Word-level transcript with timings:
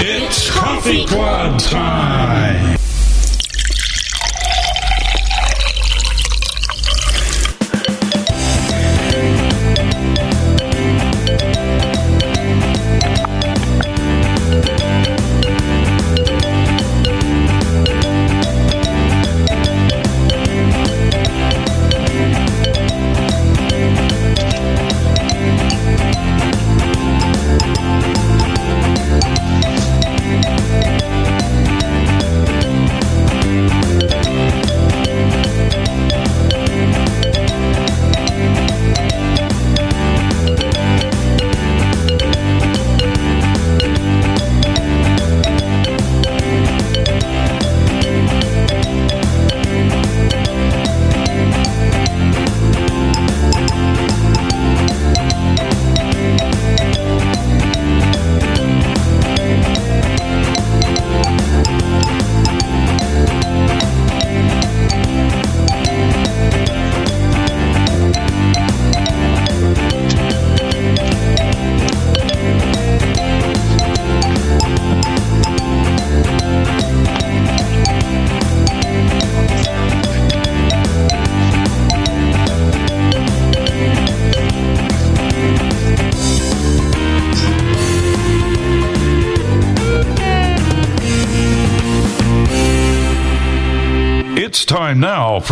It's 0.00 0.48
Coffee 0.48 1.04
Club 1.06 1.58
time. 1.58 2.77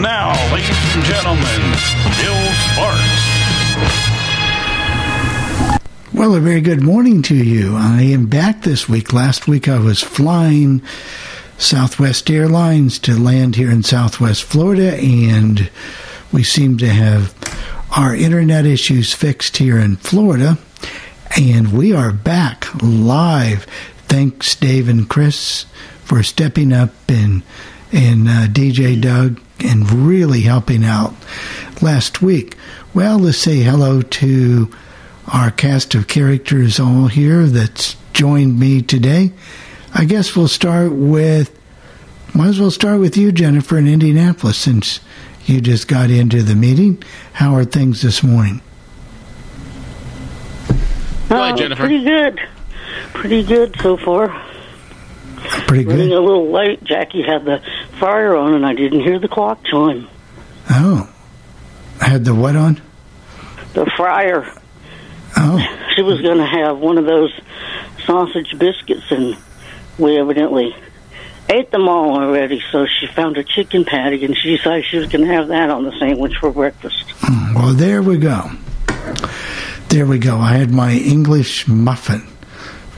Now, 0.00 0.32
ladies 0.50 0.94
and 0.94 1.04
gentlemen, 1.04 1.60
Bill 2.16 2.52
Sparks. 2.72 3.20
Well, 6.14 6.34
a 6.34 6.40
very 6.40 6.62
good 6.62 6.82
morning 6.82 7.20
to 7.24 7.34
you. 7.34 7.76
I 7.76 8.00
am 8.04 8.24
back 8.24 8.62
this 8.62 8.88
week. 8.88 9.12
Last 9.12 9.46
week 9.46 9.68
I 9.68 9.78
was 9.78 10.02
flying 10.02 10.80
Southwest 11.58 12.30
Airlines 12.30 12.98
to 13.00 13.20
land 13.20 13.56
here 13.56 13.70
in 13.70 13.82
Southwest 13.82 14.42
Florida, 14.44 14.96
and 14.96 15.70
we 16.32 16.44
seem 16.44 16.78
to 16.78 16.88
have 16.88 17.34
our 17.94 18.16
internet 18.16 18.64
issues 18.64 19.12
fixed 19.12 19.58
here 19.58 19.78
in 19.78 19.96
Florida. 19.96 20.56
And 21.36 21.74
we 21.74 21.92
are 21.92 22.10
back 22.10 22.68
live. 22.82 23.66
Thanks, 24.08 24.54
Dave 24.54 24.88
and 24.88 25.06
Chris, 25.10 25.66
for 26.04 26.22
stepping 26.22 26.72
up 26.72 26.94
and 27.06 27.42
and 27.92 28.28
uh, 28.28 28.46
DJ 28.48 29.00
Doug 29.00 29.40
and 29.60 29.90
really 29.90 30.42
helping 30.42 30.84
out 30.84 31.14
last 31.82 32.22
week. 32.22 32.56
Well, 32.94 33.18
let's 33.18 33.38
say 33.38 33.60
hello 33.60 34.02
to 34.02 34.70
our 35.32 35.50
cast 35.50 35.94
of 35.94 36.08
characters 36.08 36.80
all 36.80 37.06
here 37.08 37.46
that's 37.46 37.96
joined 38.12 38.58
me 38.58 38.82
today. 38.82 39.32
I 39.94 40.04
guess 40.04 40.34
we'll 40.36 40.48
start 40.48 40.92
with, 40.92 41.56
might 42.34 42.48
as 42.48 42.60
well 42.60 42.70
start 42.70 43.00
with 43.00 43.16
you, 43.16 43.32
Jennifer, 43.32 43.76
in 43.78 43.88
Indianapolis, 43.88 44.56
since 44.56 45.00
you 45.46 45.60
just 45.60 45.88
got 45.88 46.10
into 46.10 46.42
the 46.42 46.54
meeting. 46.54 47.02
How 47.34 47.54
are 47.54 47.64
things 47.64 48.02
this 48.02 48.22
morning? 48.22 48.60
Go 51.28 51.36
ahead, 51.36 51.54
Uh, 51.54 51.56
Jennifer. 51.56 51.82
Pretty 51.86 52.04
good. 52.04 52.40
Pretty 53.14 53.42
good 53.44 53.76
so 53.80 53.96
far. 53.96 54.28
Pretty 55.66 55.84
Running 55.86 56.08
good. 56.08 56.18
a 56.18 56.20
little 56.20 56.50
late. 56.50 56.82
Jackie 56.84 57.22
had 57.22 57.44
the 57.44 57.60
fire 58.00 58.34
on, 58.34 58.54
and 58.54 58.66
I 58.66 58.74
didn't 58.74 59.00
hear 59.00 59.18
the 59.20 59.28
clock 59.28 59.62
chime. 59.64 60.08
Oh, 60.70 61.08
I 62.00 62.08
had 62.08 62.24
the 62.24 62.34
what 62.34 62.56
on? 62.56 62.80
The 63.74 63.88
fryer. 63.96 64.52
Oh, 65.36 65.58
She 65.94 66.02
was 66.02 66.20
going 66.22 66.38
to 66.38 66.46
have 66.46 66.78
one 66.78 66.98
of 66.98 67.04
those 67.04 67.32
sausage 68.04 68.58
biscuits, 68.58 69.10
and 69.10 69.36
we 69.98 70.18
evidently 70.18 70.74
ate 71.48 71.70
them 71.70 71.88
all 71.88 72.18
already. 72.20 72.62
So 72.72 72.86
she 72.86 73.06
found 73.06 73.36
a 73.36 73.44
chicken 73.44 73.84
patty, 73.84 74.24
and 74.24 74.36
she 74.36 74.56
decided 74.56 74.86
she 74.86 74.96
was 74.96 75.06
going 75.06 75.24
to 75.26 75.32
have 75.32 75.48
that 75.48 75.70
on 75.70 75.84
the 75.84 75.92
sandwich 75.98 76.34
for 76.40 76.50
breakfast. 76.50 77.04
Hmm. 77.20 77.54
well, 77.54 77.74
there 77.74 78.02
we 78.02 78.18
go. 78.18 78.50
There 79.88 80.06
we 80.06 80.18
go. 80.18 80.38
I 80.38 80.52
had 80.54 80.70
my 80.72 80.92
English 80.92 81.66
muffin, 81.68 82.26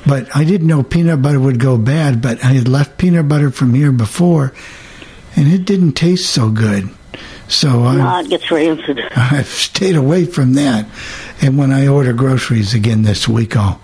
but 0.07 0.35
I 0.37 0.45
didn't 0.45 0.67
know 0.67 0.83
peanut 0.83 1.23
butter 1.23 1.41
would 1.41 1.59
go 1.59 1.77
bad. 1.79 2.21
But 2.23 2.45
I 2.45 2.49
had 2.49 2.69
left 2.69 2.99
peanut 2.99 3.29
butter 3.29 3.51
from 3.51 3.73
here 3.75 3.93
before, 3.93 4.53
and 5.37 5.53
it 5.53 5.65
didn't 5.65 5.93
taste 5.93 6.31
so 6.31 6.51
good. 6.51 6.91
So 7.49 7.83
I. 7.85 7.99
Ah, 8.01 8.21
it 8.21 8.31
gets 8.31 8.51
rancid. 8.51 9.01
I've 9.17 9.47
stayed 9.47 9.97
away 9.97 10.25
from 10.25 10.55
that. 10.55 10.87
And 11.41 11.59
when 11.59 11.73
I 11.73 11.89
order 11.89 12.13
groceries 12.13 12.75
again 12.75 13.03
this 13.03 13.29
week, 13.29 13.57
I'll 13.57 13.81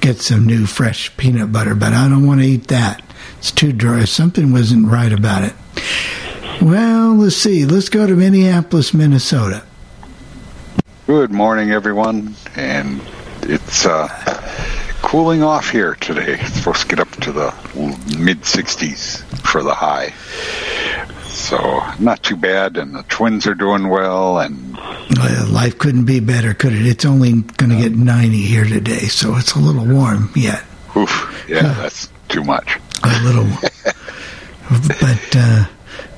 get 0.00 0.18
some 0.18 0.46
new 0.46 0.66
fresh 0.66 1.16
peanut 1.16 1.52
butter, 1.52 1.74
but 1.74 1.92
I 1.92 2.08
don't 2.08 2.26
want 2.26 2.40
to 2.40 2.46
eat 2.46 2.68
that. 2.68 3.02
It's 3.38 3.50
too 3.50 3.72
dry. 3.72 4.04
Something 4.04 4.52
wasn't 4.52 4.88
right 4.88 5.12
about 5.12 5.44
it. 5.44 5.54
Well, 6.60 7.14
let's 7.14 7.36
see. 7.36 7.64
Let's 7.64 7.88
go 7.88 8.06
to 8.06 8.14
Minneapolis, 8.14 8.92
Minnesota. 8.92 9.64
Good 11.06 11.30
morning, 11.30 11.70
everyone. 11.70 12.34
And 12.54 13.00
it's 13.42 13.86
uh, 13.86 14.08
cooling 15.02 15.42
off 15.42 15.70
here 15.70 15.94
today. 15.96 16.38
It's 16.40 16.54
supposed 16.54 16.82
to 16.82 16.88
get 16.88 17.00
up 17.00 17.10
to 17.22 17.32
the 17.32 17.54
mid 18.18 18.42
60s 18.42 19.22
for 19.46 19.62
the 19.62 19.74
high. 19.74 20.12
So, 21.50 21.82
not 21.98 22.22
too 22.22 22.36
bad. 22.36 22.76
And 22.76 22.94
the 22.94 23.02
twins 23.08 23.44
are 23.48 23.56
doing 23.56 23.88
well. 23.88 24.38
And 24.38 24.76
Well, 24.76 25.48
life 25.48 25.78
couldn't 25.78 26.04
be 26.04 26.20
better, 26.20 26.54
could 26.54 26.72
it? 26.72 26.86
It's 26.86 27.04
only 27.04 27.42
going 27.42 27.70
to 27.70 27.76
get 27.76 27.90
90 27.90 28.36
here 28.40 28.64
today, 28.64 29.08
so 29.08 29.34
it's 29.34 29.56
a 29.56 29.58
little 29.58 29.84
warm 29.84 30.30
yet. 30.36 30.62
oof, 30.96 31.44
yeah, 31.48 31.74
that's 31.74 32.08
too 32.28 32.44
much. 32.44 32.78
A 33.02 33.24
little. 33.24 33.48
but 35.00 35.36
uh, 35.36 35.66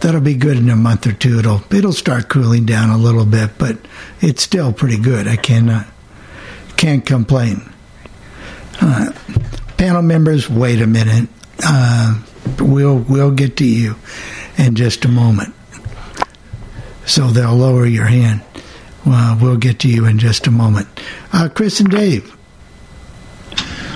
that'll 0.00 0.20
be 0.20 0.34
good 0.34 0.58
in 0.58 0.68
a 0.68 0.76
month 0.76 1.06
or 1.06 1.12
two. 1.12 1.38
It'll 1.38 1.62
it'll 1.74 1.94
start 1.94 2.28
cooling 2.28 2.66
down 2.66 2.90
a 2.90 2.98
little 2.98 3.24
bit, 3.24 3.56
but 3.56 3.78
it's 4.20 4.42
still 4.42 4.70
pretty 4.74 4.98
good. 4.98 5.26
I 5.26 5.36
cannot 5.36 5.86
can't 6.76 7.06
complain. 7.06 7.72
Uh, 8.82 9.12
panel 9.78 10.02
members, 10.02 10.50
wait 10.50 10.82
a 10.82 10.86
minute. 10.86 11.30
Uh, 11.64 12.20
we'll 12.58 12.98
we'll 12.98 13.30
get 13.30 13.56
to 13.58 13.64
you 13.64 13.96
in 14.58 14.74
just 14.74 15.04
a 15.04 15.08
moment. 15.08 15.54
So 17.06 17.28
they'll 17.28 17.54
lower 17.56 17.86
your 17.86 18.06
hand. 18.06 18.42
Well, 19.04 19.36
we'll 19.40 19.56
get 19.56 19.80
to 19.80 19.88
you 19.88 20.06
in 20.06 20.18
just 20.18 20.46
a 20.46 20.50
moment. 20.50 20.88
Uh, 21.32 21.48
Chris 21.52 21.80
and 21.80 21.90
Dave. 21.90 22.36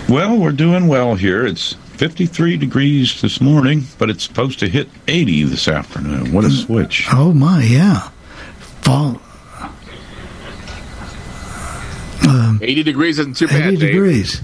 Well, 0.08 0.36
we're 0.36 0.52
doing 0.52 0.88
well 0.88 1.14
here. 1.14 1.46
It's 1.46 1.74
53 1.96 2.56
degrees 2.56 3.20
this 3.22 3.40
morning, 3.40 3.84
but 3.98 4.10
it's 4.10 4.24
supposed 4.24 4.58
to 4.60 4.68
hit 4.68 4.88
80 5.08 5.44
this 5.44 5.68
afternoon. 5.68 6.32
What 6.32 6.44
a 6.44 6.50
switch. 6.50 7.06
Oh 7.12 7.32
my, 7.32 7.62
yeah. 7.62 8.10
Fall. 8.82 9.20
Um, 12.28 12.58
80 12.62 12.82
degrees 12.82 13.18
isn't 13.20 13.36
too 13.36 13.46
bad. 13.46 13.72
80 13.74 13.76
Dave. 13.76 13.92
degrees. 13.92 14.40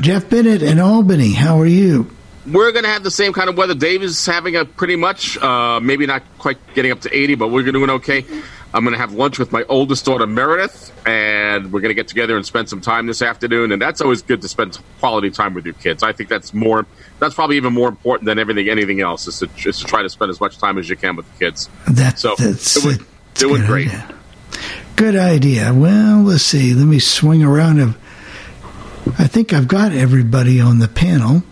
Jeff 0.00 0.28
Bennett 0.30 0.62
in 0.62 0.78
Albany. 0.78 1.32
How 1.32 1.58
are 1.60 1.66
you? 1.66 2.10
We're 2.52 2.72
going 2.72 2.84
to 2.84 2.90
have 2.90 3.02
the 3.04 3.10
same 3.10 3.32
kind 3.32 3.48
of 3.48 3.56
weather. 3.56 3.74
Dave 3.74 4.02
is 4.02 4.24
having 4.26 4.56
a 4.56 4.64
pretty 4.64 4.96
much, 4.96 5.36
uh, 5.38 5.80
maybe 5.80 6.06
not 6.06 6.22
quite 6.38 6.58
getting 6.74 6.90
up 6.92 7.00
to 7.02 7.14
80, 7.16 7.34
but 7.36 7.48
we're 7.48 7.62
doing 7.70 7.90
okay. 7.90 8.24
I'm 8.72 8.84
going 8.84 8.92
to 8.94 9.00
have 9.00 9.12
lunch 9.12 9.38
with 9.38 9.50
my 9.50 9.64
oldest 9.68 10.04
daughter, 10.04 10.26
Meredith, 10.28 10.92
and 11.06 11.72
we're 11.72 11.80
going 11.80 11.90
to 11.90 11.94
get 11.94 12.06
together 12.08 12.36
and 12.36 12.46
spend 12.46 12.68
some 12.68 12.80
time 12.80 13.06
this 13.06 13.20
afternoon. 13.20 13.72
And 13.72 13.82
that's 13.82 14.00
always 14.00 14.22
good 14.22 14.42
to 14.42 14.48
spend 14.48 14.78
quality 15.00 15.30
time 15.30 15.54
with 15.54 15.64
your 15.64 15.74
kids. 15.74 16.02
I 16.04 16.12
think 16.12 16.28
that's 16.28 16.54
more, 16.54 16.86
that's 17.18 17.34
probably 17.34 17.56
even 17.56 17.72
more 17.72 17.88
important 17.88 18.26
than 18.26 18.38
everything, 18.38 18.68
anything 18.68 19.00
else, 19.00 19.26
is 19.26 19.40
to, 19.40 19.48
is 19.68 19.78
to 19.80 19.84
try 19.86 20.02
to 20.02 20.08
spend 20.08 20.30
as 20.30 20.40
much 20.40 20.56
time 20.58 20.78
as 20.78 20.88
you 20.88 20.96
can 20.96 21.16
with 21.16 21.26
the 21.32 21.44
kids. 21.46 21.68
That, 21.88 22.18
So, 22.18 22.36
that's 22.38 22.80
doing- 22.80 22.98
that's 22.98 23.42
a 23.42 23.46
doing 23.48 23.60
good 23.62 23.66
great. 23.66 23.88
idea. 23.88 24.14
Good 24.96 25.16
idea. 25.16 25.72
Well, 25.74 26.22
let's 26.22 26.42
see. 26.44 26.72
Let 26.74 26.86
me 26.86 26.98
swing 27.00 27.42
around. 27.42 27.96
I 29.18 29.26
think 29.26 29.52
I've 29.52 29.66
got 29.68 29.90
everybody 29.92 30.60
on 30.60 30.78
the 30.78 30.88
panel, 30.88 31.42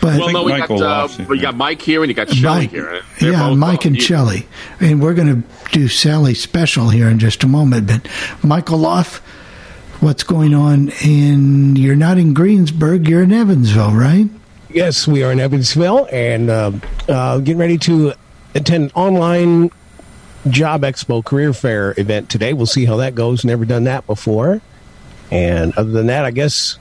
but 0.00 0.18
Well, 0.18 0.32
no, 0.32 0.42
we 0.44 0.52
Michael 0.52 0.78
got, 0.78 1.20
uh, 1.20 1.24
we 1.28 1.38
got 1.38 1.56
Mike 1.56 1.82
here 1.82 2.02
and 2.02 2.10
you 2.10 2.14
got 2.14 2.30
Shelly 2.30 2.60
Mike, 2.60 2.70
here. 2.70 3.02
They're 3.20 3.32
yeah, 3.32 3.54
Mike 3.54 3.84
and 3.84 4.00
Shelly, 4.00 4.46
and 4.80 5.00
we're 5.00 5.14
going 5.14 5.42
to 5.42 5.48
do 5.72 5.88
Sally 5.88 6.34
special 6.34 6.88
here 6.90 7.08
in 7.08 7.18
just 7.18 7.42
a 7.44 7.46
moment. 7.46 7.86
But 7.86 8.08
Michael 8.42 8.78
Loff, 8.78 9.18
what's 10.00 10.22
going 10.22 10.54
on? 10.54 10.90
And 11.04 11.76
you're 11.76 11.96
not 11.96 12.18
in 12.18 12.34
Greensburg. 12.34 13.08
You're 13.08 13.22
in 13.22 13.32
Evansville, 13.32 13.92
right? 13.92 14.28
Yes, 14.70 15.08
we 15.08 15.22
are 15.22 15.32
in 15.32 15.40
Evansville 15.40 16.08
and 16.12 16.50
uh, 16.50 16.72
uh, 17.08 17.38
getting 17.38 17.58
ready 17.58 17.78
to 17.78 18.12
attend 18.54 18.92
online 18.94 19.70
job 20.48 20.82
expo 20.82 21.24
career 21.24 21.52
fair 21.52 21.94
event 21.96 22.28
today. 22.30 22.52
We'll 22.52 22.66
see 22.66 22.84
how 22.84 22.96
that 22.96 23.14
goes. 23.14 23.44
Never 23.44 23.64
done 23.64 23.84
that 23.84 24.06
before. 24.06 24.60
And 25.30 25.72
other 25.76 25.90
than 25.90 26.06
that, 26.06 26.24
I 26.24 26.30
guess 26.30 26.78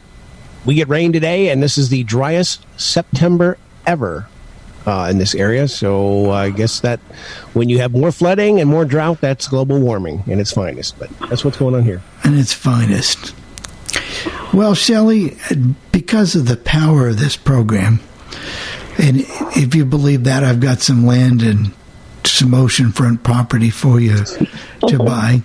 we 0.65 0.75
get 0.75 0.88
rain 0.89 1.13
today, 1.13 1.50
and 1.50 1.62
this 1.63 1.77
is 1.77 1.89
the 1.89 2.04
driest 2.04 2.65
September 2.80 3.57
ever 3.86 4.27
uh, 4.86 5.07
in 5.09 5.18
this 5.18 5.36
area. 5.36 5.68
So 5.68 6.31
I 6.31 6.50
guess 6.50 6.80
that 6.81 7.00
when 7.54 7.69
you 7.69 7.80
have 7.80 7.92
more 7.92 8.12
flooding 8.12 8.59
and 8.59 8.69
more 8.69 8.86
drought, 8.86 9.21
that's 9.21 9.48
global 9.48 9.80
warming 9.80 10.24
in 10.27 10.39
its 10.39 10.51
finest. 10.51 10.98
But 11.00 11.09
that's 11.30 11.44
what's 11.45 11.57
going 11.57 11.75
on 11.75 11.83
here. 11.83 12.01
and 12.24 12.38
its 12.38 12.54
finest. 12.54 13.33
Well, 14.54 14.75
Shelley, 14.75 15.38
because 15.92 16.36
of 16.36 16.48
the 16.48 16.57
power 16.57 17.09
of 17.09 17.19
this 17.19 17.36
program, 17.38 18.00
and 18.98 19.18
if 19.56 19.75
you 19.75 19.86
believe 19.86 20.24
that, 20.24 20.44
I've 20.44 20.59
got 20.59 20.80
some 20.81 21.06
land 21.06 21.42
and 21.42 21.71
some 22.24 22.51
oceanfront 22.51 23.24
property 23.24 23.69
for 23.69 24.00
you 24.00 24.24
to 24.88 24.98
buy. 25.04 25.44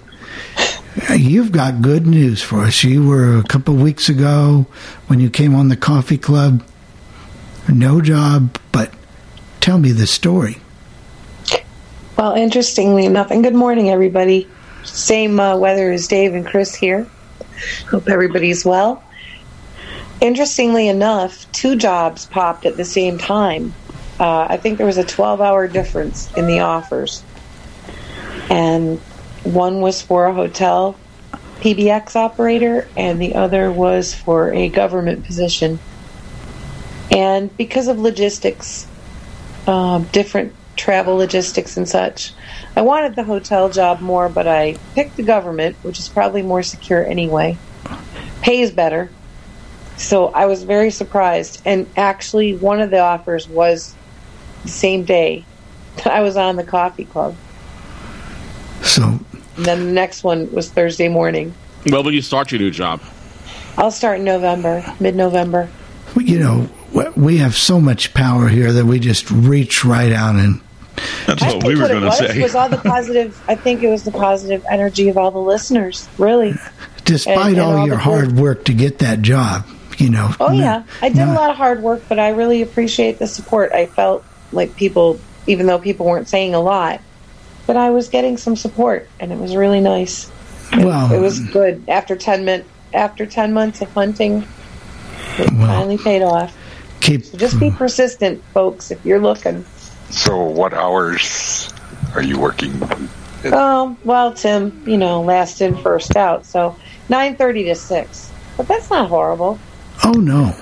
You've 1.16 1.52
got 1.52 1.80
good 1.80 2.06
news 2.06 2.42
for 2.42 2.60
us. 2.60 2.84
You 2.84 3.06
were 3.06 3.38
a 3.38 3.42
couple 3.42 3.74
weeks 3.74 4.08
ago 4.08 4.66
when 5.06 5.20
you 5.20 5.30
came 5.30 5.54
on 5.54 5.68
the 5.68 5.76
coffee 5.76 6.18
club. 6.18 6.62
No 7.68 8.00
job, 8.02 8.58
but 8.72 8.92
tell 9.60 9.78
me 9.78 9.92
the 9.92 10.06
story. 10.06 10.58
Well, 12.18 12.34
interestingly 12.34 13.06
enough, 13.06 13.30
and 13.30 13.42
good 13.42 13.54
morning, 13.54 13.88
everybody. 13.88 14.48
Same 14.84 15.40
uh, 15.40 15.56
weather 15.56 15.90
as 15.92 16.06
Dave 16.08 16.34
and 16.34 16.46
Chris 16.46 16.74
here. 16.74 17.06
Hope 17.88 18.08
everybody's 18.08 18.64
well. 18.64 19.02
Interestingly 20.20 20.88
enough, 20.88 21.50
two 21.52 21.76
jobs 21.76 22.26
popped 22.26 22.66
at 22.66 22.76
the 22.76 22.84
same 22.84 23.16
time. 23.16 23.74
Uh, 24.20 24.46
I 24.48 24.56
think 24.58 24.76
there 24.76 24.86
was 24.86 24.98
a 24.98 25.04
12 25.04 25.40
hour 25.40 25.66
difference 25.66 26.32
in 26.34 26.46
the 26.46 26.60
offers. 26.60 27.22
And 28.50 29.00
one 29.44 29.80
was 29.80 30.02
for 30.02 30.26
a 30.26 30.34
hotel 30.34 30.96
PBX 31.60 32.16
operator, 32.16 32.88
and 32.96 33.20
the 33.20 33.34
other 33.34 33.70
was 33.70 34.14
for 34.14 34.52
a 34.52 34.68
government 34.68 35.24
position. 35.24 35.78
And 37.10 37.56
because 37.56 37.88
of 37.88 37.98
logistics, 37.98 38.86
um, 39.66 40.04
different 40.12 40.54
travel 40.76 41.16
logistics 41.16 41.76
and 41.76 41.88
such. 41.88 42.32
I 42.76 42.82
wanted 42.82 43.14
the 43.14 43.24
hotel 43.24 43.68
job 43.68 44.00
more, 44.00 44.28
but 44.28 44.48
I 44.48 44.76
picked 44.94 45.16
the 45.16 45.22
government, 45.22 45.76
which 45.82 45.98
is 45.98 46.08
probably 46.08 46.42
more 46.42 46.62
secure 46.62 47.04
anyway. 47.04 47.58
Pays 48.40 48.70
better. 48.70 49.10
So 49.96 50.28
I 50.28 50.46
was 50.46 50.64
very 50.64 50.90
surprised. 50.90 51.62
And 51.64 51.86
actually, 51.96 52.56
one 52.56 52.80
of 52.80 52.90
the 52.90 52.98
offers 53.00 53.48
was 53.48 53.94
the 54.62 54.68
same 54.68 55.04
day 55.04 55.44
that 55.96 56.08
I 56.08 56.22
was 56.22 56.36
on 56.36 56.56
the 56.56 56.64
coffee 56.64 57.04
club. 57.04 57.36
So, 58.82 59.20
And 59.56 59.64
then 59.66 59.86
the 59.86 59.92
next 59.92 60.24
one 60.24 60.50
was 60.52 60.70
Thursday 60.70 61.08
morning. 61.08 61.54
Well, 61.86 62.02
when 62.02 62.14
you 62.14 62.22
start 62.22 62.52
your 62.52 62.60
new 62.60 62.70
job? 62.70 63.00
I'll 63.76 63.90
start 63.90 64.18
in 64.18 64.24
November, 64.24 64.84
mid 65.00 65.16
November. 65.16 65.68
you 66.16 66.38
know, 66.38 66.68
we 67.16 67.38
have 67.38 67.56
so 67.56 67.80
much 67.80 68.12
power 68.14 68.48
here 68.48 68.72
that 68.72 68.84
we 68.84 68.98
just 68.98 69.30
reach 69.30 69.84
right 69.84 70.12
out 70.12 70.36
and 70.36 70.60
That's 71.26 71.42
I 71.42 71.46
what 71.46 71.52
think 71.52 71.64
we 71.64 71.74
were 71.76 71.84
it 71.86 71.88
going 71.88 72.00
to 72.02 72.06
was 72.08 72.18
say. 72.18 72.42
was 72.42 72.54
all 72.54 72.68
the 72.68 72.76
positive. 72.84 73.40
I 73.48 73.54
think 73.54 73.82
it 73.82 73.88
was 73.88 74.04
the 74.04 74.10
positive 74.12 74.64
energy 74.70 75.08
of 75.08 75.16
all 75.16 75.30
the 75.30 75.38
listeners. 75.40 76.08
Really. 76.18 76.54
despite 77.04 77.36
And- 77.38 77.48
and 77.48 77.60
all, 77.60 77.78
all 77.78 77.86
your 77.86 77.96
hard 77.96 78.30
good- 78.30 78.38
work 78.40 78.64
to 78.66 78.74
get 78.74 78.98
that 78.98 79.22
job, 79.22 79.66
you 79.98 80.10
know. 80.10 80.34
Oh 80.38 80.48
no- 80.48 80.54
yeah, 80.54 80.82
I 81.00 81.08
did 81.08 81.16
no- 81.18 81.32
a 81.32 81.34
lot 81.34 81.50
of 81.50 81.56
hard 81.56 81.82
work, 81.82 82.02
but 82.08 82.18
I 82.18 82.28
really 82.30 82.60
appreciate 82.62 83.18
the 83.18 83.26
support. 83.26 83.72
I 83.72 83.86
felt 83.86 84.22
like 84.52 84.76
people, 84.76 85.18
even 85.46 85.66
though 85.66 85.78
people 85.78 86.04
weren't 86.06 86.28
saying 86.28 86.54
a 86.54 86.60
lot, 86.60 87.00
but 87.66 87.76
I 87.76 87.90
was 87.90 88.08
getting 88.08 88.36
some 88.36 88.56
support, 88.56 89.08
and 89.20 89.32
it 89.32 89.38
was 89.38 89.56
really 89.56 89.80
nice. 89.80 90.30
It, 90.72 90.84
Well, 90.84 91.12
it 91.12 91.20
was 91.20 91.40
good. 91.40 91.84
After 91.88 92.16
ten 92.16 92.44
min- 92.44 92.64
after 92.94 93.26
ten 93.26 93.52
months 93.52 93.80
of 93.80 93.92
hunting, 93.92 94.46
it 95.38 95.50
Well. 95.52 95.66
finally 95.66 95.98
paid 95.98 96.22
off. 96.22 96.56
keep 97.00 97.24
So 97.24 97.36
just 97.36 97.58
be 97.58 97.70
mm. 97.70 97.76
persistent, 97.76 98.42
folks. 98.54 98.90
If 98.90 99.04
you're 99.04 99.20
looking. 99.20 99.64
So, 100.10 100.42
what 100.42 100.74
hours 100.74 101.72
are 102.14 102.22
you 102.22 102.38
working? 102.38 102.72
Oh 103.46 103.96
well, 104.04 104.32
Tim, 104.32 104.82
you 104.86 104.96
know, 104.96 105.22
last 105.22 105.60
in, 105.60 105.76
first 105.76 106.16
out. 106.16 106.46
So 106.46 106.76
nine 107.08 107.36
thirty 107.36 107.64
to 107.64 107.74
six, 107.74 108.30
but 108.56 108.68
that's 108.68 108.90
not 108.90 109.08
horrible. 109.08 109.58
Oh 110.04 110.12
no. 110.12 110.54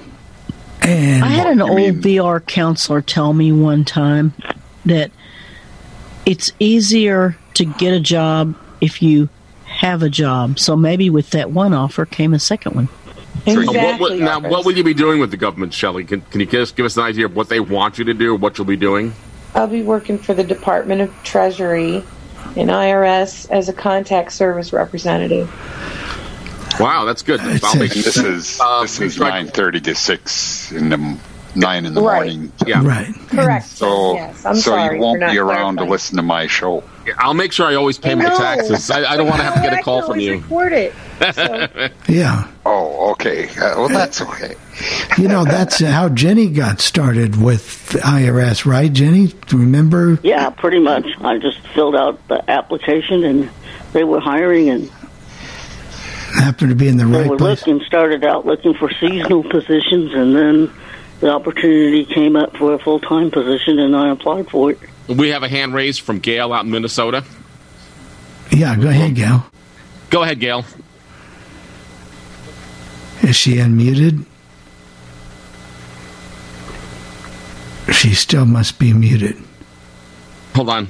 And 0.83 1.23
I 1.23 1.29
had 1.29 1.47
an 1.47 1.61
old 1.61 1.77
mean- 1.77 2.01
VR 2.01 2.45
counselor 2.45 3.03
tell 3.03 3.33
me 3.33 3.53
one 3.53 3.85
time 3.85 4.33
that 4.87 5.11
it's 6.27 6.53
easier 6.59 7.37
to 7.55 7.65
get 7.65 7.95
a 7.95 8.01
job 8.01 8.55
if 8.81 9.03
you 9.03 9.29
have 9.65 10.03
a 10.03 10.09
job. 10.09 10.59
So 10.59 10.77
maybe 10.77 11.11
with 11.11 11.31
that 11.31 11.51
one 11.51 11.73
offer 11.73 12.05
came 12.05 12.35
a 12.35 12.39
second 12.39 12.75
one. 12.75 12.89
Exactly. 13.47 13.77
What, 13.79 14.01
what, 14.01 14.19
now, 14.19 14.41
what 14.41 14.65
will 14.65 14.77
you 14.77 14.85
be 14.85 14.95
doing 14.95 15.21
with 15.21 15.31
the 15.31 15.37
government, 15.37 15.73
Shelley? 15.73 16.05
Can, 16.05 16.21
can 16.23 16.41
you 16.41 16.47
just 16.47 16.77
give 16.77 16.85
us 16.85 16.97
an 16.97 17.05
idea 17.05 17.27
of 17.27 17.35
what 17.35 17.49
they 17.49 17.61
want 17.61 17.99
you 17.99 18.05
to 18.05 18.15
do, 18.15 18.35
what 18.35 18.59
you'll 18.59 18.67
be 18.67 18.77
doing? 18.77 19.15
I'll 19.55 19.67
be 19.67 19.83
working 19.83 20.19
for 20.19 20.35
the 20.35 20.45
Department 20.45 21.01
of 21.01 21.15
Treasury 21.25 22.05
and 22.57 22.71
IRS 22.71 23.51
as 23.51 23.69
a 23.69 23.73
contact 23.73 24.33
service 24.33 24.73
representative. 24.73 25.49
Wow, 26.79 27.05
that's 27.05 27.23
good. 27.23 27.41
It's 27.43 27.65
I'll 27.65 27.77
make 27.77 27.93
This 27.93 28.17
is 28.17 28.59
Uh, 28.61 28.83
this 28.83 29.01
is 29.01 29.19
nine 29.19 29.49
thirty 29.49 29.81
to 29.83 29.95
six 29.95 30.73
in 30.73 30.89
the 30.89 30.95
m- 30.95 31.21
nine 31.57 31.85
in 31.87 31.95
the 31.95 32.01
Right. 32.03 32.17
morning. 32.17 32.53
yeah. 32.67 32.85
right. 32.85 33.13
Correct. 33.29 33.67
So 33.67 34.15
yes, 34.15 34.45
I'm 34.47 34.55
so 34.57 34.71
sorry 34.73 34.97
you 34.97 35.03
won't 35.03 35.21
be 35.21 35.39
around 35.39 35.77
to 35.79 35.85
listen 35.85 36.17
to 36.17 36.23
my 36.23 36.47
show. 36.47 36.83
I'll 37.19 37.35
make 37.35 37.53
sure 37.53 37.67
I 37.67 37.75
always 37.75 37.99
pay 37.99 38.15
my 38.15 38.25
taxes. 38.27 38.91
I, 38.91 39.05
I 39.13 39.17
don't 39.17 39.27
want 39.27 39.39
to 39.39 39.45
have 39.45 39.55
to 39.55 39.61
get 39.63 39.73
a 39.79 39.83
call 39.83 40.03
can 40.03 40.11
from 40.13 40.21
you. 40.21 40.35
Record 40.39 40.73
it. 40.73 40.95
So, 41.35 41.89
Yeah. 42.09 42.47
Oh, 42.65 43.11
okay. 43.13 43.49
Uh, 43.49 43.75
well, 43.77 43.89
that's 43.89 44.21
okay. 44.21 44.55
You 45.19 45.29
know, 45.29 45.45
that's 45.45 45.81
how 45.81 46.09
Jenny 46.09 46.49
got 46.49 46.81
started 46.81 47.37
with 47.41 47.63
IRS, 48.03 48.65
right, 48.65 48.91
Jenny? 48.91 49.35
Remember? 49.53 50.19
Yeah, 50.23 50.49
pretty 50.49 50.79
much. 50.79 51.05
I 51.21 51.37
just 51.37 51.59
filled 51.75 51.95
out 51.95 52.27
the 52.29 52.49
application, 52.51 53.25
and 53.25 53.51
they 53.93 54.05
were 54.05 54.21
hiring, 54.21 54.71
and 54.71 54.91
Happened 56.35 56.71
to 56.71 56.77
be 56.77 56.89
in 56.89 56.97
the 56.97 57.05
they 57.05 57.19
right 57.23 57.29
were 57.29 57.37
place. 57.37 57.67
looking. 57.67 57.85
Started 57.87 58.25
out 58.25 58.47
looking 58.47 58.73
for 58.75 58.91
seasonal 58.91 59.43
positions, 59.43 60.15
and 60.15 60.35
then 60.35 60.73
the 61.21 61.31
opportunity 61.31 62.05
came 62.05 62.37
up 62.37 62.57
for 62.57 62.73
a 62.75 62.79
full 62.79 63.01
time 63.01 63.31
position, 63.31 63.79
and 63.79 63.95
I 63.97 64.11
applied 64.11 64.49
for 64.51 64.71
it. 64.73 64.79
We 65.09 65.29
have 65.31 65.43
a 65.43 65.49
hand 65.49 65.75
raised 65.75 66.01
from 66.03 66.19
Gail 66.19 66.53
out 66.53 66.65
in 66.65 66.71
Minnesota. 66.71 67.25
Yeah, 68.51 68.77
go 68.77 68.89
ahead, 68.89 69.15
Gail. 69.15 69.45
Go 70.11 70.23
ahead, 70.23 70.41
Gail. 70.41 70.65
Is 73.23 73.37
she 73.37 73.57
unmuted? 73.57 74.25
She 77.93 78.15
still 78.15 78.47
must 78.47 78.79
be 78.79 78.93
muted. 78.93 79.37
Hold 80.55 80.71
on. 80.71 80.89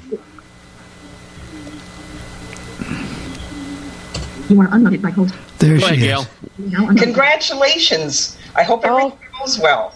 You 4.49 4.61
are 4.61 4.69
unmuted 4.69 5.03
by 5.03 5.11
host. 5.11 5.35
There 5.59 5.77
Go 5.79 5.85
ahead, 5.87 5.95
she 5.99 6.01
Gail. 6.07 6.21
is. 6.21 6.73
Now 6.73 6.87
unmuted. 6.87 7.03
Congratulations. 7.03 8.37
I 8.55 8.63
hope 8.63 8.83
Oh. 8.85 8.97
everything 8.99 9.19
goes 9.39 9.59
well. 9.59 9.95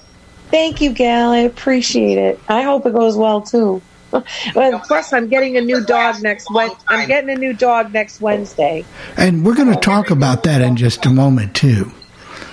Thank 0.55 0.81
you, 0.81 0.93
Gal. 0.93 1.33
I 1.33 1.39
appreciate 1.39 2.17
it. 2.17 2.39
I 2.47 2.63
hope 2.63 2.87
it 2.87 2.93
goes 2.93 3.17
well 3.17 3.43
too. 3.43 3.83
Well, 4.55 4.79
plus, 4.79 5.13
I'm 5.13 5.29
getting 5.29 5.57
a 5.57 5.61
new 5.61 5.85
dog 5.85 6.23
next 6.23 6.47
Wed. 6.55 6.71
I'm 6.87 7.09
getting 7.09 7.31
a 7.31 7.35
new 7.35 7.53
dog 7.53 7.93
next 7.93 8.21
Wednesday. 8.21 8.85
And 9.17 9.45
we're 9.45 9.57
going 9.57 9.73
to 9.73 9.81
talk 9.81 10.11
about 10.11 10.45
that 10.45 10.61
in 10.61 10.77
just 10.77 11.05
a 11.05 11.11
moment, 11.11 11.57
too. 11.57 11.91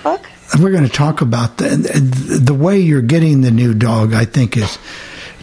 Okay. 0.04 0.32
We're 0.58 0.72
going 0.72 0.82
to 0.82 0.90
talk 0.90 1.20
about 1.20 1.58
the, 1.58 2.40
the 2.42 2.52
way 2.52 2.80
you're 2.80 3.00
getting 3.00 3.42
the 3.42 3.52
new 3.52 3.74
dog, 3.74 4.12
I 4.12 4.24
think, 4.24 4.56
is 4.56 4.76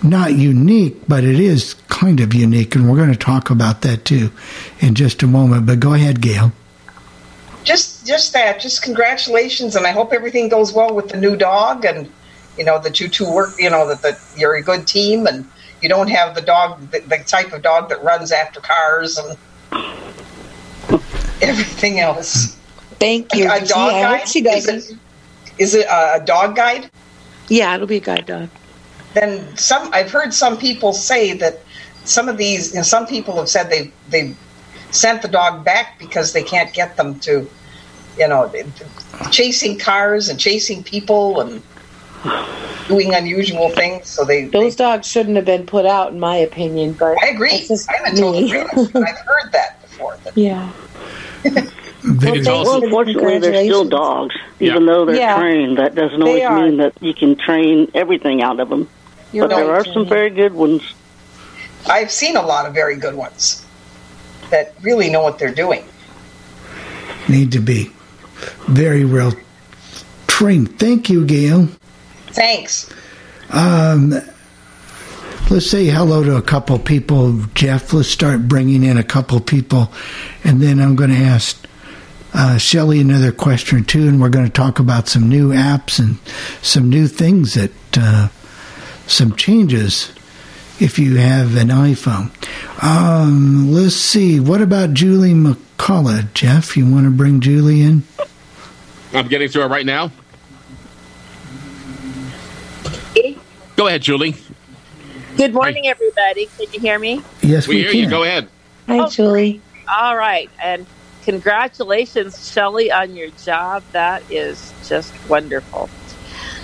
not 0.03 0.33
unique, 0.33 1.07
but 1.07 1.23
it 1.23 1.39
is 1.39 1.75
kind 1.87 2.19
of 2.19 2.33
unique. 2.33 2.75
And 2.75 2.91
we're 2.91 2.97
going 2.97 3.13
to 3.13 3.17
talk 3.17 3.49
about 3.49 3.83
that, 3.83 4.03
too, 4.03 4.29
in 4.81 4.95
just 4.95 5.23
a 5.23 5.27
moment. 5.27 5.65
But 5.65 5.79
go 5.79 5.93
ahead, 5.93 6.19
Gail. 6.19 6.51
Just, 7.63 8.05
just 8.05 8.33
that. 8.33 8.59
Just 8.59 8.81
congratulations, 8.81 9.77
and 9.77 9.87
I 9.87 9.91
hope 9.91 10.11
everything 10.11 10.49
goes 10.49 10.73
well 10.73 10.93
with 10.93 11.07
the 11.07 11.17
new 11.17 11.37
dog, 11.37 11.85
and 11.85 12.11
you 12.57 12.63
know 12.65 12.79
that 12.79 12.99
you 12.99 13.07
two 13.09 13.29
work. 13.31 13.55
You 13.59 13.69
know 13.69 13.87
that 13.87 14.01
the, 14.01 14.17
you're 14.37 14.55
a 14.55 14.61
good 14.63 14.87
team, 14.87 15.27
and 15.27 15.49
you 15.81 15.89
don't 15.89 16.09
have 16.09 16.35
the 16.35 16.41
dog, 16.41 16.91
the, 16.91 16.99
the 17.01 17.17
type 17.25 17.53
of 17.53 17.61
dog 17.61 17.89
that 17.89 18.03
runs 18.03 18.31
after 18.31 18.59
cars 18.61 19.17
and 19.17 19.37
everything 21.41 21.99
else. 21.99 22.57
Thank 22.99 23.33
you. 23.33 23.49
A 23.51 23.65
dog 23.65 23.95
Gee, 23.95 24.03
I 24.03 24.19
guide? 24.19 24.27
she 24.27 24.41
Is 24.51 24.65
doesn't. 24.65 24.91
it, 24.91 24.99
is 25.57 25.75
it 25.75 25.85
a, 25.87 26.15
a 26.21 26.25
dog 26.25 26.55
guide? 26.55 26.89
Yeah, 27.49 27.75
it'll 27.75 27.87
be 27.87 27.97
a 27.97 28.01
guide 28.01 28.25
dog. 28.25 28.49
then 29.13 29.55
some 29.57 29.89
I've 29.93 30.11
heard 30.11 30.33
some 30.33 30.57
people 30.57 30.93
say 30.93 31.33
that 31.33 31.59
some 32.03 32.29
of 32.29 32.37
these 32.37 32.71
you 32.73 32.77
know, 32.77 32.83
some 32.83 33.07
people 33.07 33.35
have 33.37 33.49
said 33.49 33.69
they 33.69 33.91
they 34.09 34.35
sent 34.91 35.21
the 35.21 35.27
dog 35.27 35.63
back 35.63 35.97
because 35.99 36.33
they 36.33 36.43
can't 36.43 36.73
get 36.73 36.97
them 36.97 37.19
to 37.21 37.49
you 38.17 38.27
know 38.27 38.51
chasing 39.31 39.77
cars 39.77 40.29
and 40.29 40.39
chasing 40.39 40.83
people 40.83 41.39
and 41.41 41.61
doing 42.87 43.13
unusual 43.13 43.69
things 43.69 44.07
so 44.09 44.23
they, 44.25 44.45
Those 44.45 44.75
dogs 44.75 45.07
shouldn't 45.07 45.35
have 45.35 45.45
been 45.45 45.65
put 45.65 45.85
out, 45.85 46.11
in 46.11 46.19
my 46.19 46.35
opinion. 46.37 46.93
But 46.93 47.17
I 47.23 47.27
agree 47.27 47.67
I'm 47.89 48.05
in 48.07 48.15
total 48.15 48.31
me. 48.41 48.45
agreement 48.51 48.95
I've 48.95 49.17
heard 49.19 49.51
that 49.51 49.81
before 49.81 50.17
that 50.23 50.35
yeah. 50.37 50.71
Very 52.01 52.41
Well, 52.43 52.63
well. 52.63 52.81
Well, 52.81 52.83
unfortunately, 52.83 53.39
they're 53.39 53.63
still 53.65 53.81
Congratulations. 53.81 53.89
dogs. 53.89 54.35
Yeah. 54.59 54.71
Even 54.71 54.85
though 54.85 55.05
they're 55.05 55.15
Yeah. 55.15 55.37
trained, 55.37 55.77
that 55.77 55.95
doesn't 55.95 56.19
They 56.19 56.25
always 56.25 56.43
are. 56.43 56.61
mean 56.61 56.77
that 56.77 56.93
you 57.01 57.13
can 57.13 57.35
train 57.35 57.91
everything 57.93 58.41
out 58.41 58.59
of 58.59 58.69
them. 58.69 58.87
You're 59.31 59.47
but 59.47 59.55
there 59.57 59.71
are 59.75 59.83
some 59.83 59.93
Jenny. 59.93 60.09
very 60.09 60.29
good 60.31 60.53
ones. 60.53 60.81
I've 61.87 62.09
seen 62.11 62.35
a 62.35 62.41
lot 62.41 62.65
of 62.65 62.73
very 62.73 62.95
good 62.95 63.15
ones 63.15 63.63
that 64.49 64.73
really 64.81 65.09
know 65.09 65.21
what 65.21 65.37
they're 65.39 65.53
doing 65.53 65.83
Need 67.27 67.51
to 67.51 67.59
be 67.59 67.91
very 68.67 69.05
well 69.05 69.33
trained. 70.27 70.79
Thank 70.79 71.09
you, 71.09 71.25
Gail. 71.25 71.67
Thanks 72.39 72.89
Um, 73.51 74.11
let's 75.49 75.69
say 75.69 75.87
hello 75.87 76.23
to 76.23 76.35
a 76.37 76.41
couple 76.41 76.77
people. 76.77 77.41
Jeff, 77.55 77.91
let's 77.91 78.07
start 78.07 78.47
bringing 78.47 78.83
in 78.83 78.97
a 78.97 79.03
couple 79.03 79.39
people. 79.39 79.91
And 80.43 80.61
then 80.61 80.79
I'm 80.79 80.95
going 80.95 81.09
to 81.09 81.17
ask 81.17 81.65
uh, 82.33 82.57
Shelly 82.59 83.01
another 83.01 83.31
question 83.31 83.83
too. 83.83 84.07
And 84.07 84.21
we're 84.21 84.29
going 84.29 84.45
to 84.45 84.51
talk 84.51 84.77
about 84.79 85.07
some 85.07 85.27
new 85.27 85.49
apps 85.49 85.97
and 85.99 86.19
some 86.61 86.89
new 86.89 87.07
things 87.07 87.55
that, 87.55 87.71
uh, 87.97 88.27
some 89.07 89.35
changes 89.35 90.13
if 90.79 90.99
you 90.99 91.15
have 91.15 91.57
an 91.57 91.69
iPhone. 91.69 92.29
Um, 92.83 93.71
let's 93.71 93.95
see. 93.95 94.39
What 94.39 94.61
about 94.61 94.93
Julie 94.93 95.33
McCullough? 95.33 96.31
Jeff, 96.35 96.77
you 96.77 96.89
want 96.89 97.05
to 97.05 97.11
bring 97.11 97.41
Julie 97.41 97.81
in? 97.81 98.03
I'm 99.13 99.27
getting 99.27 99.49
to 99.49 99.63
it 99.63 99.67
right 99.67 99.85
now. 99.85 100.11
Go 103.79 103.87
ahead, 103.87 104.01
Julie. 104.01 104.35
Good 105.37 105.53
morning, 105.53 105.87
everybody. 105.87 106.47
Can 106.47 106.67
you 106.73 106.81
hear 106.81 106.99
me? 106.99 107.23
Yes, 107.41 107.65
We 107.65 107.75
we, 107.75 107.81
hear 107.83 107.91
can. 107.91 107.99
you. 108.01 108.09
Go 108.09 108.23
ahead. 108.23 108.49
Hi, 108.89 108.97
Oh. 108.99 109.09
Julie. 109.09 109.61
All 109.87 110.17
right. 110.17 110.49
And 110.61 110.85
congratulations, 111.23 112.51
Shelley, 112.51 112.91
on 112.91 113.15
your 113.15 113.29
job. 113.29 113.83
That 113.93 114.21
is 114.29 114.73
just 114.85 115.13
wonderful. 115.29 115.87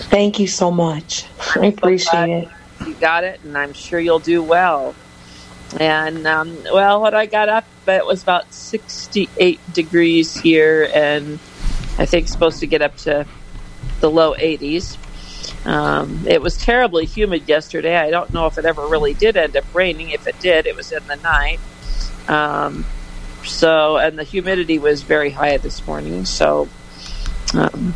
Thank 0.10 0.42
you 0.42 0.48
so 0.48 0.70
much. 0.72 1.24
I 1.56 1.68
appreciate 1.68 2.28
it. 2.32 2.50
You 2.86 2.94
got 2.96 3.24
it, 3.24 3.40
and 3.46 3.58
I'm 3.58 3.72
sure 3.72 3.98
you'll 3.98 4.20
do 4.20 4.44
well. 4.44 4.94
And, 5.80 6.28
um, 6.28 6.58
well, 6.74 7.02
when 7.02 7.14
I 7.16 7.28
got 7.28 7.48
up, 7.48 7.64
it 7.88 8.06
was 8.06 8.24
about 8.24 8.54
68 8.54 9.62
degrees 9.74 10.38
here, 10.38 10.90
and 10.94 11.40
I 11.98 12.06
think 12.08 12.28
supposed 12.28 12.60
to 12.60 12.68
get 12.68 12.82
up 12.82 12.98
to 12.98 13.26
the 14.02 14.12
low 14.12 14.34
80s. 14.34 14.98
Um, 15.66 16.26
it 16.28 16.42
was 16.42 16.58
terribly 16.58 17.06
humid 17.06 17.48
yesterday. 17.48 17.98
I 17.98 18.12
don't 18.12 18.32
know 18.32 18.46
if 18.46 18.58
it 18.58 18.66
ever 18.66 18.88
really 18.88 19.14
did 19.14 19.36
end 19.36 19.58
up 19.58 19.66
raining. 19.74 20.12
If 20.12 20.28
it 20.28 20.40
did, 20.40 20.68
it 20.68 20.76
was 20.76 20.92
in 20.92 21.06
the 21.08 21.16
night. 21.18 21.60
Um, 22.28 22.86
so, 23.44 23.98
and 23.98 24.18
the 24.18 24.24
humidity 24.24 24.80
was 24.80 25.02
very 25.02 25.32
high 25.32 25.58
this 25.58 25.86
morning. 25.86 26.26
So, 26.26 26.68
um, 27.54 27.96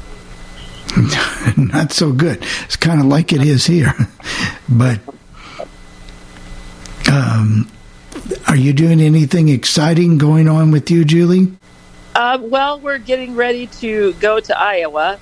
not 1.58 1.92
so 1.92 2.12
good. 2.12 2.44
It's 2.64 2.76
kind 2.76 3.00
of 3.00 3.06
like 3.06 3.34
it 3.34 3.42
is 3.42 3.66
here. 3.66 3.94
but 4.70 5.00
um, 7.12 7.70
are 8.48 8.56
you 8.56 8.74
doing 8.74 9.00
anything 9.00 9.50
exciting 9.50 10.18
going 10.18 10.48
on 10.48 10.72
with 10.72 10.90
you, 10.90 11.06
Julie? 11.06 11.56
uh, 12.20 12.38
well, 12.42 12.80
we're 12.80 12.98
getting 12.98 13.36
ready 13.36 13.68
to 13.68 14.14
go 14.14 14.40
to 14.42 14.60
Iowa, 14.60 15.20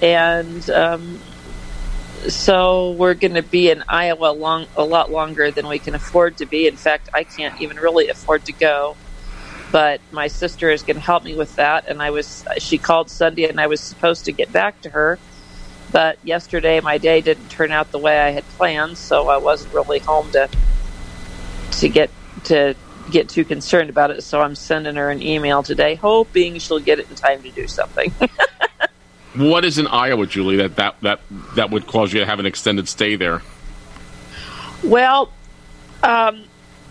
and 0.00 0.68
um, 0.70 1.20
so 2.28 2.92
we're 2.92 3.14
going 3.14 3.34
to 3.34 3.42
be 3.42 3.70
in 3.70 3.84
Iowa 3.88 4.32
long 4.32 4.66
a 4.76 4.84
lot 4.84 5.10
longer 5.10 5.50
than 5.50 5.68
we 5.68 5.78
can 5.78 5.94
afford 5.94 6.38
to 6.38 6.46
be. 6.46 6.66
In 6.66 6.76
fact, 6.76 7.08
I 7.14 7.24
can't 7.24 7.60
even 7.60 7.76
really 7.76 8.08
afford 8.08 8.44
to 8.46 8.52
go. 8.52 8.96
But 9.72 10.00
my 10.12 10.28
sister 10.28 10.70
is 10.70 10.82
going 10.82 10.96
to 10.96 11.02
help 11.02 11.24
me 11.24 11.34
with 11.34 11.56
that, 11.56 11.88
and 11.88 12.00
I 12.00 12.10
was 12.10 12.44
she 12.58 12.78
called 12.78 13.10
Sunday, 13.10 13.48
and 13.48 13.60
I 13.60 13.66
was 13.66 13.80
supposed 13.80 14.24
to 14.26 14.32
get 14.32 14.52
back 14.52 14.80
to 14.82 14.90
her, 14.90 15.18
but 15.90 16.18
yesterday 16.22 16.80
my 16.80 16.98
day 16.98 17.20
didn't 17.20 17.48
turn 17.48 17.72
out 17.72 17.90
the 17.90 17.98
way 17.98 18.18
I 18.18 18.30
had 18.30 18.44
planned, 18.50 18.96
so 18.96 19.28
I 19.28 19.38
wasn't 19.38 19.74
really 19.74 19.98
home 19.98 20.30
to 20.32 20.48
to 21.72 21.88
get 21.88 22.10
to 22.44 22.74
get 23.10 23.28
too 23.28 23.44
concerned 23.44 23.90
about 23.90 24.10
it. 24.10 24.22
So 24.22 24.40
I'm 24.40 24.54
sending 24.54 24.96
her 24.96 25.10
an 25.10 25.22
email 25.22 25.62
today, 25.62 25.96
hoping 25.96 26.58
she'll 26.58 26.78
get 26.78 26.98
it 26.98 27.10
in 27.10 27.16
time 27.16 27.42
to 27.42 27.50
do 27.50 27.66
something. 27.66 28.14
What 29.36 29.64
is 29.64 29.78
in 29.78 29.86
Iowa, 29.86 30.26
Julie, 30.26 30.56
that, 30.56 30.76
that, 30.76 31.00
that, 31.02 31.20
that 31.56 31.70
would 31.70 31.86
cause 31.86 32.12
you 32.12 32.20
to 32.20 32.26
have 32.26 32.40
an 32.40 32.46
extended 32.46 32.88
stay 32.88 33.16
there? 33.16 33.42
Well, 34.82 35.30
um, 36.02 36.44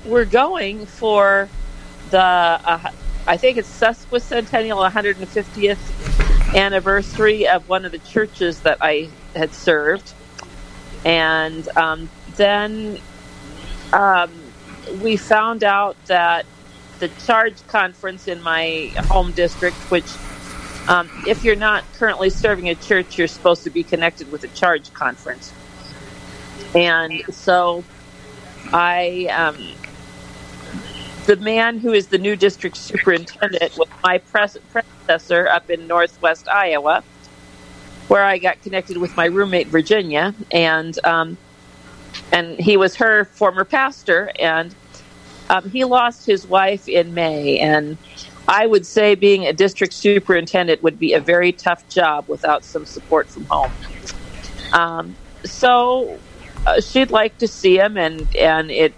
we're 0.06 0.26
going 0.26 0.86
for 0.86 1.50
the, 2.12 2.20
uh, 2.20 2.92
I 3.26 3.38
think 3.38 3.58
it's 3.58 3.80
sesquicentennial 3.80 4.88
150th 4.92 6.56
anniversary 6.56 7.48
of 7.48 7.68
one 7.68 7.84
of 7.84 7.92
the 7.92 8.00
churches 8.00 8.60
that 8.62 8.78
I 8.80 9.10
had 9.36 9.52
served. 9.54 10.14
And 11.04 11.68
um, 11.76 12.10
then 12.36 13.00
um, 13.92 14.32
we 15.02 15.18
found 15.18 15.64
out 15.64 15.96
that 16.06 16.46
the 17.00 17.08
charge 17.26 17.66
conference 17.68 18.28
in 18.28 18.42
my 18.42 18.92
home 19.08 19.32
district, 19.32 19.76
which 19.90 20.06
um, 20.88 21.10
if 21.28 21.44
you're 21.44 21.56
not 21.56 21.84
currently 21.94 22.30
serving 22.30 22.70
a 22.70 22.76
church, 22.76 23.18
you're 23.18 23.28
supposed 23.28 23.64
to 23.64 23.70
be 23.70 23.84
connected 23.84 24.32
with 24.32 24.44
a 24.44 24.48
charge 24.50 24.94
conference. 24.94 25.52
And 26.76 27.24
so 27.34 27.84
I, 28.72 29.28
um, 29.32 29.58
the 31.26 31.38
man 31.38 31.80
who 31.80 31.94
is 31.94 32.08
the 32.08 32.18
new 32.18 32.36
district 32.36 32.78
superintendent 32.78 33.78
was 33.78 33.88
my 34.04 34.20
predecessor 34.20 35.48
up 35.48 35.70
in 35.70 35.88
northwest 35.88 36.48
Iowa, 36.48 37.04
where 38.08 38.24
I 38.24 38.38
got 38.38 38.62
connected 38.62 38.98
with 38.98 39.16
my 39.18 39.26
roommate 39.26 39.68
Virginia, 39.68 40.36
and 40.52 40.98
um, 41.04 41.38
and 42.32 42.60
he 42.60 42.78
was 42.78 42.96
her 42.96 43.26
former 43.26 43.66
pastor, 43.66 44.32
and 44.40 44.76
um, 45.50 45.70
he 45.70 45.84
lost 45.84 46.26
his 46.26 46.46
wife 46.46 46.88
in 46.88 47.14
May, 47.14 47.60
and 47.60 47.98
I 48.48 48.68
would 48.68 48.86
say 48.86 49.16
being 49.16 49.46
a 49.46 49.54
district 49.54 49.94
superintendent 49.94 50.84
would 50.84 51.00
be 51.00 51.14
a 51.14 51.20
very 51.20 51.52
tough 51.52 51.88
job 51.90 52.26
without 52.28 52.64
some 52.64 52.86
support 52.86 53.28
from 53.28 53.46
home. 53.46 53.72
Um, 54.72 55.16
so 55.44 56.20
uh, 56.68 56.82
she'd 56.82 57.12
like 57.12 57.38
to 57.40 57.48
see 57.48 57.78
him, 57.78 57.98
and 57.98 58.34
and 58.36 58.70
it 58.70 58.94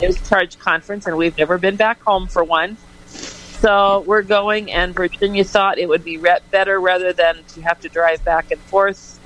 is 0.00 0.20
charge 0.28 0.58
conference, 0.58 1.06
and 1.06 1.16
we've 1.16 1.36
never 1.38 1.58
been 1.58 1.76
back 1.76 2.00
home 2.02 2.26
for 2.26 2.42
one. 2.42 2.76
So 3.06 4.04
we're 4.06 4.22
going, 4.22 4.70
and 4.70 4.94
Virginia 4.94 5.42
thought 5.42 5.78
it 5.78 5.88
would 5.88 6.04
be 6.04 6.16
re- 6.16 6.38
better 6.50 6.80
rather 6.80 7.12
than 7.12 7.42
to 7.48 7.62
have 7.62 7.80
to 7.80 7.88
drive 7.88 8.24
back 8.24 8.52
and 8.52 8.60
forth 8.62 9.18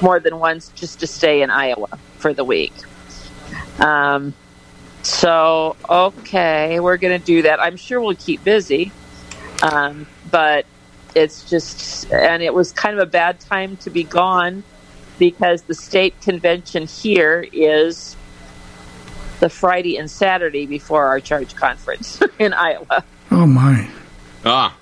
more 0.00 0.20
than 0.20 0.38
once 0.38 0.68
just 0.74 1.00
to 1.00 1.06
stay 1.06 1.42
in 1.42 1.50
Iowa 1.50 1.98
for 2.18 2.32
the 2.32 2.44
week. 2.44 2.72
Um, 3.80 4.34
so, 5.02 5.76
okay, 5.88 6.80
we're 6.80 6.96
going 6.96 7.18
to 7.18 7.24
do 7.24 7.42
that. 7.42 7.60
I'm 7.60 7.76
sure 7.76 8.00
we'll 8.00 8.14
keep 8.14 8.44
busy, 8.44 8.92
um, 9.62 10.06
but 10.30 10.66
it's 11.14 11.48
just, 11.48 12.10
and 12.12 12.42
it 12.42 12.54
was 12.54 12.72
kind 12.72 12.98
of 12.98 13.06
a 13.06 13.10
bad 13.10 13.40
time 13.40 13.76
to 13.78 13.90
be 13.90 14.04
gone 14.04 14.62
because 15.18 15.62
the 15.62 15.74
state 15.74 16.20
convention 16.20 16.86
here 16.86 17.46
is 17.52 18.16
the 19.40 19.48
Friday 19.48 19.96
and 19.96 20.10
Saturday 20.10 20.66
before 20.66 21.04
our 21.06 21.20
charge 21.20 21.54
conference 21.56 22.20
in 22.38 22.52
Iowa. 22.52 23.04
Oh 23.30 23.46
my! 23.46 23.88
Ah, 24.44 24.76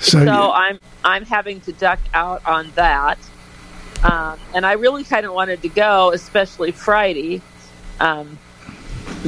So, 0.00 0.24
So 0.24 0.52
I'm 0.52 0.80
I'm 1.04 1.24
having 1.24 1.60
to 1.62 1.72
duck 1.72 2.00
out 2.12 2.44
on 2.44 2.70
that, 2.74 3.18
um, 4.02 4.38
and 4.54 4.66
I 4.66 4.72
really 4.72 5.04
kind 5.04 5.26
of 5.26 5.32
wanted 5.32 5.62
to 5.62 5.68
go, 5.68 6.10
especially 6.12 6.72
Friday, 6.72 7.40
um, 8.00 8.38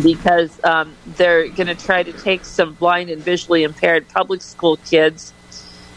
because 0.00 0.58
um, 0.64 0.96
they're 1.04 1.48
going 1.48 1.66
to 1.66 1.74
try 1.74 2.02
to 2.02 2.12
take 2.12 2.44
some 2.44 2.74
blind 2.74 3.10
and 3.10 3.22
visually 3.22 3.62
impaired 3.62 4.08
public 4.08 4.42
school 4.42 4.76
kids 4.76 5.32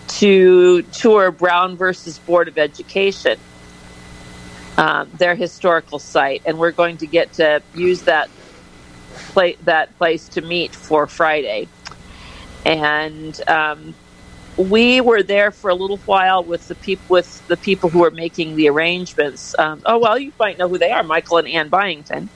to 0.07 0.81
tour 0.83 1.31
Brown 1.31 1.77
versus 1.77 2.19
Board 2.19 2.47
of 2.47 2.57
Education, 2.57 3.37
um, 4.77 5.09
their 5.17 5.35
historical 5.35 5.99
site, 5.99 6.41
and 6.45 6.57
we're 6.57 6.71
going 6.71 6.97
to 6.97 7.07
get 7.07 7.33
to 7.33 7.61
use 7.73 8.03
that 8.03 8.29
pla- 9.29 9.57
that 9.63 9.97
place 9.97 10.27
to 10.29 10.41
meet 10.41 10.75
for 10.75 11.07
Friday, 11.07 11.67
and. 12.65 13.39
Um, 13.47 13.95
we 14.57 15.01
were 15.01 15.21
there 15.21 15.51
for 15.51 15.69
a 15.69 15.75
little 15.75 15.97
while 16.05 16.43
with 16.43 16.67
the 16.69 16.75
people 16.75 17.05
with 17.09 17.45
the 17.47 17.57
people 17.57 17.89
who 17.89 17.99
were 17.99 18.11
making 18.11 18.55
the 18.55 18.69
arrangements. 18.69 19.53
Um, 19.59 19.81
oh 19.85 19.99
well, 19.99 20.17
you 20.17 20.31
might 20.39 20.57
know 20.57 20.69
who 20.69 20.77
they 20.77 20.91
are, 20.91 21.03
Michael 21.03 21.39
and 21.39 21.47
Ann 21.47 21.69
Byington. 21.69 22.29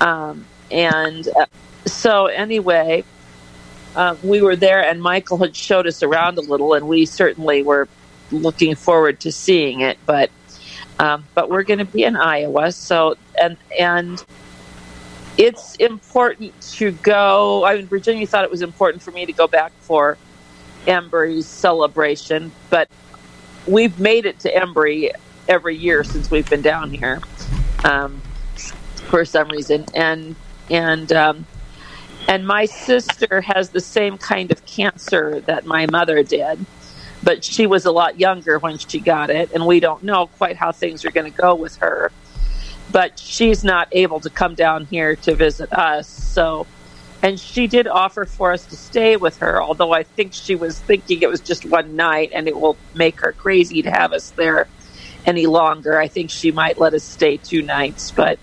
Um, 0.00 0.46
and 0.74 1.28
uh, 1.28 1.46
so 1.86 2.26
anyway, 2.26 3.04
uh, 3.94 4.16
we 4.22 4.42
were 4.42 4.56
there, 4.56 4.84
and 4.84 5.00
Michael 5.00 5.38
had 5.38 5.54
showed 5.54 5.86
us 5.86 6.02
around 6.02 6.36
a 6.36 6.40
little, 6.40 6.74
and 6.74 6.88
we 6.88 7.06
certainly 7.06 7.62
were 7.62 7.88
looking 8.32 8.74
forward 8.74 9.20
to 9.20 9.30
seeing 9.30 9.80
it. 9.80 9.98
But 10.04 10.30
um, 10.98 11.24
but 11.34 11.48
we're 11.48 11.62
going 11.62 11.78
to 11.78 11.84
be 11.84 12.02
in 12.02 12.16
Iowa, 12.16 12.72
so 12.72 13.16
and 13.40 13.56
and 13.78 14.22
it's 15.38 15.76
important 15.76 16.60
to 16.72 16.90
go. 16.90 17.64
I 17.64 17.76
mean, 17.76 17.86
Virginia 17.86 18.26
thought 18.26 18.44
it 18.44 18.50
was 18.50 18.62
important 18.62 19.02
for 19.02 19.12
me 19.12 19.26
to 19.26 19.32
go 19.32 19.46
back 19.46 19.72
for 19.80 20.18
Embry's 20.88 21.46
celebration, 21.46 22.50
but 22.68 22.88
we've 23.66 23.98
made 24.00 24.26
it 24.26 24.40
to 24.40 24.52
Embry 24.52 25.10
every 25.48 25.76
year 25.76 26.02
since 26.02 26.32
we've 26.32 26.48
been 26.50 26.62
down 26.62 26.90
here 26.90 27.20
um, 27.84 28.20
for 29.08 29.24
some 29.24 29.48
reason, 29.48 29.84
and 29.94 30.34
and 30.70 31.12
um, 31.12 31.46
and 32.28 32.46
my 32.46 32.64
sister 32.64 33.42
has 33.42 33.70
the 33.70 33.80
same 33.80 34.18
kind 34.18 34.50
of 34.50 34.64
cancer 34.66 35.40
that 35.40 35.66
my 35.66 35.86
mother 35.86 36.22
did, 36.22 36.64
but 37.22 37.44
she 37.44 37.66
was 37.66 37.84
a 37.84 37.92
lot 37.92 38.18
younger 38.18 38.58
when 38.58 38.78
she 38.78 39.00
got 39.00 39.30
it, 39.30 39.52
and 39.52 39.66
we 39.66 39.80
don't 39.80 40.02
know 40.02 40.26
quite 40.26 40.56
how 40.56 40.72
things 40.72 41.04
are 41.04 41.10
going 41.10 41.30
to 41.30 41.36
go 41.36 41.54
with 41.54 41.76
her. 41.76 42.10
But 42.92 43.18
she's 43.18 43.64
not 43.64 43.88
able 43.92 44.20
to 44.20 44.30
come 44.30 44.54
down 44.54 44.84
here 44.86 45.16
to 45.16 45.34
visit 45.34 45.72
us, 45.72 46.08
so 46.08 46.66
and 47.24 47.40
she 47.40 47.66
did 47.66 47.88
offer 47.88 48.26
for 48.26 48.52
us 48.52 48.66
to 48.66 48.76
stay 48.76 49.16
with 49.16 49.38
her, 49.38 49.62
although 49.62 49.92
I 49.92 50.02
think 50.02 50.34
she 50.34 50.54
was 50.54 50.78
thinking 50.78 51.22
it 51.22 51.28
was 51.30 51.40
just 51.40 51.64
one 51.64 51.96
night 51.96 52.32
and 52.34 52.46
it 52.46 52.54
will 52.54 52.76
make 52.94 53.20
her 53.20 53.32
crazy 53.32 53.80
to 53.80 53.90
have 53.90 54.12
us 54.12 54.30
there 54.32 54.68
any 55.24 55.46
longer. 55.46 55.98
I 55.98 56.08
think 56.08 56.30
she 56.30 56.52
might 56.52 56.78
let 56.78 56.92
us 56.92 57.02
stay 57.02 57.38
two 57.38 57.62
nights, 57.62 58.10
but 58.10 58.38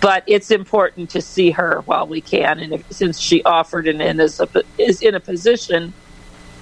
but 0.00 0.24
it's 0.26 0.50
important 0.50 1.10
to 1.10 1.20
see 1.20 1.50
her 1.50 1.82
while 1.86 2.06
we 2.06 2.20
can, 2.20 2.58
and 2.58 2.72
if, 2.74 2.92
since 2.92 3.18
she 3.18 3.42
offered 3.44 3.86
and, 3.86 4.00
and 4.00 4.20
is, 4.20 4.40
a, 4.40 4.48
is 4.78 5.02
in 5.02 5.14
a 5.14 5.20
position 5.20 5.92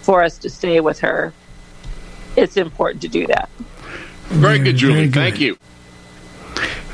for 0.02 0.22
us 0.22 0.38
to 0.38 0.50
stay 0.50 0.80
with 0.80 0.98
her, 1.00 1.32
it's 2.36 2.56
important 2.56 3.02
to 3.02 3.08
do 3.08 3.26
that. 3.26 3.48
very 4.28 4.58
good, 4.58 4.76
Julie. 4.76 4.94
very 4.94 5.06
good. 5.06 5.14
Thank 5.14 5.40
you. 5.40 5.56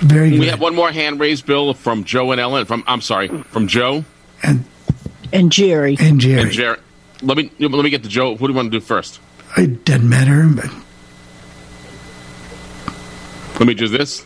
very 0.01 0.31
good. 0.31 0.41
We 0.41 0.47
have 0.49 0.61
one 0.61 0.75
more 0.75 0.91
hand 0.93 1.21
raised, 1.21 1.47
Bill, 1.47 1.75
from 1.75 2.05
Joe 2.05 2.33
and 2.33 2.41
Ellen. 2.41 2.65
From 2.67 2.85
I'm 2.87 3.01
sorry, 3.01 3.29
from 3.29 3.67
Joe 3.69 4.05
and 4.43 4.65
And 5.33 5.51
Jerry. 5.53 5.97
and 5.99 6.21
Jerry. 6.21 6.43
and 6.43 6.51
Jared. 6.51 6.81
Let 7.23 7.37
me 7.39 7.51
let 7.59 7.71
me 7.73 7.91
get 7.91 8.03
to 8.03 8.09
Joe. 8.09 8.31
What 8.33 8.39
do 8.39 8.49
you 8.49 8.55
want 8.55 8.71
to 8.73 8.79
do 8.79 8.85
first? 8.85 9.21
It 9.57 9.85
doesn't 9.85 10.09
matter, 10.09 10.47
but 10.55 10.71
Let 13.61 13.67
me 13.69 13.75
do 13.75 13.89
this. 13.89 14.25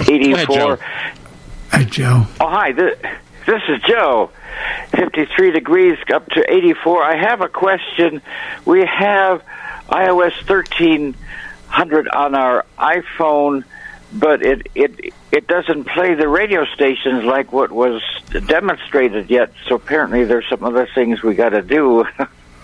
84. 0.00 0.46
Joe. 0.46 0.78
uh, 1.72 1.84
Joe. 1.84 2.26
Oh, 2.40 2.48
hi. 2.48 2.72
This, 2.72 2.98
this 3.46 3.62
is 3.68 3.80
Joe. 3.82 4.30
53 4.92 5.50
degrees 5.50 5.98
up 6.12 6.28
to 6.30 6.44
84. 6.52 7.02
I 7.02 7.16
have 7.16 7.40
a 7.40 7.48
question. 7.48 8.22
We 8.64 8.84
have 8.86 9.42
iOS 9.88 10.48
1300 10.48 12.08
on 12.08 12.34
our 12.34 12.64
iPhone, 12.78 13.64
but 14.12 14.42
it, 14.42 14.68
it, 14.74 15.12
it 15.32 15.46
doesn't 15.46 15.84
play 15.84 16.14
the 16.14 16.28
radio 16.28 16.64
stations 16.66 17.24
like 17.24 17.52
what 17.52 17.72
was 17.72 18.02
demonstrated 18.46 19.28
yet. 19.28 19.52
So 19.66 19.74
apparently 19.74 20.24
there's 20.24 20.48
some 20.48 20.62
other 20.64 20.88
things 20.94 21.22
we 21.22 21.34
got 21.34 21.50
to 21.50 21.62
do. 21.62 22.04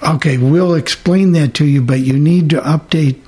Okay, 0.02 0.38
we'll 0.38 0.76
explain 0.76 1.32
that 1.32 1.52
to 1.56 1.66
you, 1.66 1.82
but 1.82 2.00
you 2.00 2.18
need 2.18 2.48
to 2.50 2.60
update, 2.62 3.20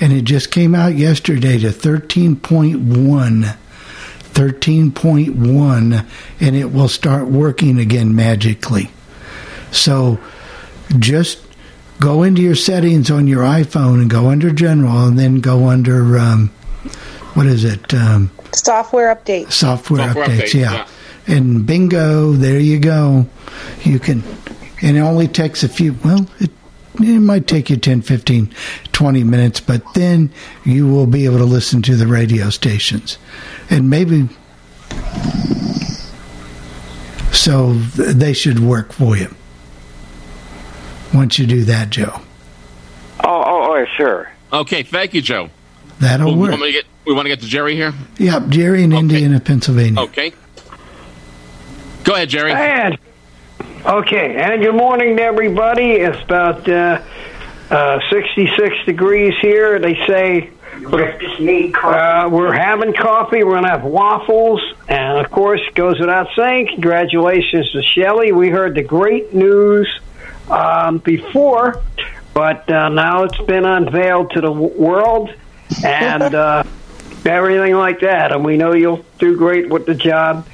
and 0.00 0.12
it 0.12 0.22
just 0.22 0.50
came 0.50 0.74
out 0.74 0.94
yesterday 0.94 1.58
to 1.58 1.68
13.1. 1.68 3.56
13.1, 4.38 6.06
and 6.40 6.56
it 6.56 6.72
will 6.72 6.88
start 6.88 7.26
working 7.26 7.78
again 7.78 8.14
magically. 8.14 8.88
So 9.72 10.20
just 10.98 11.40
go 12.00 12.22
into 12.22 12.40
your 12.42 12.54
settings 12.54 13.10
on 13.10 13.26
your 13.26 13.42
iPhone 13.42 14.00
and 14.00 14.08
go 14.08 14.28
under 14.28 14.52
General, 14.52 15.06
and 15.08 15.18
then 15.18 15.40
go 15.40 15.66
under, 15.68 16.18
um, 16.18 16.48
what 17.34 17.46
is 17.46 17.64
it? 17.64 17.92
Um, 17.92 18.30
Software 18.52 19.14
update. 19.14 19.50
software, 19.50 20.06
Software 20.06 20.26
updates, 20.26 20.50
update, 20.50 20.54
yeah. 20.54 20.86
And 21.26 21.66
bingo, 21.66 22.32
there 22.32 22.60
you 22.60 22.78
go. 22.78 23.26
You 23.82 23.98
can, 23.98 24.22
and 24.82 24.96
it 24.96 25.00
only 25.00 25.26
takes 25.28 25.64
a 25.64 25.68
few, 25.68 25.94
well, 26.04 26.26
it, 26.38 26.50
it 27.00 27.20
might 27.20 27.46
take 27.46 27.70
you 27.70 27.76
10, 27.76 28.02
15, 28.02 28.52
20 28.92 29.24
minutes, 29.24 29.60
but 29.60 29.82
then 29.94 30.30
you 30.64 30.86
will 30.86 31.06
be 31.06 31.24
able 31.24 31.38
to 31.38 31.44
listen 31.44 31.82
to 31.82 31.96
the 31.96 32.06
radio 32.06 32.50
stations. 32.50 33.18
And 33.70 33.88
maybe, 33.90 34.28
so 37.32 37.74
they 37.74 38.32
should 38.32 38.60
work 38.60 38.92
for 38.92 39.16
you. 39.16 39.34
Once 41.14 41.38
you 41.38 41.46
do 41.46 41.64
that, 41.64 41.90
Joe, 41.90 42.20
oh, 43.24 43.42
oh, 43.46 43.74
oh, 43.74 43.84
sure. 43.96 44.30
Okay, 44.52 44.82
thank 44.82 45.14
you, 45.14 45.22
Joe. 45.22 45.48
that'll 46.00 46.34
we, 46.34 46.40
work. 46.40 46.50
want 46.50 46.62
me 46.62 46.66
to 46.68 46.72
get, 46.72 46.84
we 47.06 47.14
want 47.14 47.24
to 47.26 47.30
get 47.30 47.40
to 47.40 47.46
Jerry 47.46 47.74
here. 47.74 47.94
Yep, 48.18 48.48
Jerry 48.48 48.82
in 48.82 48.92
Indiana, 48.92 49.40
Pennsylvania. 49.40 50.02
Okay. 50.02 50.32
Go 52.04 52.14
ahead, 52.14 52.28
Jerry. 52.28 52.52
And 52.52 52.98
okay, 53.84 54.36
and 54.36 54.62
good 54.62 54.74
morning 54.74 55.16
to 55.16 55.22
everybody. 55.22 55.92
It's 55.92 56.22
about 56.22 56.68
uh, 56.68 57.02
uh, 57.70 58.00
66 58.10 58.84
degrees 58.86 59.34
here. 59.40 59.78
They 59.78 59.94
say 60.06 60.50
uh, 61.74 62.28
we're 62.30 62.52
having 62.52 62.92
coffee. 62.92 63.44
We're 63.44 63.52
going 63.52 63.64
to 63.64 63.70
have 63.70 63.84
waffles, 63.84 64.60
and 64.88 65.18
of 65.18 65.30
course, 65.30 65.60
it 65.66 65.74
goes 65.74 65.98
without 65.98 66.28
saying, 66.36 66.68
congratulations 66.68 67.70
to 67.72 67.82
Shelley. 67.82 68.32
We 68.32 68.48
heard 68.48 68.74
the 68.74 68.82
great 68.82 69.34
news 69.34 69.88
um, 70.50 70.98
before, 70.98 71.82
but 72.34 72.70
uh, 72.70 72.88
now 72.88 73.24
it's 73.24 73.40
been 73.42 73.64
unveiled 73.64 74.30
to 74.32 74.40
the 74.40 74.52
w- 74.52 74.80
world, 74.80 75.34
and 75.84 76.22
uh, 76.34 76.64
everything 77.24 77.74
like 77.74 78.00
that. 78.00 78.32
And 78.32 78.44
we 78.44 78.56
know 78.56 78.74
you'll 78.74 79.04
do 79.18 79.36
great 79.36 79.68
with 79.68 79.86
the 79.86 79.94
job. 79.94 80.46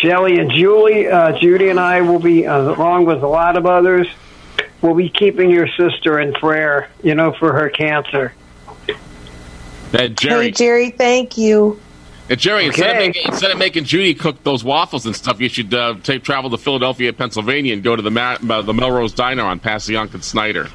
Shelley 0.00 0.38
and 0.38 0.50
Julie, 0.50 1.08
uh, 1.08 1.38
Judy 1.38 1.68
and 1.68 1.80
I 1.80 2.00
will 2.02 2.18
be, 2.18 2.46
uh, 2.46 2.74
along 2.74 3.06
with 3.06 3.22
a 3.22 3.26
lot 3.28 3.56
of 3.56 3.66
others, 3.66 4.06
will 4.82 4.94
be 4.94 5.08
keeping 5.08 5.50
your 5.50 5.68
sister 5.68 6.20
in 6.20 6.32
prayer, 6.34 6.90
you 7.02 7.14
know, 7.14 7.32
for 7.32 7.52
her 7.52 7.68
cancer. 7.68 8.34
Uh, 9.92 10.08
Jerry. 10.08 10.46
Hey, 10.46 10.50
Jerry, 10.50 10.90
thank 10.90 11.38
you. 11.38 11.80
Uh, 12.28 12.34
Jerry, 12.34 12.66
instead, 12.66 12.90
of 12.90 12.96
making, 12.96 13.22
instead 13.26 13.50
of 13.52 13.58
making 13.58 13.84
Judy 13.84 14.14
cook 14.14 14.42
those 14.42 14.64
waffles 14.64 15.06
and 15.06 15.14
stuff, 15.14 15.40
you 15.40 15.48
should 15.48 15.72
uh, 15.72 15.94
take 16.02 16.24
travel 16.24 16.50
to 16.50 16.58
Philadelphia, 16.58 17.12
Pennsylvania, 17.12 17.72
and 17.72 17.82
go 17.82 17.94
to 17.94 18.02
the 18.02 18.10
Ma- 18.10 18.36
uh, 18.50 18.62
the 18.62 18.74
Melrose 18.74 19.12
Diner 19.12 19.44
on 19.44 19.60
Passyunk 19.60 20.12
and 20.12 20.24
Snyder. 20.24 20.68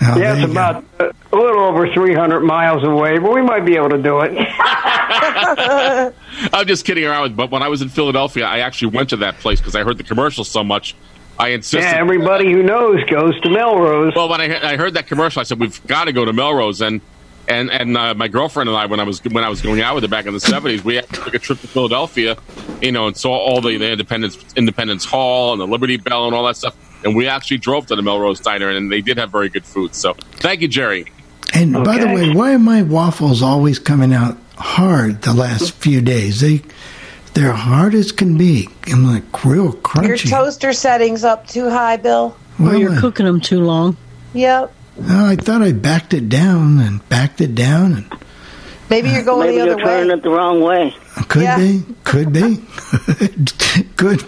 Oh, 0.00 0.16
yeah, 0.18 0.34
there 0.34 0.36
it's 0.36 0.46
go. 0.46 0.52
about 0.52 0.84
uh, 1.00 1.12
a 1.32 1.36
little 1.36 1.62
over 1.62 1.92
300 1.92 2.40
miles 2.40 2.84
away, 2.84 3.18
but 3.18 3.32
we 3.34 3.42
might 3.42 3.64
be 3.64 3.76
able 3.76 3.90
to 3.90 4.02
do 4.02 4.20
it. 4.20 4.32
I'm 6.52 6.66
just 6.66 6.84
kidding 6.84 7.04
around, 7.04 7.36
but 7.36 7.50
when 7.50 7.62
I 7.62 7.68
was 7.68 7.82
in 7.82 7.88
Philadelphia, 7.88 8.44
I 8.44 8.60
actually 8.60 8.96
went 8.96 9.10
to 9.10 9.16
that 9.18 9.38
place 9.38 9.60
because 9.60 9.74
I 9.74 9.82
heard 9.82 9.98
the 9.98 10.04
commercial 10.04 10.44
so 10.44 10.62
much. 10.62 10.94
I 11.38 11.48
insisted. 11.48 11.86
Yeah, 11.86 11.96
everybody 11.98 12.52
who 12.52 12.62
knows 12.62 13.02
goes 13.04 13.40
to 13.40 13.50
Melrose. 13.50 14.12
Well, 14.14 14.28
when 14.28 14.40
I, 14.40 14.72
I 14.72 14.76
heard 14.76 14.94
that 14.94 15.06
commercial, 15.06 15.40
I 15.40 15.44
said 15.44 15.60
we've 15.60 15.84
got 15.86 16.04
to 16.04 16.12
go 16.12 16.24
to 16.24 16.32
Melrose, 16.32 16.80
and 16.80 17.00
and 17.46 17.70
and 17.70 17.96
uh, 17.96 18.14
my 18.14 18.28
girlfriend 18.28 18.68
and 18.68 18.76
I, 18.76 18.86
when 18.86 19.00
I 19.00 19.04
was 19.04 19.22
when 19.24 19.44
I 19.44 19.48
was 19.48 19.62
going 19.62 19.80
out 19.80 19.94
with 19.94 20.04
her 20.04 20.08
back 20.08 20.26
in 20.26 20.32
the 20.32 20.40
seventies, 20.40 20.84
we 20.84 20.98
actually 20.98 21.24
took 21.24 21.34
a 21.34 21.38
trip 21.38 21.60
to 21.60 21.68
Philadelphia, 21.68 22.36
you 22.82 22.92
know, 22.92 23.06
and 23.06 23.16
saw 23.16 23.36
all 23.36 23.60
the, 23.60 23.76
the 23.76 23.90
Independence 23.90 24.44
Independence 24.56 25.04
Hall 25.04 25.52
and 25.52 25.60
the 25.60 25.66
Liberty 25.66 25.96
Bell 25.96 26.26
and 26.26 26.34
all 26.34 26.44
that 26.46 26.56
stuff. 26.56 26.76
And 27.04 27.14
we 27.14 27.28
actually 27.28 27.58
drove 27.58 27.86
to 27.86 27.96
the 27.96 28.02
Melrose 28.02 28.40
Diner, 28.40 28.70
and 28.70 28.90
they 28.90 29.00
did 29.00 29.18
have 29.18 29.30
very 29.30 29.48
good 29.48 29.64
food. 29.64 29.94
So 29.94 30.14
thank 30.14 30.60
you, 30.60 30.68
Jerry. 30.68 31.06
And 31.54 31.72
by 31.84 31.98
the 31.98 32.06
way, 32.06 32.32
why 32.34 32.54
are 32.54 32.58
my 32.58 32.82
waffles 32.82 33.42
always 33.42 33.78
coming 33.78 34.12
out 34.12 34.36
hard 34.56 35.22
the 35.22 35.32
last 35.32 35.72
few 35.74 36.00
days? 36.02 36.40
They 36.40 36.62
they're 37.34 37.52
hard 37.52 37.94
as 37.94 38.12
can 38.12 38.36
be. 38.36 38.68
I'm 38.86 39.04
like 39.04 39.44
real 39.44 39.72
crunchy. 39.72 40.08
Your 40.08 40.16
toaster 40.16 40.72
settings 40.72 41.24
up 41.24 41.46
too 41.46 41.70
high, 41.70 41.96
Bill. 41.96 42.36
well, 42.58 42.72
or 42.72 42.76
you're 42.76 42.92
uh, 42.92 43.00
cooking 43.00 43.26
them 43.26 43.40
too 43.40 43.60
long. 43.60 43.96
Yep. 44.34 44.72
oh, 45.04 45.26
I 45.26 45.36
thought 45.36 45.62
I 45.62 45.72
backed 45.72 46.12
it 46.12 46.28
down 46.28 46.80
and 46.80 47.06
backed 47.08 47.40
it 47.40 47.54
down 47.54 47.92
and 47.92 48.12
Maybe 48.90 49.10
you're 49.10 49.22
going 49.24 49.48
Maybe 49.48 49.58
the 49.58 49.64
you're 49.66 49.74
other 49.74 49.82
turning 49.84 50.08
way. 50.08 50.14
it 50.14 50.22
the 50.22 50.30
wrong 50.30 50.60
way. 50.62 50.96
Could 51.28 51.42
Yeah. 51.42 51.56
be, 51.58 51.82
could 52.04 52.32
be, 52.32 52.56
could. 53.96 54.24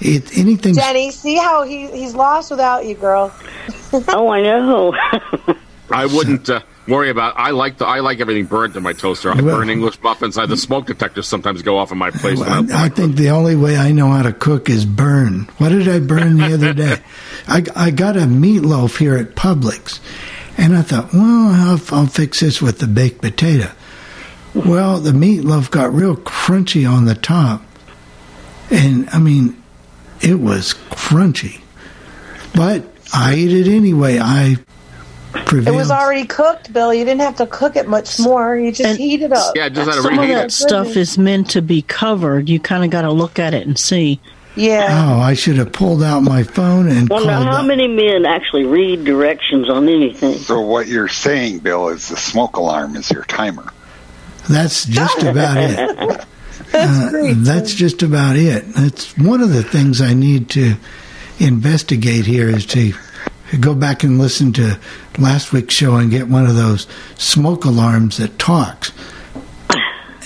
It, 0.00 0.36
anything. 0.38 0.74
Jenny, 0.74 1.10
see 1.10 1.36
how 1.36 1.62
he 1.64 1.88
he's 1.90 2.14
lost 2.14 2.50
without 2.50 2.84
you, 2.86 2.94
girl. 2.94 3.32
oh, 4.08 4.28
I 4.30 4.40
know. 4.42 4.94
I 5.90 6.06
wouldn't 6.06 6.48
uh, 6.48 6.60
worry 6.88 7.10
about. 7.10 7.34
I 7.36 7.50
like 7.50 7.78
the 7.78 7.86
I 7.86 8.00
like 8.00 8.20
everything 8.20 8.46
burnt 8.46 8.76
in 8.76 8.82
my 8.82 8.92
toaster. 8.92 9.30
I 9.30 9.40
Well- 9.40 9.56
burn 9.58 9.70
English 9.70 10.00
muffins. 10.02 10.38
I, 10.38 10.46
the 10.46 10.56
smoke 10.56 10.86
detectors 10.86 11.26
sometimes 11.28 11.62
go 11.62 11.76
off 11.78 11.92
in 11.92 11.98
my 11.98 12.10
place. 12.10 12.38
when 12.38 12.48
I'm- 12.48 12.68
I, 12.72 12.86
I 12.86 12.88
think 12.88 13.16
the 13.16 13.30
only 13.30 13.56
way 13.56 13.76
I 13.76 13.92
know 13.92 14.08
how 14.10 14.22
to 14.22 14.32
cook 14.32 14.68
is 14.70 14.84
burn. 14.84 15.48
What 15.58 15.70
did 15.70 15.88
I 15.88 15.98
burn 16.00 16.38
the 16.38 16.54
other 16.54 16.72
day? 16.72 16.98
I, 17.48 17.64
I 17.76 17.90
got 17.90 18.16
a 18.16 18.20
meatloaf 18.20 18.98
here 18.98 19.16
at 19.16 19.34
Publix, 19.34 20.00
and 20.56 20.74
I 20.76 20.82
thought, 20.82 21.12
well, 21.12 21.22
I'll, 21.52 21.80
I'll 21.98 22.06
fix 22.06 22.40
this 22.40 22.62
with 22.62 22.78
the 22.78 22.86
baked 22.86 23.20
potato. 23.20 23.70
Well, 24.54 25.00
the 25.00 25.10
meatloaf 25.10 25.70
got 25.70 25.92
real 25.92 26.16
crunchy 26.16 26.88
on 26.88 27.06
the 27.06 27.14
top, 27.16 27.62
and 28.70 29.08
I 29.10 29.18
mean, 29.18 29.60
it 30.20 30.38
was 30.38 30.74
crunchy. 30.90 31.60
But 32.54 32.84
I 33.12 33.34
ate 33.34 33.52
it 33.52 33.66
anyway. 33.66 34.18
I 34.20 34.56
It 35.34 35.70
was 35.74 35.90
already 35.90 36.24
cooked, 36.26 36.72
Bill. 36.72 36.94
You 36.94 37.04
didn't 37.04 37.22
have 37.22 37.36
to 37.36 37.46
cook 37.46 37.74
it 37.74 37.88
much 37.88 38.20
more. 38.20 38.56
You 38.56 38.70
just 38.70 38.88
And- 38.90 38.98
heat 38.98 39.22
it 39.22 39.32
up. 39.32 39.54
yeah, 39.56 39.68
just 39.68 39.88
had 39.88 39.96
to 39.96 40.02
Some 40.02 40.12
of 40.14 40.18
reheat 40.20 40.34
that 40.36 40.46
it. 40.46 40.52
stuff 40.52 40.96
is 40.96 41.18
meant 41.18 41.50
to 41.50 41.60
be 41.62 41.82
covered. 41.82 42.48
You 42.48 42.60
kind 42.60 42.84
of 42.84 42.90
got 42.90 43.02
to 43.02 43.10
look 43.10 43.40
at 43.40 43.52
it 43.54 43.66
and 43.66 43.76
see. 43.76 44.20
Yeah. 44.54 44.86
Oh, 45.16 45.20
I 45.20 45.34
should 45.34 45.56
have 45.56 45.72
pulled 45.72 46.04
out 46.04 46.20
my 46.22 46.44
phone 46.44 46.88
and 46.88 47.08
Wonder 47.08 47.28
called. 47.32 47.44
how 47.46 47.60
up. 47.62 47.66
many 47.66 47.88
men 47.88 48.24
actually 48.24 48.64
read 48.64 49.04
directions 49.04 49.68
on 49.68 49.88
anything. 49.88 50.38
So 50.38 50.60
what 50.60 50.86
you're 50.86 51.08
saying, 51.08 51.58
Bill, 51.58 51.88
is 51.88 52.08
the 52.08 52.16
smoke 52.16 52.56
alarm 52.56 52.94
is 52.94 53.10
your 53.10 53.24
timer. 53.24 53.72
That's 54.48 54.84
just 54.86 55.22
about 55.22 55.56
it. 55.58 56.26
Uh, 56.72 57.34
that's 57.36 57.74
just 57.74 58.02
about 58.02 58.36
it. 58.36 58.64
That's 58.74 59.16
one 59.16 59.40
of 59.40 59.50
the 59.52 59.62
things 59.62 60.00
I 60.00 60.14
need 60.14 60.50
to 60.50 60.74
investigate 61.38 62.26
here 62.26 62.48
is 62.48 62.66
to 62.66 62.92
go 63.60 63.74
back 63.74 64.02
and 64.02 64.18
listen 64.18 64.52
to 64.54 64.78
last 65.18 65.52
week's 65.52 65.74
show 65.74 65.96
and 65.96 66.10
get 66.10 66.28
one 66.28 66.46
of 66.46 66.56
those 66.56 66.86
smoke 67.16 67.64
alarms 67.64 68.16
that 68.18 68.38
talks. 68.38 68.92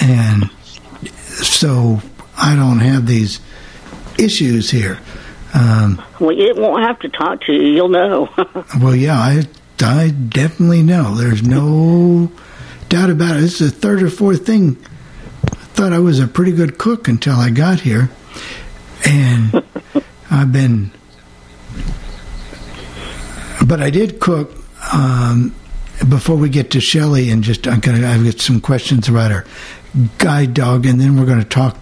And 0.00 0.50
so 1.26 2.00
I 2.37 2.57
don't 2.57 2.78
have 2.81 3.07
these 3.07 3.40
issues 4.18 4.70
here. 4.70 4.98
Um, 5.54 6.02
Well, 6.20 6.38
it 6.38 6.57
won't 6.57 6.83
have 6.83 6.98
to 7.00 7.09
talk 7.09 7.42
to 7.42 7.52
you. 7.52 7.62
You'll 7.62 7.88
know. 7.88 8.28
well, 8.81 8.94
yeah, 8.94 9.18
I, 9.18 9.44
I 9.81 10.11
definitely 10.11 10.83
know. 10.83 11.14
There's 11.14 11.42
no 11.42 12.31
doubt 12.88 13.11
about 13.11 13.37
it. 13.37 13.44
It's 13.44 13.59
the 13.59 13.70
third 13.70 14.03
or 14.03 14.11
fourth 14.11 14.46
thing. 14.46 14.77
I 15.44 15.64
thought 15.74 15.92
I 15.92 15.98
was 15.98 16.18
a 16.20 16.27
pretty 16.27 16.53
good 16.53 16.79
cook 16.79 17.09
until 17.09 17.37
I 17.37 17.51
got 17.51 17.81
here. 17.81 18.11
And 19.07 19.62
I've 20.31 20.53
been. 20.53 20.90
But 23.66 23.81
I 23.81 23.90
did 23.90 24.20
cook. 24.20 24.55
Um, 24.92 25.55
before 26.09 26.37
we 26.37 26.48
get 26.48 26.70
to 26.72 26.81
Shelley, 26.81 27.31
and 27.31 27.42
just 27.42 27.66
I'm 27.66 27.81
gonna 27.81 28.07
I've 28.07 28.24
got 28.24 28.40
some 28.40 28.61
questions 28.61 29.09
about 29.09 29.33
our 29.33 29.44
guide 30.18 30.55
dog, 30.55 30.87
and 30.87 31.01
then 31.01 31.18
we're 31.18 31.27
going 31.27 31.40
to 31.40 31.44
talk 31.44 31.77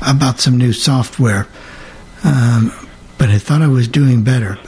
about 0.00 0.40
some 0.40 0.56
new 0.56 0.72
software. 0.72 1.46
Um, 2.24 2.72
but 3.18 3.28
I 3.28 3.38
thought 3.38 3.62
I 3.62 3.68
was 3.68 3.88
doing 3.88 4.22
better. 4.22 4.58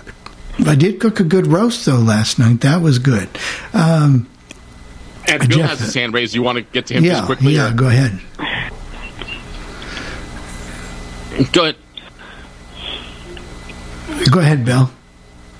I 0.67 0.75
did 0.75 1.01
cook 1.01 1.21
a 1.21 1.25
good 1.25 1.47
roast 1.47 1.87
though 1.87 1.97
last 1.97 2.39
night. 2.39 2.61
That 2.61 2.83
was 2.83 2.99
good. 2.99 3.29
Um, 3.73 4.29
And 5.29 5.49
Bill 5.49 5.59
Jeff- 5.59 5.71
has 5.71 5.81
his 5.81 5.95
hand 5.95 6.15
raised. 6.15 6.35
You 6.35 6.43
want 6.43 6.57
to 6.57 6.63
get 6.63 6.87
to 6.87 6.95
him 6.95 7.05
yeah, 7.05 7.11
just 7.15 7.27
quickly? 7.27 7.53
yeah. 7.55 7.71
or- 7.71 7.75
Go 7.75 7.87
ahead. 7.89 8.19
Go 11.53 11.63
ahead. 11.65 11.77
Go 14.31 14.41
ahead, 14.41 14.65
Bill. 14.65 14.91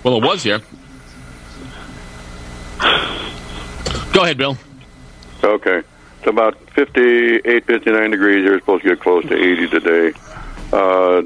Well, 0.03 0.17
it 0.17 0.25
was 0.25 0.43
here. 0.43 0.61
Go 4.13 4.25
ahead, 4.25 4.39
Bill. 4.39 4.57
Okay. 5.45 5.83
It's 6.19 6.27
about 6.27 6.59
58, 6.71 7.65
59 7.65 8.11
degrees. 8.11 8.45
You're 8.45 8.59
supposed 8.59 8.83
to 8.83 8.89
get 8.91 9.01
close 9.01 9.25
to 9.27 9.35
80 9.37 9.69
today. 9.69 10.13
Uh, 10.73 11.23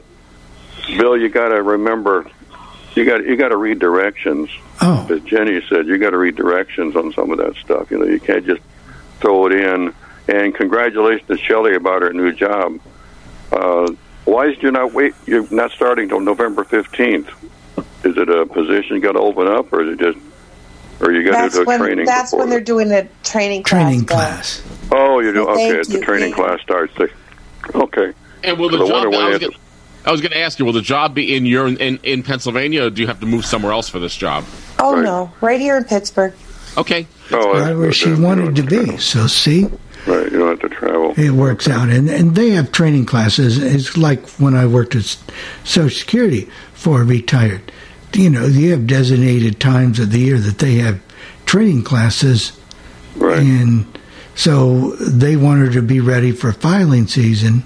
Bill, 0.98 1.16
you 1.16 1.28
got 1.30 1.48
to 1.48 1.62
remember, 1.62 2.26
you 2.94 3.04
got 3.04 3.24
you 3.24 3.36
got 3.36 3.48
to 3.48 3.56
read 3.56 3.78
directions. 3.78 4.50
Oh, 4.80 5.06
As 5.10 5.20
Jenny 5.22 5.60
said, 5.68 5.86
you 5.86 5.98
got 5.98 6.10
to 6.10 6.18
read 6.18 6.36
directions 6.36 6.96
on 6.96 7.12
some 7.12 7.30
of 7.30 7.38
that 7.38 7.54
stuff. 7.56 7.90
You 7.90 7.98
know, 7.98 8.06
you 8.06 8.20
can't 8.20 8.44
just 8.44 8.60
throw 9.20 9.46
it 9.46 9.52
in. 9.52 9.94
And 10.28 10.54
congratulations 10.54 11.26
to 11.28 11.36
Shelley 11.36 11.74
about 11.74 12.02
her 12.02 12.12
new 12.12 12.32
job. 12.32 12.80
Uh, 13.50 13.92
why 14.24 14.46
is 14.46 14.62
you 14.62 14.70
not 14.70 14.92
wait? 14.92 15.14
You're 15.26 15.46
not 15.52 15.72
starting 15.72 16.08
till 16.08 16.20
November 16.20 16.64
15th. 16.64 17.28
Is 18.04 18.16
it 18.16 18.28
a 18.28 18.46
position 18.46 18.96
you 18.96 19.00
got 19.02 19.12
to 19.12 19.18
open 19.20 19.46
up, 19.48 19.72
or 19.72 19.82
is 19.82 19.98
it 19.98 19.98
just, 20.00 20.18
or 21.00 21.12
you 21.12 21.28
got 21.30 21.44
to 21.50 21.50
do 21.50 21.62
a 21.62 21.64
when 21.64 21.80
training? 21.80 22.04
that's 22.06 22.32
when 22.32 22.48
they're 22.50 22.60
doing 22.60 22.90
a 22.92 23.08
training 23.24 23.62
class. 23.62 23.82
training 23.84 24.00
Bill. 24.04 24.16
class. 24.16 24.62
Oh, 24.92 25.20
you 25.20 25.32
do. 25.32 25.44
Thank 25.46 25.58
Okay, 25.58 25.76
you, 25.92 25.98
the 25.98 26.04
training 26.04 26.30
yeah. 26.30 26.34
class 26.36 26.60
starts. 26.62 26.92
Okay. 27.74 28.12
And 28.44 28.58
will 28.58 28.70
the 28.70 28.84
I 28.84 29.38
job? 29.38 29.52
Wonder 30.04 30.08
why 30.08 30.10
I 30.10 30.10
was, 30.10 30.10
gonna, 30.10 30.10
I 30.10 30.12
was 30.12 30.20
going 30.20 30.32
to 30.32 30.38
ask 30.40 30.58
you. 30.58 30.64
Will 30.64 30.72
the 30.72 30.82
job 30.82 31.14
be 31.14 31.34
in 31.36 31.46
your 31.46 31.66
in, 31.68 31.98
in 32.02 32.22
Pennsylvania, 32.22 32.84
or 32.86 32.90
do 32.90 33.00
you 33.02 33.08
have 33.08 33.20
to 33.20 33.26
move 33.26 33.44
somewhere 33.44 33.72
else 33.72 33.88
for 33.88 33.98
this 33.98 34.14
job? 34.16 34.44
Oh 34.78 34.94
Right. 34.94 35.02
no, 35.04 35.32
right 35.40 35.60
here 35.60 35.76
in 35.76 35.84
Pittsburgh. 35.84 36.34
Okay. 36.76 37.06
Oh, 37.30 37.52
Right 37.60 37.74
where 37.76 37.92
she 37.92 38.12
wanted 38.14 38.56
to 38.56 38.62
have 38.62 38.86
be. 38.90 38.96
So 38.98 39.26
see, 39.26 39.64
Right, 40.06 40.30
you 40.32 40.38
don't 40.38 40.48
have 40.48 40.60
to 40.60 40.68
travel. 40.74 41.14
it 41.16 41.30
works 41.30 41.68
out, 41.68 41.88
and 41.88 42.08
and 42.08 42.34
they 42.34 42.50
have 42.50 42.72
training 42.72 43.06
classes. 43.06 43.58
It's 43.62 43.96
like 43.96 44.26
when 44.40 44.54
I 44.56 44.66
worked 44.66 44.94
at 44.96 45.16
Social 45.64 45.90
Security 45.90 46.50
for 46.72 47.02
retired. 47.04 47.70
You 48.14 48.28
know, 48.28 48.44
you 48.46 48.72
have 48.72 48.86
designated 48.86 49.58
times 49.60 49.98
of 49.98 50.10
the 50.10 50.18
year 50.18 50.38
that 50.38 50.58
they 50.58 50.74
have 50.76 51.00
training 51.46 51.82
classes 51.84 52.52
Right. 53.16 53.38
and 53.38 53.86
so 54.34 54.90
they 54.96 55.36
wanted 55.36 55.72
to 55.72 55.82
be 55.82 56.00
ready 56.00 56.32
for 56.32 56.52
filing 56.52 57.06
season. 57.06 57.64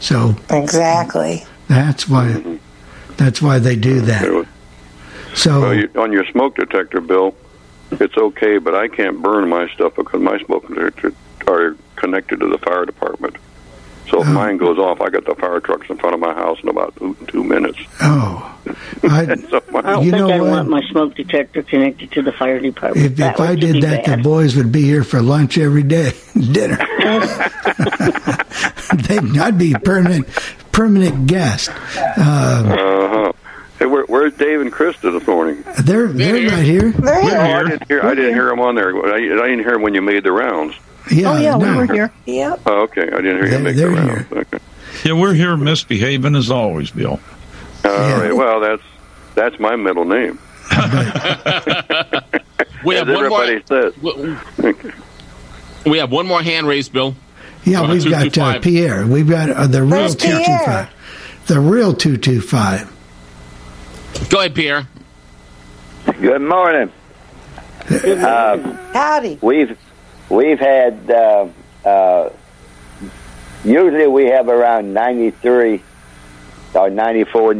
So 0.00 0.36
Exactly. 0.50 1.44
That's 1.68 2.08
why 2.08 2.58
that's 3.16 3.40
why 3.42 3.58
they 3.58 3.76
do 3.76 4.00
that. 4.02 4.24
Okay, 4.24 4.48
So 5.34 5.60
Well, 5.60 5.74
you, 5.74 5.90
on 5.96 6.12
your 6.12 6.24
smoke 6.26 6.56
detector, 6.56 7.00
Bill, 7.00 7.34
it's 7.92 8.16
okay, 8.16 8.58
but 8.58 8.74
I 8.74 8.88
can't 8.88 9.20
burn 9.22 9.48
my 9.48 9.68
stuff 9.70 9.94
because 9.96 10.20
my 10.20 10.38
smoke 10.44 10.66
detectors 10.68 11.14
are 11.46 11.76
connected 11.96 12.40
to 12.40 12.48
the 12.48 12.58
fire 12.58 12.84
department. 12.86 13.36
So 14.10 14.22
if 14.22 14.28
Oh. 14.28 14.32
mine 14.32 14.56
goes 14.56 14.78
off, 14.78 15.00
I 15.02 15.10
got 15.10 15.26
the 15.26 15.34
fire 15.34 15.60
trucks 15.60 15.90
in 15.90 15.98
front 15.98 16.14
of 16.14 16.20
my 16.20 16.32
house 16.32 16.58
in 16.62 16.68
about 16.70 16.96
two, 16.96 17.14
two 17.26 17.44
minutes. 17.44 17.78
oh, 18.00 18.54
I, 19.04 19.36
So 19.50 19.62
my, 19.70 19.80
I 19.80 19.82
don't 19.92 20.04
You 20.04 20.10
think 20.12 20.22
know 20.26 20.30
I 20.30 20.40
what? 20.40 20.50
want 20.50 20.68
my 20.70 20.82
smoke 20.90 21.14
detector 21.14 21.62
connected 21.62 22.10
to 22.12 22.22
the 22.22 22.32
fire 22.32 22.58
department. 22.60 23.04
if 23.04 23.20
if 23.20 23.40
I 23.40 23.54
did 23.54 23.74
be 23.74 23.80
that, 23.80 24.04
the 24.04 24.16
boys 24.16 24.56
would 24.56 24.72
be 24.72 24.82
here 24.82 25.04
for 25.04 25.20
lunch 25.20 25.58
every 25.58 25.82
day, 25.82 26.12
dinner. 26.34 26.78
They'd, 28.94 29.38
I'd 29.38 29.58
be 29.58 29.74
permanent 29.74 30.26
permanent 30.82 31.26
guest. 31.26 31.70
Uh, 31.70 31.74
uh-huh. 32.16 33.32
Hey, 33.80 33.86
where, 33.86 34.04
where's 34.04 34.32
Dave 34.34 34.60
and 34.60 34.72
Krista 34.72 35.12
this 35.16 35.26
morning? 35.26 35.64
they're 35.80 36.06
they're 36.06 36.36
here. 36.36 36.50
right 36.50 36.64
here. 36.64 36.92
They're 36.92 37.18
Oh, 37.18 37.20
here. 37.26 37.36
I 37.56 37.62
didn't 37.68 37.88
hear. 37.88 38.00
I 38.04 38.14
didn't 38.14 38.34
hear 38.34 38.48
him 38.48 38.60
on 38.60 38.74
there. 38.76 38.94
I, 38.96 39.16
I 39.16 39.18
didn't 39.48 39.58
hear 39.64 39.72
them 39.72 39.82
when 39.82 39.94
you 39.94 40.02
made 40.02 40.22
the 40.22 40.30
rounds. 40.30 40.76
Yeah, 41.10 41.32
oh 41.32 41.36
yeah, 41.40 41.56
we 41.56 41.74
were 41.74 41.86
here. 41.92 42.12
Yep. 42.26 42.60
Oh, 42.66 42.82
okay. 42.82 43.02
I 43.02 43.20
didn't 43.22 43.36
hear 43.36 43.44
you 43.44 43.50
They're- 43.50 43.60
make 43.60 43.76
the 43.76 43.88
rounds. 43.88 44.28
here. 44.28 44.38
Okay. 44.40 44.58
Yeah, 45.04 45.12
we're 45.20 45.34
here 45.34 45.56
misbehaving 45.56 46.36
as 46.36 46.48
always, 46.50 46.90
Bill. 46.92 47.18
All 47.84 47.90
Yeah. 47.90 48.20
right. 48.20 48.36
Well, 48.36 48.60
that's 48.60 48.82
that's 49.34 49.58
my 49.58 49.74
middle 49.74 50.04
name. 50.04 50.38
We 52.84 52.94
have 52.94 53.08
one 53.08 53.28
more. 53.28 53.60
says. 53.66 53.94
we- 54.00 54.36
We 55.90 55.98
have 55.98 56.12
one 56.12 56.26
more 56.26 56.42
hand 56.42 56.66
raised, 56.68 56.92
Bill. 56.92 57.14
Yeah, 57.68 57.82
Uh, 57.82 57.92
we've 57.92 58.10
got 58.10 58.38
uh, 58.38 58.60
Pierre. 58.60 59.06
We've 59.06 59.28
got 59.28 59.50
uh, 59.50 59.66
the 59.66 59.82
real 59.82 59.90
Where's 59.90 60.16
two 60.16 60.28
two 60.28 60.86
The 61.46 61.60
real 61.60 61.92
two 61.94 62.16
two 62.16 62.40
five. 62.40 62.90
Go 64.30 64.40
ahead, 64.40 64.54
Pierre. 64.54 64.88
Good 66.20 66.42
morning. 66.42 66.90
Uh, 67.90 68.58
Howdy. 68.92 69.38
we've 69.40 69.78
we've 70.28 70.58
had 70.58 71.10
uh, 71.10 71.48
uh, 71.84 72.30
usually 73.64 74.06
we 74.06 74.26
have 74.26 74.48
around 74.48 74.92
93 74.94 75.82
or 76.74 76.90
94 76.90 77.54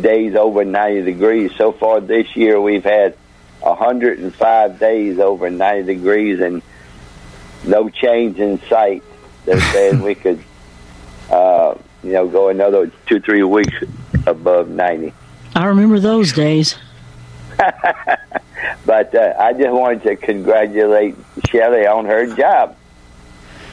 days 0.00 0.34
over 0.34 0.64
90 0.64 1.02
degrees. 1.02 1.52
So 1.56 1.72
far 1.72 2.00
this 2.00 2.34
year, 2.36 2.60
we've 2.60 2.84
had 2.84 3.16
105 3.60 4.78
days 4.78 5.18
over 5.18 5.50
90 5.50 5.82
degrees 5.94 6.40
and 6.40 6.62
no 7.64 7.88
change 7.90 8.38
in 8.38 8.60
sight. 8.68 9.02
They're 9.48 9.60
saying 9.72 10.02
we 10.02 10.14
could, 10.24 10.42
uh, 11.30 11.74
you 12.04 12.12
know, 12.12 12.28
go 12.28 12.48
another 12.50 12.90
two 13.06 13.18
three 13.20 13.42
weeks 13.42 13.74
above 14.26 14.68
90. 14.68 15.12
I 15.56 15.64
remember 15.66 15.98
those 16.00 16.32
days. 16.32 16.76
But 18.84 19.14
uh, 19.14 19.34
I 19.38 19.52
just 19.52 19.70
wanted 19.70 20.02
to 20.04 20.16
congratulate 20.16 21.14
Shelley 21.48 21.86
on 21.86 22.06
her 22.06 22.26
job. 22.34 22.74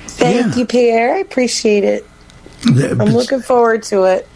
Thank 0.08 0.58
you, 0.58 0.66
Pierre. 0.66 1.16
I 1.16 1.18
appreciate 1.20 1.84
it. 1.84 2.06
I'm 2.66 2.98
looking 3.14 3.42
forward 3.42 3.84
to 3.84 4.04
it. 4.04 4.28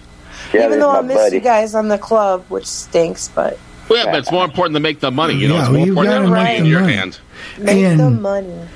Shelley's 0.52 0.66
Even 0.68 0.80
though 0.80 0.90
I 0.92 1.02
miss 1.02 1.18
buddy. 1.18 1.36
you 1.38 1.42
guys 1.42 1.76
on 1.76 1.88
the 1.90 1.98
club, 1.98 2.46
which 2.50 2.66
stinks, 2.66 3.28
but 3.28 3.60
Well, 3.90 4.04
yeah, 4.06 4.12
but 4.12 4.20
it's 4.20 4.32
more 4.32 4.46
important 4.46 4.76
to 4.76 4.80
make 4.80 5.00
the 5.02 5.12
money. 5.12 5.34
You 5.36 5.50
know, 5.50 5.56
Yeah, 5.56 5.60
it's 5.62 5.70
well, 5.70 5.78
more 5.78 5.86
you've 5.86 5.98
important 5.98 6.14
to 6.14 6.22
have 6.22 6.30
gotta 6.30 6.36
money 6.36 6.50
make 6.50 6.58
in 6.60 6.64
the 6.64 6.70
your 6.70 6.82
money. 6.82 6.94
hand. 6.94 7.20
make 7.58 7.78
And- 7.78 8.00
the 8.00 8.10
money. 8.10 8.68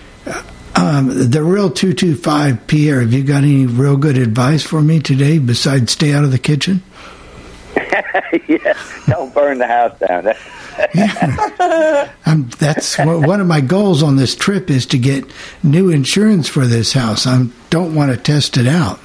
Um, 0.75 1.29
the 1.29 1.43
real 1.43 1.69
225 1.69 2.67
Pierre, 2.67 3.01
have 3.01 3.13
you 3.13 3.23
got 3.23 3.43
any 3.43 3.65
real 3.65 3.97
good 3.97 4.17
advice 4.17 4.63
for 4.63 4.81
me 4.81 4.99
today 4.99 5.38
besides 5.39 5.91
stay 5.91 6.13
out 6.13 6.23
of 6.23 6.31
the 6.31 6.39
kitchen? 6.39 6.81
yeah, 8.47 8.77
don't 9.07 9.33
burn 9.33 9.59
the 9.59 9.67
house 9.67 9.97
down. 9.99 10.33
Um, 12.25 12.49
that's 12.57 12.97
one 12.97 13.27
one 13.27 13.39
of 13.39 13.45
my 13.45 13.62
goals 13.62 14.01
on 14.01 14.15
this 14.15 14.36
trip 14.36 14.71
is 14.71 14.88
to 14.88 14.97
get 14.97 15.23
new 15.62 15.89
insurance 15.89 16.49
for 16.49 16.65
this 16.65 16.93
house. 16.93 17.27
I 17.27 17.45
don't 17.69 17.93
want 17.93 18.12
to 18.12 18.17
test 18.17 18.57
it 18.57 18.65
out. 18.65 18.99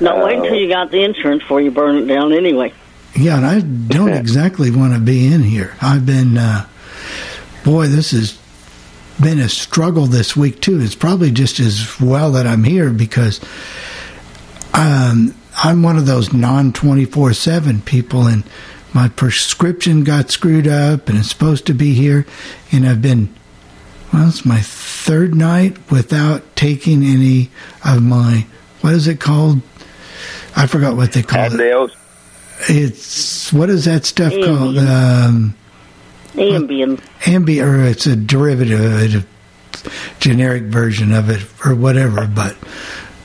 No, 0.00 0.24
wait 0.24 0.36
until 0.36 0.54
you 0.54 0.68
got 0.68 0.90
the 0.90 1.02
insurance 1.02 1.42
before 1.42 1.60
you 1.60 1.70
burn 1.70 1.96
it 1.96 2.06
down 2.06 2.32
anyway. 2.32 2.72
Yeah, 3.16 3.36
and 3.36 3.46
I 3.46 3.60
don't 3.60 4.12
exactly 4.12 4.70
want 4.70 4.92
to 4.92 5.00
be 5.00 5.32
in 5.32 5.42
here. 5.42 5.74
I've 5.80 6.04
been, 6.04 6.36
uh, 6.36 6.66
boy, 7.64 7.86
this 7.86 8.10
has 8.10 8.38
been 9.20 9.38
a 9.38 9.48
struggle 9.48 10.06
this 10.06 10.36
week 10.36 10.60
too. 10.60 10.80
It's 10.80 10.94
probably 10.94 11.30
just 11.30 11.60
as 11.60 12.00
well 12.00 12.32
that 12.32 12.46
I'm 12.46 12.64
here 12.64 12.90
because 12.90 13.40
um, 14.72 15.34
I'm 15.56 15.82
one 15.82 15.96
of 15.96 16.06
those 16.06 16.32
non 16.32 16.72
twenty 16.72 17.04
four 17.04 17.32
seven 17.32 17.80
people, 17.82 18.26
and 18.26 18.44
my 18.92 19.08
prescription 19.08 20.04
got 20.04 20.30
screwed 20.30 20.66
up, 20.66 21.08
and 21.08 21.18
it's 21.18 21.28
supposed 21.28 21.66
to 21.66 21.74
be 21.74 21.94
here, 21.94 22.26
and 22.72 22.86
I've 22.86 23.02
been. 23.02 23.34
Well, 24.12 24.28
it's 24.28 24.44
my 24.44 24.60
third 24.60 25.34
night 25.34 25.90
without 25.90 26.54
taking 26.54 27.02
any 27.02 27.50
of 27.84 28.00
my 28.00 28.46
what 28.80 28.92
is 28.92 29.08
it 29.08 29.18
called? 29.18 29.62
I 30.54 30.66
forgot 30.66 30.94
what 30.94 31.12
they 31.12 31.22
call 31.22 31.46
it. 31.46 31.52
Advils. 31.52 31.90
It's 32.68 33.52
what 33.52 33.70
is 33.70 33.86
that 33.86 34.04
stuff 34.04 34.32
called? 34.32 34.78
Um, 34.78 35.54
Ambien. 36.34 37.00
Ambi, 37.20 37.64
or 37.64 37.84
it's 37.84 38.06
a 38.06 38.16
derivative 38.16 38.80
of 38.80 39.02
it, 39.02 39.14
a 39.14 39.90
generic 40.20 40.64
version 40.64 41.12
of 41.12 41.30
it, 41.30 41.42
or 41.64 41.74
whatever. 41.74 42.26
But, 42.26 42.56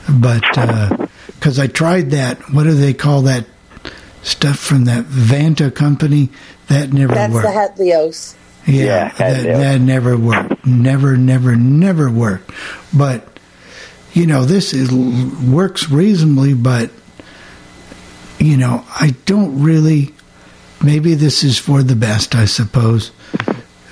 but 0.08 0.44
uh, 0.56 1.06
because 1.26 1.58
I 1.58 1.66
tried 1.66 2.10
that, 2.10 2.38
what 2.52 2.64
do 2.64 2.74
they 2.74 2.94
call 2.94 3.22
that 3.22 3.46
stuff 4.22 4.58
from 4.58 4.84
that 4.84 5.04
Vanda 5.04 5.70
company? 5.70 6.30
That 6.68 6.92
never 6.92 7.14
That's 7.14 7.32
worked. 7.32 7.46
That's 7.46 7.78
the 7.78 7.84
Hetlioz. 7.84 8.34
Yeah, 8.66 8.84
Yeah, 8.84 9.08
that, 9.14 9.44
yeah. 9.44 9.58
that 9.58 9.80
never 9.80 10.16
worked. 10.16 10.66
Never, 10.66 11.16
never, 11.16 11.56
never 11.56 12.10
worked. 12.10 12.50
But 12.94 13.26
you 14.12 14.26
know, 14.26 14.44
this 14.44 14.72
is 14.72 14.92
works 14.92 15.88
reasonably, 15.90 16.54
but 16.54 16.90
you 18.38 18.56
know, 18.56 18.84
I 18.88 19.14
don't 19.26 19.62
really. 19.62 20.14
Maybe 20.82 21.14
this 21.14 21.44
is 21.44 21.58
for 21.58 21.82
the 21.82 21.96
best, 21.96 22.34
I 22.34 22.46
suppose. 22.46 23.12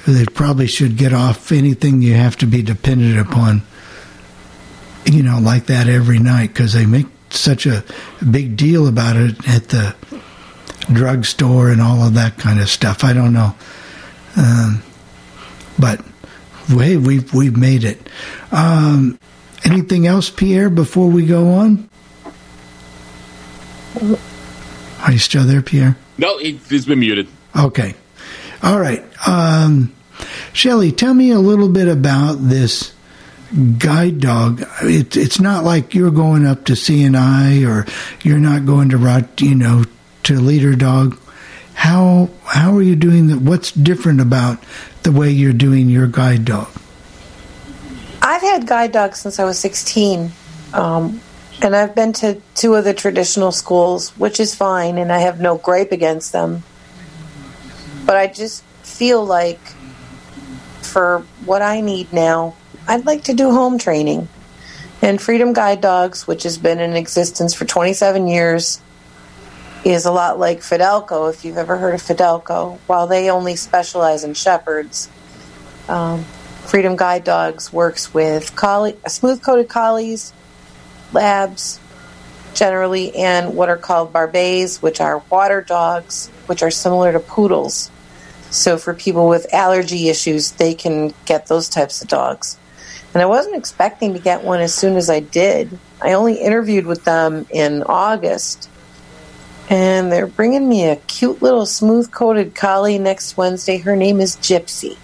They 0.06 0.24
probably 0.24 0.66
should 0.66 0.96
get 0.96 1.12
off 1.12 1.52
anything 1.52 2.00
you 2.00 2.14
have 2.14 2.36
to 2.38 2.46
be 2.46 2.62
dependent 2.62 3.18
upon. 3.18 3.62
You 5.04 5.22
know, 5.22 5.38
like 5.38 5.66
that 5.66 5.86
every 5.88 6.18
night 6.18 6.48
because 6.48 6.72
they 6.72 6.86
make 6.86 7.06
such 7.30 7.66
a 7.66 7.84
big 8.30 8.56
deal 8.56 8.88
about 8.88 9.16
it 9.16 9.48
at 9.48 9.68
the 9.68 9.94
drugstore 10.92 11.70
and 11.70 11.80
all 11.80 12.02
of 12.02 12.14
that 12.14 12.38
kind 12.38 12.60
of 12.60 12.70
stuff. 12.70 13.04
I 13.04 13.12
don't 13.12 13.32
know. 13.34 13.54
Um, 14.36 14.82
but 15.78 16.00
hey, 16.68 16.96
we've 16.96 17.32
we've 17.34 17.56
made 17.56 17.84
it. 17.84 18.08
Um, 18.50 19.18
anything 19.64 20.06
else, 20.06 20.30
Pierre? 20.30 20.70
Before 20.70 21.08
we 21.08 21.26
go 21.26 21.52
on, 21.52 21.88
are 25.00 25.12
you 25.12 25.18
still 25.18 25.44
there, 25.44 25.62
Pierre? 25.62 25.96
No, 26.18 26.38
he, 26.38 26.56
he's 26.68 26.86
been 26.86 27.00
muted. 27.00 27.28
Okay, 27.56 27.94
all 28.62 28.78
right. 28.78 29.04
Um, 29.26 29.94
Shelly, 30.52 30.92
tell 30.92 31.14
me 31.14 31.30
a 31.30 31.38
little 31.38 31.68
bit 31.68 31.88
about 31.88 32.34
this 32.34 32.92
guide 33.78 34.20
dog. 34.20 34.62
It, 34.82 35.16
it's 35.16 35.40
not 35.40 35.64
like 35.64 35.94
you're 35.94 36.10
going 36.10 36.46
up 36.46 36.64
to 36.64 36.76
Seeing 36.76 37.14
Eye 37.14 37.64
or 37.64 37.86
you're 38.22 38.38
not 38.38 38.66
going 38.66 38.90
to 38.90 38.98
Rot, 38.98 39.40
you 39.40 39.54
know, 39.54 39.84
to 40.24 40.40
leader 40.40 40.74
dog. 40.74 41.18
How 41.74 42.28
how 42.44 42.74
are 42.76 42.82
you 42.82 42.96
doing 42.96 43.28
that? 43.28 43.38
What's 43.38 43.70
different 43.70 44.20
about 44.20 44.62
the 45.04 45.12
way 45.12 45.30
you're 45.30 45.52
doing 45.52 45.88
your 45.88 46.08
guide 46.08 46.44
dog? 46.44 46.68
I've 48.20 48.42
had 48.42 48.66
guide 48.66 48.92
dogs 48.92 49.20
since 49.20 49.38
I 49.38 49.44
was 49.44 49.58
16. 49.58 50.32
Um, 50.74 51.20
and 51.60 51.74
I've 51.74 51.94
been 51.94 52.12
to 52.14 52.40
two 52.54 52.74
of 52.74 52.84
the 52.84 52.94
traditional 52.94 53.52
schools, 53.52 54.10
which 54.10 54.38
is 54.38 54.54
fine, 54.54 54.98
and 54.98 55.12
I 55.12 55.18
have 55.18 55.40
no 55.40 55.56
gripe 55.56 55.92
against 55.92 56.32
them. 56.32 56.62
But 58.06 58.16
I 58.16 58.28
just 58.28 58.62
feel 58.82 59.24
like 59.24 59.60
for 60.82 61.24
what 61.44 61.62
I 61.62 61.80
need 61.80 62.12
now, 62.12 62.54
I'd 62.86 63.06
like 63.06 63.24
to 63.24 63.34
do 63.34 63.50
home 63.50 63.78
training. 63.78 64.28
And 65.02 65.20
Freedom 65.20 65.52
Guide 65.52 65.80
Dogs, 65.80 66.26
which 66.26 66.44
has 66.44 66.58
been 66.58 66.80
in 66.80 66.94
existence 66.94 67.54
for 67.54 67.64
27 67.64 68.26
years, 68.26 68.80
is 69.84 70.06
a 70.06 70.12
lot 70.12 70.38
like 70.38 70.60
Fidelco, 70.60 71.30
if 71.32 71.44
you've 71.44 71.56
ever 71.56 71.76
heard 71.76 71.94
of 71.94 72.02
Fidelco. 72.02 72.78
While 72.86 73.06
they 73.06 73.30
only 73.30 73.56
specialize 73.56 74.24
in 74.24 74.34
shepherds, 74.34 75.08
um, 75.88 76.24
Freedom 76.66 76.96
Guide 76.96 77.24
Dogs 77.24 77.72
works 77.72 78.12
with 78.12 78.54
collie, 78.56 78.96
smooth 79.06 79.42
coated 79.42 79.68
collies, 79.68 80.32
labs, 81.12 81.80
generally, 82.54 83.14
and 83.14 83.54
what 83.54 83.68
are 83.68 83.76
called 83.76 84.12
barbets, 84.12 84.82
which 84.82 85.00
are 85.00 85.22
water 85.30 85.60
dogs, 85.60 86.28
which 86.46 86.62
are 86.62 86.70
similar 86.70 87.12
to 87.12 87.20
poodles. 87.20 87.90
So 88.50 88.78
for 88.78 88.94
people 88.94 89.28
with 89.28 89.52
allergy 89.52 90.08
issues, 90.08 90.52
they 90.52 90.74
can 90.74 91.12
get 91.26 91.46
those 91.46 91.68
types 91.68 92.02
of 92.02 92.08
dogs. 92.08 92.56
And 93.12 93.22
I 93.22 93.26
wasn't 93.26 93.56
expecting 93.56 94.14
to 94.14 94.18
get 94.18 94.44
one 94.44 94.60
as 94.60 94.74
soon 94.74 94.96
as 94.96 95.10
I 95.10 95.20
did. 95.20 95.78
I 96.00 96.12
only 96.12 96.34
interviewed 96.34 96.86
with 96.86 97.04
them 97.04 97.46
in 97.50 97.82
August. 97.82 98.68
And 99.70 100.10
they're 100.10 100.26
bringing 100.26 100.66
me 100.68 100.88
a 100.88 100.96
cute 100.96 101.42
little 101.42 101.66
smooth 101.66 102.10
coated 102.10 102.54
collie 102.54 102.98
next 102.98 103.36
Wednesday. 103.36 103.78
Her 103.78 103.96
name 103.96 104.20
is 104.20 104.36
Gypsy. 104.36 104.96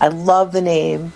I 0.00 0.08
love 0.08 0.52
the 0.52 0.60
name. 0.60 1.12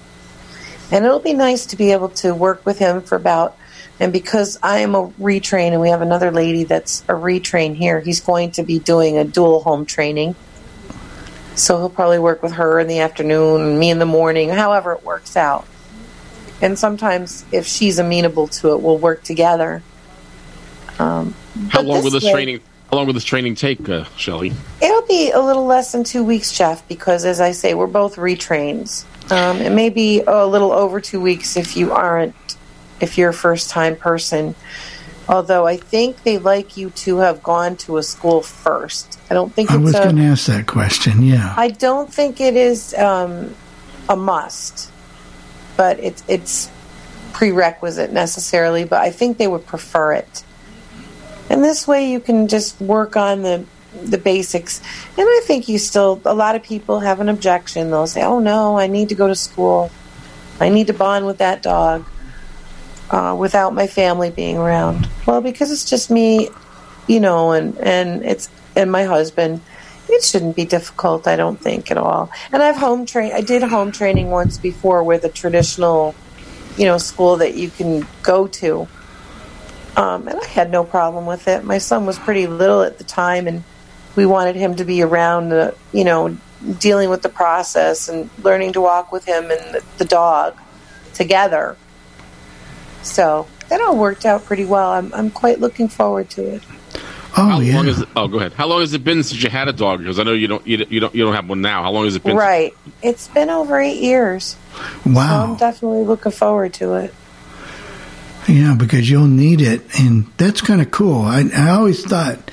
And 0.90 1.04
it'll 1.04 1.20
be 1.20 1.34
nice 1.34 1.66
to 1.66 1.76
be 1.76 1.92
able 1.92 2.08
to 2.10 2.34
work 2.34 2.66
with 2.66 2.78
him 2.78 3.02
for 3.02 3.14
about, 3.16 3.56
and 4.02 4.12
because 4.12 4.58
I 4.64 4.78
am 4.78 4.96
a 4.96 5.06
retrain 5.10 5.70
and 5.70 5.80
we 5.80 5.90
have 5.90 6.02
another 6.02 6.32
lady 6.32 6.64
that's 6.64 7.02
a 7.02 7.12
retrain 7.12 7.76
here, 7.76 8.00
he's 8.00 8.18
going 8.20 8.50
to 8.52 8.64
be 8.64 8.80
doing 8.80 9.16
a 9.16 9.22
dual 9.22 9.62
home 9.62 9.86
training. 9.86 10.34
So 11.54 11.78
he'll 11.78 11.88
probably 11.88 12.18
work 12.18 12.42
with 12.42 12.54
her 12.54 12.80
in 12.80 12.88
the 12.88 12.98
afternoon 12.98 13.60
and 13.60 13.78
me 13.78 13.90
in 13.90 14.00
the 14.00 14.04
morning, 14.04 14.48
however 14.48 14.90
it 14.94 15.04
works 15.04 15.36
out. 15.36 15.68
And 16.60 16.76
sometimes, 16.76 17.44
if 17.52 17.64
she's 17.64 18.00
amenable 18.00 18.48
to 18.48 18.72
it, 18.72 18.80
we'll 18.80 18.98
work 18.98 19.22
together. 19.22 19.84
Um, 20.98 21.32
How 21.68 21.82
long 21.82 22.02
will 22.02 22.10
this 22.10 22.24
way- 22.24 22.32
training? 22.32 22.60
How 22.90 22.96
long 22.96 23.06
will 23.06 23.14
this 23.14 23.22
training 23.22 23.54
take, 23.54 23.88
uh, 23.88 24.04
Shelley? 24.16 24.52
It'll 24.82 25.06
be 25.06 25.30
a 25.30 25.40
little 25.40 25.64
less 25.64 25.92
than 25.92 26.02
two 26.02 26.24
weeks, 26.24 26.50
Jeff, 26.50 26.86
because 26.88 27.24
as 27.24 27.40
I 27.40 27.52
say, 27.52 27.74
we're 27.74 27.86
both 27.86 28.16
retrains. 28.16 29.04
Um, 29.30 29.58
it 29.58 29.70
may 29.70 29.90
be 29.90 30.22
a 30.26 30.44
little 30.44 30.72
over 30.72 31.00
two 31.00 31.20
weeks 31.20 31.56
if 31.56 31.76
you 31.76 31.92
aren't, 31.92 32.34
if 33.02 33.18
you're 33.18 33.30
a 33.30 33.34
first 33.34 33.68
time 33.68 33.96
person. 33.96 34.54
Although 35.28 35.66
I 35.66 35.76
think 35.76 36.22
they 36.22 36.38
like 36.38 36.76
you 36.76 36.90
to 36.90 37.18
have 37.18 37.42
gone 37.42 37.76
to 37.78 37.98
a 37.98 38.02
school 38.02 38.42
first. 38.42 39.18
I 39.30 39.34
don't 39.34 39.52
think 39.52 39.70
I 39.70 39.74
it's 39.74 39.84
was 39.84 39.92
going 39.92 40.16
to 40.16 40.22
ask 40.22 40.46
that 40.46 40.66
question. 40.66 41.22
Yeah. 41.22 41.54
I 41.56 41.68
don't 41.68 42.12
think 42.12 42.40
it 42.40 42.56
is 42.56 42.94
um, 42.94 43.54
a 44.08 44.16
must, 44.16 44.90
but 45.76 45.98
it's 46.00 46.24
it's 46.26 46.70
prerequisite 47.32 48.12
necessarily. 48.12 48.84
But 48.84 49.02
I 49.02 49.10
think 49.10 49.38
they 49.38 49.46
would 49.46 49.66
prefer 49.66 50.14
it. 50.14 50.44
And 51.50 51.62
this 51.62 51.86
way 51.86 52.10
you 52.10 52.18
can 52.18 52.48
just 52.48 52.80
work 52.80 53.16
on 53.16 53.42
the 53.42 53.64
the 54.02 54.18
basics. 54.18 54.80
And 55.16 55.26
I 55.28 55.40
think 55.44 55.68
you 55.68 55.78
still 55.78 56.20
a 56.24 56.34
lot 56.34 56.56
of 56.56 56.62
people 56.62 57.00
have 57.00 57.20
an 57.20 57.28
objection. 57.28 57.90
They'll 57.90 58.06
say, 58.08 58.22
"Oh 58.22 58.40
no, 58.40 58.76
I 58.76 58.88
need 58.88 59.08
to 59.10 59.14
go 59.14 59.28
to 59.28 59.36
school. 59.36 59.90
I 60.58 60.68
need 60.68 60.88
to 60.88 60.94
bond 60.94 61.26
with 61.26 61.38
that 61.38 61.62
dog 61.62 62.06
uh, 63.12 63.36
without 63.38 63.74
my 63.74 63.86
family 63.86 64.30
being 64.30 64.58
around." 64.58 65.08
Well, 65.26 65.40
because 65.40 65.70
it's 65.70 65.88
just 65.88 66.10
me, 66.10 66.48
you 67.06 67.20
know, 67.20 67.52
and 67.52 67.78
and 67.78 68.24
it's 68.24 68.48
and 68.74 68.90
my 68.90 69.04
husband. 69.04 69.60
It 70.08 70.24
shouldn't 70.24 70.56
be 70.56 70.66
difficult, 70.66 71.26
I 71.26 71.36
don't 71.36 71.58
think 71.58 71.90
at 71.90 71.96
all. 71.96 72.30
And 72.50 72.62
I've 72.62 72.76
home 72.76 73.06
train. 73.06 73.32
I 73.32 73.40
did 73.40 73.62
home 73.62 73.92
training 73.92 74.30
once 74.30 74.58
before 74.58 75.02
with 75.04 75.24
a 75.24 75.30
traditional, 75.30 76.14
you 76.76 76.84
know, 76.84 76.98
school 76.98 77.36
that 77.36 77.54
you 77.54 77.70
can 77.70 78.06
go 78.22 78.46
to. 78.48 78.88
Um, 79.96 80.28
and 80.28 80.38
I 80.38 80.46
had 80.46 80.70
no 80.70 80.84
problem 80.84 81.24
with 81.24 81.48
it. 81.48 81.64
My 81.64 81.78
son 81.78 82.04
was 82.04 82.18
pretty 82.18 82.46
little 82.46 82.82
at 82.82 82.98
the 82.98 83.04
time, 83.04 83.46
and 83.46 83.62
we 84.16 84.26
wanted 84.26 84.56
him 84.56 84.76
to 84.76 84.84
be 84.84 85.02
around, 85.02 85.50
the, 85.50 85.74
you 85.92 86.04
know, 86.04 86.36
dealing 86.78 87.08
with 87.08 87.22
the 87.22 87.28
process 87.30 88.08
and 88.08 88.28
learning 88.42 88.74
to 88.74 88.80
walk 88.80 89.12
with 89.12 89.24
him 89.24 89.50
and 89.50 89.74
the, 89.74 89.84
the 89.98 90.04
dog 90.04 90.58
together. 91.14 91.76
So 93.02 93.46
that 93.68 93.80
all 93.80 93.96
worked 93.96 94.24
out 94.24 94.44
pretty 94.44 94.64
well. 94.64 94.90
I'm, 94.90 95.12
I'm 95.14 95.30
quite 95.30 95.60
looking 95.60 95.88
forward 95.88 96.30
to 96.30 96.56
it. 96.56 96.62
Oh 97.34 97.48
How 97.48 97.60
yeah. 97.60 97.76
long 97.76 97.86
has 97.86 98.00
it, 98.00 98.08
oh, 98.14 98.28
go 98.28 98.38
ahead. 98.38 98.52
How 98.52 98.66
long 98.66 98.80
has 98.80 98.92
it 98.92 99.02
been 99.02 99.22
since 99.22 99.42
you 99.42 99.48
had 99.48 99.66
a 99.66 99.72
dog? 99.72 100.00
Because 100.00 100.18
I 100.18 100.22
know 100.22 100.34
you 100.34 100.48
don't 100.48 100.66
you, 100.66 100.84
you 100.90 101.00
don't 101.00 101.14
you 101.14 101.24
don't 101.24 101.34
have 101.34 101.48
one 101.48 101.62
now. 101.62 101.82
How 101.82 101.90
long 101.90 102.04
has 102.04 102.14
it 102.14 102.22
been? 102.22 102.36
Right. 102.36 102.74
It's 103.02 103.28
been 103.28 103.48
over 103.48 103.80
eight 103.80 104.02
years. 104.02 104.56
So 104.74 105.10
Wow. 105.12 105.44
I'm 105.44 105.56
definitely 105.56 106.04
looking 106.04 106.32
forward 106.32 106.74
to 106.74 106.94
it. 106.94 107.14
Yeah, 108.48 108.74
because 108.76 109.08
you'll 109.08 109.28
need 109.28 109.60
it, 109.60 109.82
and 110.00 110.26
that's 110.36 110.60
kind 110.60 110.82
of 110.82 110.90
cool. 110.90 111.22
I, 111.22 111.44
I 111.56 111.70
always 111.70 112.04
thought 112.04 112.50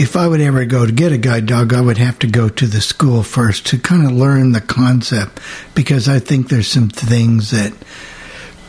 if 0.00 0.16
I 0.16 0.26
would 0.26 0.40
ever 0.40 0.64
go 0.64 0.86
to 0.86 0.90
get 0.90 1.12
a 1.12 1.18
guide 1.18 1.46
dog, 1.46 1.74
I 1.74 1.82
would 1.82 1.98
have 1.98 2.18
to 2.20 2.26
go 2.26 2.48
to 2.48 2.66
the 2.66 2.80
school 2.80 3.22
first 3.22 3.66
to 3.66 3.78
kind 3.78 4.06
of 4.06 4.12
learn 4.12 4.52
the 4.52 4.60
concept, 4.62 5.38
because 5.74 6.08
I 6.08 6.18
think 6.18 6.48
there's 6.48 6.66
some 6.66 6.88
things 6.88 7.50
that 7.50 7.74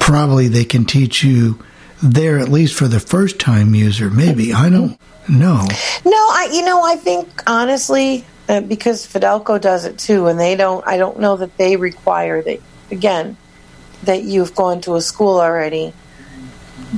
probably 0.03 0.49
they 0.49 0.65
can 0.65 0.85
teach 0.85 1.23
you 1.23 1.57
there, 2.01 2.37
at 2.37 2.49
least 2.49 2.75
for 2.75 2.87
the 2.87 2.99
first 2.99 3.39
time 3.39 3.73
user. 3.73 4.09
Maybe 4.09 4.53
I 4.53 4.69
don't 4.69 4.99
know. 5.29 5.65
No, 6.05 6.11
I 6.11 6.49
you 6.51 6.63
know 6.63 6.83
I 6.83 6.97
think 6.97 7.41
honestly 7.47 8.25
uh, 8.49 8.59
because 8.59 9.07
Fidelco 9.07 9.59
does 9.59 9.85
it 9.85 9.97
too, 9.97 10.27
and 10.27 10.37
they 10.37 10.55
don't. 10.55 10.85
I 10.85 10.97
don't 10.97 11.19
know 11.19 11.37
that 11.37 11.55
they 11.57 11.77
require 11.77 12.41
that 12.41 12.59
again 12.91 13.37
that 14.03 14.23
you've 14.23 14.53
gone 14.53 14.81
to 14.81 14.95
a 14.95 15.01
school 15.01 15.39
already. 15.39 15.93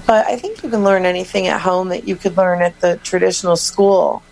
But 0.07 0.25
I 0.25 0.35
think 0.37 0.63
you 0.63 0.69
can 0.69 0.83
learn 0.83 1.05
anything 1.05 1.45
at 1.47 1.61
home 1.61 1.89
that 1.89 2.07
you 2.07 2.15
could 2.15 2.35
learn 2.35 2.61
at 2.61 2.79
the 2.81 2.97
traditional 3.03 3.55
school. 3.55 4.23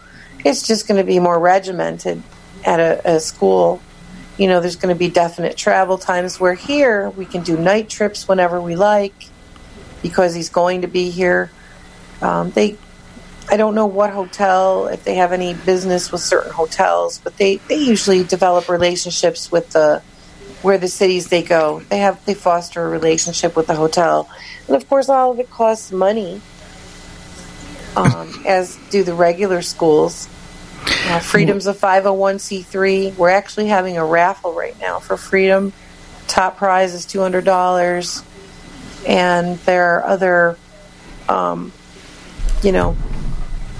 It's 0.44 0.66
just 0.66 0.88
going 0.88 0.98
to 0.98 1.06
be 1.06 1.20
more 1.20 1.40
regimented 1.40 2.24
at 2.66 2.80
a, 2.80 3.16
a 3.16 3.20
school. 3.20 3.82
You 4.38 4.48
know, 4.48 4.60
there's 4.62 4.76
going 4.76 4.94
to 4.94 4.98
be 4.98 5.10
definite 5.10 5.58
travel 5.58 5.98
times. 5.98 6.40
Where 6.40 6.56
here 6.56 7.10
we 7.12 7.26
can 7.26 7.44
do 7.44 7.58
night 7.58 7.90
trips 7.90 8.28
whenever 8.28 8.60
we 8.62 8.76
like 8.76 9.30
because 10.02 10.34
he's 10.34 10.50
going 10.50 10.82
to 10.82 10.88
be 10.88 11.10
here. 11.10 11.52
Um, 12.22 12.52
they 12.52 12.78
I 13.50 13.58
don't 13.58 13.76
know 13.76 13.86
what 13.86 14.12
hotel, 14.12 14.88
if 14.88 15.04
they 15.04 15.16
have 15.16 15.34
any 15.34 15.54
business 15.54 16.12
with 16.12 16.22
certain 16.22 16.52
hotels, 16.52 17.20
but 17.20 17.38
they, 17.38 17.58
they 17.58 17.76
usually 17.76 18.24
develop 18.24 18.70
relationships 18.70 19.52
with 19.52 19.70
the 19.72 20.02
where 20.62 20.78
the 20.78 20.88
cities 20.88 21.28
they 21.28 21.44
go. 21.44 21.82
They 21.90 21.98
have 21.98 22.24
they 22.26 22.36
foster 22.36 22.86
a 22.86 22.90
relationship 22.90 23.56
with 23.56 23.68
the 23.68 23.76
hotel, 23.76 24.30
and 24.68 24.76
of 24.78 24.88
course, 24.88 25.10
all 25.10 25.32
of 25.32 25.40
it 25.40 25.50
costs 25.50 25.92
money, 25.92 26.42
um, 27.98 28.44
as 28.48 28.78
do 28.90 29.04
the 29.04 29.14
regular 29.14 29.62
schools. 29.62 30.30
Uh, 30.86 31.20
Freedom's 31.20 31.68
a 31.68 31.74
501c3. 31.74 33.16
We're 33.16 33.30
actually 33.30 33.68
having 33.68 33.98
a 33.98 34.06
raffle 34.06 34.54
right 34.54 34.80
now 34.80 35.00
for 35.00 35.18
Freedom. 35.18 35.74
Top 36.28 36.58
prize 36.58 36.94
is 36.94 37.06
$200. 37.06 38.26
And 39.08 39.58
there 39.60 39.98
are 39.98 40.06
other, 40.06 40.58
um, 41.30 41.72
you 42.62 42.72
know, 42.72 42.96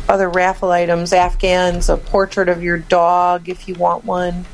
other 0.08 0.30
raffle 0.30 0.72
items, 0.72 1.14
Afghans, 1.14 1.90
a 1.90 1.98
portrait 1.98 2.50
of 2.50 2.62
your 2.62 2.78
dog 2.78 3.50
if 3.50 3.68
you 3.68 3.76
want 3.76 4.04
one. 4.06 4.46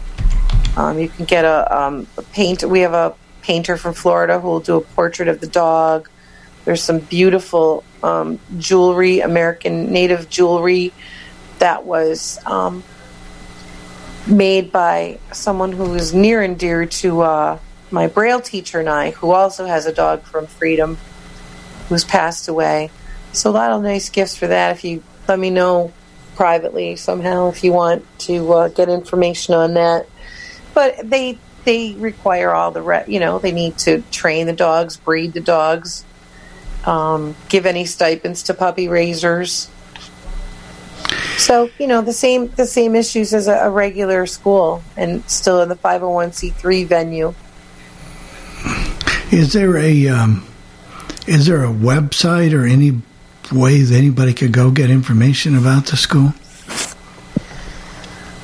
Um, 0.78 1.00
you 1.00 1.10
can 1.10 1.26
get 1.26 1.46
a, 1.46 1.76
um, 1.76 2.08
a 2.18 2.22
paint. 2.22 2.64
We 2.64 2.82
have 2.82 2.94
a 2.94 3.16
painter 3.42 3.78
from 3.78 3.94
Florida 3.94 4.40
who 4.40 4.48
will 4.48 4.60
do 4.60 4.78
a 4.78 4.82
portrait 4.82 5.28
of 5.28 5.40
the 5.40 5.48
dog. 5.48 6.10
There's 6.66 6.84
some 6.84 7.00
beautiful 7.00 7.84
um, 8.04 8.40
jewelry, 8.58 9.22
American 9.22 9.92
native 9.92 10.30
jewelry 10.30 10.94
that 11.60 11.86
was 11.86 12.40
um, 12.46 12.84
made 14.28 14.72
by 14.72 15.20
someone 15.32 15.72
who 15.72 15.94
is 15.96 16.14
near 16.14 16.42
and 16.42 16.58
dear 16.58 16.86
to 16.86 17.22
uh, 17.22 17.60
my 17.92 18.08
Braille 18.08 18.42
teacher 18.42 18.80
and 18.80 18.90
I, 18.90 19.12
who 19.12 19.32
also 19.32 19.66
has 19.66 19.86
a 19.86 19.94
dog 19.94 20.24
from 20.24 20.48
Freedom 20.48 20.98
who's 21.88 22.04
passed 22.04 22.48
away. 22.48 22.92
So 23.34 23.50
a 23.50 23.52
lot 23.52 23.72
of 23.72 23.82
nice 23.82 24.10
gifts 24.10 24.36
for 24.36 24.48
that. 24.48 24.72
If 24.72 24.84
you 24.84 25.04
let 25.28 25.40
me 25.40 25.50
know 25.50 25.94
privately 26.40 26.96
somehow 26.96 27.50
if 27.50 27.66
you 27.66 27.74
want 27.74 28.06
to 28.18 28.54
uh, 28.54 28.68
get 28.70 28.88
information 28.88 29.54
on 29.54 29.74
that. 29.74 30.08
But 30.74 31.10
they 31.10 31.38
they 31.66 31.96
require 31.96 32.52
all 32.52 32.72
the 32.72 32.82
re- 32.82 33.04
you 33.08 33.20
know 33.20 33.40
they 33.40 33.52
need 33.52 33.78
to 33.80 34.02
train 34.04 34.48
the 34.48 34.54
dogs, 34.54 34.96
breed 34.96 35.34
the 35.34 35.42
dogs, 35.42 36.06
um, 36.86 37.36
give 37.50 37.66
any 37.66 37.84
stipends 37.84 38.44
to 38.44 38.54
puppy 38.54 38.88
raisers. 38.88 39.70
So 41.38 41.70
you 41.80 41.88
know 41.88 42.02
the 42.02 42.14
same 42.14 42.50
the 42.50 42.66
same 42.66 42.96
issues 42.96 43.34
as 43.34 43.48
a, 43.48 43.54
a 43.66 43.70
regular 43.70 44.26
school, 44.26 44.84
and 44.98 45.24
still 45.30 45.62
in 45.62 45.70
the 45.70 45.76
five 45.76 46.02
hundred 46.02 46.14
one 46.14 46.32
c 46.34 46.50
three 46.50 46.84
venue. 46.84 47.34
Is 49.32 49.54
there 49.54 49.78
a 49.78 50.08
um, 50.10 50.46
is 51.28 51.46
there 51.46 51.64
a 51.64 51.70
website 51.70 52.54
or 52.54 52.66
any 52.66 53.02
way 53.52 53.82
that 53.82 53.96
anybody 53.96 54.34
could 54.34 54.52
go 54.52 54.72
get 54.72 54.90
information 54.90 55.56
about 55.56 55.88
the 55.88 55.98
school? 55.98 56.34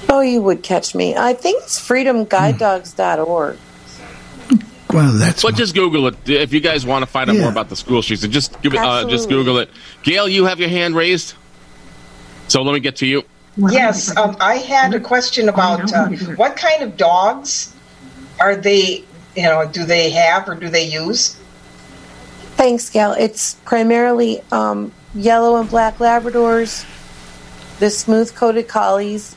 Oh, 0.07 0.21
you 0.21 0.41
would 0.41 0.63
catch 0.63 0.95
me. 0.95 1.15
I 1.15 1.33
think 1.33 1.63
it's 1.63 1.79
freedomguidedogs.org. 1.79 3.57
Well, 4.93 5.11
that's 5.13 5.41
But 5.41 5.55
just 5.55 5.73
Google 5.75 6.07
it 6.07 6.15
if 6.29 6.53
you 6.53 6.61
guys 6.61 6.85
want 6.85 7.03
to 7.03 7.07
find 7.07 7.29
out 7.29 7.35
Yeah. 7.35 7.41
more 7.41 7.51
about 7.51 7.69
the 7.69 7.75
school 7.75 8.01
sheets. 8.01 8.25
Just 8.27 8.61
give 8.61 8.73
it, 8.73 8.79
uh, 8.79 9.09
just 9.09 9.27
Google 9.27 9.57
it. 9.57 9.69
Gail, 10.03 10.29
you 10.29 10.45
have 10.45 10.59
your 10.59 10.69
hand 10.69 10.95
raised. 10.95 11.33
So 12.47 12.61
let 12.61 12.73
me 12.73 12.79
get 12.79 12.95
to 12.97 13.05
you. 13.05 13.23
Yes, 13.57 14.15
um, 14.17 14.35
I 14.39 14.57
had 14.57 14.93
a 14.93 14.99
question 14.99 15.47
about 15.47 15.93
uh, 15.93 16.09
what 16.35 16.57
kind 16.57 16.83
of 16.83 16.97
dogs 16.97 17.73
are 18.39 18.55
they? 18.55 19.03
You 19.35 19.43
know, 19.43 19.67
do 19.67 19.85
they 19.85 20.09
have 20.11 20.47
or 20.47 20.55
do 20.55 20.69
they 20.69 20.85
use? 20.85 21.37
Thanks, 22.55 22.89
Gail. 22.89 23.13
It's 23.13 23.55
primarily 23.65 24.41
um, 24.51 24.91
yellow 25.13 25.59
and 25.59 25.69
black 25.69 25.97
Labradors, 25.97 26.85
the 27.79 27.89
smooth 27.89 28.33
coated 28.35 28.67
collies, 28.67 29.35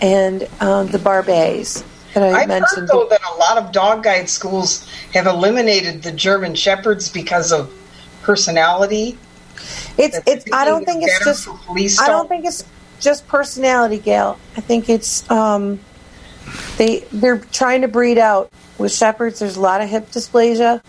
and 0.00 0.48
um, 0.60 0.88
the 0.88 0.98
Barbets 0.98 1.84
that 2.14 2.22
I 2.22 2.42
I've 2.42 2.48
mentioned. 2.48 2.80
heard 2.82 2.88
though 2.88 3.08
that 3.08 3.20
a 3.22 3.36
lot 3.36 3.58
of 3.58 3.72
dog 3.72 4.02
guide 4.02 4.28
schools 4.28 4.88
have 5.12 5.26
eliminated 5.26 6.02
the 6.02 6.12
German 6.12 6.54
Shepherds 6.54 7.08
because 7.08 7.52
of 7.52 7.72
personality. 8.22 9.18
It's 10.00 10.18
it's. 10.26 10.44
I 10.52 10.64
don't 10.64 10.84
think 10.84 11.02
it's 11.04 11.24
just. 11.24 11.48
I 12.00 12.08
don't 12.08 12.28
think 12.28 12.44
it's 12.44 12.64
just 13.00 13.26
personality, 13.28 13.98
Gail. 13.98 14.38
I 14.56 14.60
think 14.60 14.88
it's 14.88 15.28
um, 15.30 15.80
they 16.76 17.00
they're 17.12 17.38
trying 17.38 17.82
to 17.82 17.88
breed 17.88 18.18
out 18.18 18.50
with 18.78 18.92
shepherds. 18.92 19.38
There's 19.40 19.56
a 19.56 19.60
lot 19.60 19.80
of 19.80 19.88
hip 19.88 20.10
dysplasia, 20.10 20.82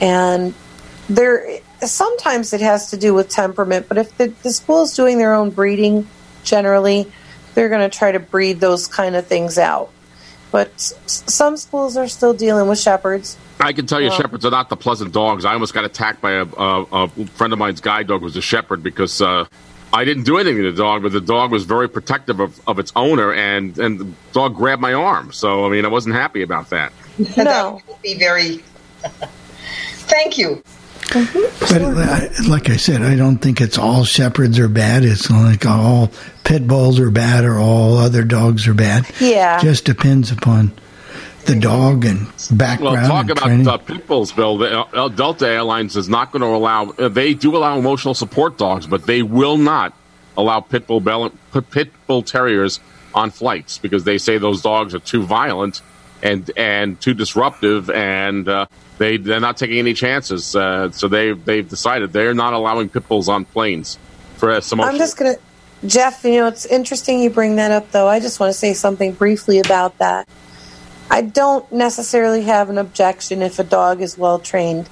and 0.00 0.54
there 1.08 1.60
sometimes 1.82 2.52
it 2.52 2.60
has 2.60 2.90
to 2.90 2.96
do 2.96 3.14
with 3.14 3.28
temperament. 3.28 3.86
But 3.88 3.98
if 3.98 4.16
the, 4.18 4.28
the 4.42 4.52
school's 4.52 4.94
doing 4.94 5.18
their 5.18 5.34
own 5.34 5.50
breeding, 5.50 6.06
generally, 6.44 7.10
they're 7.54 7.68
going 7.68 7.88
to 7.88 7.96
try 7.96 8.12
to 8.12 8.18
breed 8.20 8.60
those 8.60 8.86
kind 8.86 9.16
of 9.16 9.26
things 9.26 9.58
out. 9.58 9.90
But 10.50 10.68
s- 10.74 10.94
some 11.06 11.56
schools 11.56 11.96
are 11.96 12.08
still 12.08 12.34
dealing 12.34 12.68
with 12.68 12.78
shepherds. 12.80 13.36
I 13.60 13.72
can 13.72 13.86
tell 13.86 14.00
you, 14.00 14.08
Well- 14.08 14.18
shepherds 14.18 14.44
are 14.44 14.50
not 14.50 14.68
the 14.68 14.76
pleasant 14.76 15.12
dogs. 15.12 15.44
I 15.44 15.52
almost 15.52 15.74
got 15.74 15.84
attacked 15.84 16.20
by 16.20 16.32
a, 16.32 16.44
a, 16.46 16.82
a 16.92 17.08
friend 17.08 17.52
of 17.52 17.58
mine's 17.58 17.80
guide 17.80 18.06
dog 18.06 18.22
was 18.22 18.36
a 18.36 18.42
shepherd 18.42 18.82
because 18.82 19.20
uh, 19.20 19.46
I 19.92 20.04
didn't 20.04 20.24
do 20.24 20.36
anything 20.38 20.62
to 20.62 20.70
the 20.72 20.76
dog, 20.76 21.02
but 21.02 21.12
the 21.12 21.20
dog 21.20 21.50
was 21.50 21.64
very 21.64 21.88
protective 21.88 22.40
of, 22.40 22.60
of 22.68 22.78
its 22.78 22.92
owner, 22.94 23.32
and 23.32 23.78
and 23.78 23.98
the 23.98 24.08
dog 24.32 24.54
grabbed 24.54 24.82
my 24.82 24.92
arm. 24.92 25.32
So 25.32 25.66
I 25.66 25.70
mean, 25.70 25.84
I 25.84 25.88
wasn't 25.88 26.14
happy 26.14 26.42
about 26.42 26.70
that. 26.70 26.92
that 27.18 27.72
would 27.72 28.02
be 28.02 28.14
very. 28.14 28.62
Thank 29.02 30.38
you. 30.38 30.62
But 31.12 31.82
uh, 31.82 32.28
like 32.48 32.68
I 32.68 32.76
said, 32.76 33.02
I 33.02 33.16
don't 33.16 33.38
think 33.38 33.60
it's 33.62 33.78
all 33.78 34.04
shepherds 34.04 34.58
are 34.58 34.68
bad. 34.68 35.04
It's 35.04 35.30
not 35.30 35.42
like 35.42 35.64
all 35.64 36.10
pit 36.44 36.66
bulls 36.66 37.00
are 37.00 37.10
bad 37.10 37.44
or 37.44 37.58
all 37.58 37.96
other 37.96 38.24
dogs 38.24 38.68
are 38.68 38.74
bad. 38.74 39.06
Yeah. 39.18 39.60
Just 39.60 39.84
depends 39.86 40.30
upon 40.30 40.72
the 41.54 41.60
dog 41.60 42.04
and 42.04 42.26
background. 42.52 42.96
Well, 42.96 43.08
talk 43.08 43.22
and 43.22 43.30
about 43.32 43.44
training. 43.44 43.68
uh, 43.68 43.76
pit 43.78 44.06
bulls, 44.06 44.32
Bill. 44.32 44.58
The, 44.58 44.80
uh, 44.80 45.08
Delta 45.08 45.48
Airlines 45.48 45.96
is 45.96 46.08
not 46.08 46.32
going 46.32 46.42
to 46.42 46.48
allow. 46.48 46.90
Uh, 46.90 47.08
they 47.08 47.34
do 47.34 47.56
allow 47.56 47.78
emotional 47.78 48.14
support 48.14 48.58
dogs, 48.58 48.86
but 48.86 49.06
they 49.06 49.22
will 49.22 49.56
not 49.56 49.94
allow 50.36 50.60
pit 50.60 50.86
bull 50.86 51.00
bell- 51.00 51.32
pit 51.70 51.90
bull 52.06 52.22
terriers 52.22 52.80
on 53.14 53.30
flights 53.30 53.78
because 53.78 54.04
they 54.04 54.18
say 54.18 54.38
those 54.38 54.62
dogs 54.62 54.94
are 54.94 55.00
too 55.00 55.22
violent 55.24 55.82
and 56.22 56.50
and 56.56 57.00
too 57.00 57.14
disruptive, 57.14 57.90
and 57.90 58.48
uh, 58.48 58.66
they 58.98 59.16
they're 59.16 59.40
not 59.40 59.56
taking 59.56 59.78
any 59.78 59.94
chances. 59.94 60.54
Uh, 60.54 60.90
so 60.90 61.08
they 61.08 61.32
they've 61.32 61.68
decided 61.68 62.12
they're 62.12 62.34
not 62.34 62.52
allowing 62.52 62.88
pit 62.88 63.06
bulls 63.08 63.28
on 63.28 63.44
planes 63.44 63.98
for 64.36 64.50
uh, 64.50 64.60
some. 64.60 64.80
I'm 64.80 64.96
just 64.98 65.16
going 65.16 65.34
to, 65.34 65.40
Jeff, 65.86 66.24
you 66.24 66.32
know, 66.32 66.46
it's 66.46 66.66
interesting 66.66 67.20
you 67.20 67.30
bring 67.30 67.56
that 67.56 67.70
up, 67.70 67.90
though. 67.92 68.08
I 68.08 68.20
just 68.20 68.40
want 68.40 68.52
to 68.52 68.58
say 68.58 68.74
something 68.74 69.12
briefly 69.12 69.58
about 69.58 69.98
that. 69.98 70.28
I 71.10 71.22
don't 71.22 71.70
necessarily 71.72 72.42
have 72.42 72.70
an 72.70 72.78
objection 72.78 73.42
if 73.42 73.58
a 73.58 73.64
dog 73.64 74.00
is 74.00 74.18
well 74.18 74.38
trained 74.38 74.88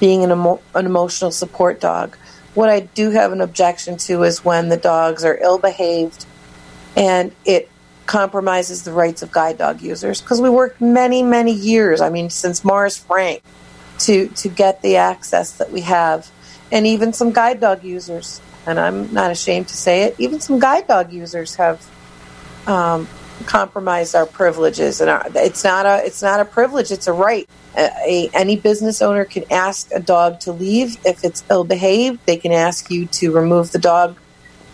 being 0.00 0.24
an, 0.24 0.32
emo- 0.32 0.60
an 0.74 0.86
emotional 0.86 1.30
support 1.30 1.80
dog. 1.80 2.16
What 2.54 2.68
I 2.68 2.80
do 2.80 3.10
have 3.10 3.32
an 3.32 3.40
objection 3.40 3.96
to 3.98 4.24
is 4.24 4.44
when 4.44 4.68
the 4.68 4.76
dogs 4.76 5.24
are 5.24 5.38
ill 5.40 5.58
behaved 5.58 6.26
and 6.96 7.32
it 7.44 7.70
compromises 8.06 8.82
the 8.82 8.92
rights 8.92 9.22
of 9.22 9.30
guide 9.30 9.58
dog 9.58 9.80
users 9.80 10.20
because 10.20 10.40
we 10.40 10.50
worked 10.50 10.80
many, 10.80 11.22
many 11.22 11.52
years, 11.52 12.00
I 12.00 12.10
mean, 12.10 12.28
since 12.28 12.64
Morris 12.64 12.98
Frank, 12.98 13.42
to, 14.00 14.26
to 14.28 14.48
get 14.48 14.82
the 14.82 14.96
access 14.96 15.52
that 15.58 15.70
we 15.70 15.82
have. 15.82 16.28
And 16.72 16.86
even 16.86 17.12
some 17.12 17.30
guide 17.30 17.60
dog 17.60 17.84
users, 17.84 18.40
and 18.66 18.80
I'm 18.80 19.12
not 19.12 19.30
ashamed 19.30 19.68
to 19.68 19.76
say 19.76 20.04
it, 20.04 20.16
even 20.18 20.40
some 20.40 20.58
guide 20.58 20.88
dog 20.88 21.12
users 21.12 21.54
have 21.56 21.86
um, 22.66 23.08
compromised 23.46 24.14
our 24.14 24.26
privileges. 24.26 25.00
And 25.00 25.10
our, 25.10 25.26
it's 25.34 25.64
not 25.64 25.86
a 25.86 26.04
it's 26.04 26.22
not 26.22 26.40
a 26.40 26.44
privilege; 26.44 26.90
it's 26.90 27.06
a 27.06 27.12
right. 27.12 27.48
A, 27.76 27.90
a, 28.06 28.30
any 28.34 28.56
business 28.56 29.00
owner 29.00 29.24
can 29.24 29.44
ask 29.50 29.90
a 29.92 30.00
dog 30.00 30.40
to 30.40 30.52
leave 30.52 30.96
if 31.04 31.24
it's 31.24 31.44
ill 31.50 31.64
behaved. 31.64 32.20
They 32.26 32.36
can 32.36 32.52
ask 32.52 32.90
you 32.90 33.06
to 33.06 33.32
remove 33.32 33.72
the 33.72 33.78
dog, 33.78 34.16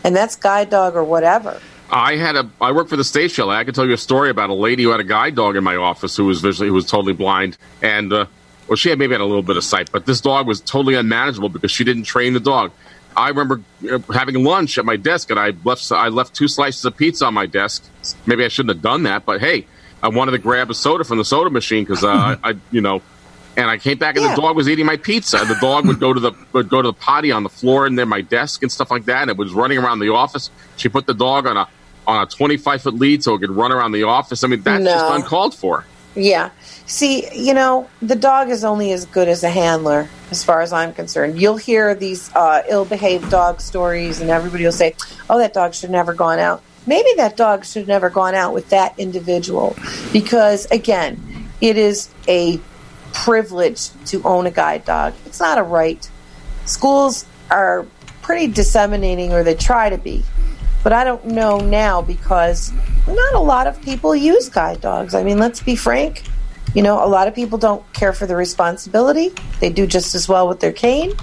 and 0.05 0.15
that's 0.15 0.37
guide 0.37 0.71
dog 0.71 0.97
or 0.97 1.05
whatever. 1.05 1.61
I 1.91 2.17
had 2.17 2.37
a. 2.37 2.51
I 2.61 2.73
worked 2.73 2.91
for 2.91 2.97
the 2.97 3.05
state 3.05 3.31
show. 3.31 3.51
I 3.51 3.65
can 3.65 3.75
tell 3.75 3.87
you 3.87 3.95
a 3.95 3.99
story 3.99 4.31
about 4.31 4.51
a 4.51 4.55
lady 4.55 4.83
who 4.83 4.91
had 4.91 5.01
a 5.01 5.05
guide 5.05 5.35
dog 5.35 5.57
in 5.57 5.65
my 5.65 5.77
office 5.77 6.17
who 6.17 6.25
was 6.25 6.41
visually, 6.41 6.69
who 6.69 6.75
was 6.75 6.87
totally 6.87 7.13
blind, 7.13 7.57
and 7.81 8.13
uh, 8.13 8.27
well, 8.69 8.77
she 8.77 8.89
had 8.89 8.99
maybe 8.99 9.13
had 9.13 9.21
a 9.21 9.27
little 9.27 9.43
bit 9.43 9.57
of 9.57 9.65
sight, 9.65 9.93
but 9.93 10.07
this 10.07 10.21
dog 10.21 10.47
was 10.47 10.61
totally 10.61 10.95
unmanageable 10.95 11.49
because 11.49 11.71
she 11.71 11.85
didn't 11.85 12.05
train 12.05 12.33
the 12.33 12.41
dog. 12.41 12.73
I 13.17 13.29
remember 13.31 13.63
uh, 13.91 13.99
having 14.13 14.45
lunch 14.45 14.77
at 14.79 14.85
my 14.85 14.97
desk, 14.97 15.31
and 15.31 15.41
I 15.41 15.53
left. 15.65 15.91
I 15.91 16.09
left 16.09 16.35
two 16.35 16.49
slices 16.49 16.85
of 16.85 16.97
pizza 16.97 17.25
on 17.27 17.35
my 17.35 17.47
desk. 17.47 17.83
Maybe 18.27 18.45
I 18.45 18.49
shouldn't 18.49 18.75
have 18.77 18.83
done 18.83 19.05
that, 19.05 19.25
but 19.25 19.41
hey, 19.41 19.67
I 20.03 20.09
wanted 20.09 20.33
to 20.33 20.39
grab 20.39 20.71
a 20.71 20.75
soda 20.75 21.03
from 21.05 21.19
the 21.19 21.25
soda 21.25 21.49
machine 21.51 21.85
because 21.85 22.05
uh, 22.05 22.37
I, 22.45 22.55
you 22.71 22.81
know, 22.83 23.01
and 23.57 23.71
I 23.71 23.79
came 23.79 23.97
back 23.97 24.17
and 24.17 24.25
Yeah. 24.25 24.35
the 24.35 24.43
dog 24.43 24.55
was 24.57 24.69
eating 24.69 24.85
my 24.85 24.99
pizza. 24.99 25.39
And 25.39 25.49
the 25.49 25.57
dog 25.63 25.87
would 25.87 25.99
go 25.99 26.13
to 26.13 26.21
the 26.21 26.33
would 26.53 26.69
go 26.69 26.83
to 26.83 26.89
the 26.89 26.93
potty 26.93 27.33
on 27.33 27.43
the 27.43 27.49
floor 27.49 27.87
and 27.87 27.99
then 27.99 28.09
my 28.09 28.21
desk 28.21 28.63
and 28.63 28.71
stuff 28.71 28.91
like 28.91 29.07
that. 29.07 29.23
And 29.23 29.31
it 29.31 29.37
was 29.39 29.53
running 29.55 29.79
around 29.79 30.01
the 30.01 30.11
office. 30.13 30.51
She 30.77 30.89
put 30.91 31.07
the 31.07 31.15
dog 31.15 31.47
on 31.47 31.57
a 31.57 31.67
on 32.07 32.23
a 32.23 32.27
twenty 32.27 32.59
five 32.59 32.83
foot 32.83 32.95
lead 32.95 33.25
so 33.25 33.35
it 33.35 33.39
could 33.39 33.51
run 33.51 33.73
around 33.73 33.93
the 33.93 34.03
office. 34.03 34.45
I 34.45 34.49
mean, 34.49 34.61
that's 34.63 34.85
No. 34.85 34.91
just 34.93 35.15
uncalled 35.15 35.55
for. 35.55 35.87
Yeah. 36.15 36.51
See, 36.87 37.29
you 37.35 37.53
know, 37.53 37.91
the 38.01 38.15
dog 38.15 38.49
is 38.49 38.63
only 38.63 38.93
as 38.93 39.07
good 39.07 39.29
as 39.29 39.43
a 39.43 39.51
handler, 39.51 40.09
as 40.31 40.45
far 40.45 40.61
as 40.61 40.73
I'm 40.73 40.93
concerned. 40.93 41.41
You'll 41.41 41.57
hear 41.57 41.97
these 41.97 42.33
uh, 42.35 42.63
ill 42.69 42.85
behaved 42.85 43.29
dog 43.29 43.61
stories, 43.61 44.21
and 44.21 44.31
everybody 44.31 44.65
will 44.65 44.73
say, 44.73 44.95
oh, 45.29 45.39
that 45.39 45.53
dog 45.53 45.75
should 45.75 45.83
have 45.83 45.91
never 45.91 46.15
gone 46.15 46.39
out. 46.39 46.63
Maybe 46.87 47.09
that 47.17 47.37
dog 47.37 47.65
should 47.65 47.81
have 47.81 47.89
never 47.89 48.09
gone 48.09 48.37
out 48.37 48.55
with 48.55 48.71
that 48.71 48.97
individual 48.99 49.77
because, 50.13 50.67
again, 50.71 51.51
it 51.61 51.77
is 51.77 52.09
a 52.29 52.61
privilege 53.13 53.89
to 54.07 54.23
own 54.23 54.47
a 54.47 54.53
guide 54.53 54.85
dog. 54.85 55.15
It's 55.25 55.41
not 55.41 55.59
a 55.59 55.65
right. 55.65 56.09
Schools 56.67 57.27
are 57.51 57.85
pretty 58.23 58.47
disseminating, 58.47 59.33
or 59.33 59.43
they 59.43 59.57
try 59.57 59.91
to 59.91 59.99
be, 59.99 60.23
but 60.85 60.93
I 60.93 61.03
don't 61.03 61.25
know 61.25 61.59
now 61.59 62.01
because 62.01 62.73
not 63.09 63.35
a 63.35 63.41
lot 63.41 63.67
of 63.67 63.83
people 63.83 64.15
use 64.15 64.49
guide 64.49 64.81
dogs. 64.81 65.15
I 65.15 65.25
mean, 65.25 65.39
let's 65.39 65.61
be 65.61 65.75
frank. 65.75 66.23
You 66.77 66.83
know, 66.83 67.03
a 67.03 67.09
lot 67.09 67.27
of 67.27 67.35
people 67.35 67.57
don't 67.57 67.83
care 67.95 68.13
for 68.13 68.27
the 68.27 68.37
responsibility. 68.37 69.33
They 69.61 69.71
do 69.71 69.87
just 69.87 70.15
as 70.15 70.29
well 70.29 70.47
with 70.47 70.61
their 70.61 70.73
cane. 70.73 71.15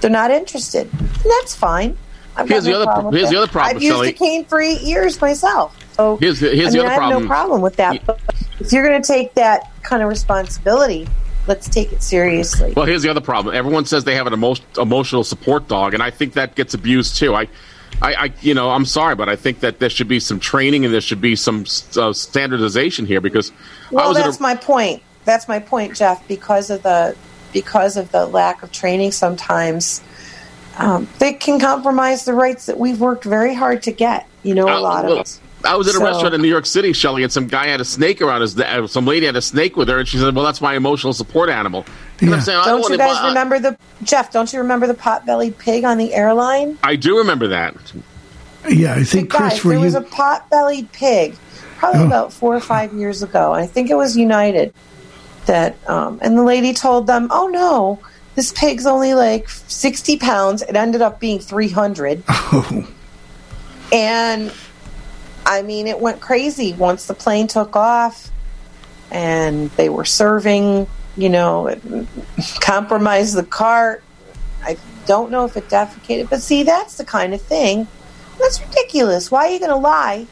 They're 0.00 0.08
not 0.10 0.30
interested. 0.30 0.88
And 0.92 1.24
that's 1.40 1.56
fine. 1.56 1.98
I've 2.36 2.48
Here's 2.48 2.62
the 2.64 2.70
no 2.70 2.76
other 2.76 2.84
problem 2.86 3.14
here's 3.14 3.28
the 3.28 3.36
other 3.36 3.48
problem, 3.48 3.76
I've 3.76 3.82
used 3.82 4.00
a 4.04 4.12
cane 4.12 4.44
for 4.44 4.60
eight 4.60 4.80
years 4.82 5.20
myself. 5.20 5.76
So 5.94 6.16
Here's 6.18 6.38
the- 6.38 6.50
here's 6.54 6.68
I 6.68 6.70
the 6.70 6.76
mean, 6.78 6.86
other 6.86 6.88
I 6.88 6.92
have 6.92 6.98
problem. 7.00 7.22
no 7.24 7.28
problem 7.28 7.60
with 7.62 7.76
that. 7.76 8.06
But 8.06 8.20
if 8.60 8.72
you're 8.72 8.88
going 8.88 9.02
to 9.02 9.06
take 9.06 9.34
that 9.34 9.70
kind 9.82 10.02
of 10.04 10.08
responsibility, 10.08 11.08
let's 11.48 11.68
take 11.68 11.92
it 11.92 12.02
seriously. 12.02 12.72
Well, 12.76 12.86
here's 12.86 13.02
the 13.02 13.10
other 13.10 13.20
problem. 13.20 13.54
Everyone 13.56 13.84
says 13.84 14.04
they 14.04 14.14
have 14.14 14.28
an 14.28 14.32
emo- 14.34 14.54
emotional 14.78 15.24
support 15.24 15.66
dog, 15.68 15.94
and 15.94 16.02
I 16.02 16.10
think 16.10 16.34
that 16.34 16.54
gets 16.54 16.74
abused 16.74 17.16
too. 17.16 17.34
I, 17.34 17.48
I, 18.00 18.14
I, 18.14 18.32
you 18.40 18.54
know, 18.54 18.70
I'm 18.70 18.84
sorry, 18.84 19.14
but 19.14 19.28
I 19.28 19.36
think 19.36 19.60
that 19.60 19.78
there 19.78 19.90
should 19.90 20.08
be 20.08 20.18
some 20.18 20.40
training 20.40 20.84
and 20.84 20.92
there 20.92 21.00
should 21.00 21.20
be 21.20 21.36
some 21.36 21.64
uh, 21.96 22.12
standardization 22.12 23.06
here 23.06 23.20
because 23.20 23.52
Well, 23.90 24.14
that's 24.14 24.38
a, 24.38 24.42
my 24.42 24.56
point. 24.56 25.02
That's 25.24 25.46
my 25.46 25.60
point, 25.60 25.96
Jeff. 25.96 26.26
Because 26.26 26.70
of 26.70 26.82
the 26.82 27.16
because 27.52 27.96
of 27.96 28.10
the 28.10 28.26
lack 28.26 28.62
of 28.62 28.72
training, 28.72 29.12
sometimes 29.12 30.02
um, 30.78 31.06
they 31.18 31.34
can 31.34 31.60
compromise 31.60 32.24
the 32.24 32.32
rights 32.32 32.66
that 32.66 32.78
we've 32.78 33.00
worked 33.00 33.24
very 33.24 33.54
hard 33.54 33.82
to 33.84 33.92
get. 33.92 34.26
You 34.42 34.54
know, 34.54 34.64
a 34.64 34.80
lot 34.80 35.04
well, 35.04 35.12
of 35.14 35.18
us. 35.20 35.40
I 35.64 35.76
was 35.76 35.86
at 35.86 35.94
a 35.94 35.98
So- 35.98 36.04
restaurant 36.04 36.34
in 36.34 36.42
New 36.42 36.48
York 36.48 36.66
City, 36.66 36.92
Shelley, 36.92 37.22
and 37.22 37.30
some 37.30 37.46
guy 37.46 37.68
had 37.68 37.80
a 37.80 37.84
snake 37.84 38.20
around 38.20 38.40
his. 38.40 38.58
Uh, 38.58 38.86
some 38.88 39.06
lady 39.06 39.26
had 39.26 39.36
a 39.36 39.42
snake 39.42 39.76
with 39.76 39.88
her, 39.88 39.98
and 39.98 40.08
she 40.08 40.18
said, 40.18 40.34
"Well, 40.34 40.44
that's 40.44 40.60
my 40.60 40.74
emotional 40.74 41.12
support 41.12 41.50
animal." 41.50 41.84
And 42.22 42.34
I'm 42.34 42.40
saying, 42.40 42.56
Don't 42.64 42.80
don't 42.82 42.92
you 42.92 42.98
wanna- 42.98 43.12
guys 43.14 43.24
remember 43.28 43.58
the 43.58 43.76
Jeff? 44.04 44.30
Don't 44.32 44.52
you 44.52 44.60
remember 44.60 44.86
the 44.86 44.94
pot-bellied 44.94 45.58
pig 45.58 45.84
on 45.84 45.98
the 45.98 46.14
airline? 46.14 46.78
I 46.82 46.96
do 46.96 47.18
remember 47.18 47.48
that. 47.48 47.74
Yeah, 48.68 48.94
I 48.94 49.02
think 49.04 49.30
Guys, 49.30 49.52
Chris, 49.52 49.64
were 49.64 49.70
there 49.72 49.80
was 49.80 49.94
a 49.96 50.00
pot-bellied 50.02 50.92
pig, 50.92 51.34
probably 51.78 52.00
Oh. 52.02 52.06
about 52.06 52.32
four 52.32 52.54
or 52.54 52.60
five 52.60 52.92
years 52.94 53.22
ago. 53.22 53.52
I 53.52 53.66
think 53.66 53.90
it 53.90 53.96
was 53.96 54.16
United 54.16 54.72
that, 55.46 55.76
um, 55.88 56.20
and 56.22 56.38
the 56.38 56.44
lady 56.44 56.72
told 56.72 57.08
them, 57.08 57.26
"Oh 57.32 57.48
no, 57.48 57.98
this 58.36 58.52
pig's 58.52 58.86
only 58.86 59.14
like 59.14 59.48
sixty 59.66 60.16
pounds." 60.16 60.62
It 60.62 60.76
ended 60.76 61.02
up 61.02 61.18
being 61.18 61.40
three 61.40 61.70
hundred, 61.70 62.22
Oh, 62.28 62.86
and 63.92 64.52
I 65.44 65.62
mean, 65.62 65.88
it 65.88 65.98
went 66.00 66.20
crazy 66.20 66.72
once 66.72 67.06
the 67.06 67.14
plane 67.14 67.48
took 67.48 67.74
off, 67.74 68.30
and 69.10 69.70
they 69.72 69.88
were 69.88 70.04
serving. 70.04 70.86
You 71.16 71.28
know, 71.28 71.66
it 71.66 71.82
compromised 72.60 73.36
the 73.36 73.44
cart. 73.44 74.02
I 74.62 74.78
don't 75.06 75.30
know 75.30 75.44
if 75.44 75.56
it 75.56 75.68
defecated, 75.68 76.30
but 76.30 76.40
see, 76.40 76.62
that's 76.62 76.96
the 76.96 77.04
kind 77.04 77.34
of 77.34 77.42
thing. 77.42 77.86
That's 78.38 78.60
ridiculous. 78.60 79.30
Why 79.30 79.46
are 79.46 79.50
you 79.50 79.58
going 79.58 79.70
to 79.70 79.76
lie? 79.76 80.26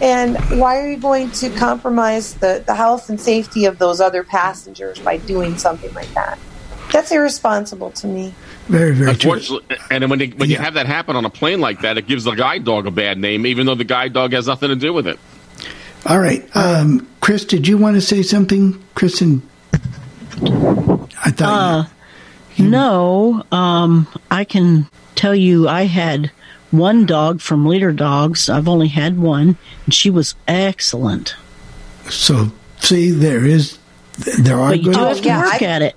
And 0.00 0.36
why 0.58 0.78
are 0.78 0.90
you 0.90 0.96
going 0.96 1.30
to 1.32 1.50
compromise 1.50 2.34
the, 2.34 2.62
the 2.66 2.74
health 2.74 3.08
and 3.10 3.20
safety 3.20 3.66
of 3.66 3.78
those 3.78 4.00
other 4.00 4.22
passengers 4.24 4.98
by 4.98 5.18
doing 5.18 5.58
something 5.58 5.92
like 5.94 6.12
that? 6.14 6.38
That's 6.92 7.12
irresponsible 7.12 7.92
to 7.92 8.06
me. 8.06 8.34
very, 8.66 8.92
very 8.92 9.14
true. 9.14 9.32
Unfortunately, 9.32 9.76
and 9.90 10.10
when, 10.10 10.18
they, 10.18 10.28
when 10.28 10.50
you 10.50 10.56
have 10.56 10.74
that 10.74 10.86
happen 10.86 11.14
on 11.14 11.24
a 11.24 11.30
plane 11.30 11.60
like 11.60 11.82
that, 11.82 11.98
it 11.98 12.06
gives 12.06 12.24
the 12.24 12.32
guide 12.32 12.64
dog 12.64 12.86
a 12.86 12.90
bad 12.90 13.18
name, 13.18 13.46
even 13.46 13.66
though 13.66 13.76
the 13.76 13.84
guide 13.84 14.12
dog 14.12 14.32
has 14.32 14.46
nothing 14.46 14.70
to 14.70 14.76
do 14.76 14.92
with 14.92 15.06
it. 15.06 15.18
All 16.06 16.18
right, 16.18 16.44
um, 16.56 17.08
Chris, 17.20 17.44
did 17.44 17.68
you 17.68 17.76
want 17.76 17.96
to 17.96 18.00
say 18.00 18.22
something, 18.22 18.82
Kristen? 18.94 19.42
I 20.32 21.30
thought. 21.30 21.40
Uh, 21.40 21.84
no, 22.58 23.42
um, 23.52 24.06
I 24.30 24.44
can 24.44 24.86
tell 25.14 25.34
you 25.34 25.68
I 25.68 25.84
had 25.84 26.30
one 26.70 27.06
dog 27.06 27.40
from 27.40 27.66
Leader 27.66 27.92
Dogs. 27.92 28.48
I've 28.48 28.68
only 28.68 28.88
had 28.88 29.18
one, 29.18 29.56
and 29.84 29.94
she 29.94 30.10
was 30.10 30.34
excellent. 30.46 31.34
So, 32.08 32.50
see, 32.78 33.10
there 33.10 33.44
is, 33.44 33.78
there 34.38 34.58
are 34.58 34.70
But 34.70 34.78
you 34.78 34.84
good 34.84 34.94
do 34.94 35.00
have 35.00 35.16
to 35.18 35.22
Yeah, 35.24 35.42
work 35.42 35.62
I- 35.62 35.66
at 35.66 35.82
it. 35.82 35.96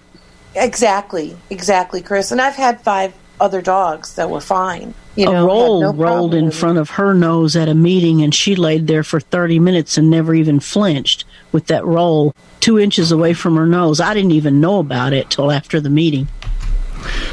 Exactly, 0.55 1.35
exactly, 1.49 2.01
Chris. 2.01 2.31
And 2.31 2.39
I've 2.39 2.55
had 2.55 2.79
five 2.81 3.13
other 3.41 3.59
dogs 3.61 4.15
that 4.15 4.29
were 4.29 4.39
fine. 4.39 4.93
You 5.15 5.25
know, 5.25 5.31
a 5.31 5.35
had 5.37 5.45
roll 5.45 5.81
no 5.81 5.91
rolled 5.93 6.33
in 6.35 6.51
front 6.51 6.77
of 6.77 6.91
her 6.91 7.13
nose 7.15 7.55
at 7.55 7.67
a 7.69 7.73
meeting, 7.73 8.21
and 8.21 8.33
she 8.33 8.55
laid 8.55 8.85
there 8.87 9.03
for 9.03 9.19
30 9.19 9.57
minutes 9.59 9.97
and 9.97 10.09
never 10.11 10.33
even 10.35 10.59
flinched 10.59 11.25
with 11.53 11.67
that 11.67 11.85
roll 11.85 12.35
two 12.59 12.77
inches 12.77 13.11
away 13.11 13.33
from 13.33 13.55
her 13.55 13.65
nose. 13.65 14.01
I 14.01 14.13
didn't 14.13 14.31
even 14.31 14.59
know 14.59 14.79
about 14.79 15.13
it 15.13 15.29
till 15.29 15.51
after 15.51 15.79
the 15.79 15.89
meeting. 15.89 16.27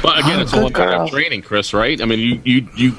But 0.01 0.19
again, 0.19 0.39
Oh, 0.39 0.41
it's 0.41 0.53
all 0.53 0.67
a 0.67 0.71
good 0.71 0.85
matter 0.85 1.03
of 1.03 1.09
training, 1.09 1.41
Chris. 1.41 1.73
Right? 1.73 2.01
I 2.01 2.05
mean, 2.05 2.19
you 2.19 2.41
you 2.43 2.67
you, 2.75 2.95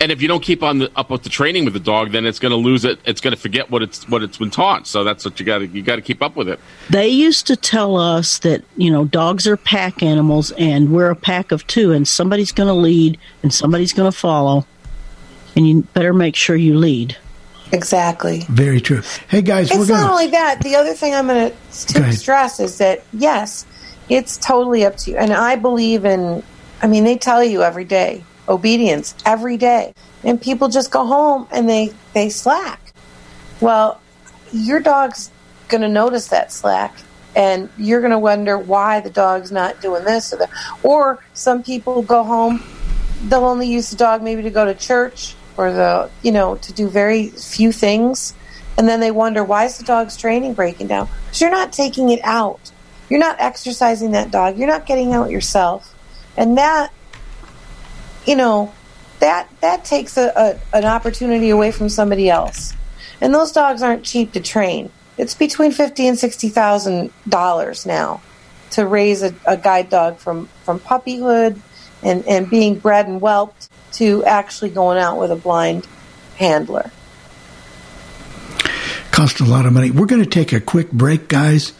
and 0.00 0.10
if 0.10 0.20
you 0.20 0.28
don't 0.28 0.42
keep 0.42 0.62
on 0.62 0.78
the, 0.78 0.90
up 0.96 1.08
with 1.10 1.22
the 1.22 1.28
training 1.28 1.64
with 1.64 1.72
the 1.72 1.80
dog, 1.80 2.12
then 2.12 2.26
it's 2.26 2.38
going 2.38 2.50
to 2.50 2.56
lose 2.56 2.84
it. 2.84 2.98
It's 3.04 3.20
going 3.20 3.34
to 3.34 3.40
forget 3.40 3.70
what 3.70 3.82
it's 3.82 4.08
what 4.08 4.22
it's 4.22 4.36
been 4.36 4.50
taught. 4.50 4.86
So 4.86 5.04
that's 5.04 5.24
what 5.24 5.38
you 5.38 5.46
got 5.46 5.58
to 5.58 5.66
you 5.66 5.82
got 5.82 5.96
to 5.96 6.02
keep 6.02 6.22
up 6.22 6.34
with 6.36 6.48
it. 6.48 6.58
They 6.90 7.08
used 7.08 7.46
to 7.46 7.56
tell 7.56 7.96
us 7.96 8.38
that, 8.40 8.64
you 8.76 8.90
know, 8.90 9.04
dogs 9.04 9.46
are 9.46 9.56
pack 9.56 10.02
animals 10.02 10.50
and 10.52 10.90
we're 10.92 11.10
a 11.10 11.16
pack 11.16 11.52
of 11.52 11.66
two, 11.66 11.92
and 11.92 12.06
somebody's 12.08 12.52
going 12.52 12.68
to 12.68 12.74
lead 12.74 13.18
and 13.42 13.54
somebody's 13.54 13.92
going 13.92 14.10
to 14.10 14.16
follow, 14.16 14.66
and 15.54 15.68
you 15.68 15.82
better 15.94 16.12
make 16.12 16.34
sure 16.34 16.56
you 16.56 16.76
lead. 16.76 17.16
Exactly. 17.72 18.44
Very 18.48 18.80
true. 18.80 19.02
Hey 19.28 19.42
guys, 19.42 19.70
we're 19.70 19.80
It's 19.80 19.90
gonna 19.90 20.02
not 20.02 20.10
only 20.12 20.28
that. 20.28 20.60
The 20.62 20.76
other 20.76 20.94
thing 20.94 21.14
I'm 21.14 21.26
going 21.26 21.50
to 21.50 22.12
stress 22.12 22.60
is 22.60 22.78
that 22.78 23.02
yes, 23.12 23.66
it's 24.08 24.36
totally 24.36 24.84
up 24.84 24.96
to 24.98 25.10
you. 25.10 25.16
And 25.16 25.32
I 25.32 25.56
believe 25.56 26.04
in. 26.04 26.42
I 26.82 26.86
mean, 26.88 27.04
they 27.04 27.16
tell 27.16 27.42
you 27.42 27.62
every 27.62 27.84
day 27.84 28.22
obedience 28.48 29.14
every 29.24 29.56
day, 29.56 29.94
and 30.22 30.40
people 30.40 30.68
just 30.68 30.90
go 30.90 31.04
home 31.04 31.46
and 31.50 31.68
they 31.68 31.92
they 32.12 32.28
slack. 32.28 32.92
Well, 33.60 34.00
your 34.52 34.80
dog's 34.80 35.30
going 35.68 35.80
to 35.80 35.88
notice 35.88 36.28
that 36.28 36.52
slack, 36.52 36.96
and 37.34 37.68
you're 37.76 38.00
going 38.00 38.12
to 38.12 38.18
wonder 38.18 38.58
why 38.58 39.00
the 39.00 39.10
dog's 39.10 39.50
not 39.50 39.80
doing 39.80 40.04
this 40.04 40.32
or 40.32 40.36
that. 40.36 40.50
Or 40.82 41.24
some 41.34 41.62
people 41.62 42.02
go 42.02 42.22
home, 42.22 42.62
they'll 43.24 43.44
only 43.44 43.68
use 43.68 43.90
the 43.90 43.96
dog 43.96 44.22
maybe 44.22 44.42
to 44.42 44.50
go 44.50 44.64
to 44.64 44.74
church 44.74 45.34
or 45.56 45.72
the 45.72 46.10
you 46.22 46.32
know 46.32 46.56
to 46.56 46.72
do 46.72 46.88
very 46.88 47.28
few 47.28 47.72
things, 47.72 48.34
and 48.76 48.88
then 48.88 49.00
they 49.00 49.10
wonder 49.10 49.42
why 49.44 49.64
is 49.64 49.78
the 49.78 49.84
dog's 49.84 50.16
training 50.16 50.54
breaking 50.54 50.86
down? 50.86 51.08
Because 51.24 51.40
you're 51.40 51.50
not 51.50 51.72
taking 51.72 52.10
it 52.10 52.20
out, 52.22 52.72
you're 53.08 53.20
not 53.20 53.36
exercising 53.40 54.12
that 54.12 54.30
dog, 54.30 54.58
you're 54.58 54.68
not 54.68 54.86
getting 54.86 55.12
out 55.12 55.30
yourself, 55.30 55.94
and 56.36 56.58
that 56.58 56.92
you 58.26 58.36
know 58.36 58.72
that 59.20 59.48
that 59.60 59.84
takes 59.84 60.16
a, 60.16 60.32
a 60.36 60.76
an 60.76 60.84
opportunity 60.84 61.50
away 61.50 61.70
from 61.70 61.88
somebody 61.88 62.28
else. 62.28 62.74
And 63.20 63.34
those 63.34 63.52
dogs 63.52 63.82
aren't 63.82 64.04
cheap 64.04 64.32
to 64.32 64.40
train. 64.40 64.90
It's 65.16 65.34
between 65.34 65.72
fifty 65.72 66.06
and 66.06 66.18
sixty 66.18 66.48
thousand 66.48 67.12
dollars 67.28 67.86
now 67.86 68.20
to 68.72 68.86
raise 68.86 69.22
a, 69.22 69.34
a 69.46 69.56
guide 69.56 69.88
dog 69.88 70.18
from 70.18 70.48
from 70.64 70.80
puppyhood 70.80 71.58
and 72.02 72.26
and 72.26 72.50
being 72.50 72.78
bred 72.78 73.08
and 73.08 73.20
whelped 73.20 73.68
to 73.96 74.24
actually 74.24 74.70
going 74.70 74.98
out 74.98 75.18
with 75.18 75.30
a 75.30 75.36
blind 75.36 75.86
handler. 76.36 76.90
cost 79.10 79.40
a 79.40 79.44
lot 79.44 79.64
of 79.64 79.72
money. 79.72 79.90
We're 79.90 80.06
going 80.06 80.22
to 80.22 80.28
take 80.28 80.52
a 80.52 80.60
quick 80.60 80.92
break, 80.92 81.28
guys, 81.28 81.72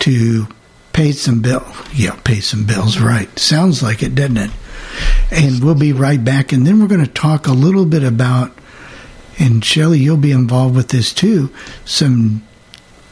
to 0.00 0.46
pay 0.92 1.12
some 1.12 1.40
bill. 1.42 1.66
Yeah, 1.92 2.18
pay 2.24 2.40
some 2.40 2.64
bills. 2.64 2.98
Right. 2.98 3.38
Sounds 3.38 3.82
like 3.82 4.02
it, 4.02 4.14
doesn't 4.14 4.38
it? 4.38 4.50
And 5.30 5.62
we'll 5.62 5.74
be 5.74 5.92
right 5.92 6.22
back. 6.22 6.52
And 6.52 6.66
then 6.66 6.80
we're 6.80 6.88
going 6.88 7.04
to 7.04 7.12
talk 7.12 7.46
a 7.46 7.52
little 7.52 7.84
bit 7.84 8.02
about, 8.02 8.52
and 9.38 9.64
Shelly, 9.64 9.98
you'll 9.98 10.16
be 10.16 10.32
involved 10.32 10.74
with 10.74 10.88
this 10.88 11.12
too. 11.12 11.50
Some 11.84 12.42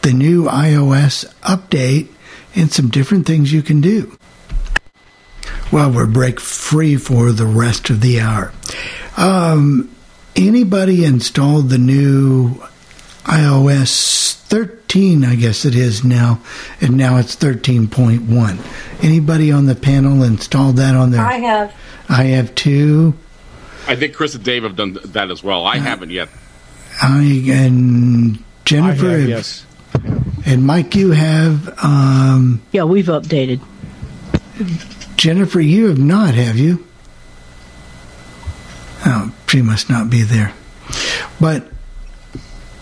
the 0.03 0.13
new 0.13 0.45
iOS 0.45 1.27
update 1.43 2.09
and 2.55 2.73
some 2.73 2.89
different 2.89 3.27
things 3.27 3.53
you 3.53 3.63
can 3.63 3.81
do. 3.81 4.17
Well, 5.71 5.93
we're 5.93 6.07
break 6.07 6.41
free 6.41 6.97
for 6.97 7.31
the 7.31 7.45
rest 7.45 7.91
of 7.91 8.01
the 8.01 8.21
hour. 8.21 8.53
Um, 9.19 9.95
anybody 10.35 11.05
installed 11.05 11.69
the 11.69 11.77
new 11.79 12.55
iOS 13.25 14.33
13, 14.35 15.25
I 15.27 15.35
guess 15.35 15.67
it 15.67 15.75
is 15.75 16.03
now, 16.03 16.41
and 16.81 16.97
now 16.97 17.19
it's 17.19 17.37
13.1. 17.37 19.05
Anybody 19.05 19.53
on 19.53 19.67
the 19.67 19.75
panel 19.75 20.23
installed 20.23 20.77
that 20.77 20.95
on 20.95 21.11
their? 21.11 21.21
I 21.21 21.35
have. 21.35 21.75
I 22.09 22.25
have 22.25 22.55
two. 22.55 23.13
I 23.87 23.95
think 23.97 24.15
Chris 24.15 24.35
and 24.35 24.43
Dave 24.45 24.63
have 24.63 24.75
done 24.77 24.97
that 25.05 25.31
as 25.31 25.45
well. 25.45 25.67
I 25.67 25.77
haven't 25.77 26.11
yet. 26.11 26.31
I 27.03 27.45
and 27.51 28.43
Jennifer, 28.65 29.07
I 29.07 29.11
have, 29.11 29.21
have- 29.21 29.29
yes. 29.29 29.67
and 30.47 30.65
Mike, 30.67 30.95
you 30.95 31.11
have. 31.11 31.79
Um, 31.85 32.63
Yeah, 32.73 32.85
we've 32.85 33.07
updated. 33.07 33.61
Jennifer, 35.19 35.61
you 35.61 35.89
have 35.89 35.99
not, 35.99 36.35
have 36.35 36.57
you? 36.57 36.87
Oh, 39.05 39.35
she 39.49 39.63
must 39.63 39.91
not 39.91 40.09
be 40.09 40.23
there. 40.23 40.55
But 41.41 41.67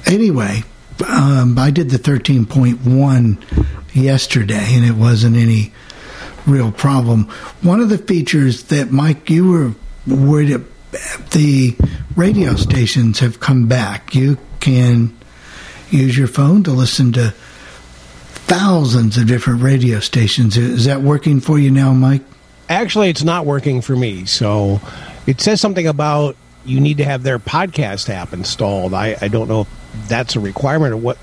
anyway, 0.05 0.63
um, 1.09 1.59
I 1.59 1.71
did 1.71 1.89
the 1.89 1.97
13.1 1.99 3.65
yesterday, 3.95 4.67
and 4.75 4.85
it 4.85 4.93
wasn't 4.97 5.37
any 5.37 5.73
real 6.47 6.73
problem. 6.73 7.25
One 7.63 7.81
of 7.81 7.89
the 7.89 7.97
features 7.99 8.65
that, 8.65 8.91
Mike, 8.93 9.31
you 9.31 9.51
were 9.51 9.73
worried 10.07 10.51
ab- 10.51 10.67
the 11.31 11.75
radio 12.17 12.55
stations 12.57 13.19
have 13.21 13.41
come 13.41 13.67
back. 13.67 14.15
You 14.15 14.37
can 14.61 15.17
use 15.91 16.19
your 16.19 16.29
phone 16.29 16.63
to 16.65 16.71
listen 16.71 17.13
to 17.15 17.33
thousands 18.47 19.17
of 19.19 19.27
different 19.27 19.63
radio 19.63 20.01
stations. 20.01 20.57
Is 20.57 20.85
that 20.85 21.03
working 21.03 21.41
for 21.41 21.59
you 21.59 21.71
now, 21.71 21.93
Mike? 21.93 22.23
Actually, 22.69 23.11
it's 23.11 23.25
not 23.25 23.45
working 23.45 23.81
for 23.81 23.95
me. 23.97 24.25
So 24.25 24.81
it 25.27 25.41
says 25.41 25.61
something 25.61 25.87
about 25.87 26.37
you 26.65 26.81
need 26.81 26.97
to 26.99 27.05
have 27.05 27.23
their 27.23 27.39
podcast 27.39 28.09
app 28.09 28.33
installed. 28.33 28.95
I, 28.95 29.17
I 29.21 29.29
don't 29.29 29.49
know 29.49 29.63
if 29.63 30.09
that's 30.09 30.37
a 30.37 30.41
requirement 30.41 30.95
or 30.95 30.97
what 30.97 31.19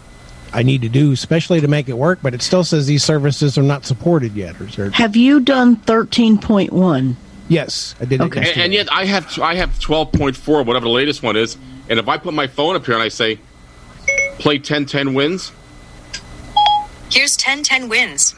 I 0.54 0.64
need 0.64 0.82
to 0.82 0.90
do, 0.90 1.12
especially 1.12 1.62
to 1.62 1.68
make 1.68 1.90
it 1.90 1.98
work, 1.98 2.20
but 2.22 2.34
it 2.34 2.42
still 2.42 2.64
says 2.64 2.88
these 2.88 3.04
services 3.04 3.58
are 3.58 3.64
not 3.64 3.86
supported 3.86 4.34
yet. 4.34 4.56
Or, 4.62 4.86
or 4.86 4.90
Have 4.92 5.16
you 5.16 5.40
done 5.40 5.78
13.1? 5.78 7.16
Yes, 7.50 7.96
I 8.00 8.06
did 8.06 8.22
Okay. 8.22 8.52
And, 8.52 8.62
and 8.62 8.74
yet 8.74 8.92
I 8.92 9.06
have 9.06 9.38
I 9.40 9.56
have 9.56 9.78
twelve 9.78 10.14
point 10.14 10.38
four, 10.38 10.64
whatever 10.64 10.86
the 10.86 10.92
latest 10.92 11.22
one 11.22 11.36
is. 11.36 11.58
And 11.90 12.00
if 12.00 12.08
I 12.08 12.18
put 12.18 12.34
my 12.34 12.48
phone 12.48 12.78
up 12.78 12.86
here 12.86 12.94
and 12.94 13.04
I 13.04 13.10
say, 13.10 13.38
"Play 14.40 14.60
10-10 14.60 15.14
wins," 15.14 15.52
Here's 17.14 17.36
1010 17.38 17.90
wins. 17.90 18.36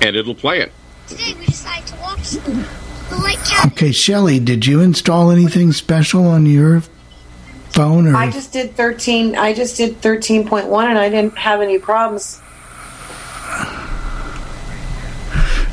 and 0.00 0.16
it'll 0.16 0.34
play 0.34 0.60
it. 0.60 0.70
Today 1.06 1.34
we 1.38 1.46
decided 1.46 1.86
to 1.86 1.96
watch 1.96 2.30
the 2.32 3.16
light 3.16 3.38
cat. 3.46 3.72
Okay, 3.72 3.90
Shelly, 3.92 4.38
did 4.40 4.66
you 4.66 4.80
install 4.80 5.30
anything 5.30 5.72
special 5.72 6.26
on 6.26 6.44
your 6.46 6.82
phone 7.70 8.06
or 8.06 8.14
I 8.16 8.30
just 8.30 8.52
did 8.52 8.76
thirteen. 8.76 9.34
I 9.36 9.52
just 9.54 9.76
did 9.76 10.00
thirteen 10.02 10.46
point 10.46 10.66
one, 10.66 10.88
and 10.88 10.98
I 10.98 11.08
didn't 11.08 11.38
have 11.38 11.60
any 11.62 11.78
problems. 11.78 12.40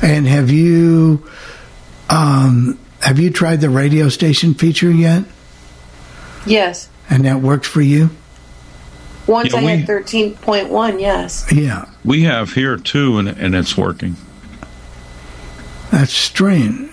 and 0.02 0.26
have 0.26 0.50
you 0.50 1.28
um 2.10 2.78
have 3.00 3.18
you 3.18 3.30
tried 3.30 3.60
the 3.60 3.70
radio 3.70 4.08
station 4.08 4.54
feature 4.54 4.90
yet? 4.90 5.24
Yes, 6.46 6.88
And 7.10 7.24
that 7.24 7.40
worked 7.40 7.66
for 7.66 7.80
you? 7.82 8.10
Once 9.26 9.52
Yeah, 9.52 9.60
I 9.60 9.64
we- 9.64 9.70
had 9.78 9.86
thirteen 9.86 10.34
point 10.36 10.68
one. 10.68 10.98
Yes. 10.98 11.46
Yeah. 11.52 11.86
We 12.04 12.22
have 12.24 12.52
here 12.52 12.76
too, 12.76 13.18
and, 13.18 13.28
and 13.28 13.54
it's 13.54 13.76
working. 13.76 14.16
That's 15.90 16.12
strange. 16.12 16.90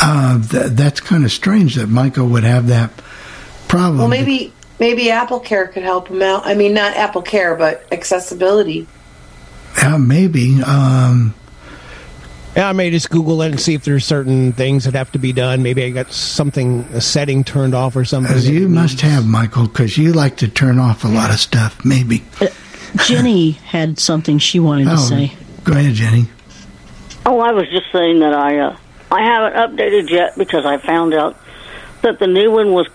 Uh, 0.00 0.40
th- 0.48 0.66
that's 0.72 1.00
kind 1.00 1.24
of 1.24 1.32
strange 1.32 1.74
that 1.74 1.88
Michael 1.88 2.28
would 2.28 2.44
have 2.44 2.68
that 2.68 2.90
problem. 3.66 3.98
Well, 3.98 4.08
maybe 4.08 4.52
maybe 4.78 5.10
Apple 5.10 5.40
Care 5.40 5.66
could 5.66 5.82
help 5.82 6.08
him 6.08 6.22
out. 6.22 6.46
I 6.46 6.54
mean, 6.54 6.72
not 6.72 6.96
Apple 6.96 7.22
Care, 7.22 7.56
but 7.56 7.84
accessibility. 7.92 8.86
Yeah, 9.76 9.96
maybe. 9.96 10.62
Um, 10.62 11.34
Yeah, 12.58 12.70
I 12.70 12.72
may 12.72 12.90
just 12.90 13.08
Google 13.08 13.40
it 13.42 13.50
and 13.52 13.60
see 13.60 13.74
if 13.74 13.84
there's 13.84 14.04
certain 14.04 14.52
things 14.52 14.82
that 14.82 14.94
have 14.94 15.12
to 15.12 15.18
be 15.20 15.32
done. 15.32 15.62
Maybe 15.62 15.84
I 15.84 15.90
got 15.90 16.10
something, 16.10 16.80
a 16.92 17.00
setting 17.00 17.44
turned 17.44 17.72
off 17.72 17.94
or 17.94 18.04
something. 18.04 18.34
as 18.34 18.50
you 18.50 18.68
must 18.68 19.00
have, 19.02 19.24
Michael, 19.28 19.68
because 19.68 19.96
you 19.96 20.12
like 20.12 20.38
to 20.38 20.48
turn 20.48 20.80
off 20.80 21.04
a 21.04 21.06
lot 21.06 21.30
of 21.30 21.38
stuff. 21.38 21.84
Maybe. 21.84 22.24
Jenny 23.06 23.52
had 23.52 24.00
something 24.00 24.40
she 24.40 24.58
wanted 24.58 24.86
to 24.86 24.94
Oh, 24.94 24.96
say. 24.96 25.34
Go 25.62 25.70
ahead, 25.74 25.94
Jenny. 25.94 26.26
Oh, 27.24 27.38
I 27.38 27.52
was 27.52 27.70
just 27.70 27.92
saying 27.92 28.18
that 28.18 28.34
I 28.34 28.58
uh, 28.58 28.76
I 29.12 29.22
haven't 29.22 29.54
updated 29.76 30.10
yet 30.10 30.36
because 30.36 30.66
I 30.66 30.78
found 30.78 31.14
out 31.14 31.36
that 32.02 32.18
the 32.18 32.26
new 32.26 32.50
one 32.50 32.72
was 32.72 32.88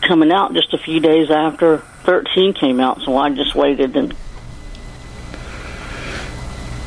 coming 0.00 0.32
out 0.32 0.54
just 0.54 0.72
a 0.72 0.78
few 0.78 0.98
days 0.98 1.30
after 1.30 1.82
13 2.04 2.54
came 2.54 2.80
out, 2.80 3.02
so 3.02 3.18
I 3.18 3.28
just 3.28 3.54
waited 3.54 3.96
and 3.98 4.14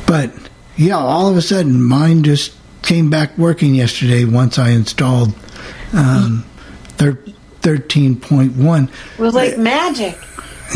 But 0.08 0.32
yeah, 0.76 0.96
all 0.96 1.28
of 1.28 1.36
a 1.36 1.42
sudden, 1.42 1.82
mine 1.82 2.22
just 2.22 2.54
came 2.82 3.10
back 3.10 3.36
working 3.38 3.74
yesterday 3.74 4.24
once 4.24 4.58
I 4.58 4.70
installed 4.70 5.34
um, 5.92 6.44
thir- 6.96 7.18
13.1. 7.62 8.88
It 8.88 9.18
was 9.18 9.34
like 9.34 9.56
magic. 9.58 10.18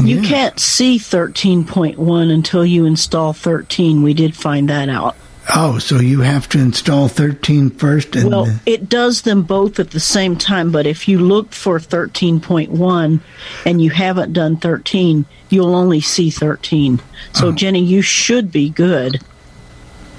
You 0.03 0.23
can't 0.23 0.59
see 0.61 0.99
13.1 0.99 2.33
until 2.33 2.65
you 2.65 2.87
install 2.87 3.33
13. 3.33 4.03
We 4.03 4.15
did 4.15 4.37
find 4.37 4.69
that 4.69 4.89
out. 4.89 5.17
Oh, 5.55 5.79
so 5.79 5.97
you 5.97 6.21
have 6.21 6.49
to 6.51 6.59
install 6.59 7.09
13 7.09 7.71
first 7.71 8.15
and 8.15 8.31
Well, 8.31 8.45
then- 8.45 8.61
it 8.67 8.89
does 8.89 9.23
them 9.23 9.43
both 9.43 9.81
at 9.81 9.91
the 9.91 10.01
same 10.01 10.37
time, 10.37 10.71
but 10.71 10.87
if 10.87 11.09
you 11.09 11.19
look 11.19 11.53
for 11.53 11.81
13.1 11.81 13.21
and 13.65 13.83
you 13.83 13.91
haven't 13.91 14.35
done 14.35 14.57
13, 14.59 15.25
you'll 15.49 15.75
only 15.75 16.01
see 16.03 16.31
13. 16.31 17.01
So, 17.33 17.51
Jenny, 17.51 17.83
you 17.83 18.03
should 18.03 18.53
be 18.53 18.69
good 18.69 19.21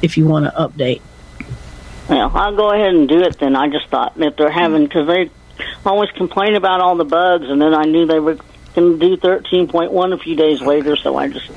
if 0.01 0.17
you 0.17 0.25
want 0.25 0.45
to 0.45 0.51
update. 0.51 1.01
Well, 2.09 2.31
I'll 2.33 2.55
go 2.55 2.71
ahead 2.71 2.93
and 2.93 3.07
do 3.07 3.21
it 3.21 3.37
then. 3.39 3.55
I 3.55 3.69
just 3.69 3.87
thought 3.89 4.15
that 4.15 4.35
they're 4.37 4.51
having 4.51 4.83
because 4.83 5.07
they 5.07 5.29
always 5.85 6.09
complain 6.11 6.55
about 6.55 6.81
all 6.81 6.95
the 6.95 7.05
bugs, 7.05 7.49
and 7.49 7.61
then 7.61 7.73
I 7.73 7.83
knew 7.83 8.05
they 8.05 8.19
were 8.19 8.37
going 8.75 8.99
to 8.99 9.09
do 9.09 9.17
thirteen 9.17 9.67
point 9.67 9.91
one 9.91 10.13
a 10.13 10.17
few 10.17 10.35
days 10.35 10.61
later, 10.61 10.95
so 10.95 11.15
I 11.17 11.27
just 11.27 11.49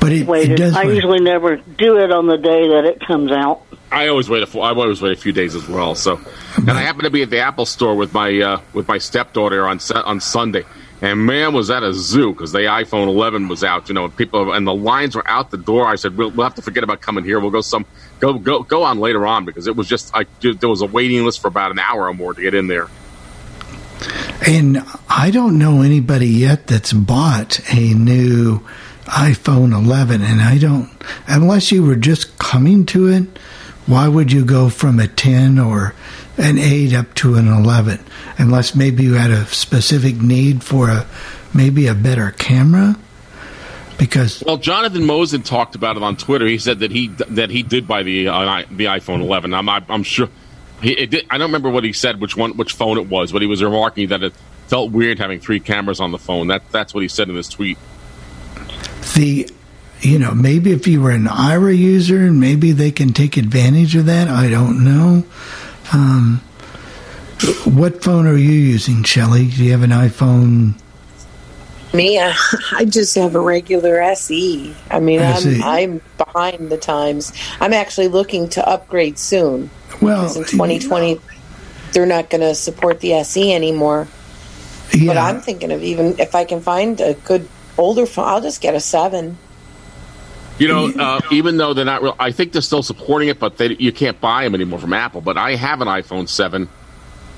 but 0.00 0.12
it, 0.12 0.26
waited. 0.26 0.52
it 0.52 0.56
does. 0.56 0.76
I 0.76 0.84
work. 0.84 0.94
usually 0.94 1.20
never 1.20 1.56
do 1.56 1.98
it 1.98 2.10
on 2.10 2.26
the 2.26 2.36
day 2.36 2.68
that 2.68 2.84
it 2.84 3.00
comes 3.06 3.30
out. 3.30 3.62
I 3.90 4.08
always 4.08 4.28
wait 4.28 4.42
a 4.42 4.46
fu- 4.46 4.60
I 4.60 4.70
always 4.70 5.00
wait 5.00 5.16
a 5.16 5.20
few 5.20 5.32
days 5.32 5.54
as 5.54 5.68
well. 5.68 5.94
So, 5.94 6.20
and 6.56 6.70
I 6.70 6.80
happen 6.82 7.04
to 7.04 7.10
be 7.10 7.22
at 7.22 7.30
the 7.30 7.40
Apple 7.40 7.66
store 7.66 7.94
with 7.94 8.12
my 8.12 8.40
uh, 8.40 8.60
with 8.72 8.88
my 8.88 8.98
stepdaughter 8.98 9.66
on 9.66 9.78
on 10.04 10.20
Sunday, 10.20 10.64
and 11.02 11.26
man, 11.26 11.52
was 11.52 11.66
that 11.66 11.82
a 11.82 11.92
zoo 11.92 12.32
because 12.32 12.52
the 12.52 12.60
iPhone 12.60 13.08
11 13.08 13.48
was 13.48 13.64
out, 13.64 13.88
you 13.88 13.94
know, 13.94 14.04
and 14.04 14.16
people 14.16 14.52
and 14.52 14.64
the 14.64 14.74
lines 14.74 15.16
were 15.16 15.28
out 15.28 15.50
the 15.50 15.58
door. 15.58 15.86
I 15.86 15.96
said, 15.96 16.16
we'll, 16.16 16.30
we'll 16.30 16.44
have 16.44 16.54
to 16.54 16.62
forget 16.62 16.84
about 16.84 17.00
coming 17.00 17.24
here. 17.24 17.40
We'll 17.40 17.50
go 17.50 17.60
some 17.60 17.84
go 18.20 18.38
go 18.38 18.62
go 18.62 18.84
on 18.84 19.00
later 19.00 19.26
on 19.26 19.44
because 19.44 19.66
it 19.66 19.74
was 19.74 19.88
just 19.88 20.14
like 20.14 20.28
there 20.40 20.68
was 20.68 20.80
a 20.80 20.86
waiting 20.86 21.24
list 21.24 21.40
for 21.40 21.48
about 21.48 21.72
an 21.72 21.80
hour 21.80 22.08
or 22.08 22.14
more 22.14 22.32
to 22.32 22.40
get 22.40 22.54
in 22.54 22.68
there. 22.68 22.88
And 24.46 24.78
I 25.08 25.30
don't 25.32 25.58
know 25.58 25.82
anybody 25.82 26.28
yet 26.28 26.68
that's 26.68 26.92
bought 26.92 27.60
a 27.72 27.94
new 27.94 28.60
iPhone 29.04 29.72
11. 29.72 30.22
And 30.22 30.40
I 30.40 30.58
don't, 30.58 30.90
unless 31.26 31.70
you 31.70 31.84
were 31.84 31.96
just 31.96 32.38
coming 32.38 32.86
to 32.86 33.08
it, 33.08 33.24
why 33.86 34.08
would 34.08 34.32
you 34.32 34.44
go 34.44 34.68
from 34.68 35.00
a 35.00 35.08
10 35.08 35.58
or 35.58 35.94
an 36.38 36.58
8 36.58 36.94
up 36.94 37.14
to 37.14 37.34
an 37.36 37.48
11? 37.48 38.00
Unless 38.38 38.74
maybe 38.74 39.04
you 39.04 39.14
had 39.14 39.30
a 39.30 39.44
specific 39.46 40.16
need 40.16 40.62
for 40.62 40.88
a 40.88 41.06
maybe 41.54 41.86
a 41.86 41.94
better 41.94 42.30
camera? 42.32 42.96
Because 43.98 44.42
Well, 44.44 44.56
Jonathan 44.56 45.02
Mosen 45.02 45.44
talked 45.44 45.74
about 45.74 45.96
it 45.96 46.02
on 46.02 46.16
Twitter. 46.16 46.46
He 46.46 46.58
said 46.58 46.80
that 46.80 46.90
he 46.90 47.08
that 47.08 47.50
he 47.50 47.62
did 47.62 47.86
buy 47.86 48.02
the 48.02 48.28
uh, 48.28 48.62
the 48.70 48.86
iPhone 48.86 49.20
11. 49.20 49.54
I'm 49.54 49.68
I'm, 49.68 49.84
I'm 49.88 50.02
sure. 50.02 50.28
He, 50.80 50.92
it 50.92 51.10
did, 51.10 51.26
I 51.30 51.38
don't 51.38 51.48
remember 51.48 51.70
what 51.70 51.84
he 51.84 51.92
said, 51.92 52.20
which 52.20 52.36
one, 52.36 52.56
which 52.56 52.72
phone 52.72 52.98
it 52.98 53.08
was, 53.08 53.30
but 53.30 53.42
he 53.42 53.46
was 53.46 53.62
remarking 53.62 54.08
that 54.08 54.24
it 54.24 54.32
felt 54.66 54.90
weird 54.90 55.20
having 55.20 55.38
three 55.38 55.60
cameras 55.60 56.00
on 56.00 56.10
the 56.10 56.18
phone. 56.18 56.48
That 56.48 56.62
that's 56.72 56.92
what 56.94 57.02
he 57.02 57.08
said 57.08 57.28
in 57.28 57.36
his 57.36 57.48
tweet. 57.48 57.78
the 59.14 59.48
you 60.00 60.18
know 60.18 60.32
maybe 60.34 60.72
if 60.72 60.86
you 60.86 61.00
were 61.00 61.10
an 61.10 61.26
Aira 61.26 61.76
user 61.76 62.18
and 62.26 62.40
maybe 62.40 62.72
they 62.72 62.90
can 62.90 63.12
take 63.12 63.36
advantage 63.36 63.94
of 63.94 64.06
that 64.06 64.26
i 64.28 64.48
don't 64.48 64.82
know 64.84 65.24
um, 65.92 66.40
what 67.64 68.02
phone 68.02 68.26
are 68.26 68.36
you 68.36 68.52
using 68.52 69.02
shelly 69.02 69.48
do 69.48 69.64
you 69.64 69.72
have 69.72 69.82
an 69.82 69.90
iphone 69.90 70.74
Me, 71.94 72.18
I, 72.18 72.34
I 72.72 72.84
just 72.84 73.14
have 73.16 73.34
a 73.34 73.40
regular 73.40 74.00
SE. 74.00 74.74
I 74.90 74.98
mean, 74.98 75.20
SE. 75.20 75.60
I'm 75.60 75.62
I'm 75.62 76.00
behind 76.16 76.70
the 76.70 76.78
times. 76.78 77.32
I'm 77.60 77.74
actually 77.74 78.08
looking 78.08 78.48
to 78.50 78.66
upgrade 78.66 79.18
soon. 79.18 79.68
Well, 80.00 80.22
because 80.22 80.36
in 80.36 80.44
2020 80.44 81.20
they're 81.92 82.06
not 82.06 82.30
going 82.30 82.40
to 82.40 82.54
support 82.54 83.00
the 83.00 83.12
SE 83.14 83.52
anymore. 83.52 84.08
Yeah. 84.92 85.08
But 85.08 85.18
I'm 85.18 85.40
thinking 85.40 85.70
of 85.72 85.82
even 85.82 86.18
if 86.18 86.34
I 86.34 86.44
can 86.44 86.60
find 86.60 87.00
a 87.00 87.14
good 87.14 87.48
older 87.78 88.06
phone, 88.06 88.26
I'll 88.26 88.40
just 88.40 88.60
get 88.60 88.74
a 88.74 88.80
seven. 88.80 89.38
You 90.58 90.68
know, 90.68 90.86
uh, 90.90 91.20
even 91.32 91.56
though 91.56 91.74
they're 91.74 91.84
not 91.84 92.02
real, 92.02 92.14
I 92.18 92.30
think 92.30 92.52
they're 92.52 92.62
still 92.62 92.82
supporting 92.82 93.28
it, 93.28 93.38
but 93.38 93.56
they, 93.56 93.74
you 93.74 93.90
can't 93.92 94.20
buy 94.20 94.44
them 94.44 94.54
anymore 94.54 94.78
from 94.78 94.92
Apple. 94.92 95.20
But 95.20 95.36
I 95.38 95.56
have 95.56 95.80
an 95.80 95.88
iPhone 95.88 96.28
7, 96.28 96.68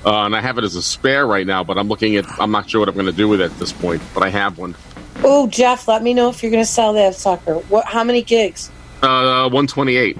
uh, 0.05 0.11
and 0.25 0.37
I 0.37 0.41
have 0.41 0.59
it 0.59 0.65
as 0.65 0.75
a 0.75 0.83
spare 0.83 1.27
right 1.27 1.47
now, 1.47 1.65
but 1.65 1.79
I'm 1.79 1.89
looking 1.89 2.17
at, 2.17 2.27
I'm 2.41 2.51
not 2.51 2.69
sure 2.69 2.81
what 2.81 2.89
I'm 2.89 2.95
going 2.95 3.07
to 3.07 3.13
do 3.13 3.29
with 3.29 3.41
it 3.41 3.53
at 3.53 3.59
this 3.59 3.73
point, 3.73 4.03
but 4.13 4.23
I 4.23 4.31
have 4.31 4.59
one. 4.59 4.75
Oh, 5.23 5.47
Jeff, 5.47 5.89
let 5.89 6.03
me 6.03 6.13
know 6.13 6.29
if 6.29 6.43
you're 6.43 6.51
going 6.51 6.63
to 6.65 6.71
sell 6.71 6.93
that 6.95 7.15
sucker. 7.15 7.55
What? 7.55 7.87
How 7.87 8.05
many 8.05 8.23
gigs? 8.23 8.71
Uh, 9.01 9.49
128. 9.49 10.19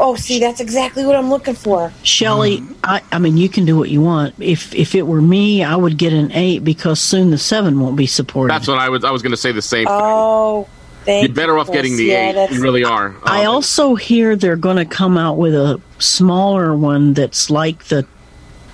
Oh, 0.00 0.14
see, 0.14 0.38
that's 0.38 0.60
exactly 0.60 1.04
what 1.04 1.16
I'm 1.16 1.28
looking 1.28 1.54
for. 1.54 1.92
Shelly, 2.04 2.62
I, 2.84 3.02
I 3.10 3.18
mean, 3.18 3.36
you 3.36 3.48
can 3.48 3.64
do 3.64 3.76
what 3.76 3.90
you 3.90 4.00
want. 4.00 4.34
If 4.38 4.72
if 4.74 4.94
it 4.94 5.02
were 5.02 5.20
me, 5.20 5.64
I 5.64 5.74
would 5.74 5.98
get 5.98 6.12
an 6.12 6.30
eight 6.32 6.62
because 6.62 7.00
soon 7.00 7.30
the 7.30 7.38
seven 7.38 7.80
won't 7.80 7.96
be 7.96 8.06
supported. 8.06 8.54
That's 8.54 8.68
what 8.68 8.78
I 8.78 8.88
was, 8.90 9.02
I 9.02 9.10
was 9.10 9.22
going 9.22 9.32
to 9.32 9.36
say 9.36 9.50
the 9.50 9.62
same 9.62 9.86
Oh, 9.88 10.68
thank 11.04 11.28
You're 11.28 11.34
better 11.34 11.58
off 11.58 11.70
getting 11.70 11.96
the 11.96 12.04
Yeah, 12.04 12.46
8. 12.46 12.52
You 12.52 12.62
really 12.62 12.84
are. 12.84 13.14
I 13.24 13.44
um, 13.44 13.54
also 13.54 13.94
hear 13.94 14.36
they're 14.36 14.56
going 14.56 14.76
to 14.76 14.84
come 14.84 15.16
out 15.16 15.36
with 15.36 15.54
a 15.54 15.80
smaller 15.98 16.74
one 16.74 17.14
that's 17.14 17.50
like 17.50 17.84
the, 17.84 18.06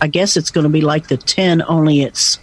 I 0.00 0.06
guess 0.06 0.36
it's 0.36 0.50
going 0.50 0.64
to 0.64 0.70
be 0.70 0.80
like 0.80 1.08
the 1.08 1.16
10, 1.16 1.62
only 1.62 2.02
it's 2.02 2.38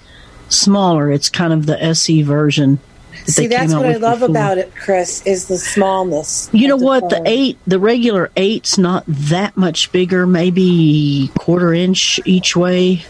smaller. 0.50 1.12
It's 1.12 1.30
kind 1.30 1.54
of 1.54 1.66
the 1.66 1.82
SE 1.84 2.22
version. 2.24 2.80
that 3.12 3.32
See, 3.32 3.48
that's 3.48 3.74
what 3.74 3.86
I 3.86 3.98
love 3.98 4.20
before. 4.20 4.30
about 4.32 4.58
it, 4.58 4.74
Chris, 4.76 5.26
is 5.26 5.48
the 5.48 5.58
smallness. 5.58 6.50
You 6.54 6.68
know 6.68 6.76
of 6.76 6.80
the 6.80 6.86
what? 6.86 7.10
The 7.10 7.22
eight, 7.26 7.58
the 7.68 7.80
regular 7.80 8.32
eight's 8.36 8.78
not 8.78 9.04
that 9.08 9.56
much 9.58 9.92
bigger, 9.92 10.26
maybe 10.26 11.32
quarter 11.38 11.74
inch 11.74 12.20
each 12.26 12.56
way. 12.56 13.06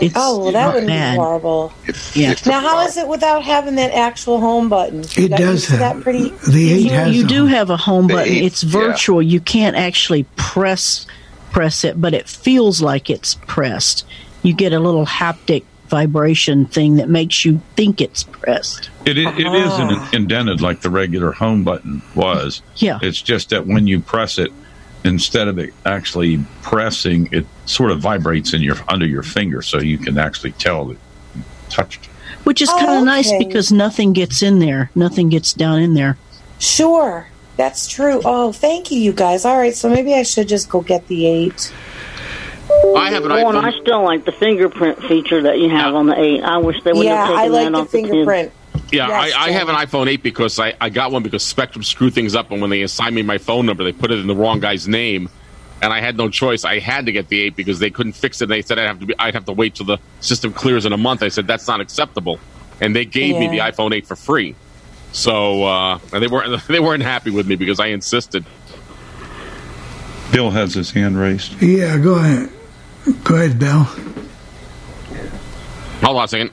It's 0.00 0.14
Oh, 0.16 0.38
well, 0.38 0.52
that 0.52 0.68
wouldn't 0.74 0.88
bad. 0.88 1.12
be 1.14 1.16
horrible. 1.18 1.72
Yeah. 2.14 2.34
Now, 2.46 2.60
how 2.60 2.80
is 2.86 2.96
it 2.96 3.06
without 3.06 3.42
having 3.44 3.76
that 3.76 3.92
actual 3.92 4.40
home 4.40 4.68
button? 4.68 5.00
It 5.16 5.28
Got 5.30 5.38
does 5.38 5.66
have- 5.68 5.78
that 5.78 6.00
pretty. 6.02 6.30
the 6.50 6.72
eight 6.72 6.84
you, 6.84 6.90
has 6.90 7.16
you 7.16 7.24
a- 7.24 7.28
do 7.28 7.46
have 7.46 7.70
a 7.70 7.76
home 7.76 8.08
button. 8.08 8.32
eight, 8.32 8.44
it's 8.44 8.64
yeah. 8.64 8.72
virtual. 8.72 9.22
You 9.22 9.40
can't 9.40 9.76
actually 9.76 10.24
press 10.36 11.06
press 11.52 11.84
it, 11.84 12.00
but 12.00 12.12
it 12.14 12.28
feels 12.28 12.82
like 12.82 13.08
it's 13.08 13.36
pressed. 13.46 14.04
You 14.42 14.52
get 14.54 14.72
a 14.72 14.80
little 14.80 15.06
haptic 15.06 15.62
vibration 15.88 16.66
thing 16.66 16.96
that 16.96 17.08
makes 17.08 17.44
you 17.44 17.60
think 17.76 18.00
it's 18.00 18.24
pressed. 18.24 18.90
It, 19.06 19.16
i- 19.16 19.38
it 19.38 19.46
uh-huh. 19.46 19.92
isn't 20.00 20.14
indented 20.14 20.60
like 20.60 20.80
the 20.80 20.90
regular 20.90 21.30
home 21.30 21.62
button 21.62 22.02
was. 22.16 22.60
Yeah. 22.76 22.98
It's 23.02 23.22
just 23.22 23.50
that 23.50 23.66
when 23.68 23.86
you 23.86 24.00
press 24.00 24.38
it, 24.38 24.50
instead 25.04 25.48
of 25.48 25.58
it 25.58 25.72
actually 25.84 26.44
pressing, 26.62 27.28
it 27.32 27.46
sort 27.66 27.90
of 27.90 28.00
vibrates 28.00 28.52
in 28.54 28.62
your 28.62 28.76
under 28.88 29.06
your 29.06 29.22
finger, 29.22 29.62
so 29.62 29.78
you 29.78 29.98
can 29.98 30.18
actually 30.18 30.52
tell 30.52 30.86
that 30.86 30.98
you 31.34 31.42
touched. 31.70 32.06
Which 32.44 32.60
is 32.60 32.68
Oh, 32.70 32.78
kind 32.78 32.98
of 32.98 33.04
nice 33.04 33.28
okay. 33.28 33.38
because 33.38 33.72
nothing 33.72 34.12
gets 34.12 34.42
in 34.42 34.58
there. 34.58 34.90
Nothing 34.94 35.28
gets 35.28 35.52
down 35.52 35.80
in 35.80 35.94
there. 35.94 36.18
Sure, 36.58 37.28
that's 37.56 37.86
true. 37.88 38.20
Oh, 38.24 38.52
thank 38.52 38.90
you, 38.90 38.98
you 39.00 39.12
guys. 39.12 39.44
All 39.44 39.56
right, 39.56 39.74
so 39.74 39.88
maybe 39.88 40.14
I 40.14 40.22
should 40.24 40.48
just 40.48 40.68
go 40.68 40.80
get 40.80 41.06
the 41.08 41.26
eight. 41.26 41.72
I 42.96 43.10
have 43.10 43.24
an 43.24 43.32
Oh, 43.32 43.48
and 43.50 43.58
iPhone. 43.58 43.64
I 43.64 43.80
still 43.80 44.02
like 44.04 44.24
the 44.24 44.32
fingerprint 44.32 45.02
feature 45.04 45.42
that 45.42 45.58
you 45.58 45.68
have 45.70 45.94
on 45.94 46.06
the 46.06 46.18
8. 46.18 46.42
I 46.42 46.58
wish 46.58 46.82
they 46.82 46.92
would 46.92 47.04
Yeah, 47.04 47.26
have 47.26 47.36
taken 47.36 47.40
I 47.40 47.46
like 47.48 47.64
that 47.66 47.72
the 47.72 47.78
off 47.78 47.90
the 47.90 48.02
fingerprint. 48.02 48.52
Yeah, 48.92 49.08
Yes, 49.08 49.34
I, 49.34 49.46
I 49.46 49.50
have 49.50 49.68
an 49.68 49.74
iPhone 49.74 50.08
8 50.08 50.22
because 50.22 50.58
I, 50.58 50.74
I 50.80 50.88
got 50.88 51.10
one 51.12 51.22
because 51.22 51.42
Spectrum 51.42 51.82
screwed 51.82 52.14
things 52.14 52.34
up, 52.34 52.50
and 52.50 52.60
when 52.60 52.70
they 52.70 52.82
assigned 52.82 53.14
me 53.14 53.22
my 53.22 53.38
phone 53.38 53.66
number, 53.66 53.84
they 53.84 53.92
put 53.92 54.10
it 54.10 54.18
in 54.18 54.26
the 54.26 54.34
wrong 54.36 54.60
guy's 54.60 54.86
name, 54.86 55.28
and 55.82 55.92
I 55.92 56.00
had 56.00 56.16
no 56.16 56.28
choice. 56.28 56.64
I 56.64 56.78
had 56.78 57.06
to 57.06 57.12
get 57.12 57.28
the 57.28 57.40
8 57.40 57.56
because 57.56 57.78
they 57.78 57.90
couldn't 57.90 58.12
fix 58.12 58.40
it. 58.40 58.44
And 58.44 58.52
they 58.52 58.62
said 58.62 58.78
I'd 58.78 58.86
have 58.86 59.00
to 59.00 59.06
be, 59.06 59.14
I'd 59.18 59.34
have 59.34 59.46
to 59.46 59.52
wait 59.52 59.74
till 59.74 59.86
the 59.86 59.98
system 60.20 60.52
clears 60.52 60.86
in 60.86 60.92
a 60.92 60.96
month. 60.96 61.22
I 61.22 61.28
said 61.28 61.46
that's 61.46 61.66
not 61.66 61.80
acceptable, 61.80 62.38
and 62.80 62.94
they 62.94 63.04
gave 63.04 63.36
me 63.38 63.48
the 63.48 63.58
iPhone 63.58 63.94
8 63.94 64.06
for 64.06 64.16
free. 64.16 64.54
So 65.12 65.64
uh, 65.64 65.98
and 66.12 66.22
they 66.22 66.26
weren't 66.26 66.66
they 66.68 66.80
weren't 66.80 67.02
happy 67.02 67.30
with 67.30 67.46
me 67.46 67.56
because 67.56 67.80
I 67.80 67.86
insisted. 67.86 68.44
Bill 70.32 70.50
has 70.50 70.74
his 70.74 70.90
hand 70.90 71.18
raised. 71.18 71.62
yeah 71.62 71.96
go 71.98 72.16
ahead 72.16 72.50
go 73.22 73.36
ahead 73.36 73.58
bill 73.58 73.86
Hold 76.04 76.18
on 76.18 76.24
a 76.24 76.28
second. 76.28 76.50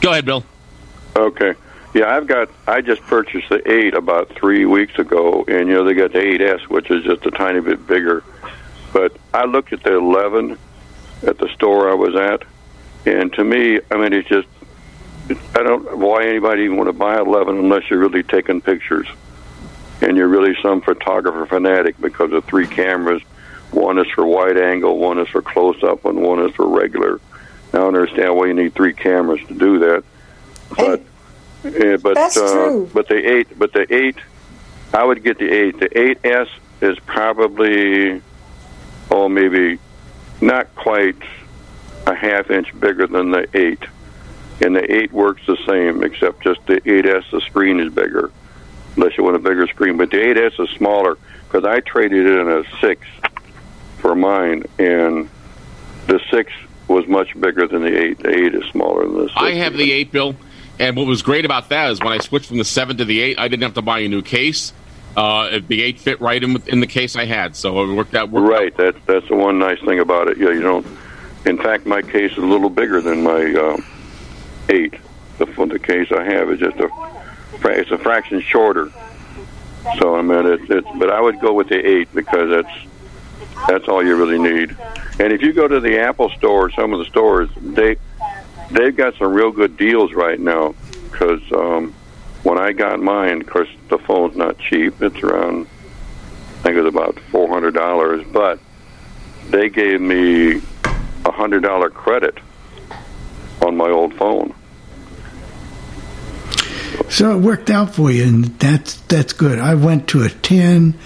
Go 0.00 0.12
ahead, 0.12 0.24
Bill. 0.24 0.44
Okay. 1.16 1.54
Yeah, 1.94 2.14
I've 2.14 2.26
got. 2.26 2.50
I 2.66 2.82
just 2.82 3.00
purchased 3.02 3.48
the 3.48 3.72
eight 3.72 3.94
about 3.94 4.28
three 4.28 4.66
weeks 4.66 4.98
ago, 4.98 5.46
and 5.48 5.66
you 5.66 5.74
know 5.74 5.84
they 5.84 5.94
got 5.94 6.12
the 6.12 6.18
8S, 6.18 6.68
which 6.68 6.90
is 6.90 7.04
just 7.04 7.24
a 7.24 7.30
tiny 7.30 7.60
bit 7.60 7.86
bigger. 7.86 8.22
But 8.92 9.16
I 9.32 9.46
looked 9.46 9.72
at 9.72 9.82
the 9.82 9.96
11 9.96 10.58
at 11.26 11.38
the 11.38 11.48
store 11.54 11.90
I 11.90 11.94
was 11.94 12.14
at, 12.14 12.42
and 13.06 13.32
to 13.32 13.44
me, 13.44 13.80
I 13.90 13.96
mean, 13.96 14.12
it's 14.12 14.28
just. 14.28 14.46
I 15.56 15.62
don't 15.62 15.98
why 15.98 16.26
anybody 16.26 16.64
even 16.64 16.76
want 16.76 16.88
to 16.88 16.92
buy 16.92 17.18
11 17.18 17.56
unless 17.56 17.90
you're 17.90 17.98
really 17.98 18.22
taking 18.22 18.60
pictures, 18.60 19.08
and 20.02 20.18
you're 20.18 20.28
really 20.28 20.54
some 20.62 20.82
photographer 20.82 21.46
fanatic 21.46 21.98
because 21.98 22.30
of 22.32 22.44
three 22.44 22.66
cameras. 22.66 23.22
One 23.70 23.98
is 23.98 24.06
for 24.14 24.24
wide 24.26 24.58
angle, 24.58 24.98
one 24.98 25.18
is 25.18 25.28
for 25.28 25.40
close 25.40 25.82
up, 25.82 26.04
and 26.04 26.20
one 26.20 26.40
is 26.46 26.54
for 26.54 26.68
regular. 26.68 27.20
I 27.72 27.78
understand 27.78 28.36
why 28.36 28.46
you 28.46 28.54
need 28.54 28.74
three 28.74 28.92
cameras 28.92 29.40
to 29.48 29.54
do 29.54 29.78
that, 29.80 30.04
but. 30.74 31.02
Yeah, 31.64 31.96
but 31.96 32.14
That's 32.14 32.36
uh, 32.36 32.52
true. 32.52 32.90
but 32.94 33.08
the 33.08 33.16
eight, 33.16 33.58
but 33.58 33.72
the 33.72 33.92
eight, 33.92 34.16
I 34.94 35.02
would 35.02 35.24
get 35.24 35.38
the 35.38 35.50
eight. 35.50 35.80
The 35.80 35.98
eight 35.98 36.18
S 36.22 36.46
is 36.80 36.96
probably, 37.00 38.22
oh, 39.10 39.28
maybe 39.28 39.80
not 40.40 40.72
quite 40.76 41.16
a 42.06 42.14
half 42.14 42.50
inch 42.50 42.78
bigger 42.78 43.08
than 43.08 43.32
the 43.32 43.48
eight, 43.54 43.82
and 44.60 44.76
the 44.76 44.94
eight 44.94 45.12
works 45.12 45.42
the 45.46 45.56
same 45.66 46.04
except 46.04 46.42
just 46.44 46.64
the 46.66 46.80
eight 46.88 47.04
S. 47.06 47.24
The 47.32 47.40
screen 47.40 47.80
is 47.80 47.92
bigger, 47.92 48.30
unless 48.94 49.16
you 49.18 49.24
want 49.24 49.34
a 49.34 49.40
bigger 49.40 49.66
screen. 49.66 49.96
But 49.96 50.10
the 50.10 50.22
eight 50.24 50.36
S 50.36 50.52
is 50.60 50.70
smaller 50.70 51.18
because 51.48 51.64
I 51.64 51.80
traded 51.80 52.26
in 52.26 52.48
a 52.48 52.62
six 52.80 53.04
for 53.98 54.14
mine, 54.14 54.62
and 54.78 55.28
the 56.06 56.20
six 56.30 56.52
was 56.86 57.08
much 57.08 57.38
bigger 57.40 57.66
than 57.66 57.82
the 57.82 58.00
eight. 58.00 58.18
The 58.20 58.30
eight 58.30 58.54
is 58.54 58.64
smaller 58.70 59.04
than 59.04 59.16
the 59.16 59.28
six. 59.28 59.36
I 59.36 59.54
have 59.54 59.76
the 59.76 59.90
eight 59.90 60.12
bill, 60.12 60.36
and 60.78 60.96
what 60.96 61.06
was 61.06 61.22
great 61.22 61.44
about 61.44 61.68
that 61.70 61.90
is 61.90 62.00
when 62.00 62.12
I 62.12 62.18
switched 62.18 62.46
from 62.46 62.58
the 62.58 62.64
seven 62.64 62.96
to 62.98 63.04
the 63.04 63.20
eight, 63.20 63.38
I 63.38 63.48
didn't 63.48 63.62
have 63.62 63.74
to 63.74 63.82
buy 63.82 64.00
a 64.00 64.08
new 64.08 64.22
case. 64.22 64.72
Uh, 65.16 65.60
the 65.66 65.82
eight 65.82 65.98
fit 65.98 66.20
right 66.20 66.42
in, 66.42 66.62
in 66.66 66.80
the 66.80 66.86
case 66.86 67.16
I 67.16 67.24
had, 67.24 67.56
so 67.56 67.82
it 67.82 67.94
worked 67.94 68.14
out. 68.14 68.30
Worked 68.30 68.50
Right. 68.50 68.76
That 68.76 69.06
that's 69.06 69.26
the 69.28 69.36
one 69.36 69.58
nice 69.58 69.80
thing 69.80 69.98
about 70.00 70.28
it. 70.28 70.36
Yeah, 70.36 70.50
you 70.50 70.60
don't. 70.60 70.86
In 71.46 71.56
fact, 71.56 71.86
my 71.86 72.02
case 72.02 72.32
is 72.32 72.38
a 72.38 72.42
little 72.42 72.68
bigger 72.68 73.00
than 73.00 73.22
my 73.22 73.54
uh, 73.54 73.76
eight. 74.68 74.94
The 75.38 75.46
the 75.46 75.78
case 75.78 76.12
I 76.12 76.24
have 76.24 76.50
is 76.50 76.60
just 76.60 76.76
a 76.78 76.88
it's 77.64 77.90
a 77.90 77.98
fraction 77.98 78.40
shorter 78.40 78.90
So 79.98 80.16
I 80.16 80.22
mean, 80.22 80.46
it, 80.46 80.70
it's 80.70 80.88
but 80.96 81.10
I 81.10 81.20
would 81.20 81.40
go 81.40 81.52
with 81.52 81.68
the 81.68 81.78
eight 81.78 82.12
because 82.14 82.50
that's 82.50 83.66
that's 83.68 83.88
all 83.88 84.04
you 84.04 84.16
really 84.16 84.38
need. 84.38 84.76
And 85.18 85.32
if 85.32 85.40
you 85.40 85.52
go 85.52 85.66
to 85.66 85.80
the 85.80 85.98
Apple 85.98 86.30
store, 86.30 86.70
some 86.70 86.92
of 86.92 86.98
the 86.98 87.06
stores 87.06 87.48
they 87.56 87.96
they've 88.70 88.96
got 88.96 89.16
some 89.16 89.32
real 89.32 89.50
good 89.50 89.76
deals 89.76 90.12
right 90.12 90.38
now 90.38 90.74
because 91.10 91.40
um, 91.52 91.94
when 92.42 92.58
I 92.58 92.72
got 92.72 93.00
mine, 93.00 93.40
of 93.40 93.46
course 93.46 93.68
the 93.88 93.98
phone's 93.98 94.36
not 94.36 94.58
cheap. 94.58 95.02
It's 95.02 95.22
around 95.22 95.66
I 96.58 96.62
think 96.62 96.76
it 96.76 96.82
was 96.82 96.94
about 96.94 97.18
four 97.30 97.48
hundred 97.48 97.74
dollars, 97.74 98.26
but 98.32 98.58
they 99.50 99.68
gave 99.68 100.00
me 100.00 100.60
a 101.24 101.30
hundred 101.30 101.62
dollar 101.62 101.90
credit 101.90 102.38
on 103.62 103.76
my 103.76 103.90
old 103.90 104.14
phone. 104.14 104.54
So 107.08 107.36
it 107.36 107.40
worked 107.40 107.70
out 107.70 107.94
for 107.94 108.10
you, 108.10 108.24
and 108.24 108.44
that's 108.58 108.96
that's 109.02 109.32
good. 109.32 109.58
I 109.58 109.74
went 109.74 110.08
to 110.08 110.22
a 110.22 110.28
ten, 110.28 110.98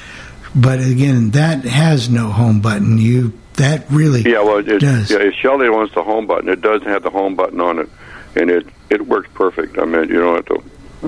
but 0.54 0.80
again, 0.80 1.30
that 1.30 1.64
has 1.64 2.08
no 2.08 2.30
home 2.30 2.60
button. 2.60 2.98
You 2.98 3.32
that 3.60 3.88
really 3.90 4.22
Yeah, 4.22 4.42
well, 4.42 4.58
it, 4.58 4.78
does. 4.80 5.10
yeah, 5.10 5.18
if 5.20 5.34
Shelly 5.34 5.70
wants 5.70 5.94
the 5.94 6.02
home 6.02 6.26
button, 6.26 6.48
it 6.48 6.60
does 6.60 6.82
have 6.82 7.02
the 7.02 7.10
home 7.10 7.34
button 7.36 7.60
on 7.60 7.78
it, 7.78 7.88
and 8.36 8.50
it 8.50 8.66
it 8.90 9.06
works 9.06 9.28
perfect. 9.34 9.78
I 9.78 9.84
mean, 9.84 10.08
you 10.08 10.18
don't 10.20 10.36
have 10.36 10.46
to. 10.46 10.62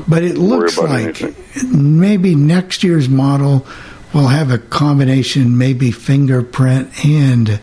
But 0.08 0.22
it 0.22 0.38
looks 0.38 0.78
like 0.78 1.20
anything. 1.22 2.00
maybe 2.00 2.34
next 2.34 2.82
year's 2.84 3.08
model 3.08 3.66
will 4.14 4.28
have 4.28 4.50
a 4.50 4.58
combination, 4.58 5.58
maybe 5.58 5.90
fingerprint 5.90 7.04
and, 7.04 7.60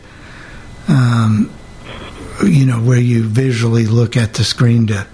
um, 0.88 1.50
you 2.44 2.66
know, 2.66 2.80
where 2.80 2.98
you 3.00 3.24
visually 3.24 3.86
look 3.86 4.16
at 4.16 4.34
the 4.34 4.44
screen 4.44 4.86
to 4.88 5.06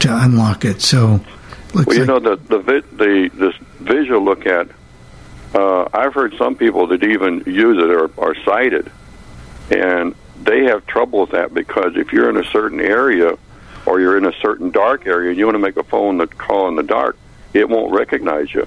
to 0.00 0.16
unlock 0.24 0.64
it. 0.64 0.80
So, 0.82 1.20
Well, 1.74 1.84
you 1.88 2.04
like 2.04 2.08
know 2.08 2.18
the 2.20 2.36
the 2.48 2.58
vi- 2.58 2.96
the 2.96 3.30
this 3.34 3.54
visual 3.80 4.22
look 4.24 4.46
at. 4.46 4.68
Uh, 5.54 5.88
I've 5.92 6.14
heard 6.14 6.34
some 6.38 6.56
people 6.56 6.86
that 6.88 7.04
even 7.04 7.42
use 7.46 7.78
it 7.78 7.90
are, 7.90 8.10
are 8.18 8.34
sighted, 8.44 8.90
and 9.70 10.14
they 10.42 10.64
have 10.64 10.86
trouble 10.86 11.20
with 11.20 11.30
that 11.30 11.52
because 11.52 11.96
if 11.96 12.12
you're 12.12 12.30
in 12.30 12.36
a 12.38 12.44
certain 12.50 12.80
area 12.80 13.36
or 13.86 14.00
you're 14.00 14.16
in 14.16 14.24
a 14.26 14.32
certain 14.40 14.70
dark 14.70 15.06
area 15.06 15.30
and 15.30 15.38
you 15.38 15.44
want 15.44 15.54
to 15.56 15.60
make 15.60 15.76
a 15.76 15.84
phone 15.84 16.18
that 16.18 16.36
call 16.38 16.68
in 16.68 16.76
the 16.76 16.82
dark, 16.82 17.16
it 17.52 17.68
won't 17.68 17.92
recognize 17.92 18.52
you. 18.54 18.66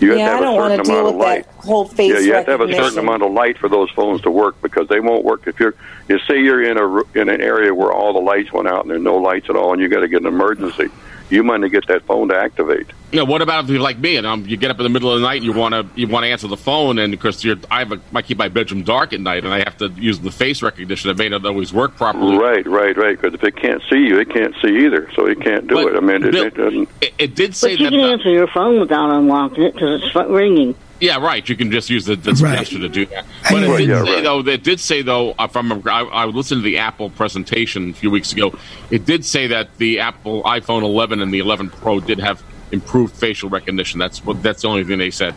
You 0.00 0.10
have 0.10 0.18
yeah, 0.18 0.24
to 0.26 0.30
have 0.32 0.40
I 0.40 0.44
don't 0.44 0.54
a 0.54 0.56
want 0.56 0.72
certain 0.72 0.90
amount 0.90 1.04
with 1.06 1.14
of 1.14 1.20
light. 1.20 1.46
whole 1.46 1.84
face 1.86 2.12
yeah, 2.12 2.18
you 2.18 2.34
have 2.34 2.44
to 2.46 2.50
have 2.50 2.60
a 2.60 2.72
certain 2.74 2.98
amount 2.98 3.22
of 3.22 3.32
light 3.32 3.56
for 3.56 3.68
those 3.68 3.88
phones 3.92 4.20
to 4.22 4.30
work 4.30 4.60
because 4.60 4.88
they 4.88 5.00
won't 5.00 5.24
work 5.24 5.46
if 5.46 5.60
you're. 5.60 5.74
You 6.08 6.18
say 6.26 6.42
you're 6.42 6.62
in 6.62 6.76
a 6.76 7.18
in 7.18 7.28
an 7.28 7.40
area 7.40 7.72
where 7.72 7.92
all 7.92 8.12
the 8.12 8.20
lights 8.20 8.52
went 8.52 8.68
out 8.68 8.82
and 8.82 8.90
there's 8.90 9.00
no 9.00 9.16
lights 9.16 9.48
at 9.48 9.56
all, 9.56 9.72
and 9.72 9.80
you 9.80 9.88
got 9.88 10.00
to 10.00 10.08
get 10.08 10.20
an 10.20 10.26
emergency. 10.26 10.88
You 11.32 11.42
might 11.42 11.60
not 11.60 11.70
get 11.70 11.86
that 11.86 12.04
phone 12.04 12.28
to 12.28 12.36
activate. 12.36 12.88
You 13.10 13.16
know, 13.18 13.24
what 13.24 13.40
about 13.40 13.64
if 13.64 13.70
you're 13.70 13.80
like 13.80 13.98
me 13.98 14.16
and 14.16 14.26
um, 14.26 14.44
you 14.46 14.58
get 14.58 14.70
up 14.70 14.78
in 14.78 14.82
the 14.84 14.90
middle 14.90 15.10
of 15.10 15.18
the 15.18 15.26
night 15.26 15.36
and 15.36 15.44
you 15.46 15.52
want 15.54 15.72
to 15.72 15.86
you 15.98 16.06
want 16.06 16.24
to 16.24 16.28
answer 16.30 16.46
the 16.46 16.58
phone 16.58 16.98
and 16.98 17.10
because 17.10 17.42
you're 17.42 17.56
I 17.70 17.78
have 17.78 17.92
a, 17.92 18.00
I 18.14 18.20
keep 18.20 18.36
my 18.36 18.48
bedroom 18.48 18.82
dark 18.82 19.14
at 19.14 19.20
night 19.20 19.42
and 19.44 19.52
I 19.52 19.60
have 19.60 19.78
to 19.78 19.88
use 19.88 20.18
the 20.20 20.30
face 20.30 20.60
recognition. 20.60 21.10
It 21.10 21.16
may 21.16 21.30
not 21.30 21.46
always 21.46 21.72
work 21.72 21.96
properly. 21.96 22.36
Right, 22.36 22.66
right, 22.66 22.94
right. 22.98 23.18
Because 23.18 23.32
if 23.32 23.42
it 23.44 23.56
can't 23.56 23.82
see 23.88 23.96
you, 24.00 24.18
it 24.18 24.28
can't 24.28 24.54
see 24.60 24.84
either, 24.84 25.10
so 25.14 25.26
it 25.26 25.40
can't 25.40 25.66
do 25.66 25.74
But 25.76 25.94
it. 25.94 25.96
I 25.96 26.00
mean, 26.00 26.22
it, 26.22 26.32
Bill- 26.32 26.44
it 26.44 26.54
doesn't. 26.54 26.88
It, 27.00 27.14
it 27.18 27.34
did 27.34 27.56
say 27.56 27.76
But 27.76 27.80
you 27.80 27.86
that. 27.86 27.90
can 27.92 28.00
the- 28.02 28.12
answer 28.12 28.30
your 28.30 28.48
phone 28.48 28.78
without 28.78 29.10
unlocking 29.10 29.64
it 29.64 29.72
because 29.72 30.02
it's 30.02 30.14
ringing. 30.14 30.74
Yeah, 31.02 31.16
right. 31.18 31.46
You 31.48 31.56
can 31.56 31.72
just 31.72 31.90
use 31.90 32.04
the, 32.04 32.14
the 32.14 32.32
Right. 32.34 32.58
gesture 32.58 32.78
to 32.78 32.88
do 32.88 33.06
that. 33.06 33.26
But 33.50 33.64
it 33.64 33.76
did 33.76 33.88
yeah, 33.88 34.04
say 34.04 34.14
right. 34.14 34.22
though. 34.22 34.38
It 34.38 34.62
did 34.62 34.78
say 34.80 35.02
though. 35.02 35.30
If 35.38 35.56
I 35.56 35.60
remember, 35.60 35.90
I, 35.90 36.02
I 36.04 36.24
listened 36.26 36.60
to 36.60 36.64
the 36.64 36.78
Apple 36.78 37.10
presentation 37.10 37.90
a 37.90 37.92
few 37.92 38.08
weeks 38.10 38.32
ago. 38.32 38.54
It 38.90 39.04
did 39.04 39.24
say 39.24 39.48
that 39.48 39.76
the 39.78 39.98
Apple 39.98 40.44
iPhone 40.44 40.82
11 40.82 41.20
and 41.20 41.34
the 41.34 41.40
11 41.40 41.70
Pro 41.70 41.98
did 41.98 42.20
have 42.20 42.42
improved 42.70 43.14
facial 43.16 43.48
recognition. 43.50 43.98
That's 43.98 44.24
what. 44.24 44.42
That's 44.44 44.62
the 44.62 44.68
only 44.68 44.84
thing 44.84 44.98
they 44.98 45.10
said. 45.10 45.34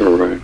All 0.00 0.16
right. 0.16 0.40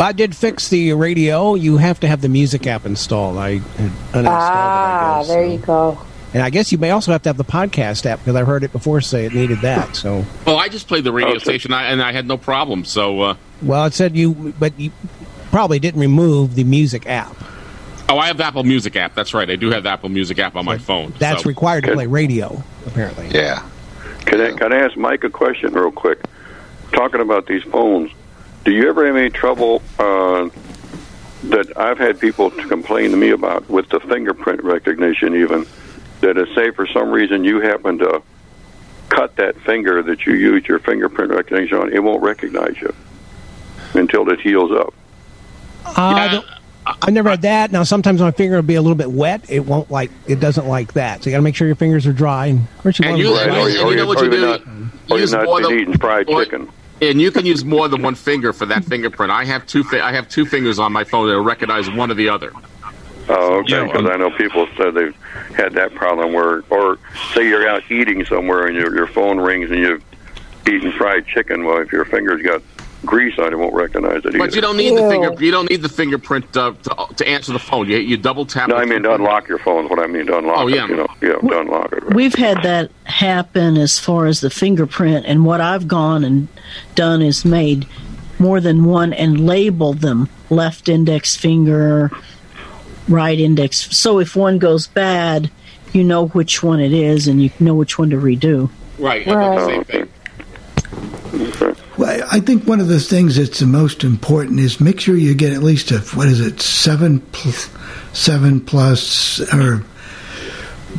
I 0.00 0.12
did 0.12 0.34
fix 0.34 0.68
the 0.68 0.92
radio. 0.94 1.54
You 1.54 1.76
have 1.76 2.00
to 2.00 2.08
have 2.08 2.22
the 2.22 2.28
music 2.30 2.66
app 2.66 2.86
installed. 2.86 3.36
I 3.36 3.58
uninstalled 3.58 4.24
Ah, 4.26 5.16
it. 5.16 5.16
I 5.16 5.18
guess. 5.18 5.28
there 5.28 5.44
you 5.46 5.58
go. 5.58 5.98
And 6.34 6.42
I 6.42 6.50
guess 6.50 6.70
you 6.72 6.78
may 6.78 6.90
also 6.90 7.12
have 7.12 7.22
to 7.22 7.28
have 7.30 7.38
the 7.38 7.44
podcast 7.44 8.04
app 8.04 8.18
because 8.18 8.36
I've 8.36 8.46
heard 8.46 8.62
it 8.62 8.70
before 8.72 9.00
say 9.00 9.24
it 9.24 9.32
needed 9.34 9.60
that. 9.62 9.96
So, 9.96 10.24
Well, 10.46 10.58
I 10.58 10.68
just 10.68 10.86
played 10.86 11.04
the 11.04 11.12
radio 11.12 11.30
Okay. 11.36 11.38
station 11.44 11.72
and 11.72 12.02
I 12.02 12.12
had 12.12 12.26
no 12.26 12.36
problem. 12.36 12.84
So, 12.84 13.20
uh, 13.22 13.34
well, 13.62 13.86
it 13.86 13.94
said 13.94 14.14
you, 14.14 14.52
but 14.58 14.78
you 14.78 14.92
probably 15.50 15.78
didn't 15.78 16.00
remove 16.00 16.54
the 16.54 16.64
music 16.64 17.06
app. 17.08 17.34
oh, 18.10 18.18
I 18.18 18.26
have 18.26 18.36
the 18.36 18.44
Apple 18.44 18.64
Music 18.64 18.94
app. 18.96 19.14
That's 19.14 19.32
right. 19.34 19.48
I 19.48 19.56
do 19.56 19.70
have 19.70 19.82
the 19.84 19.88
Apple 19.90 20.08
Music 20.10 20.38
app 20.38 20.54
on 20.56 20.64
my 20.66 20.76
phone. 20.78 21.12
That's 21.18 21.42
so. 21.44 21.48
required 21.48 21.82
to 21.82 21.88
Good. 21.88 21.94
play 21.94 22.06
radio, 22.06 22.62
apparently. 22.86 23.28
Yeah. 23.32 23.62
Can 24.26 24.40
I, 24.40 24.52
can 24.52 24.72
I 24.72 24.80
ask 24.80 24.96
Mike 24.96 25.24
a 25.24 25.30
question 25.30 25.72
real 25.72 25.90
quick? 25.90 26.20
Talking 26.92 27.20
about 27.22 27.46
these 27.46 27.62
phones, 27.64 28.10
do 28.64 28.72
you 28.72 28.88
ever 28.88 29.06
have 29.06 29.16
any 29.16 29.30
trouble 29.30 29.82
uh, 29.98 30.48
that 31.44 31.72
I've 31.78 31.98
had 31.98 32.18
people 32.20 32.50
to 32.50 32.68
complain 32.68 33.10
to 33.12 33.16
me 33.16 33.30
about 33.30 33.68
with 33.70 33.88
the 33.88 34.00
fingerprint 34.00 34.62
recognition, 34.64 35.34
even 35.34 35.66
that 36.20 36.36
is 36.38 36.52
say 36.54 36.70
for 36.72 36.86
some 36.86 37.10
reason 37.10 37.44
you 37.44 37.60
happen 37.60 37.98
to 37.98 38.22
cut 39.08 39.36
that 39.36 39.56
finger 39.62 40.02
that 40.02 40.26
you 40.26 40.34
used 40.34 40.66
your 40.68 40.78
fingerprint 40.78 41.30
recognition 41.32 41.78
on, 41.78 41.92
it 41.92 42.02
won't 42.02 42.22
recognize 42.22 42.76
you 42.80 42.94
until 43.94 44.28
it 44.30 44.40
heals 44.40 44.70
up. 44.72 44.92
Uh, 45.84 46.40
I've 46.86 47.12
never 47.12 47.30
had 47.30 47.42
that. 47.42 47.70
Now, 47.72 47.82
sometimes 47.82 48.20
my 48.20 48.30
finger 48.30 48.56
will 48.56 48.62
be 48.62 48.74
a 48.74 48.82
little 48.82 48.96
bit 48.96 49.10
wet. 49.10 49.50
It 49.50 49.60
won't 49.60 49.90
like. 49.90 50.10
It 50.26 50.40
doesn't 50.40 50.66
like 50.66 50.94
that. 50.94 51.22
So 51.22 51.30
you 51.30 51.34
got 51.34 51.38
to 51.38 51.42
make 51.42 51.54
sure 51.54 51.66
your 51.66 51.76
fingers 51.76 52.06
are 52.06 52.12
dry. 52.12 52.46
And 52.46 52.60
of 52.60 52.78
course, 52.82 52.98
you 52.98 53.04
And 53.06 53.12
want 53.14 53.22
you, 53.22 53.28
them 53.34 53.38
and, 53.42 53.50
dry. 53.52 53.60
or 53.62 53.68
you- 53.68 53.80
or 53.82 53.90
you 53.90 53.96
know 53.96 54.06
what 54.06 54.22
you 54.22 54.30
do? 54.30 54.40
not- 54.40 54.62
or 55.10 55.18
Use 55.18 55.32
you're 55.32 55.44
more 55.44 55.60
not 55.60 55.68
than- 55.70 55.78
eating 55.80 55.98
fried 55.98 56.28
or- 56.28 56.44
chicken. 56.44 56.68
And 57.00 57.20
you 57.20 57.30
can 57.30 57.46
use 57.46 57.64
more 57.64 57.86
than 57.88 58.02
one 58.02 58.16
finger 58.16 58.52
for 58.52 58.66
that 58.66 58.84
fingerprint. 58.84 59.30
I 59.30 59.44
have 59.44 59.64
two. 59.66 59.84
Fi- 59.84 60.00
I 60.00 60.12
have 60.12 60.28
two 60.28 60.44
fingers 60.44 60.78
on 60.80 60.92
my 60.92 61.04
phone 61.04 61.28
that 61.28 61.34
will 61.34 61.44
recognize 61.44 61.88
one 61.90 62.10
or 62.10 62.14
the 62.14 62.28
other. 62.28 62.52
Oh, 63.28 63.58
okay. 63.60 63.72
Yeah, 63.72 63.84
Because 63.86 64.06
I 64.10 64.16
know 64.16 64.30
people 64.30 64.66
said 64.76 64.94
they've 64.94 65.14
had 65.56 65.72
that 65.74 65.94
problem 65.94 66.32
where, 66.32 66.62
or 66.70 66.98
say 67.34 67.46
you're 67.46 67.68
out 67.68 67.82
eating 67.90 68.24
somewhere 68.24 68.66
and 68.66 68.74
your 68.76 68.94
your 68.94 69.06
phone 69.06 69.38
rings 69.38 69.70
and 69.70 69.78
you've 69.80 70.02
eaten 70.66 70.92
fried 70.92 71.26
chicken. 71.26 71.64
Well, 71.64 71.78
if 71.78 71.92
your 71.92 72.04
fingers 72.04 72.42
got 72.42 72.62
grease 73.06 73.38
on 73.38 73.46
it, 73.46 73.52
it 73.52 73.56
won't 73.56 73.74
recognize 73.74 74.24
it 74.24 74.28
either. 74.28 74.38
But 74.38 74.54
you 74.54 74.60
don't 74.60 74.76
need 74.76 74.96
the 74.96 75.08
finger. 75.08 75.32
You 75.44 75.50
don't 75.50 75.70
need 75.70 75.82
the 75.82 75.88
fingerprint 75.88 76.56
uh, 76.56 76.72
to, 76.82 77.14
to 77.16 77.28
answer 77.28 77.52
the 77.52 77.58
phone. 77.58 77.86
You, 77.88 77.98
you 77.98 78.16
double 78.16 78.44
tap. 78.46 78.68
No, 78.70 78.76
I 78.76 78.84
mean 78.86 79.02
to 79.04 79.14
unlock 79.14 79.46
your 79.46 79.58
phone. 79.58 79.88
What 79.88 79.98
I 79.98 80.06
mean 80.06 80.26
to 80.26 80.38
unlock 80.38 80.58
Oh, 80.58 80.66
yeah. 80.66 80.84
it. 80.84 80.90
You 80.90 80.96
know, 80.96 81.06
yeah, 81.22 81.34
to 81.34 81.60
unlock 81.60 81.92
it. 81.92 82.02
Right. 82.04 82.14
We've 82.14 82.34
had 82.34 82.62
that 82.62 82.90
happen 83.04 83.76
as 83.76 83.98
far 83.98 84.26
as 84.26 84.40
the 84.40 84.50
fingerprint, 84.50 85.26
and 85.26 85.44
what 85.44 85.60
I've 85.60 85.86
gone 85.86 86.24
and 86.24 86.48
done 86.94 87.22
is 87.22 87.44
made 87.44 87.86
more 88.38 88.60
than 88.60 88.84
one 88.84 89.12
and 89.12 89.44
labeled 89.46 89.98
them 89.98 90.28
left 90.50 90.88
index 90.88 91.36
finger, 91.36 92.10
right 93.08 93.38
index. 93.38 93.96
So 93.96 94.18
if 94.18 94.36
one 94.36 94.58
goes 94.58 94.86
bad, 94.86 95.50
you 95.92 96.04
know 96.04 96.28
which 96.28 96.62
one 96.62 96.80
it 96.80 96.92
is, 96.92 97.28
and 97.28 97.42
you 97.42 97.50
know 97.60 97.74
which 97.74 97.98
one 97.98 98.10
to 98.10 98.16
redo. 98.16 98.70
Right. 98.98 99.26
I 99.26 99.30
did 99.30 99.58
the 99.58 99.66
same 99.66 99.84
thing. 99.84 100.08
Well, 101.96 102.28
I 102.30 102.40
think 102.40 102.64
one 102.66 102.80
of 102.80 102.88
the 102.88 103.00
things 103.00 103.36
that's 103.36 103.58
the 103.58 103.66
most 103.66 104.04
important 104.04 104.60
is 104.60 104.80
make 104.80 105.00
sure 105.00 105.16
you 105.16 105.34
get 105.34 105.52
at 105.52 105.62
least 105.62 105.90
a 105.90 105.98
what 106.16 106.28
is 106.28 106.40
it 106.40 106.60
seven 106.60 107.20
plus 107.32 107.68
seven 108.12 108.60
plus 108.60 109.40
or 109.52 109.84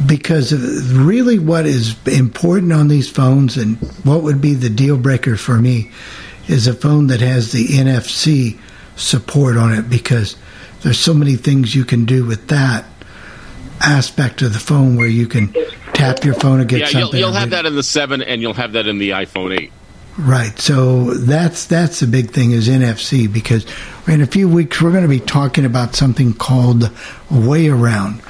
because 0.06 0.54
really 0.94 1.40
what 1.40 1.66
is 1.66 1.96
important 2.06 2.74
on 2.74 2.90
these 2.90 3.10
phones 3.10 3.58
and 3.58 3.78
what 4.04 4.24
would 4.24 4.42
be 4.42 4.54
the 4.54 4.70
deal 4.70 4.98
breaker 4.98 5.36
for 5.36 5.58
me 5.58 5.92
is 6.48 6.68
a 6.68 6.74
phone 6.74 7.08
that 7.08 7.22
has 7.22 7.52
the 7.52 7.68
NFC 7.68 8.58
support 8.96 9.56
on 9.56 9.74
it 9.74 9.90
because 9.90 10.36
there's 10.82 11.00
so 11.00 11.14
many 11.14 11.36
things 11.36 11.76
you 11.76 11.86
can 11.86 12.06
do 12.06 12.26
with 12.26 12.48
that 12.48 12.86
aspect 13.82 14.42
of 14.42 14.54
the 14.54 14.60
phone 14.60 14.96
where 14.96 15.08
you 15.08 15.28
can 15.28 15.54
tap 15.94 16.24
your 16.24 16.34
phone 16.34 16.60
and 16.60 16.70
get 16.70 16.94
Yeah, 16.94 17.00
you'll, 17.00 17.16
you'll 17.16 17.32
have 17.34 17.52
that 17.52 17.66
in 17.66 17.76
the 17.76 17.84
seven, 17.84 18.22
and 18.22 18.42
you'll 18.42 18.54
have 18.54 18.74
that 18.74 18.88
in 18.88 18.98
the 18.98 19.12
iPhone 19.12 19.58
eight. 19.58 19.72
Right. 20.18 20.58
So 20.60 21.14
that's 21.14 21.66
that's 21.66 22.02
the 22.02 22.08
big 22.08 22.32
thing 22.32 22.52
is 22.52 22.68
NFC 22.68 23.32
because 23.32 23.66
in 24.06 24.22
a 24.22 24.26
few 24.26 24.50
weeks 24.50 24.82
we're 24.82 24.92
going 24.92 25.04
to 25.04 25.10
be 25.10 25.22
talking 25.22 25.64
about 25.64 25.96
something 25.96 26.34
called 26.34 26.82
WayAround. 27.30 28.22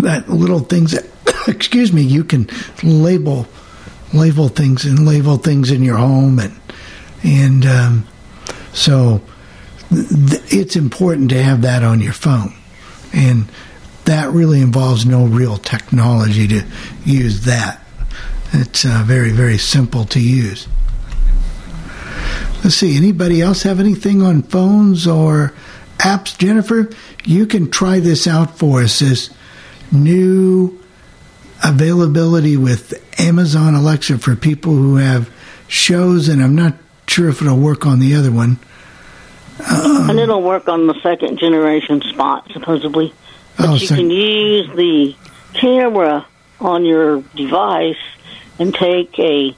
That 0.00 0.28
little 0.28 0.60
things 0.60 0.92
that 0.92 1.06
excuse 1.48 1.92
me, 1.92 2.02
you 2.02 2.24
can 2.24 2.48
label 2.82 3.46
label 4.14 4.48
things 4.48 4.86
and 4.86 5.06
label 5.06 5.36
things 5.36 5.70
in 5.70 5.82
your 5.82 5.96
home 5.96 6.38
and 6.38 6.58
and 7.22 7.66
um, 7.66 8.06
so 8.72 9.20
it's 9.90 10.76
important 10.76 11.30
to 11.30 11.42
have 11.42 11.62
that 11.62 11.82
on 11.82 12.00
your 12.00 12.12
phone 12.12 12.54
and 13.12 13.46
that 14.04 14.30
really 14.30 14.60
involves 14.60 15.04
no 15.04 15.26
real 15.26 15.56
technology 15.56 16.46
to 16.46 16.62
use 17.04 17.44
that. 17.44 17.82
It's 18.52 18.84
uh, 18.84 19.02
very, 19.04 19.32
very 19.32 19.58
simple 19.58 20.04
to 20.06 20.20
use. 20.20 20.68
Let's 22.62 22.76
see, 22.76 22.96
anybody 22.96 23.42
else 23.42 23.62
have 23.64 23.80
anything 23.80 24.22
on 24.22 24.42
phones 24.42 25.06
or 25.06 25.52
apps? 25.98 26.38
Jennifer, 26.38 26.90
you 27.24 27.46
can 27.46 27.70
try 27.70 28.00
this 28.00 28.26
out 28.26 28.56
for 28.58 28.82
us. 28.82 29.00
This 29.00 29.30
new 29.90 30.80
availability 31.64 32.56
with 32.56 32.94
Amazon 33.20 33.74
Alexa 33.74 34.18
for 34.18 34.36
people 34.36 34.72
who 34.72 34.96
have 34.96 35.30
shows, 35.68 36.28
and 36.28 36.42
I'm 36.42 36.54
not 36.54 36.74
sure 37.08 37.28
if 37.28 37.42
it'll 37.42 37.58
work 37.58 37.86
on 37.86 37.98
the 37.98 38.14
other 38.14 38.30
one. 38.30 38.58
And 39.58 40.18
it'll 40.18 40.42
work 40.42 40.68
on 40.68 40.86
the 40.86 40.94
second 41.02 41.38
generation 41.38 42.02
spot, 42.02 42.50
supposedly. 42.52 43.12
But 43.56 43.68
Oh, 43.68 43.74
you 43.74 43.86
sec- 43.86 43.98
can 43.98 44.10
use 44.10 44.68
the 44.76 45.14
camera 45.54 46.26
on 46.60 46.84
your 46.84 47.22
device 47.34 47.96
and 48.58 48.74
take 48.74 49.18
a 49.18 49.56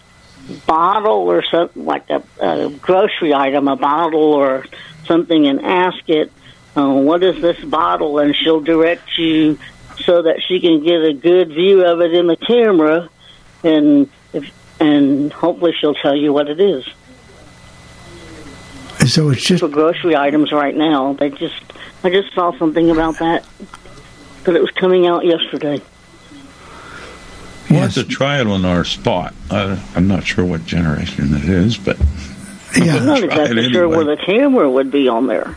bottle 0.66 1.28
or 1.30 1.42
something 1.51 1.84
like 1.84 2.09
a, 2.11 2.22
a 2.40 2.70
grocery 2.70 3.34
item, 3.34 3.68
a 3.68 3.76
bottle 3.76 4.32
or 4.34 4.64
something, 5.07 5.46
and 5.46 5.61
ask 5.61 6.09
it, 6.09 6.32
uh, 6.76 6.86
"What 6.88 7.22
is 7.22 7.40
this 7.42 7.59
bottle?" 7.64 8.18
And 8.18 8.34
she'll 8.36 8.61
direct 8.61 9.18
you 9.18 9.59
so 10.05 10.22
that 10.22 10.40
she 10.46 10.61
can 10.61 10.82
get 10.84 11.03
a 11.05 11.12
good 11.12 11.49
view 11.49 11.84
of 11.84 12.01
it 12.01 12.14
in 12.14 12.28
the 12.28 12.36
camera, 12.36 13.09
and 13.64 14.09
if, 14.32 14.49
and 14.80 15.32
hopefully 15.32 15.72
she'll 15.78 15.94
tell 15.94 16.14
you 16.14 16.32
what 16.32 16.49
it 16.49 16.61
is. 16.61 16.84
So 19.09 19.30
it's 19.30 19.42
just 19.42 19.61
for 19.61 19.68
grocery 19.68 20.16
items 20.16 20.52
right 20.52 20.74
now. 20.74 21.14
They 21.14 21.30
just 21.30 21.61
I 22.04 22.11
just 22.11 22.32
saw 22.34 22.56
something 22.59 22.90
about 22.90 23.18
that, 23.18 23.44
but 24.44 24.54
it 24.54 24.61
was 24.61 24.70
coming 24.72 25.06
out 25.06 25.24
yesterday. 25.24 25.80
We'll 27.70 27.80
have 27.80 27.94
to 27.94 28.04
try 28.04 28.40
it 28.40 28.46
on 28.46 28.64
our 28.64 28.84
spot. 28.84 29.34
I, 29.50 29.82
I'm 29.94 30.09
not 30.09 30.26
sure 30.26 30.44
what 30.44 30.64
generation 30.64 31.34
it 31.34 31.44
is, 31.44 31.76
but 31.76 31.98
yeah, 32.76 32.96
I'm 32.96 33.06
not 33.06 33.18
Try 33.18 33.24
it 33.24 33.24
exactly 33.24 33.72
sure 33.72 33.88
where 33.88 34.04
the 34.04 34.16
camera 34.16 34.70
would 34.70 34.90
be 34.90 35.09
on 35.09 35.26
there. 35.26 35.56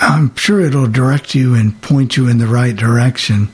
I'm 0.00 0.34
sure 0.36 0.60
it'll 0.60 0.86
direct 0.86 1.34
you 1.34 1.54
and 1.54 1.80
point 1.80 2.16
you 2.16 2.28
in 2.28 2.38
the 2.38 2.46
right 2.46 2.76
direction. 2.76 3.48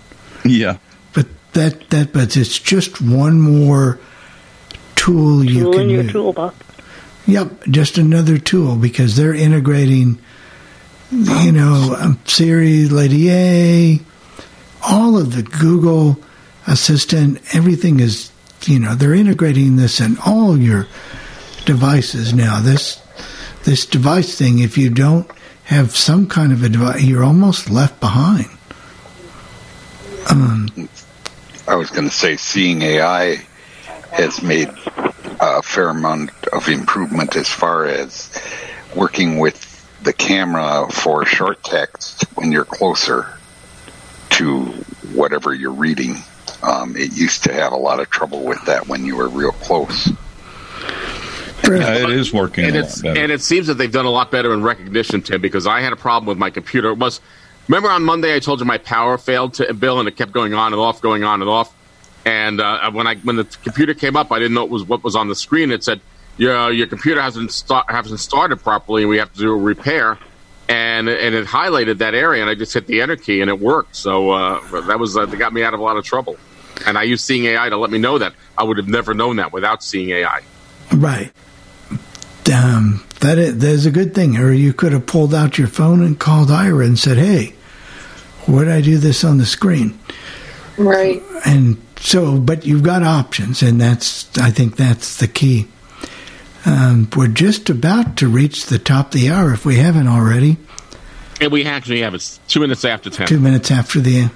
Yeah. 0.44 0.78
But 1.12 1.26
that 1.52 1.90
that 1.90 2.12
but 2.12 2.36
it's 2.36 2.58
just 2.58 3.00
one 3.00 3.40
more 3.40 3.98
tool 4.96 5.44
you 5.44 5.70
can 5.70 5.82
in 5.82 5.90
your 5.90 6.02
use. 6.02 6.12
toolbox. 6.12 6.56
Yep, 7.26 7.64
just 7.70 7.98
another 7.98 8.38
tool 8.38 8.76
because 8.76 9.16
they're 9.16 9.34
integrating, 9.34 10.18
you 11.10 11.52
know, 11.52 11.96
um, 11.98 12.18
Siri, 12.24 12.86
Lady 12.86 13.30
A, 13.30 14.00
all 14.82 15.16
of 15.16 15.34
the 15.34 15.42
Google 15.42 16.18
Assistant, 16.66 17.40
everything 17.54 18.00
is, 18.00 18.30
you 18.64 18.78
know, 18.78 18.94
they're 18.94 19.14
integrating 19.14 19.76
this 19.76 20.00
in 20.00 20.16
all 20.24 20.58
your 20.58 20.86
devices 21.64 22.32
now. 22.32 22.60
This 22.60 23.00
this 23.64 23.84
device 23.84 24.36
thing, 24.38 24.60
if 24.60 24.78
you 24.78 24.90
don't 24.90 25.30
have 25.64 25.94
some 25.94 26.26
kind 26.26 26.52
of 26.52 26.62
a 26.64 26.68
device, 26.68 27.02
you're 27.02 27.24
almost 27.24 27.70
left 27.70 28.00
behind. 28.00 28.46
Um, 30.30 30.88
I 31.68 31.74
was 31.74 31.90
going 31.90 32.08
to 32.08 32.14
say, 32.14 32.36
seeing 32.36 32.82
AI 32.82 33.36
has 34.10 34.42
made 34.42 34.68
a 35.40 35.62
fair 35.62 35.88
amount 35.88 36.30
of 36.48 36.68
improvement 36.68 37.36
as 37.36 37.48
far 37.48 37.86
as 37.86 38.30
working 38.94 39.38
with 39.38 39.66
the 40.02 40.12
camera 40.12 40.86
for 40.90 41.24
short 41.24 41.62
text 41.62 42.24
when 42.36 42.52
you're 42.52 42.64
closer 42.64 43.26
to 44.30 44.64
whatever 45.14 45.54
you're 45.54 45.72
reading. 45.72 46.16
Um, 46.62 46.96
it 46.96 47.12
used 47.12 47.44
to 47.44 47.52
have 47.52 47.72
a 47.72 47.76
lot 47.76 48.00
of 48.00 48.10
trouble 48.10 48.44
with 48.44 48.62
that 48.66 48.86
when 48.86 49.04
you 49.04 49.16
were 49.16 49.28
real 49.28 49.52
close. 49.52 50.10
Yeah, 51.64 51.94
it 51.94 52.10
is 52.10 52.32
working 52.32 52.64
and 52.64 52.76
a 52.76 52.80
it's 52.80 52.96
lot 52.96 53.10
better. 53.10 53.20
and 53.20 53.32
it 53.32 53.42
seems 53.42 53.66
that 53.66 53.74
they've 53.74 53.92
done 53.92 54.06
a 54.06 54.10
lot 54.10 54.30
better 54.30 54.52
in 54.52 54.62
recognition, 54.62 55.22
Tim. 55.22 55.40
Because 55.40 55.66
I 55.66 55.80
had 55.80 55.92
a 55.92 55.96
problem 55.96 56.26
with 56.26 56.38
my 56.38 56.50
computer. 56.50 56.90
It 56.90 56.98
was 56.98 57.20
remember 57.68 57.90
on 57.90 58.02
Monday 58.02 58.34
I 58.34 58.40
told 58.40 58.60
you 58.60 58.66
my 58.66 58.78
power 58.78 59.18
failed 59.18 59.54
to 59.54 59.72
Bill, 59.74 60.00
and 60.00 60.08
it 60.08 60.16
kept 60.16 60.32
going 60.32 60.54
on 60.54 60.72
and 60.72 60.80
off, 60.80 61.00
going 61.00 61.22
on 61.22 61.42
and 61.42 61.50
off. 61.50 61.72
And 62.24 62.60
uh, 62.60 62.90
when 62.90 63.06
I 63.06 63.16
when 63.16 63.36
the 63.36 63.44
computer 63.44 63.94
came 63.94 64.16
up, 64.16 64.30
I 64.30 64.38
didn't 64.38 64.54
know 64.54 64.64
it 64.64 64.70
was 64.70 64.84
what 64.84 65.02
was 65.02 65.16
on 65.16 65.28
the 65.28 65.34
screen. 65.34 65.70
It 65.70 65.82
said 65.82 66.00
your 66.36 66.70
your 66.70 66.86
computer 66.86 67.20
hasn't 67.20 67.52
start, 67.52 67.90
hasn't 67.90 68.20
started 68.20 68.58
properly, 68.58 69.02
and 69.02 69.10
we 69.10 69.18
have 69.18 69.32
to 69.32 69.38
do 69.38 69.52
a 69.52 69.56
repair. 69.56 70.18
And 70.68 71.08
and 71.08 71.34
it 71.34 71.46
highlighted 71.46 71.98
that 71.98 72.14
area, 72.14 72.42
and 72.42 72.50
I 72.50 72.54
just 72.54 72.74
hit 72.74 72.86
the 72.86 73.00
enter 73.00 73.16
key, 73.16 73.40
and 73.40 73.50
it 73.50 73.58
worked. 73.58 73.96
So 73.96 74.30
uh, 74.30 74.80
that 74.82 74.98
was 74.98 75.16
uh, 75.16 75.26
that 75.26 75.36
got 75.36 75.52
me 75.52 75.62
out 75.62 75.74
of 75.74 75.80
a 75.80 75.82
lot 75.82 75.96
of 75.96 76.04
trouble. 76.04 76.36
And 76.86 76.96
I 76.96 77.02
used 77.02 77.24
Seeing 77.24 77.44
AI 77.44 77.68
to 77.68 77.76
let 77.76 77.90
me 77.90 77.98
know 77.98 78.18
that 78.18 78.34
I 78.56 78.64
would 78.64 78.76
have 78.76 78.88
never 78.88 79.12
known 79.12 79.36
that 79.36 79.52
without 79.52 79.82
Seeing 79.82 80.10
AI. 80.10 80.40
Right. 80.92 81.32
Um, 82.52 83.04
that 83.20 83.38
is, 83.38 83.58
that 83.58 83.68
is 83.68 83.86
a 83.86 83.90
good 83.90 84.14
thing. 84.14 84.36
Or 84.36 84.52
you 84.52 84.72
could 84.72 84.92
have 84.92 85.06
pulled 85.06 85.34
out 85.34 85.58
your 85.58 85.68
phone 85.68 86.02
and 86.02 86.18
called 86.18 86.48
Aira 86.48 86.84
and 86.84 86.98
said, 86.98 87.18
"Hey, 87.18 87.54
where 88.46 88.64
did 88.64 88.74
I 88.74 88.80
do 88.80 88.98
this 88.98 89.24
on 89.24 89.38
the 89.38 89.46
screen?" 89.46 89.98
Right. 90.76 91.22
And 91.44 91.76
so, 92.00 92.38
but 92.38 92.64
you've 92.64 92.82
got 92.82 93.02
options, 93.02 93.62
and 93.62 93.80
that's 93.80 94.36
I 94.38 94.50
think 94.50 94.76
that's 94.76 95.18
the 95.18 95.28
key. 95.28 95.68
Um, 96.66 97.08
we're 97.16 97.28
just 97.28 97.70
about 97.70 98.16
to 98.18 98.28
reach 98.28 98.66
the 98.66 98.78
top 98.78 99.06
of 99.06 99.20
the 99.20 99.30
hour 99.30 99.52
if 99.52 99.64
we 99.64 99.76
haven't 99.76 100.08
already. 100.08 100.56
And 101.40 101.52
we 101.52 101.64
actually 101.64 102.00
have 102.00 102.14
it's 102.14 102.38
two 102.48 102.60
minutes 102.60 102.84
after 102.84 103.10
ten. 103.10 103.26
Two 103.26 103.38
minutes 103.38 103.70
after 103.70 104.00
the. 104.00 104.30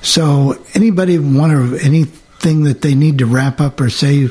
So, 0.00 0.62
anybody 0.74 1.18
want 1.18 1.52
to 1.52 1.84
anything 1.84 2.64
that 2.64 2.82
they 2.82 2.94
need 2.94 3.18
to 3.18 3.26
wrap 3.26 3.60
up 3.60 3.80
or 3.80 3.90
say 3.90 4.28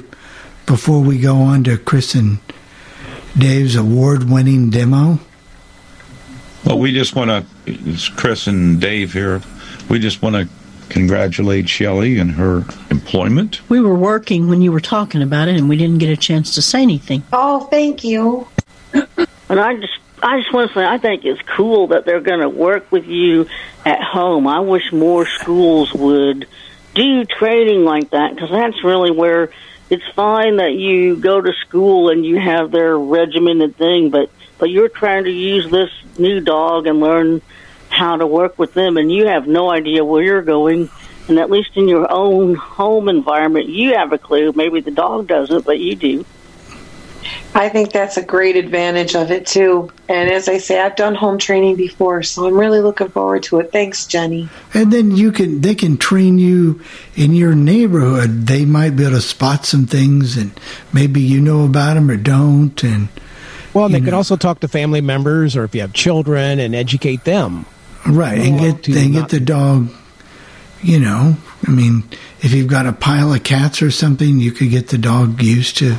before 0.66 1.02
we 1.02 1.20
go 1.20 1.38
on 1.38 1.64
to 1.66 1.78
Chris 1.78 2.16
and 2.16 2.40
Dave's 3.38 3.76
award-winning 3.76 4.70
demo? 4.70 5.20
Well, 6.66 6.80
we 6.80 6.92
just 6.92 7.16
want 7.16 7.30
to, 7.30 7.46
it's 7.66 8.10
Chris 8.10 8.48
and 8.48 8.82
Dave 8.82 9.14
here. 9.14 9.42
We 9.90 10.00
just 10.00 10.22
want 10.22 10.36
to 10.36 10.50
congratulate 10.90 11.70
Shelley 11.70 12.18
and 12.18 12.32
her 12.32 12.66
employment. 12.90 13.68
We 13.70 13.80
were 13.80 13.96
working 13.96 14.48
when 14.48 14.62
you 14.62 14.72
were 14.72 14.80
talking 14.80 15.22
about 15.22 15.48
it, 15.48 15.58
and 15.58 15.70
we 15.70 15.78
didn't 15.78 16.00
get 16.00 16.10
a 16.10 16.18
chance 16.18 16.56
to 16.56 16.62
say 16.62 16.82
anything. 16.82 17.24
Oh, 17.32 17.62
thank 17.62 18.04
you. 18.04 18.48
And 19.50 19.60
I 19.60 19.76
just 19.76 19.98
I 20.22 20.40
just 20.42 20.54
want 20.54 20.70
to 20.72 20.74
say 20.74 20.86
I 20.86 20.98
think 20.98 21.24
it's 21.24 21.42
cool 21.42 21.88
that 21.88 22.06
they're 22.06 22.22
going 22.22 22.42
to 22.42 22.50
work 22.50 22.92
with 22.92 23.06
you 23.06 23.48
at 23.86 24.02
home. 24.02 24.48
I 24.48 24.60
wish 24.60 24.92
more 24.92 25.26
schools 25.26 25.94
would 25.94 26.48
do 26.94 27.26
training 27.26 27.86
like 27.86 28.10
that 28.10 28.34
because 28.34 28.50
that's 28.50 28.84
really 28.84 29.12
where 29.12 29.52
it's 29.90 30.04
fine 30.16 30.58
that 30.58 30.74
you 30.74 31.16
go 31.16 31.40
to 31.40 31.54
school 31.66 32.10
and 32.10 32.26
you 32.26 32.40
have 32.40 32.72
their 32.72 32.98
regimented 32.98 33.78
thing, 33.78 34.10
but 34.10 34.30
but 34.58 34.70
you're 34.70 34.90
trying 34.90 35.26
to 35.26 35.32
use 35.32 35.70
this 35.70 35.92
new 36.18 36.42
dog 36.42 36.88
and 36.88 37.00
learn 37.00 37.42
how 37.98 38.18
to 38.18 38.28
work 38.28 38.58
with 38.58 38.74
them, 38.74 38.98
and 38.98 39.12
you 39.12 39.28
have 39.28 39.48
no 39.48 39.70
idea 39.70 40.06
where 40.06 40.24
you're 40.24 40.42
going. 40.42 40.90
And 41.28 41.40
at 41.40 41.50
least 41.50 41.72
in 41.76 41.90
your 41.90 42.10
own 42.10 42.56
home 42.56 43.10
environment, 43.10 43.68
you 43.68 43.96
have 43.96 44.14
a 44.14 44.18
clue. 44.18 44.54
Maybe 44.54 44.80
the 44.80 44.92
dog 44.92 45.28
doesn't, 45.28 45.66
but 45.66 45.78
you 45.78 45.96
do. 45.96 46.26
I 47.54 47.70
think 47.70 47.92
that's 47.92 48.18
a 48.18 48.22
great 48.22 48.56
advantage 48.56 49.16
of 49.16 49.32
it 49.32 49.48
too. 49.48 49.92
And 50.08 50.30
as 50.30 50.48
I 50.48 50.60
say, 50.60 50.80
I've 50.80 50.96
done 50.96 51.16
home 51.16 51.38
training 51.38 51.76
before, 51.76 52.24
so 52.24 52.48
I'm 52.48 52.54
really 52.54 52.82
looking 52.82 53.10
forward 53.10 53.44
to 53.44 53.60
it. 53.60 53.72
Thanks, 53.72 54.06
Jenny. 54.06 54.48
And 54.74 54.94
then 54.94 55.12
you 55.12 55.32
can 55.32 55.62
they 55.62 55.76
can 55.76 55.98
train 55.98 56.38
you 56.38 56.82
in 57.16 57.34
your 57.34 57.56
neighborhood. 57.56 58.48
They 58.48 58.64
might 58.66 58.96
be 58.96 59.04
able 59.04 59.16
to 59.16 59.22
spot 59.22 59.66
some 59.66 59.88
things, 59.88 60.38
and 60.38 60.52
maybe 60.94 61.20
you 61.22 61.42
know 61.42 61.66
about 61.66 61.96
them 61.96 62.10
or 62.12 62.18
don't. 62.18 62.82
And 62.84 63.10
Well, 63.74 63.90
they 63.90 64.02
could 64.02 64.14
also 64.14 64.36
talk 64.36 64.60
to 64.62 64.68
family 64.68 65.02
members 65.02 65.58
or 65.58 65.64
if 65.64 65.74
you 65.74 65.82
have 65.82 65.94
children 65.94 66.60
and 66.60 66.76
educate 66.76 67.24
them. 67.24 67.66
Right, 68.08 68.40
and 68.40 68.60
get 68.60 68.84
they 68.84 69.10
get 69.10 69.30
the 69.30 69.40
dog. 69.40 69.90
You 70.82 71.00
know, 71.00 71.36
I 71.68 71.72
mean, 71.72 72.04
if 72.42 72.54
you've 72.54 72.68
got 72.68 72.86
a 72.86 72.94
pile 72.94 73.34
of 73.34 73.44
cats 73.44 73.82
or 73.82 73.92
something, 73.92 74.40
you 74.40 74.52
could 74.52 74.70
get 74.70 74.90
the 74.90 74.98
dog 74.98 75.42
used 75.42 75.78
to, 75.78 75.98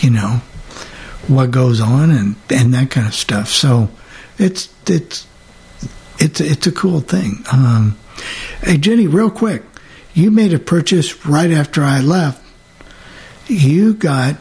you 0.00 0.10
know, 0.10 0.42
what 1.26 1.50
goes 1.50 1.80
on 1.80 2.10
and 2.10 2.36
and 2.50 2.74
that 2.74 2.90
kind 2.90 3.06
of 3.06 3.14
stuff. 3.14 3.48
So 3.48 3.88
it's 4.38 4.68
it's 4.86 5.26
it's 6.18 6.40
it's 6.40 6.66
a 6.66 6.72
cool 6.72 7.00
thing. 7.00 7.44
Um, 7.52 7.98
hey 8.62 8.76
Jenny, 8.76 9.06
real 9.06 9.30
quick, 9.30 9.62
you 10.14 10.30
made 10.30 10.52
a 10.52 10.58
purchase 10.58 11.24
right 11.26 11.50
after 11.50 11.82
I 11.82 12.00
left. 12.00 12.44
You 13.46 13.94
got 13.94 14.36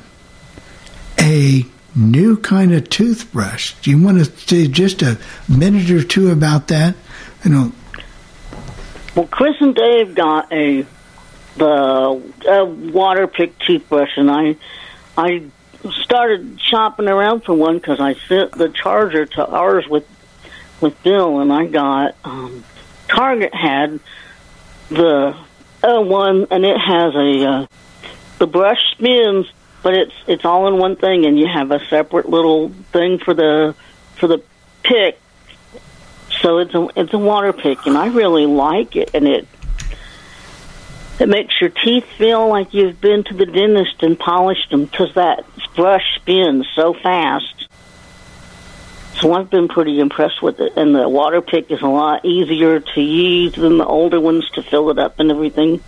a 1.19 1.65
new 1.97 2.37
kind 2.37 2.73
of 2.73 2.89
toothbrush. 2.89 3.73
Do 3.81 3.89
you 3.89 4.01
want 4.01 4.19
to 4.19 4.25
say 4.25 4.67
just 4.67 5.01
a 5.01 5.17
minute 5.49 5.89
or 5.89 6.03
two 6.03 6.31
about 6.31 6.67
that? 6.67 6.95
You 7.43 7.51
know, 7.51 7.71
Well, 9.15 9.27
Chris 9.27 9.55
and 9.59 9.75
Dave 9.75 10.15
got 10.15 10.51
a 10.53 10.85
the 11.55 12.21
a 12.47 12.65
water 12.65 13.27
pick 13.27 13.57
toothbrush, 13.59 14.11
and 14.17 14.29
I 14.29 14.55
I 15.17 15.43
started 16.03 16.59
shopping 16.61 17.07
around 17.07 17.43
for 17.43 17.53
one 17.53 17.77
because 17.77 17.99
I 17.99 18.13
sent 18.13 18.51
the 18.51 18.69
charger 18.69 19.25
to 19.25 19.47
ours 19.47 19.87
with 19.87 20.05
with 20.81 21.01
Bill, 21.03 21.39
and 21.39 21.51
I 21.51 21.65
got 21.65 22.15
um, 22.23 22.63
Target 23.07 23.53
had 23.53 23.99
the 24.89 25.35
uh, 25.83 26.01
one, 26.01 26.47
and 26.51 26.65
it 26.65 26.77
has 26.77 27.15
a 27.15 27.45
uh, 27.45 27.65
the 28.37 28.47
brush 28.47 28.91
spins, 28.91 29.47
but 29.83 29.93
it's 29.93 30.13
it's 30.27 30.45
all 30.45 30.67
in 30.67 30.77
one 30.77 30.95
thing, 30.95 31.25
and 31.25 31.39
you 31.39 31.47
have 31.47 31.71
a 31.71 31.79
separate 31.87 32.29
little 32.29 32.69
thing 32.91 33.19
for 33.19 33.33
the 33.33 33.75
for 34.15 34.27
the 34.27 34.41
pick. 34.83 35.19
So 36.41 36.59
it's 36.59 36.73
a 36.73 36.87
it's 36.95 37.13
a 37.13 37.17
water 37.17 37.53
pick, 37.53 37.85
and 37.85 37.97
I 37.97 38.07
really 38.07 38.45
like 38.45 38.95
it, 38.95 39.11
and 39.13 39.27
it 39.27 39.47
It 41.19 41.29
makes 41.29 41.59
your 41.59 41.71
teeth 41.71 42.05
feel 42.17 42.47
like 42.47 42.75
you've 42.75 43.01
been 43.01 43.23
to 43.23 43.33
the 43.33 43.47
dentist 43.47 44.03
and 44.03 44.19
polished 44.19 44.69
them 44.69 44.85
because 44.85 45.13
that 45.15 45.45
brush 45.75 46.15
spins 46.15 46.67
so 46.75 46.93
fast. 46.93 47.67
So 49.19 49.33
I've 49.33 49.49
been 49.49 49.67
pretty 49.67 49.99
impressed 49.99 50.43
with 50.43 50.59
it. 50.59 50.73
And 50.77 50.93
the 50.93 51.09
water 51.09 51.41
pick 51.41 51.71
is 51.71 51.81
a 51.81 51.87
lot 51.87 52.23
easier 52.23 52.79
to 52.79 53.01
use 53.01 53.53
than 53.55 53.79
the 53.79 53.85
older 53.85 54.19
ones 54.19 54.47
to 54.51 54.61
fill 54.61 54.91
it 54.91 54.99
up 54.99 55.19
and 55.19 55.31
everything. 55.31 55.81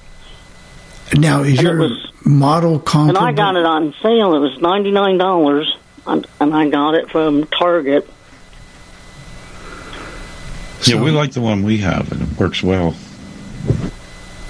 Now, 1.18 1.42
is 1.42 1.58
And 1.58 1.60
it 1.60 1.64
your 1.64 1.78
was- 1.78 2.08
model 2.26 2.80
And? 2.80 3.18
I 3.18 3.32
got 3.32 3.56
it 3.56 3.66
on 3.66 3.94
sale. 4.02 4.36
It 4.36 4.40
was 4.40 4.60
ninety 4.62 4.92
nine 4.92 5.18
dollars, 5.18 5.76
and 6.06 6.26
I 6.40 6.70
got 6.70 6.94
it 6.96 7.10
from 7.10 7.46
Target. 7.48 8.08
yeah, 10.84 11.02
we 11.02 11.12
like 11.12 11.32
the 11.34 11.42
one 11.42 11.64
we 11.64 11.78
have, 11.80 12.12
and 12.12 12.22
it 12.22 12.40
works 12.40 12.62
well. 12.64 12.96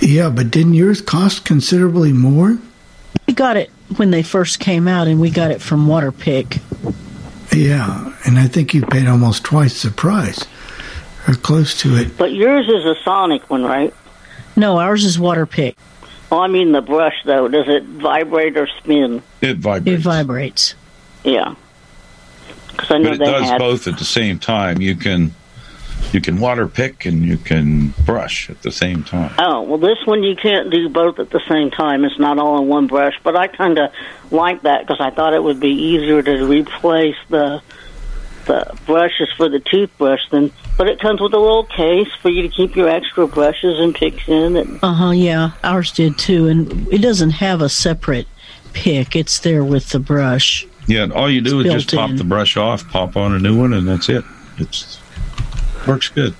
Yeah, 0.01 0.29
but 0.29 0.51
didn't 0.51 0.73
yours 0.75 1.01
cost 1.01 1.45
considerably 1.45 2.13
more? 2.13 2.57
We 3.27 3.33
got 3.33 3.57
it 3.57 3.69
when 3.97 4.11
they 4.11 4.23
first 4.23 4.59
came 4.59 4.87
out, 4.87 5.07
and 5.07 5.19
we 5.19 5.29
got 5.29 5.51
it 5.51 5.61
from 5.61 5.87
Waterpik. 5.87 6.59
Yeah, 7.55 8.13
and 8.25 8.37
I 8.39 8.47
think 8.47 8.73
you 8.73 8.81
paid 8.85 9.07
almost 9.07 9.43
twice 9.43 9.81
the 9.81 9.91
price, 9.91 10.45
or 11.27 11.33
close 11.35 11.77
to 11.81 11.95
it. 11.95 12.17
But 12.17 12.31
yours 12.33 12.67
is 12.67 12.85
a 12.85 12.95
Sonic 13.03 13.49
one, 13.49 13.63
right? 13.63 13.93
No, 14.55 14.77
ours 14.77 15.03
is 15.05 15.17
Waterpik. 15.17 15.75
Oh, 16.31 16.39
I 16.39 16.47
mean 16.47 16.71
the 16.71 16.81
brush 16.81 17.15
though. 17.25 17.47
Does 17.47 17.67
it 17.67 17.83
vibrate 17.83 18.57
or 18.57 18.67
spin? 18.67 19.21
It 19.41 19.57
vibrates. 19.57 19.99
It 19.99 20.03
vibrates. 20.03 20.75
Yeah. 21.23 21.55
Because 22.71 22.91
I 22.91 22.97
know 22.99 23.09
but 23.09 23.13
it 23.15 23.19
they 23.19 23.25
does 23.25 23.49
had. 23.49 23.59
both 23.59 23.87
at 23.87 23.97
the 23.97 24.05
same 24.05 24.39
time. 24.39 24.81
You 24.81 24.95
can 24.95 25.33
you 26.13 26.21
can 26.21 26.37
Waterpik 26.37 27.05
and 27.07 27.25
you 27.25 27.37
can 27.37 27.89
brush 28.05 28.49
at 28.49 28.61
the 28.61 28.71
same 28.71 29.03
time. 29.03 29.33
Oh 29.39 29.63
well, 29.63 29.77
this 29.77 29.97
one 30.05 30.23
you 30.23 30.35
can't 30.35 30.69
do 30.69 30.87
both 30.87 31.19
at 31.19 31.31
the 31.31 31.41
same 31.49 31.71
time. 31.71 32.05
It's 32.05 32.19
not 32.19 32.37
all 32.37 32.61
in 32.61 32.67
one 32.67 32.87
brush. 32.87 33.15
But 33.23 33.35
I 33.35 33.47
kind 33.47 33.77
of 33.79 33.91
like 34.31 34.61
that 34.61 34.81
because 34.81 35.01
I 35.01 35.09
thought 35.09 35.33
it 35.33 35.43
would 35.43 35.59
be 35.59 35.69
easier 35.73 36.21
to 36.21 36.45
replace 36.45 37.17
the 37.29 37.61
the 38.49 38.77
brushes 38.85 39.29
for 39.37 39.47
the 39.47 39.59
toothbrush 39.59 40.21
then 40.31 40.51
But 40.77 40.87
it 40.89 40.99
comes 40.99 41.21
with 41.21 41.33
a 41.33 41.39
little 41.39 41.65
case 41.65 42.09
for 42.21 42.29
you 42.29 42.41
to 42.41 42.49
keep 42.49 42.75
your 42.75 42.89
extra 42.89 43.27
brushes 43.27 43.79
and 43.79 43.93
picks 43.95 44.27
in. 44.27 44.57
And 44.57 44.79
Uh 44.83 44.93
huh. 44.93 45.11
Yeah, 45.11 45.51
ours 45.63 45.91
did 45.91 46.17
too, 46.17 46.47
and 46.47 46.91
it 46.91 46.97
doesn't 47.01 47.31
have 47.31 47.61
a 47.61 47.69
separate 47.69 48.27
pick. 48.73 49.15
It's 49.15 49.39
there 49.39 49.63
with 49.63 49.89
the 49.89 49.99
brush. 49.99 50.67
Yeah, 50.87 51.03
and 51.03 51.13
all 51.13 51.29
you 51.29 51.41
do 51.41 51.59
It's 51.59 51.67
is 51.69 51.73
just 51.83 51.91
built 51.91 52.01
pop 52.01 52.09
in. 52.09 52.15
the 52.17 52.23
brush 52.23 52.57
off, 52.57 52.87
pop 52.89 53.15
on 53.15 53.33
a 53.33 53.39
new 53.39 53.57
one, 53.59 53.73
and 53.73 53.87
that's 53.87 54.09
it. 54.09 54.25
It's 54.57 54.99
works 55.87 56.09
good. 56.09 56.33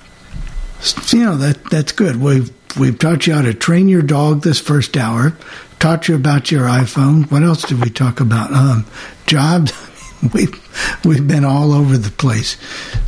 You 1.12 1.24
know 1.24 1.36
that 1.36 1.64
that's 1.70 1.92
good. 1.92 2.16
We've 2.16 2.50
we've 2.78 2.98
taught 2.98 3.26
you 3.26 3.34
how 3.34 3.42
to 3.42 3.54
train 3.54 3.88
your 3.88 4.02
dog 4.02 4.42
this 4.42 4.58
first 4.60 4.96
hour. 4.96 5.34
Taught 5.78 6.08
you 6.08 6.14
about 6.16 6.50
your 6.50 6.66
iPhone. 6.66 7.30
What 7.30 7.42
else 7.42 7.62
did 7.62 7.80
we 7.82 7.90
talk 7.90 8.20
about? 8.20 8.52
Um, 8.52 8.84
jobs. 9.26 9.72
we've 10.34 11.04
we've 11.04 11.26
been 11.26 11.44
all 11.44 11.72
over 11.72 11.96
the 11.96 12.10
place 12.10 12.56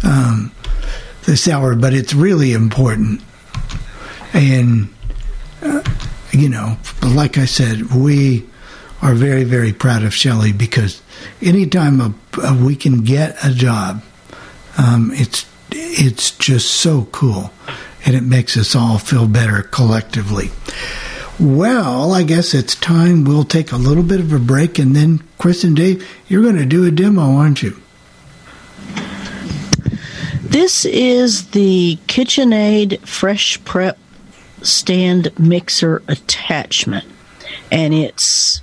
um, 0.04 0.52
this 1.24 1.48
hour, 1.48 1.74
but 1.74 1.92
it's 1.92 2.14
really 2.14 2.52
important. 2.52 3.22
And 4.32 4.88
uh, 5.62 5.82
you 6.32 6.48
know, 6.48 6.78
like 7.02 7.38
I 7.38 7.44
said, 7.44 7.92
we 7.92 8.46
are 9.02 9.14
very 9.14 9.44
very 9.44 9.72
proud 9.72 10.02
of 10.02 10.14
Shelley 10.14 10.52
because 10.52 11.02
anytime 11.40 12.00
a, 12.00 12.14
a, 12.42 12.54
we 12.54 12.76
can 12.76 13.02
get 13.02 13.36
a 13.44 13.52
job, 13.52 14.02
um, 14.78 15.12
it's 15.14 15.46
it's 15.70 16.30
just 16.32 16.70
so 16.70 17.06
cool, 17.12 17.52
and 18.04 18.14
it 18.14 18.22
makes 18.22 18.56
us 18.56 18.74
all 18.74 18.98
feel 18.98 19.26
better 19.26 19.62
collectively. 19.62 20.50
Well, 21.41 22.12
I 22.12 22.22
guess 22.22 22.55
it's 22.55 22.74
time 22.74 23.24
we'll 23.24 23.45
take 23.45 23.72
a 23.72 23.76
little 23.76 24.03
bit 24.03 24.20
of 24.20 24.33
a 24.33 24.39
break, 24.39 24.78
and 24.78 24.95
then 24.95 25.22
Chris 25.39 25.64
and 25.64 25.74
Dave, 25.74 26.09
you're 26.28 26.43
going 26.43 26.57
to 26.57 26.66
do 26.66 26.85
a 26.85 26.91
demo, 26.91 27.22
aren't 27.22 27.62
you? 27.62 27.80
This 30.43 30.85
is 30.85 31.51
the 31.51 31.99
KitchenAid 32.07 33.07
Fresh 33.07 33.64
Prep 33.64 33.99
Stand 34.61 35.33
Mixer 35.39 36.03
Attachment, 36.09 37.07
and 37.70 37.95
it's 37.95 38.61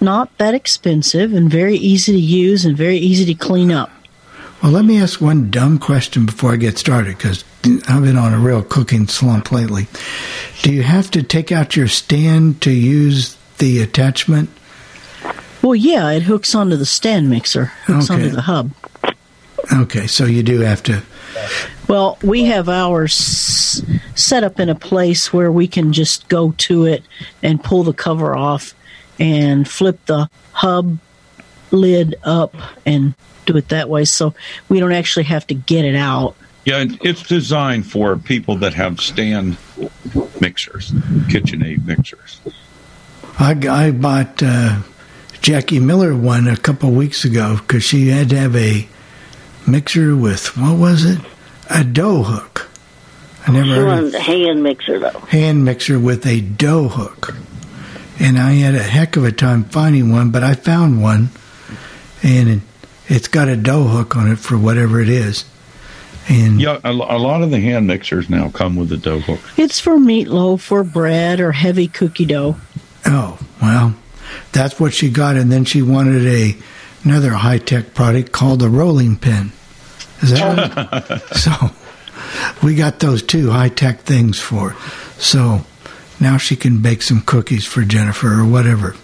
not 0.00 0.36
that 0.38 0.54
expensive 0.54 1.32
and 1.32 1.50
very 1.50 1.76
easy 1.76 2.12
to 2.12 2.18
use 2.18 2.64
and 2.64 2.76
very 2.76 2.98
easy 2.98 3.24
to 3.26 3.34
clean 3.34 3.70
up. 3.70 3.90
Well, 4.62 4.72
let 4.72 4.84
me 4.84 5.00
ask 5.00 5.20
one 5.20 5.50
dumb 5.50 5.78
question 5.78 6.26
before 6.26 6.52
I 6.52 6.56
get 6.56 6.78
started 6.78 7.16
because 7.16 7.44
I've 7.64 8.02
been 8.02 8.16
on 8.16 8.32
a 8.32 8.38
real 8.38 8.62
cooking 8.62 9.08
slump 9.08 9.50
lately. 9.50 9.88
Do 10.62 10.72
you 10.72 10.82
have 10.82 11.10
to 11.12 11.22
take 11.22 11.50
out 11.52 11.76
your 11.76 11.88
stand 11.88 12.62
to 12.62 12.70
use 12.70 13.36
the 13.58 13.82
attachment? 13.82 14.48
Well, 15.62 15.74
yeah, 15.74 16.10
it 16.10 16.22
hooks 16.22 16.54
onto 16.54 16.76
the 16.76 16.86
stand 16.86 17.28
mixer, 17.28 17.66
hooks 17.86 18.10
Okay. 18.10 18.22
onto 18.22 18.34
the 18.34 18.42
hub. 18.42 18.70
Okay, 19.72 20.06
so 20.06 20.24
you 20.24 20.42
do 20.42 20.60
have 20.60 20.82
to. 20.84 21.02
Well, 21.88 22.16
we 22.22 22.44
have 22.44 22.68
ours 22.68 23.82
set 24.14 24.44
up 24.44 24.60
in 24.60 24.68
a 24.68 24.74
place 24.74 25.32
where 25.32 25.50
we 25.50 25.66
can 25.66 25.92
just 25.92 26.28
go 26.28 26.52
to 26.58 26.84
it 26.84 27.02
and 27.42 27.62
pull 27.62 27.82
the 27.82 27.92
cover 27.92 28.36
off 28.36 28.72
and 29.18 29.68
flip 29.68 29.98
the 30.06 30.30
hub 30.52 30.98
lid 31.70 32.14
up 32.22 32.54
and 32.86 33.14
do 33.46 33.56
it 33.56 33.68
that 33.68 33.88
way. 33.88 34.04
So 34.04 34.32
we 34.68 34.80
don't 34.80 34.92
actually 34.92 35.24
have 35.24 35.46
to 35.48 35.54
get 35.54 35.84
it 35.84 35.96
out. 35.96 36.36
Yeah, 36.68 36.80
and 36.80 36.98
it's 37.02 37.22
designed 37.22 37.90
for 37.90 38.18
people 38.18 38.56
that 38.58 38.74
have 38.74 39.00
stand 39.00 39.56
mixers, 40.38 40.90
KitchenAid 41.30 41.86
mixers. 41.86 42.42
I, 43.38 43.56
I 43.66 43.90
bought 43.90 44.42
uh, 44.42 44.80
Jackie 45.40 45.80
Miller 45.80 46.14
one 46.14 46.46
a 46.46 46.58
couple 46.58 46.90
weeks 46.90 47.24
ago 47.24 47.56
because 47.56 47.84
she 47.84 48.08
had 48.08 48.28
to 48.28 48.36
have 48.36 48.54
a 48.54 48.86
mixer 49.66 50.14
with 50.14 50.58
what 50.58 50.78
was 50.78 51.06
it? 51.06 51.18
A 51.70 51.84
dough 51.84 52.22
hook. 52.22 52.68
I 53.46 53.52
never 53.52 53.64
she 53.64 53.70
heard 53.70 54.04
of 54.04 54.14
a 54.14 54.20
hand 54.20 54.62
mixer 54.62 54.98
though. 54.98 55.20
hand 55.20 55.64
mixer 55.64 55.98
with 55.98 56.26
a 56.26 56.42
dough 56.42 56.88
hook, 56.88 57.34
and 58.20 58.38
I 58.38 58.52
had 58.52 58.74
a 58.74 58.82
heck 58.82 59.16
of 59.16 59.24
a 59.24 59.32
time 59.32 59.64
finding 59.64 60.12
one. 60.12 60.32
But 60.32 60.44
I 60.44 60.52
found 60.52 61.00
one, 61.00 61.30
and 62.22 62.48
it, 62.50 62.60
it's 63.06 63.28
got 63.28 63.48
a 63.48 63.56
dough 63.56 63.84
hook 63.84 64.16
on 64.16 64.30
it 64.30 64.38
for 64.38 64.58
whatever 64.58 65.00
it 65.00 65.08
is. 65.08 65.46
And 66.28 66.60
Yeah, 66.60 66.78
a, 66.84 66.90
a 66.90 67.18
lot 67.18 67.42
of 67.42 67.50
the 67.50 67.60
hand 67.60 67.86
mixers 67.86 68.28
now 68.28 68.50
come 68.50 68.76
with 68.76 68.92
a 68.92 68.96
dough 68.96 69.20
hook. 69.20 69.40
It's 69.56 69.80
for 69.80 69.96
meatloaf 69.96 70.70
or 70.70 70.84
bread 70.84 71.40
or 71.40 71.52
heavy 71.52 71.88
cookie 71.88 72.26
dough. 72.26 72.56
Oh, 73.06 73.38
well, 73.62 73.94
that's 74.52 74.78
what 74.78 74.92
she 74.92 75.10
got. 75.10 75.36
And 75.36 75.50
then 75.50 75.64
she 75.64 75.82
wanted 75.82 76.26
a 76.26 76.56
another 77.04 77.30
high 77.30 77.58
tech 77.58 77.94
product 77.94 78.32
called 78.32 78.62
a 78.62 78.68
rolling 78.68 79.16
pin. 79.16 79.52
Is 80.22 80.30
that 80.32 81.00
right? 81.10 81.22
so 81.36 81.52
we 82.62 82.74
got 82.74 82.98
those 83.00 83.22
two 83.22 83.50
high 83.50 83.68
tech 83.70 84.00
things 84.00 84.38
for. 84.38 84.70
her. 84.70 85.20
So 85.20 85.64
now 86.20 86.36
she 86.36 86.56
can 86.56 86.82
bake 86.82 87.02
some 87.02 87.22
cookies 87.22 87.64
for 87.64 87.82
Jennifer 87.82 88.40
or 88.40 88.44
whatever. 88.44 88.96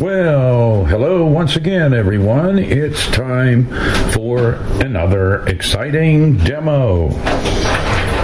Well, 0.00 0.86
hello 0.86 1.26
once 1.26 1.56
again, 1.56 1.92
everyone. 1.92 2.58
It's 2.58 3.06
time 3.08 3.66
for 4.10 4.54
another 4.82 5.46
exciting 5.46 6.38
demo. 6.38 7.10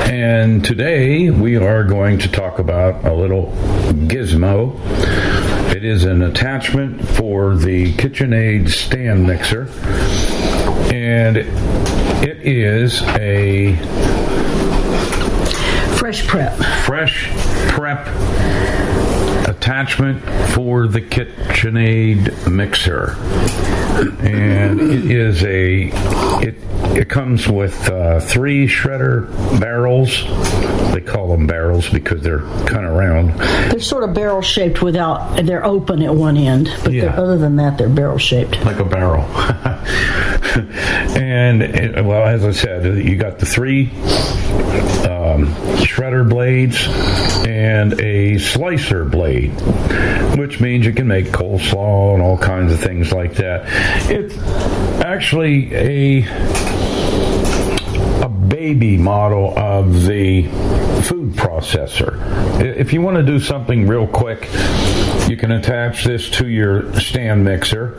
And 0.06 0.64
today 0.64 1.30
we 1.30 1.56
are 1.56 1.84
going 1.84 2.18
to 2.20 2.28
talk 2.32 2.58
about 2.58 3.04
a 3.04 3.12
little 3.12 3.52
gizmo. 4.08 4.80
It 5.76 5.84
is 5.84 6.04
an 6.04 6.22
attachment 6.22 7.06
for 7.06 7.54
the 7.54 7.92
KitchenAid 7.94 8.70
stand 8.70 9.26
mixer. 9.26 9.68
And 10.92 11.36
it 11.36 12.38
is 12.46 13.02
a 13.02 13.76
Fresh 15.98 16.26
prep. 16.26 16.56
fresh 16.86 17.28
prep 17.68 18.06
attachment 19.68 20.22
for 20.54 20.86
the 20.86 21.00
KitchenAid 21.02 22.50
mixer, 22.50 23.16
and 24.26 24.80
it 24.80 25.10
is 25.10 25.44
a 25.44 25.90
it 26.42 26.54
it 26.96 27.10
comes 27.10 27.46
with 27.46 27.86
uh, 27.90 28.18
three 28.18 28.66
shredder 28.66 29.28
barrels. 29.60 30.24
They 30.94 31.02
call 31.02 31.28
them 31.28 31.46
barrels 31.46 31.86
because 31.90 32.22
they're 32.22 32.40
kind 32.64 32.86
of 32.86 32.94
round. 32.96 33.38
They're 33.70 33.78
sort 33.80 34.04
of 34.04 34.14
barrel 34.14 34.40
shaped 34.40 34.80
without, 34.80 35.44
they're 35.44 35.64
open 35.66 36.02
at 36.02 36.14
one 36.14 36.36
end, 36.38 36.70
but 36.82 36.94
Yeah. 36.94 37.14
other 37.14 37.36
than 37.36 37.56
that, 37.56 37.76
they're 37.76 37.90
barrel 37.90 38.16
shaped. 38.18 38.64
like 38.64 38.78
a 38.78 38.84
barrel. 38.84 39.22
and 41.16 41.62
it, 41.62 42.04
well, 42.04 42.26
as 42.26 42.42
I 42.44 42.52
said, 42.52 43.04
you 43.06 43.16
got 43.16 43.38
the 43.38 43.46
three 43.46 43.90
um, 45.04 45.54
shredder 45.84 46.28
blades 46.28 46.86
and 47.46 48.00
a 48.00 48.38
slicer 48.38 49.04
blade, 49.04 49.52
which 50.38 50.60
means 50.60 50.86
you 50.86 50.92
can 50.92 51.06
make 51.06 51.26
coleslaw 51.26 52.14
and 52.14 52.22
all 52.22 52.38
kinds 52.38 52.72
of 52.72 52.80
things 52.80 53.12
like 53.12 53.34
that. 53.34 53.64
It's 54.10 54.36
actually 55.02 55.74
a 55.74 56.24
a 58.22 58.28
baby 58.28 58.96
model 58.96 59.56
of 59.58 60.06
the 60.06 60.42
food 61.02 61.32
processor. 61.34 62.18
If 62.60 62.92
you 62.92 63.00
want 63.00 63.16
to 63.16 63.22
do 63.22 63.38
something 63.38 63.86
real 63.86 64.06
quick, 64.06 64.48
you 65.28 65.36
can 65.36 65.52
attach 65.52 66.04
this 66.04 66.30
to 66.30 66.48
your 66.48 66.92
stand 66.98 67.44
mixer. 67.44 67.98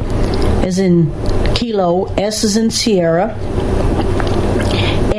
as 0.63 0.79
in 0.79 1.11
kilo, 1.55 2.05
S 2.15 2.45
as 2.45 2.55
in 2.55 2.71
Sierra, 2.71 3.35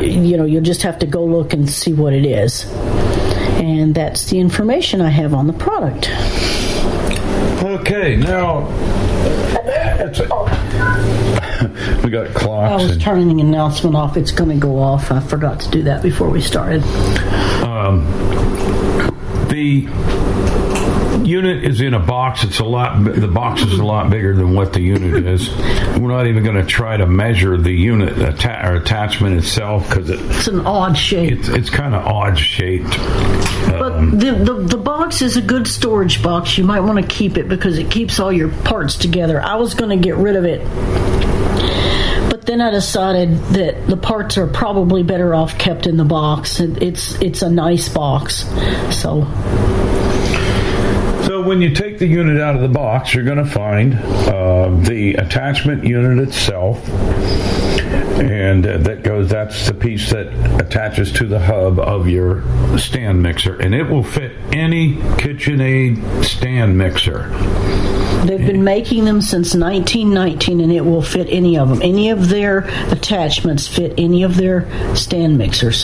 you 0.00 0.36
know, 0.36 0.46
you'll 0.46 0.64
just 0.64 0.82
have 0.82 0.98
to 1.00 1.06
go 1.06 1.24
look 1.24 1.52
and 1.52 1.70
see 1.70 1.92
what 1.92 2.12
it 2.12 2.26
is. 2.26 2.64
And 3.60 3.94
that's 3.94 4.30
the 4.30 4.40
information 4.40 5.00
I 5.00 5.10
have 5.10 5.32
on 5.32 5.46
the 5.46 5.52
product. 5.52 6.10
Okay, 7.62 8.16
now 8.16 8.66
it's 10.00 10.20
we 12.06 12.12
got 12.12 12.28
I 12.40 12.74
was 12.76 12.92
and- 12.92 13.00
turning 13.02 13.36
the 13.36 13.42
announcement 13.42 13.96
off. 13.96 14.16
It's 14.16 14.30
going 14.30 14.50
to 14.50 14.56
go 14.56 14.78
off. 14.78 15.10
I 15.10 15.18
forgot 15.18 15.58
to 15.60 15.70
do 15.70 15.82
that 15.82 16.02
before 16.04 16.30
we 16.30 16.40
started. 16.40 16.84
Um, 17.64 18.04
the 19.48 19.86
unit 21.26 21.64
is 21.64 21.80
in 21.80 21.92
a 21.94 21.98
box. 21.98 22.44
It's 22.44 22.58
a 22.60 22.64
lot. 22.64 23.02
The 23.04 23.28
box 23.28 23.62
is 23.62 23.78
a 23.78 23.84
lot 23.84 24.08
bigger 24.10 24.34
than 24.34 24.54
what 24.54 24.72
the 24.72 24.80
unit 24.80 25.26
is. 25.26 25.48
We're 25.98 26.08
not 26.12 26.26
even 26.26 26.44
going 26.44 26.56
to 26.56 26.64
try 26.64 26.96
to 26.96 27.06
measure 27.06 27.56
the 27.56 27.72
unit 27.72 28.16
atta- 28.18 28.68
or 28.68 28.74
attachment 28.76 29.36
itself 29.38 29.88
because 29.88 30.08
it, 30.10 30.20
It's 30.20 30.46
an 30.48 30.60
odd 30.66 30.96
shape. 30.96 31.32
it's 31.32 31.48
it's 31.48 31.70
kind 31.70 31.94
of 31.94 32.04
odd 32.06 32.38
shaped. 32.38 32.98
Um, 33.72 34.18
The, 34.18 34.32
the 34.32 34.54
the 34.54 34.76
box 34.78 35.22
is 35.22 35.36
a 35.36 35.42
good 35.42 35.66
storage 35.66 36.22
box. 36.22 36.56
You 36.56 36.64
might 36.64 36.80
want 36.80 36.98
to 37.00 37.06
keep 37.06 37.36
it 37.36 37.48
because 37.48 37.78
it 37.78 37.90
keeps 37.90 38.20
all 38.20 38.32
your 38.32 38.48
parts 38.64 38.94
together. 38.96 39.42
I 39.42 39.56
was 39.56 39.74
going 39.74 39.90
to 39.90 40.02
get 40.02 40.16
rid 40.16 40.36
of 40.36 40.44
it, 40.44 40.60
but 42.30 42.46
then 42.46 42.60
I 42.60 42.70
decided 42.70 43.36
that 43.54 43.86
the 43.86 43.96
parts 43.96 44.38
are 44.38 44.46
probably 44.46 45.02
better 45.02 45.34
off 45.34 45.58
kept 45.58 45.86
in 45.86 45.96
the 45.96 46.04
box. 46.04 46.60
It's 46.60 47.14
it's 47.20 47.42
a 47.42 47.50
nice 47.50 47.88
box, 47.88 48.44
So 48.94 49.22
when 51.46 51.62
you 51.62 51.74
take 51.74 51.98
the 51.98 52.06
unit 52.06 52.40
out 52.40 52.56
of 52.56 52.60
the 52.60 52.68
box, 52.68 53.14
you're 53.14 53.24
going 53.24 53.38
to 53.38 53.44
find 53.46 53.94
uh, 53.94 54.68
the 54.82 55.14
attachment 55.14 55.84
unit 55.84 56.28
itself, 56.28 56.86
and 58.18 58.66
uh, 58.66 58.78
that 58.78 59.02
goes. 59.02 59.30
That's 59.30 59.66
the 59.66 59.74
piece 59.74 60.10
that 60.10 60.26
attaches 60.60 61.12
to 61.12 61.26
the 61.26 61.38
hub 61.38 61.78
of 61.78 62.08
your 62.08 62.42
stand 62.78 63.22
mixer, 63.22 63.58
and 63.60 63.74
it 63.74 63.84
will 63.84 64.02
fit 64.02 64.32
any 64.52 64.96
KitchenAid 64.96 66.24
stand 66.24 66.76
mixer. 66.76 67.28
they've 68.26 68.44
been 68.44 68.64
making 68.64 69.04
them 69.04 69.20
since 69.20 69.54
1919, 69.54 70.60
and 70.60 70.72
it 70.72 70.84
will 70.84 71.02
fit 71.02 71.28
any 71.30 71.56
of 71.56 71.68
them. 71.68 71.80
Any 71.80 72.10
of 72.10 72.28
their 72.28 72.60
attachments 72.90 73.68
fit 73.68 73.94
any 73.96 74.24
of 74.24 74.36
their 74.36 74.66
stand 74.96 75.38
mixers. 75.38 75.82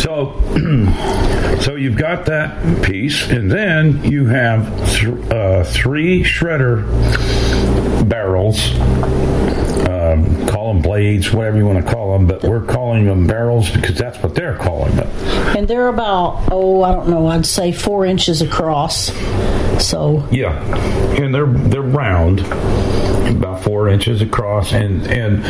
So, 0.00 0.40
so 1.62 1.76
you've 1.76 1.96
got 1.96 2.26
that 2.26 2.82
piece, 2.82 3.28
and 3.30 3.50
then 3.50 4.02
you 4.04 4.26
have 4.26 4.66
th- 4.90 5.30
uh, 5.30 5.62
three 5.64 6.24
shredder 6.24 6.82
barrels. 8.08 8.72
Um, 10.12 10.46
call 10.46 10.72
them 10.72 10.82
blades, 10.82 11.32
whatever 11.32 11.56
you 11.56 11.66
want 11.66 11.84
to 11.84 11.92
call 11.92 12.12
them, 12.12 12.26
but 12.26 12.42
we're 12.42 12.64
calling 12.64 13.06
them 13.06 13.26
barrels 13.26 13.70
because 13.70 13.96
that's 13.96 14.22
what 14.22 14.34
they're 14.34 14.56
calling 14.56 14.94
them. 14.96 15.08
And 15.56 15.66
they're 15.66 15.88
about, 15.88 16.48
oh, 16.50 16.82
I 16.82 16.92
don't 16.92 17.08
know, 17.08 17.26
I'd 17.26 17.46
say 17.46 17.72
four 17.72 18.04
inches 18.04 18.42
across. 18.42 19.12
So 19.82 20.26
Yeah, 20.30 20.52
and 21.16 21.34
they're 21.34 21.46
they're 21.46 21.82
round, 21.82 22.40
about 22.40 23.62
four 23.62 23.88
inches 23.88 24.22
across, 24.22 24.72
and 24.72 25.06
and 25.06 25.44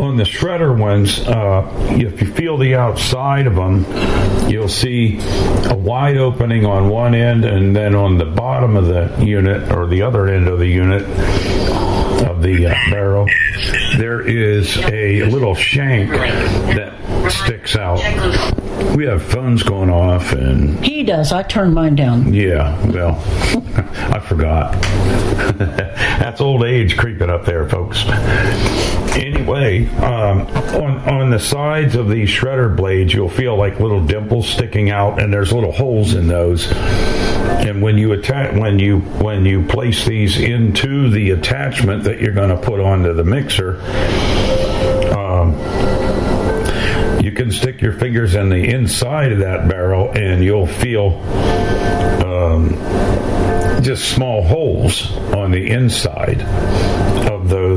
on 0.00 0.16
the 0.16 0.24
shredder 0.24 0.76
ones, 0.76 1.20
uh, 1.20 1.68
if 1.90 2.20
you 2.20 2.32
feel 2.32 2.58
the 2.58 2.74
outside 2.74 3.46
of 3.46 3.54
them, 3.54 3.86
you'll 4.48 4.68
see 4.68 5.18
a 5.68 5.74
wide 5.74 6.18
opening 6.18 6.66
on 6.66 6.88
one 6.88 7.14
end, 7.14 7.44
and 7.44 7.74
then 7.74 7.94
on 7.94 8.18
the 8.18 8.26
bottom 8.26 8.76
of 8.76 8.86
the 8.86 9.24
unit 9.24 9.72
or 9.72 9.86
the 9.86 10.02
other 10.02 10.28
end 10.28 10.48
of 10.48 10.58
the 10.58 10.68
unit 10.68 11.02
of 12.22 12.42
the 12.42 12.66
uh, 12.66 12.74
barrel, 12.90 13.26
there 13.98 14.20
is 14.20 14.76
a 14.78 15.22
little 15.24 15.54
shank 15.54 16.10
that 16.10 16.92
sticks 17.30 17.76
out. 17.76 17.98
We 18.96 19.06
have 19.06 19.22
phones 19.22 19.62
going 19.62 19.90
off 19.90 20.32
and 20.32 20.84
he 20.84 21.02
does. 21.02 21.32
I 21.32 21.42
turned 21.42 21.74
mine 21.74 21.94
down. 21.94 22.32
yeah, 22.32 22.76
well, 22.88 23.16
I 24.12 24.20
forgot. 24.20 24.72
That's 25.58 26.40
old 26.40 26.64
age 26.64 26.96
creeping 26.96 27.30
up 27.30 27.44
there, 27.44 27.68
folks. 27.68 28.04
Anyway, 29.16 29.86
um, 29.96 30.46
on 30.80 30.98
on 31.08 31.30
the 31.30 31.38
sides 31.38 31.96
of 31.96 32.08
these 32.08 32.30
shredder 32.30 32.74
blades, 32.74 33.12
you'll 33.12 33.28
feel 33.28 33.56
like 33.56 33.78
little 33.78 34.02
dimples 34.02 34.48
sticking 34.48 34.90
out, 34.90 35.20
and 35.20 35.32
there's 35.32 35.52
little 35.52 35.72
holes 35.72 36.14
in 36.14 36.28
those. 36.28 36.70
And 36.72 37.82
when 37.82 37.98
you 37.98 38.12
attach, 38.12 38.56
when 38.56 38.78
you 38.78 39.00
when 39.00 39.44
you 39.44 39.66
place 39.66 40.06
these 40.06 40.40
into 40.40 41.10
the 41.10 41.32
attachment 41.32 42.04
that 42.04 42.20
you're 42.20 42.32
going 42.32 42.48
to 42.48 42.56
put 42.56 42.80
onto 42.80 43.12
the 43.12 43.24
mixer, 43.24 43.82
um, 45.14 45.52
you 47.22 47.32
can 47.32 47.52
stick 47.52 47.82
your 47.82 47.92
fingers 47.92 48.34
in 48.34 48.48
the 48.48 48.64
inside 48.64 49.32
of 49.32 49.40
that 49.40 49.68
barrel 49.68 50.10
and 50.12 50.42
you'll 50.42 50.66
feel 50.66 51.20
um, 52.24 52.70
just 53.82 54.10
small 54.10 54.42
holes 54.42 55.14
on 55.34 55.50
the 55.50 55.70
inside 55.70 56.40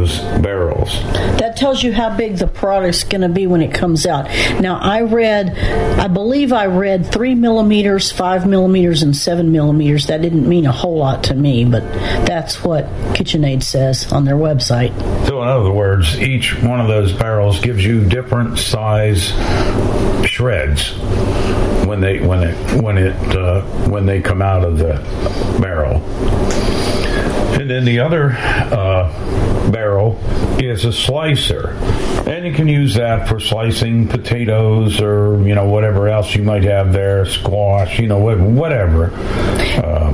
those 0.06 0.20
barrels. 0.42 1.02
That 1.40 1.56
tells 1.58 1.84
you 1.84 1.94
how 1.94 2.16
big 2.16 2.38
the 2.38 2.48
product's 2.48 3.04
going 3.04 3.22
to 3.22 3.30
be 3.30 3.48
when 3.48 3.62
it 3.62 3.74
comes 3.74 4.06
out. 4.06 4.26
Now, 4.62 4.78
I 4.78 5.02
read, 5.02 5.58
I 6.00 6.08
believe 6.08 6.54
I 6.54 6.68
read 6.68 7.12
three 7.12 7.36
millimeters, 7.36 8.12
five 8.12 8.48
millimeters, 8.48 9.04
and 9.04 9.16
seven 9.16 9.52
millimeters. 9.52 10.08
That 10.08 10.22
didn't 10.22 10.48
mean 10.48 10.66
a 10.66 10.72
whole 10.72 10.98
lot 10.98 11.26
to 11.26 11.36
me, 11.36 11.66
but 11.66 11.84
that's 12.26 12.64
what 12.64 12.86
KitchenAid 13.14 13.64
says 13.64 14.12
on 14.12 14.26
their 14.26 14.36
website. 14.36 14.98
So, 15.28 15.42
in 15.42 15.48
other 15.48 15.72
words, 15.72 16.20
each 16.20 16.56
one 16.62 16.80
of 16.80 16.88
those 16.88 17.14
barrels 17.14 17.60
gives 17.60 17.84
you 17.84 18.06
different 18.06 18.58
size 18.58 19.30
shreds 20.28 20.92
when 21.86 22.02
they 22.02 22.20
when 22.20 22.44
it 22.44 22.82
when 22.82 22.98
it 22.98 23.16
uh, 23.36 23.62
when 23.88 24.06
they 24.06 24.22
come 24.22 24.42
out 24.42 24.64
of 24.64 24.78
the 24.78 24.94
barrel. 25.62 26.02
And 27.60 27.70
then 27.70 27.86
the 27.86 28.00
other 28.00 28.32
uh, 28.32 29.72
barrel 29.72 30.20
is 30.60 30.86
a 30.86 30.94
slicer. 30.94 31.70
And 32.28 32.46
you 32.46 32.54
can 32.54 32.68
use 32.68 32.96
that 32.96 33.28
for 33.28 33.40
slicing 33.40 34.08
potatoes 34.08 35.00
or, 35.00 35.40
you 35.48 35.56
know, 35.56 35.66
whatever 35.70 36.10
else 36.10 36.36
you 36.36 36.44
might 36.44 36.64
have 36.64 36.92
there, 36.92 37.26
squash, 37.26 38.00
you 38.00 38.08
know, 38.08 38.20
whatever. 38.20 39.12
Uh, 39.14 40.14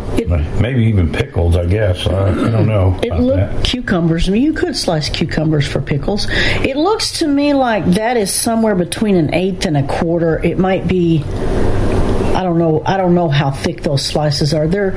maybe 0.60 0.86
even 0.86 1.12
pickles, 1.12 1.56
I 1.56 1.66
guess. 1.66 2.06
Uh, 2.06 2.26
I 2.26 2.50
don't 2.52 2.68
know. 2.68 3.00
It 3.02 3.14
looked 3.14 3.64
cucumbers. 3.66 4.28
I 4.28 4.34
mean, 4.34 4.44
you 4.44 4.54
could 4.54 4.76
slice 4.76 5.10
cucumbers 5.10 5.68
for 5.68 5.82
pickles. 5.82 6.28
It 6.30 6.76
looks 6.76 7.20
to 7.20 7.28
me 7.28 7.54
like 7.54 7.86
that 7.94 8.18
is 8.18 8.34
somewhere 8.34 8.76
between 8.76 9.16
an 9.16 9.34
eighth 9.34 9.66
and 9.66 9.78
a 9.78 9.88
quarter. 9.88 10.44
It 10.44 10.58
might 10.58 10.88
be. 10.88 11.24
I 11.24 12.44
don't 12.44 12.58
know. 12.58 12.82
I 12.86 12.98
don't 12.98 13.16
know 13.16 13.30
how 13.30 13.52
thick 13.52 13.84
those 13.84 14.04
slices 14.06 14.54
are. 14.54 14.68
They're 14.68 14.92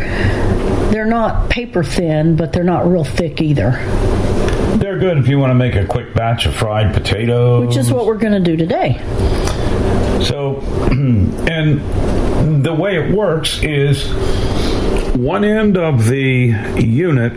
they're 0.90 1.04
not 1.04 1.50
paper 1.50 1.82
thin, 1.82 2.36
but 2.36 2.52
they're 2.52 2.64
not 2.64 2.86
real 2.86 3.04
thick 3.04 3.40
either. 3.40 3.72
They're 4.78 4.98
good 4.98 5.18
if 5.18 5.28
you 5.28 5.38
want 5.38 5.50
to 5.50 5.54
make 5.54 5.74
a 5.76 5.86
quick 5.86 6.14
batch 6.14 6.46
of 6.46 6.54
fried 6.54 6.92
potatoes, 6.94 7.66
which 7.66 7.76
is 7.76 7.92
what 7.92 8.06
we're 8.06 8.18
going 8.18 8.32
to 8.32 8.40
do 8.40 8.56
today. 8.56 8.98
So, 10.24 10.60
and 10.90 12.64
the 12.64 12.74
way 12.74 12.96
it 12.96 13.14
works 13.14 13.62
is 13.62 14.12
one 15.14 15.44
end 15.44 15.76
of 15.76 16.06
the 16.06 16.54
unit, 16.78 17.32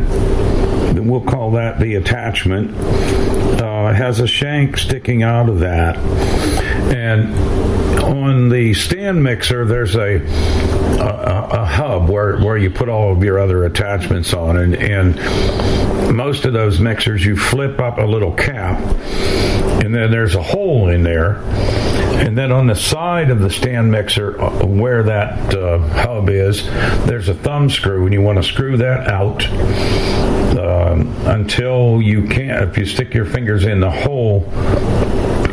we'll 0.99 1.21
call 1.21 1.51
that 1.51 1.79
the 1.79 1.95
attachment, 1.95 2.75
uh, 3.61 3.93
has 3.93 4.19
a 4.19 4.27
shank 4.27 4.77
sticking 4.77 5.23
out 5.23 5.49
of 5.49 5.59
that. 5.59 5.95
And 6.93 7.34
on 8.03 8.49
the 8.49 8.73
stand 8.73 9.23
mixer, 9.23 9.65
there's 9.65 9.95
a 9.95 10.19
a, 10.99 11.47
a, 11.51 11.65
hub 11.65 12.09
where, 12.09 12.38
where 12.39 12.57
you 12.57 12.69
put 12.69 12.89
all 12.89 13.11
of 13.11 13.23
your 13.23 13.39
other 13.39 13.65
attachments 13.65 14.34
on, 14.34 14.57
and, 14.57 14.76
and 14.76 16.15
most 16.15 16.45
of 16.45 16.53
those 16.53 16.80
mixers 16.80 17.23
you 17.26 17.35
flip 17.35 17.80
up 17.80 17.97
a 17.97 18.05
little 18.05 18.34
cap, 18.34 18.80
and 19.84 19.93
then 19.93 20.11
there's 20.11 20.35
a 20.35 20.41
hole 20.41 20.89
in 20.89 21.03
there, 21.03 21.38
and 22.18 22.38
then 22.38 22.51
on 22.51 22.68
the 22.68 22.76
side 22.76 23.30
of 23.30 23.39
the 23.39 23.49
stand 23.49 23.91
mixer 23.91 24.39
uh, 24.41 24.65
where 24.65 25.03
that 25.03 25.53
uh, 25.53 25.80
hub 25.89 26.30
is, 26.30 26.65
there's 27.05 27.30
a 27.30 27.35
thumb 27.35 27.69
screw, 27.69 28.05
and 28.05 28.14
you 28.14 28.22
want 28.22 28.38
to 28.38 28.43
screw 28.43 28.77
that 28.77 29.07
out. 29.07 29.45
Um, 30.57 31.15
until 31.27 32.01
you 32.01 32.26
can't, 32.26 32.68
if 32.68 32.77
you 32.77 32.85
stick 32.85 33.14
your 33.14 33.26
fingers 33.26 33.65
in 33.65 33.80
the 33.80 33.91
hole 33.91 34.41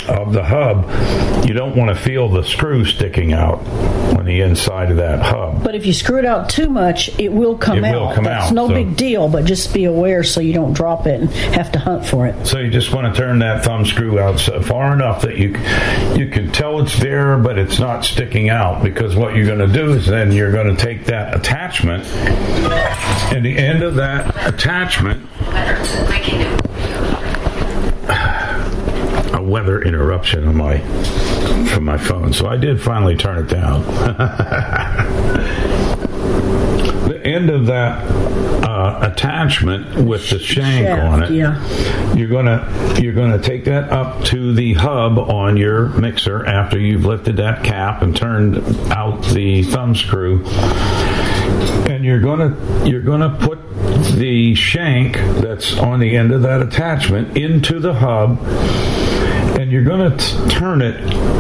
of 0.09 0.33
the 0.33 0.43
hub, 0.43 0.85
you 1.47 1.55
don't 1.55 1.77
want 1.77 1.97
to 1.97 2.03
feel 2.03 2.29
the 2.29 2.43
screw 2.43 2.85
sticking 2.85 3.33
out 3.33 3.59
on 4.17 4.25
the 4.25 4.41
inside 4.41 4.91
of 4.91 4.97
that 4.99 5.21
hub. 5.21 5.63
But 5.63 5.75
if 5.75 5.87
you 5.87 5.93
screw 5.93 6.19
it 6.19 6.25
out 6.25 6.49
too 6.49 6.69
much, 6.69 7.19
it 7.19 7.33
will 7.33 7.57
come 7.57 7.79
it 7.79 7.85
out. 7.85 8.09
Will 8.09 8.15
come 8.15 8.25
That's 8.25 8.47
out, 8.49 8.55
no 8.55 8.69
so. 8.69 8.75
big 8.75 8.97
deal, 8.97 9.29
but 9.29 9.45
just 9.45 9.75
be 9.75 9.85
aware 9.85 10.25
so 10.25 10.41
you 10.41 10.53
don't 10.53 10.73
drop 10.73 11.07
it 11.07 11.21
and 11.21 11.31
have 11.31 11.73
to 11.73 11.79
hunt 11.79 12.07
for 12.07 12.27
it. 12.27 12.47
So 12.47 12.59
you 12.59 12.71
just 12.71 12.93
want 12.93 13.15
to 13.15 13.21
turn 13.21 13.41
that 13.41 13.65
thumb 13.65 13.85
screw 13.85 14.19
out 14.19 14.41
so 14.41 14.63
far 14.63 14.93
enough 14.93 15.23
that 15.23 15.37
you 15.37 15.49
you 16.17 16.31
can 16.31 16.53
tell 16.53 16.81
it's 16.81 16.99
there, 16.99 17.37
but 17.39 17.59
it's 17.59 17.79
not 17.79 18.05
sticking 18.05 18.49
out. 18.49 18.83
Because 18.83 19.17
what 19.17 19.35
you're 19.35 19.47
going 19.47 19.59
to 19.59 19.73
do 19.73 19.93
is 19.93 20.07
then 20.07 20.33
you're 20.33 20.53
going 20.53 20.75
to 20.75 20.83
take 20.83 21.07
that 21.07 21.35
attachment, 21.35 22.05
and 23.33 23.45
the 23.45 23.57
end 23.57 23.83
of 23.83 23.97
that 23.97 24.35
attachment 24.47 25.29
a 25.47 26.64
weather 29.45 29.83
interruption 29.83 30.49
on 30.49 30.57
my 30.57 30.79
from 31.67 31.85
my 31.85 31.99
phone, 31.99 32.33
so 32.33 32.47
I 32.47 32.57
did 32.57 32.81
finally 32.81 33.17
turn 33.17 33.39
it 33.39 33.49
down. 33.49 33.83
the 37.09 37.21
end 37.25 37.51
of 37.51 37.67
that 37.67 38.03
uh, 38.65 39.11
attachment 39.13 40.05
with 40.05 40.29
the 40.31 40.39
shank 40.39 40.87
Shaft, 40.87 41.03
on 41.03 41.23
it, 41.23 41.31
yeah. 41.31 42.15
you're 42.15 42.29
gonna 42.29 42.97
you're 43.01 43.13
gonna 43.13 43.41
take 43.41 43.65
that 43.65 43.91
up 43.91 44.25
to 44.27 44.53
the 44.53 44.75
hub 44.75 45.19
on 45.19 45.57
your 45.57 45.89
mixer 45.89 46.45
after 46.45 46.79
you've 46.79 47.05
lifted 47.05 47.37
that 47.37 47.63
cap 47.63 48.03
and 48.03 48.17
turned 48.17 48.57
out 48.91 49.23
the 49.27 49.63
thumb 49.65 49.95
screw, 49.95 50.45
and 51.89 52.05
you're 52.05 52.21
gonna 52.21 52.57
you're 52.87 53.03
gonna 53.03 53.37
put 53.41 53.59
the 54.17 54.55
shank 54.55 55.17
that's 55.41 55.77
on 55.79 56.01
the 56.01 56.17
end 56.17 56.33
of 56.33 56.43
that 56.43 56.63
attachment 56.63 57.37
into 57.37 57.81
the 57.81 57.95
hub 57.95 58.39
you're 59.75 59.83
going 59.83 60.17
to 60.17 60.49
turn 60.51 60.81
it 60.81 60.95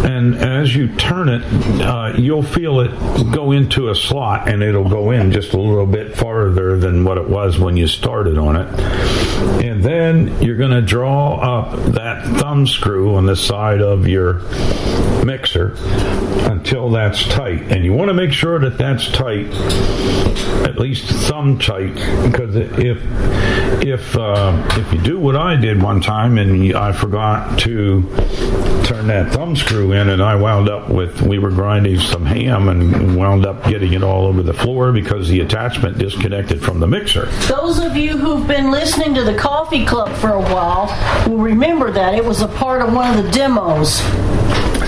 and 0.04 0.34
as 0.34 0.74
you 0.74 0.88
turn 0.96 1.28
it 1.28 1.40
uh, 1.80 2.12
you'll 2.18 2.42
feel 2.42 2.80
it 2.80 2.90
go 3.30 3.52
into 3.52 3.90
a 3.90 3.94
slot 3.94 4.48
and 4.48 4.60
it'll 4.60 4.88
go 4.88 5.12
in 5.12 5.30
just 5.30 5.52
a 5.52 5.56
little 5.56 5.86
bit 5.86 6.16
farther 6.16 6.76
than 6.76 7.04
what 7.04 7.16
it 7.16 7.28
was 7.28 7.60
when 7.60 7.76
you 7.76 7.86
started 7.86 8.36
on 8.36 8.56
it. 8.56 8.68
And 9.64 9.84
then 9.84 10.42
you're 10.42 10.56
going 10.56 10.72
to 10.72 10.82
draw 10.82 11.36
up 11.36 11.92
that 11.92 12.24
thumb 12.40 12.66
screw 12.66 13.14
on 13.14 13.26
the 13.26 13.36
side 13.36 13.80
of 13.80 14.08
your 14.08 14.40
mixer 15.24 15.76
until 16.50 16.90
that's 16.90 17.24
tight. 17.28 17.62
And 17.70 17.84
you 17.84 17.92
want 17.92 18.08
to 18.08 18.14
make 18.14 18.32
sure 18.32 18.58
that 18.58 18.78
that's 18.78 19.08
tight 19.12 19.46
at 20.64 20.78
least 20.78 21.04
thumb 21.28 21.58
tight 21.58 21.94
because 22.24 22.56
if 22.56 22.98
if 23.84 24.16
uh, 24.16 24.66
if 24.78 24.92
you 24.92 25.00
do 25.00 25.18
what 25.18 25.36
I 25.36 25.56
did 25.56 25.82
one 25.82 26.00
time 26.00 26.38
and 26.38 26.74
I 26.74 26.92
forgot 26.92 27.58
to 27.60 28.02
turn 28.84 29.06
that 29.06 29.32
thumb 29.32 29.56
screw 29.56 29.92
in 29.92 30.10
and 30.10 30.22
I 30.22 30.36
wound 30.36 30.68
up 30.68 30.88
with 30.88 31.22
we 31.22 31.38
were 31.38 31.50
grinding 31.50 31.98
some 31.98 32.26
ham 32.26 32.68
and 32.68 33.16
wound 33.16 33.46
up 33.46 33.64
getting 33.64 33.94
it 33.94 34.02
all 34.02 34.26
over 34.26 34.42
the 34.42 34.52
floor 34.52 34.92
because 34.92 35.28
the 35.28 35.40
attachment 35.40 35.98
disconnected 35.98 36.62
from 36.62 36.80
the 36.80 36.86
mixer. 36.86 37.26
Those 37.48 37.78
of 37.78 37.96
you 37.96 38.16
who've 38.16 38.46
been 38.46 38.70
listening 38.70 39.14
to 39.14 39.24
the 39.24 39.34
coffee 39.34 39.84
club 39.86 40.12
for 40.16 40.30
a 40.30 40.40
while 40.40 40.86
will 41.28 41.38
remember 41.38 41.90
that 41.92 42.14
it 42.14 42.24
was 42.24 42.42
a 42.42 42.48
part 42.48 42.82
of 42.82 42.92
one 42.92 43.16
of 43.16 43.24
the 43.24 43.30
demos. 43.30 44.00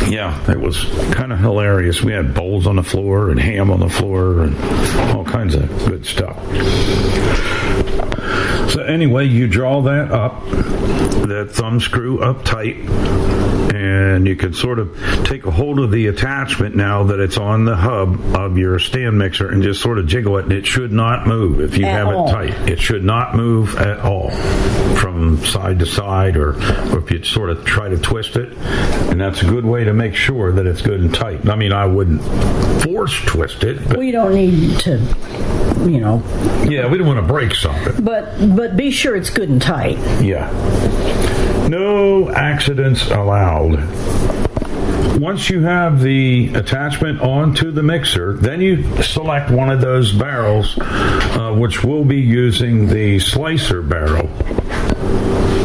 Yeah, 0.09 0.51
it 0.51 0.61
was 0.61 0.85
kind 1.13 1.33
of 1.33 1.41
hilarious. 1.41 2.03
We 2.03 2.13
had 2.13 2.33
bowls 2.33 2.67
on 2.67 2.77
the 2.77 2.83
floor 2.85 3.31
and 3.31 3.41
ham 3.41 3.71
on 3.71 3.81
the 3.81 3.89
floor 3.89 4.43
and 4.43 4.57
all 5.17 5.25
kinds 5.25 5.55
of 5.55 5.69
good 5.87 6.07
stuff. 6.07 6.37
So 8.77 8.83
anyway, 8.83 9.25
you 9.25 9.49
draw 9.49 9.81
that 9.81 10.13
up, 10.13 10.45
that 10.51 11.49
thumb 11.53 11.81
screw 11.81 12.23
up 12.23 12.45
tight, 12.45 12.77
and 13.75 14.27
you 14.27 14.37
can 14.37 14.53
sort 14.53 14.79
of 14.79 14.95
take 15.25 15.47
a 15.47 15.51
hold 15.51 15.79
of 15.81 15.91
the 15.91 16.09
attachment 16.09 16.77
now 16.77 17.05
that 17.05 17.19
it's 17.19 17.39
on 17.39 17.65
the 17.65 17.75
hub 17.75 18.21
of 18.37 18.59
your 18.59 18.79
stand 18.79 19.17
mixer 19.17 19.49
and 19.51 19.63
just 19.63 19.81
sort 19.81 19.99
of 19.99 20.07
jiggle 20.07 20.37
it. 20.37 20.43
And 20.45 20.53
it 20.53 20.67
should 20.67 20.93
not 20.93 21.27
move 21.27 21.61
if 21.61 21.79
you 21.79 21.87
At 21.87 21.93
have 22.07 22.09
all. 22.09 22.29
it 22.29 22.33
tight. 22.33 22.69
It 22.69 22.79
should 22.79 23.03
not 23.03 23.35
move 23.35 23.77
at 23.77 23.99
all 24.01 24.29
from 24.97 25.43
side 25.47 25.79
to 25.79 25.87
side, 25.87 26.37
or, 26.37 26.51
or 26.93 26.99
if 26.99 27.11
you 27.11 27.25
sort 27.25 27.49
of 27.49 27.65
try 27.65 27.89
to 27.89 27.97
twist 27.97 28.37
it. 28.37 28.53
And 29.11 29.19
that's 29.19 29.41
a 29.41 29.47
good 29.47 29.65
way 29.65 29.85
to 29.85 29.95
make 29.95 30.15
sure 30.15 30.53
that 30.53 30.67
it's 30.67 30.83
good 30.83 31.01
and 31.01 31.15
tight. 31.15 31.49
I 31.49 31.57
mean, 31.57 31.73
I 31.73 31.87
wouldn't 31.87 32.21
force 32.83 33.19
twist 33.25 33.65
it, 33.65 33.89
but 33.89 33.97
We 33.97 34.11
don't 34.11 34.35
need 34.35 34.79
to, 34.81 34.99
you 35.87 36.01
know, 36.01 36.23
yeah, 36.69 36.87
we 36.89 36.99
don't 36.99 37.07
want 37.07 37.21
to 37.21 37.27
break 37.27 37.55
something. 37.55 38.05
but 38.05 38.25
but 38.55 38.77
be 38.77 38.91
sure 38.91 39.17
it's 39.17 39.31
good 39.31 39.49
and 39.49 39.61
tight. 39.63 39.99
Yeah. 40.23 40.51
No 41.69 42.31
accidents 42.31 43.11
allowed. 43.11 43.83
Once 45.21 45.49
you 45.49 45.63
have 45.63 46.03
the 46.03 46.53
attachment 46.55 47.21
onto 47.23 47.71
the 47.71 47.83
mixer, 47.83 48.35
then 48.35 48.61
you 48.61 48.85
select 49.03 49.51
one 49.51 49.71
of 49.71 49.81
those 49.81 50.13
barrels, 50.13 50.79
uh, 50.79 51.55
which 51.57 51.83
will 51.83 52.05
be 52.05 52.21
using 52.21 52.87
the 52.87 53.19
slicer 53.19 53.81
barrel. 53.81 54.29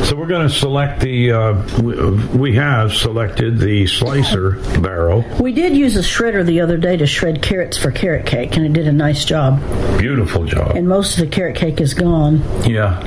So 0.03 0.15
we're 0.15 0.27
going 0.27 0.47
to 0.47 0.53
select 0.53 0.99
the. 0.99 1.31
Uh, 1.31 1.81
we, 1.81 2.27
we 2.37 2.55
have 2.55 2.93
selected 2.93 3.59
the 3.59 3.87
slicer 3.87 4.51
barrel. 4.79 5.23
We 5.39 5.51
did 5.53 5.75
use 5.75 5.95
a 5.95 6.01
shredder 6.01 6.45
the 6.45 6.61
other 6.61 6.77
day 6.77 6.97
to 6.97 7.05
shred 7.05 7.41
carrots 7.41 7.77
for 7.77 7.91
carrot 7.91 8.25
cake, 8.25 8.57
and 8.57 8.65
it 8.65 8.73
did 8.73 8.87
a 8.87 8.91
nice 8.91 9.23
job. 9.25 9.59
Beautiful 9.97 10.45
job. 10.45 10.75
And 10.75 10.87
most 10.87 11.17
of 11.17 11.25
the 11.25 11.31
carrot 11.31 11.55
cake 11.55 11.79
is 11.79 11.93
gone. 11.93 12.41
Yeah, 12.69 12.99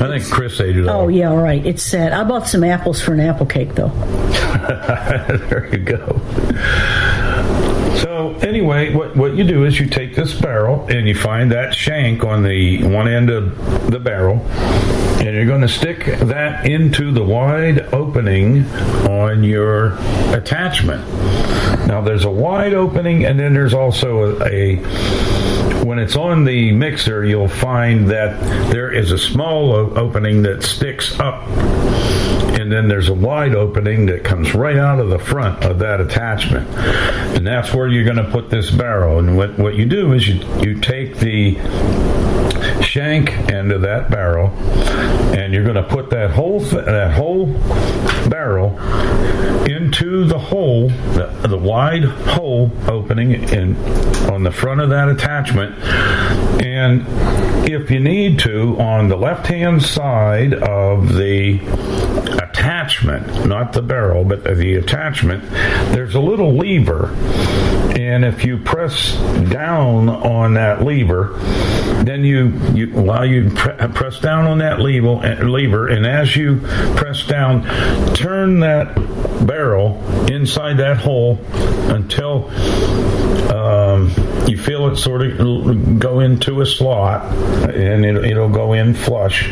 I 0.00 0.08
think 0.08 0.24
Chris 0.30 0.60
ate 0.60 0.76
it 0.76 0.86
all. 0.86 1.02
Oh, 1.02 1.08
yeah, 1.08 1.30
all 1.30 1.42
right. 1.42 1.64
It's 1.66 1.82
sad. 1.82 2.12
I 2.12 2.22
bought 2.22 2.46
some 2.46 2.62
apples 2.62 3.00
for 3.00 3.14
an 3.14 3.20
apple 3.20 3.46
cake, 3.46 3.74
though. 3.74 3.88
there 5.48 5.68
you 5.72 5.78
go. 5.78 6.20
Anyway, 8.42 8.94
what, 8.94 9.16
what 9.16 9.34
you 9.36 9.44
do 9.44 9.64
is 9.64 9.80
you 9.80 9.86
take 9.86 10.14
this 10.14 10.32
barrel 10.40 10.86
and 10.88 11.08
you 11.08 11.14
find 11.14 11.50
that 11.50 11.74
shank 11.74 12.24
on 12.24 12.42
the 12.42 12.82
one 12.84 13.08
end 13.08 13.30
of 13.30 13.90
the 13.90 13.98
barrel, 13.98 14.40
and 15.18 15.34
you're 15.34 15.46
going 15.46 15.60
to 15.60 15.68
stick 15.68 16.04
that 16.20 16.64
into 16.66 17.10
the 17.10 17.22
wide 17.22 17.92
opening 17.92 18.64
on 19.08 19.42
your 19.42 19.94
attachment. 20.34 21.06
Now 21.88 22.00
there's 22.00 22.24
a 22.24 22.30
wide 22.30 22.74
opening, 22.74 23.24
and 23.24 23.38
then 23.38 23.54
there's 23.54 23.74
also 23.74 24.40
a, 24.40 24.46
a 24.46 24.76
when 25.84 25.98
it's 25.98 26.16
on 26.16 26.44
the 26.44 26.72
mixer, 26.72 27.24
you'll 27.24 27.48
find 27.48 28.10
that 28.10 28.40
there 28.70 28.92
is 28.92 29.10
a 29.10 29.18
small 29.18 29.72
opening 29.72 30.42
that 30.42 30.62
sticks 30.62 31.18
up 31.18 31.46
and 32.68 32.74
then 32.74 32.86
there's 32.86 33.08
a 33.08 33.14
wide 33.14 33.54
opening 33.54 34.04
that 34.04 34.24
comes 34.24 34.54
right 34.54 34.76
out 34.76 35.00
of 35.00 35.08
the 35.08 35.18
front 35.18 35.64
of 35.64 35.78
that 35.78 36.02
attachment. 36.02 36.68
And 37.34 37.46
that's 37.46 37.72
where 37.72 37.88
you're 37.88 38.04
going 38.04 38.22
to 38.22 38.30
put 38.30 38.50
this 38.50 38.70
barrel. 38.70 39.18
And 39.20 39.38
what, 39.38 39.58
what 39.58 39.74
you 39.74 39.86
do 39.86 40.12
is 40.12 40.28
you, 40.28 40.34
you 40.60 40.78
take 40.78 41.16
the 41.16 41.54
shank 42.82 43.30
end 43.50 43.72
of 43.72 43.80
that 43.80 44.10
barrel 44.10 44.48
and 45.34 45.54
you're 45.54 45.64
going 45.64 45.76
to 45.76 45.82
put 45.82 46.10
that 46.10 46.30
whole 46.30 46.60
th- 46.60 46.84
that 46.84 47.14
whole 47.14 47.46
barrel 48.28 48.78
into 49.66 50.24
the 50.26 50.38
hole 50.38 50.88
the, 50.88 51.46
the 51.48 51.56
wide 51.56 52.04
hole 52.04 52.70
opening 52.86 53.32
in 53.32 53.76
on 54.30 54.42
the 54.42 54.50
front 54.50 54.80
of 54.80 54.90
that 54.90 55.08
attachment 55.08 55.74
and 56.64 57.04
if 57.68 57.90
you 57.90 58.00
need 58.00 58.38
to 58.38 58.78
on 58.80 59.08
the 59.08 59.16
left 59.16 59.46
hand 59.46 59.82
side 59.82 60.54
of 60.54 61.14
the 61.14 61.58
attachment 62.38 63.46
not 63.46 63.72
the 63.72 63.82
barrel 63.82 64.24
but 64.24 64.42
the 64.44 64.74
attachment 64.74 65.42
there's 65.92 66.14
a 66.14 66.20
little 66.20 66.56
lever 66.56 67.08
and 67.96 68.24
if 68.24 68.44
you 68.44 68.56
press 68.58 69.16
down 69.50 70.08
on 70.08 70.54
that 70.54 70.82
lever 70.82 71.36
then 72.04 72.24
you, 72.24 72.48
you 72.74 72.88
while 72.92 73.26
you 73.26 73.50
pre- 73.50 73.74
press 73.88 74.20
down 74.20 74.46
on 74.46 74.58
that 74.58 74.80
lever, 74.80 75.44
lever, 75.44 75.88
and 75.88 76.06
as 76.06 76.36
you 76.36 76.58
press 76.96 77.26
down, 77.26 77.64
turn 78.14 78.60
that 78.60 78.94
barrel 79.46 80.02
inside 80.26 80.78
that 80.78 80.96
hole 80.96 81.38
until 81.90 82.48
um, 83.52 84.08
you 84.46 84.56
feel 84.56 84.88
it 84.88 84.96
sort 84.96 85.22
of 85.22 85.98
go 85.98 86.20
into 86.20 86.60
a 86.60 86.66
slot, 86.66 87.34
and 87.74 88.04
it, 88.04 88.24
it'll 88.24 88.48
go 88.48 88.72
in 88.72 88.94
flush 88.94 89.48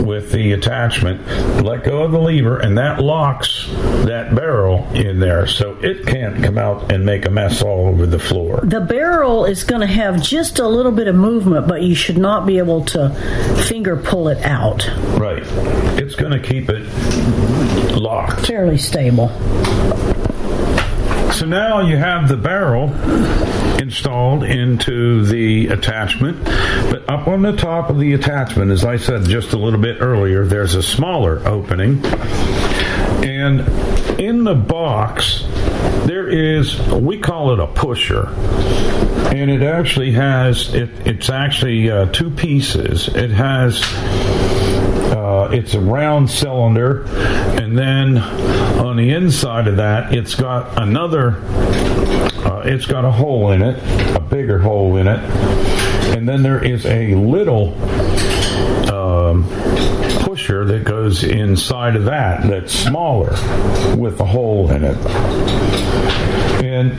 with 0.00 0.32
the 0.32 0.52
attachment. 0.52 1.26
Let 1.62 1.84
go 1.84 2.02
of 2.04 2.11
the 2.12 2.18
lever, 2.18 2.58
and 2.58 2.78
that 2.78 3.00
locks 3.00 3.66
that 4.04 4.34
barrel 4.34 4.86
in 4.94 5.18
there, 5.18 5.46
so 5.46 5.76
it 5.82 6.06
can't 6.06 6.42
come 6.44 6.58
out 6.58 6.92
and 6.92 7.04
make 7.04 7.26
a 7.26 7.30
mess 7.30 7.62
all 7.62 7.88
over 7.88 8.06
the 8.06 8.18
floor. 8.18 8.60
The 8.62 8.80
barrel 8.80 9.44
is 9.44 9.64
going 9.64 9.80
to 9.80 9.86
have 9.86 10.22
just 10.22 10.58
a 10.58 10.68
little 10.68 10.92
bit 10.92 11.08
of 11.08 11.14
movement, 11.14 11.66
but 11.66 11.82
you 11.82 11.94
should 11.94 12.18
not 12.18 12.46
be 12.46 12.58
able 12.58 12.84
to 12.86 13.10
finger 13.66 13.96
pull 13.96 14.28
it 14.28 14.38
out. 14.44 14.86
Right. 15.18 15.42
It's 15.98 16.14
going 16.14 16.32
to 16.32 16.40
keep 16.40 16.68
it 16.68 16.82
locked. 17.96 18.46
Fairly 18.46 18.78
stable. 18.78 19.28
So 21.32 21.46
now 21.46 21.80
you 21.80 21.96
have 21.96 22.28
the 22.28 22.36
barrel 22.36 22.88
installed 23.82 24.44
into 24.44 25.24
the 25.24 25.66
attachment, 25.66 26.42
but 26.44 27.08
up 27.10 27.26
on 27.26 27.42
the 27.42 27.56
top 27.56 27.90
of 27.90 27.98
the 27.98 28.12
attachment, 28.12 28.70
as 28.70 28.84
I 28.84 28.96
said 28.96 29.24
just 29.24 29.52
a 29.52 29.58
little 29.58 29.80
bit 29.80 30.00
earlier, 30.00 30.46
there's 30.46 30.76
a 30.76 30.82
smaller 30.82 31.46
opening. 31.46 32.04
And 33.24 33.60
in 34.20 34.44
the 34.44 34.54
box, 34.54 35.42
there 36.06 36.28
is, 36.28 36.78
we 36.90 37.18
call 37.18 37.52
it 37.52 37.58
a 37.58 37.66
pusher. 37.66 38.28
And 38.28 39.50
it 39.50 39.62
actually 39.62 40.12
has, 40.12 40.72
it, 40.72 40.90
it's 41.04 41.28
actually 41.28 41.90
uh, 41.90 42.06
two 42.06 42.30
pieces. 42.30 43.08
It 43.08 43.30
has 43.30 43.82
uh, 45.12 45.50
it's 45.52 45.74
a 45.74 45.80
round 45.80 46.30
cylinder, 46.30 47.04
and 47.06 47.76
then 47.76 48.18
on 48.18 48.96
the 48.96 49.10
inside 49.10 49.66
of 49.66 49.76
that, 49.76 50.14
it's 50.14 50.34
got 50.34 50.80
another. 50.80 52.31
Uh, 52.44 52.62
it's 52.64 52.86
got 52.86 53.04
a 53.04 53.10
hole 53.10 53.52
in 53.52 53.62
it, 53.62 53.76
a 54.16 54.20
bigger 54.20 54.58
hole 54.58 54.96
in 54.96 55.06
it, 55.06 55.18
and 56.16 56.28
then 56.28 56.42
there 56.42 56.62
is 56.64 56.84
a 56.86 57.14
little 57.14 57.74
um, 58.92 59.44
pusher 60.24 60.64
that 60.64 60.84
goes 60.84 61.24
inside 61.24 61.96
of 61.96 62.04
that 62.04 62.48
that's 62.48 62.72
smaller 62.72 63.30
with 63.96 64.18
a 64.20 64.24
hole 64.24 64.70
in 64.70 64.84
it. 64.84 64.96
And 66.64 66.92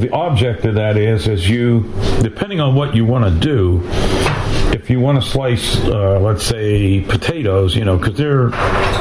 the 0.00 0.10
object 0.12 0.64
of 0.64 0.74
that 0.74 0.96
is, 0.96 1.26
is 1.26 1.48
you, 1.48 1.92
depending 2.22 2.60
on 2.60 2.74
what 2.74 2.94
you 2.94 3.04
want 3.04 3.24
to 3.24 3.40
do, 3.40 3.82
if 4.76 4.90
you 4.90 5.00
want 5.00 5.22
to 5.22 5.26
slice, 5.26 5.78
uh, 5.86 6.20
let's 6.20 6.44
say, 6.44 7.00
potatoes, 7.00 7.74
you 7.74 7.84
know, 7.84 7.96
because 7.96 8.16
they're 8.18 8.50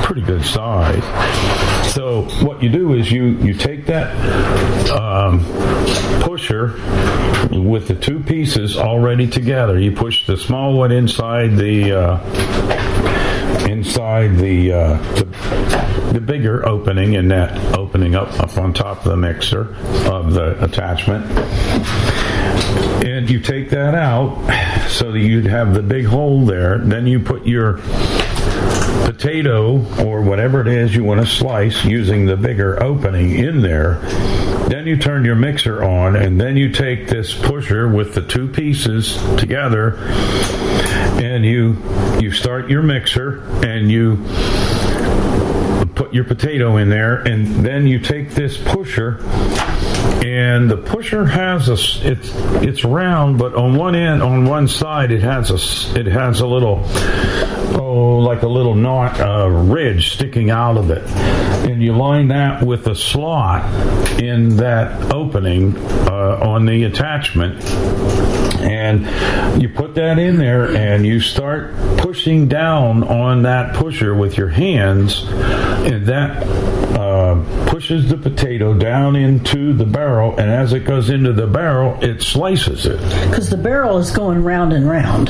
pretty 0.03 0.22
good 0.22 0.43
size. 0.45 1.03
So 1.93 2.23
what 2.45 2.64
you 2.64 2.69
do 2.69 2.93
is 2.93 3.11
you 3.11 3.26
you 3.39 3.53
take 3.53 3.85
that 3.88 4.10
um, 4.89 5.41
pusher 6.22 6.68
with 7.52 7.89
the 7.89 7.95
two 7.95 8.22
pieces 8.22 8.77
already 8.77 9.27
together. 9.27 9.77
You 9.77 9.91
push 9.91 10.26
the 10.26 10.38
small 10.38 10.77
one 10.77 10.91
inside 10.91 11.57
the. 11.57 11.91
Uh, 11.91 12.91
inside 13.69 14.35
the, 14.38 14.72
uh, 14.72 14.97
the 15.15 16.11
the 16.14 16.22
bigger 16.22 16.68
opening 16.68 17.14
in 17.14 17.27
that 17.30 17.76
opening 17.76 18.15
up 18.15 18.31
up 18.39 18.57
on 18.57 18.73
top 18.73 18.99
of 18.99 19.11
the 19.11 19.18
mixer 19.18 19.76
of 20.11 20.34
the 20.34 20.64
attachment 20.64 21.26
and 23.05 23.30
you 23.30 23.39
take 23.39 23.69
that 23.69 23.95
out 23.95 24.35
so 24.89 25.11
that 25.11 25.19
you'd 25.19 25.45
have 25.45 25.73
the 25.73 25.81
big 25.81 26.05
hole 26.05 26.45
there. 26.45 26.77
Then 26.80 27.07
you 27.07 27.19
put 27.19 27.45
your 27.45 27.80
potato 29.05 29.85
or 30.03 30.22
whatever 30.22 30.61
it 30.61 30.67
is 30.67 30.95
you 30.95 31.03
want 31.03 31.22
to 31.22 31.27
slice 31.27 31.85
using 31.85 32.26
the 32.26 32.35
bigger 32.35 32.81
opening 32.81 33.31
in 33.31 33.61
there. 33.61 33.95
Then 34.67 34.88
you 34.88 34.97
turn 34.97 35.26
your 35.26 35.35
mixer 35.35 35.84
on 35.84 36.15
and 36.15 36.39
then 36.39 36.57
you 36.57 36.72
take 36.72 37.07
this 37.07 37.34
pusher 37.34 37.88
with 37.88 38.15
the 38.15 38.22
two 38.22 38.47
pieces 38.47 39.17
together 39.38 39.97
and 41.22 41.45
you 41.45 41.77
you 42.19 42.31
start 42.31 42.69
your 42.69 42.81
mixer 42.81 43.43
and 43.65 43.91
you 43.91 44.15
put 45.95 46.13
your 46.13 46.23
potato 46.23 46.77
in 46.77 46.89
there 46.89 47.15
and 47.22 47.47
then 47.65 47.88
you 47.88 47.99
take 47.99 48.31
this 48.31 48.57
pusher 48.57 49.19
and 50.26 50.69
the 50.69 50.77
pusher 50.77 51.26
has 51.26 51.69
a 51.69 52.07
it's 52.07 52.31
it's 52.63 52.84
round 52.84 53.38
but 53.38 53.55
on 53.55 53.76
one 53.76 53.95
end 53.95 54.22
on 54.22 54.45
one 54.45 54.67
side 54.67 55.11
it 55.11 55.22
has 55.22 55.51
a 55.51 55.99
it 55.99 56.05
has 56.05 56.41
a 56.41 56.47
little 56.47 56.84
oh 57.80 58.19
like 58.19 58.41
a 58.41 58.47
little 58.47 58.76
knot 58.76 59.19
uh, 59.19 59.47
ridge 59.47 60.13
sticking 60.13 60.49
out 60.49 60.77
of 60.77 60.89
it. 60.89 61.03
And 61.69 61.81
you 61.81 61.93
line 61.93 62.30
that 62.30 62.63
with 62.63 62.88
a 62.88 62.95
slot 62.95 63.63
in 64.19 64.57
that 64.57 65.13
opening 65.13 65.77
uh, 65.77 66.39
on 66.41 66.65
the 66.65 66.84
attachment 66.84 67.61
and 68.65 69.61
you 69.61 69.69
put 69.69 69.95
that 69.95 70.17
in 70.19 70.37
there 70.37 70.75
and 70.75 71.05
you 71.05 71.19
start 71.19 71.75
pushing 71.97 72.47
down 72.47 73.03
on 73.03 73.43
that 73.43 73.75
pusher 73.75 74.13
with 74.13 74.37
your 74.37 74.49
hands. 74.49 75.23
And 75.29 76.05
that 76.07 76.43
uh, 76.97 77.67
pushes 77.67 78.09
the 78.09 78.17
potato 78.17 78.73
down 78.73 79.15
into 79.15 79.73
the 79.73 79.85
barrel. 79.85 80.31
And 80.37 80.49
as 80.49 80.73
it 80.73 80.81
goes 80.81 81.09
into 81.09 81.33
the 81.33 81.47
barrel 81.47 81.97
it 82.01 82.21
slices 82.21 82.85
it. 82.85 82.99
Because 83.29 83.49
the 83.49 83.57
barrel 83.57 83.97
is 83.97 84.11
going 84.11 84.43
round 84.43 84.73
and 84.73 84.89
round. 84.89 85.29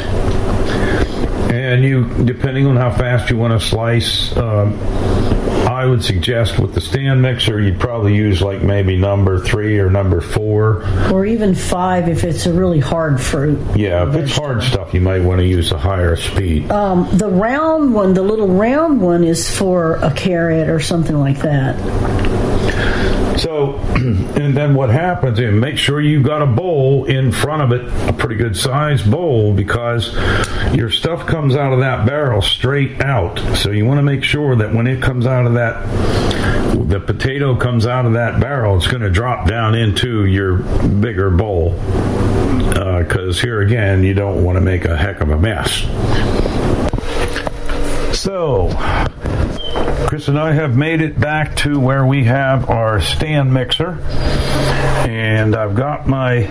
And 1.56 1.84
you 1.84 2.26
depending 2.26 2.66
on 2.68 2.76
how 2.76 2.92
fast 2.92 3.30
you 3.30 3.38
want 3.38 3.60
to 3.60 3.66
slice 3.66 4.36
um, 4.38 4.78
I 5.66 5.86
would 5.86 6.04
suggest 6.04 6.58
with 6.58 6.74
the 6.74 6.80
stand 6.80 7.22
mixer, 7.22 7.60
you'd 7.60 7.80
probably 7.80 8.16
use 8.16 8.42
like 8.42 8.62
maybe 8.62 8.96
number 8.96 9.40
three 9.40 9.80
or 9.80 9.90
number 9.90 10.22
four. 10.22 10.86
Or 11.12 11.26
even 11.26 11.54
five 11.54 12.08
if 12.08 12.24
it's 12.24 12.46
a 12.46 12.54
really 12.54 12.80
hard 12.80 13.20
fruit. 13.20 13.60
Yeah, 13.76 14.08
if 14.08 14.16
it's 14.16 14.36
hard 14.36 14.64
stuff, 14.64 14.94
you 14.94 15.02
might 15.02 15.20
want 15.20 15.42
to 15.42 15.46
use 15.46 15.72
a 15.72 15.78
higher 15.78 16.16
speed. 16.16 16.72
Um, 16.72 17.10
the 17.18 17.30
round 17.30 17.94
one, 17.94 18.14
the 18.14 18.24
little 18.24 18.48
round 18.48 19.02
one, 19.02 19.24
is 19.24 19.54
for 19.54 19.96
a 19.96 20.14
carrot 20.14 20.70
or 20.70 20.80
something 20.80 21.20
like 21.20 21.40
that. 21.40 21.76
So, 23.38 23.76
and 23.96 24.56
then 24.56 24.76
what 24.76 24.90
happens, 24.90 25.40
and 25.40 25.60
make 25.60 25.78
sure 25.78 26.00
you've 26.00 26.24
got 26.24 26.42
a 26.42 26.46
bowl 26.46 27.06
in 27.06 27.32
front 27.32 27.62
of 27.62 27.72
it, 27.74 28.10
a 28.10 28.14
pretty 28.14 28.36
good 28.36 28.56
size 28.56 29.04
bowl, 29.04 29.54
because 29.54 30.14
your 30.74 30.90
stuff 30.90 31.28
comes 31.28 31.45
out 31.54 31.74
of 31.74 31.80
that 31.80 32.06
barrel 32.06 32.42
straight 32.42 33.02
out. 33.02 33.38
So 33.58 33.72
you 33.72 33.86
want 33.86 33.98
to 33.98 34.04
make 34.04 34.24
sure 34.24 34.56
that 34.56 34.74
when 34.74 34.88
it 34.88 35.02
comes 35.02 35.28
out 35.28 35.46
of 35.46 35.56
that, 35.56 35.86
the 36.88 37.02
potato 37.02 37.58
comes 37.58 37.86
out 37.86 38.06
of 38.06 38.14
that 38.14 38.40
barrel, 38.40 38.78
it's 38.78 38.88
going 38.88 39.04
to 39.04 39.10
drop 39.10 39.50
down 39.50 39.76
into 39.76 40.24
your 40.26 40.60
bigger 40.88 41.30
bowl. 41.30 41.78
Uh, 41.78 43.04
because 43.04 43.42
here 43.42 43.62
again, 43.62 44.04
you 44.04 44.14
don't 44.14 44.46
want 44.46 44.56
to 44.56 44.62
make 44.62 44.86
a 44.86 44.96
heck 44.96 45.20
of 45.20 45.30
a 45.30 45.38
mess. 45.38 45.82
So, 48.18 48.70
Chris 50.08 50.30
and 50.30 50.40
I 50.40 50.54
have 50.54 50.78
made 50.78 51.02
it 51.02 51.20
back 51.20 51.56
to 51.58 51.80
where 51.80 52.06
we 52.06 52.24
have 52.24 52.70
our 52.70 53.02
stand 53.02 53.54
mixer. 53.54 54.00
And 55.08 55.56
I've 55.56 55.76
got 55.76 56.08
my 56.08 56.44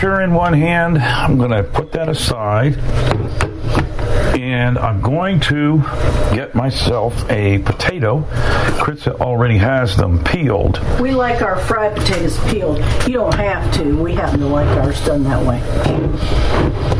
in 0.00 0.34
one 0.34 0.52
hand. 0.52 0.98
I'm 0.98 1.38
going 1.38 1.50
to 1.50 1.62
put 1.62 1.92
that 1.92 2.08
aside. 2.08 2.78
And 4.38 4.78
I'm 4.78 5.00
going 5.00 5.40
to 5.40 5.78
get 6.34 6.54
myself 6.54 7.28
a 7.30 7.58
potato. 7.60 8.26
Chris 8.80 9.06
already 9.06 9.58
has 9.58 9.96
them 9.96 10.24
peeled. 10.24 10.80
We 11.00 11.12
like 11.12 11.42
our 11.42 11.58
fried 11.60 11.96
potatoes 11.96 12.38
peeled. 12.50 12.78
You 13.06 13.14
don't 13.14 13.34
have 13.34 13.72
to. 13.74 14.02
We 14.02 14.14
happen 14.14 14.40
to 14.40 14.46
like 14.46 14.66
ours 14.78 15.04
done 15.04 15.22
that 15.24 15.44
way. 15.46 16.91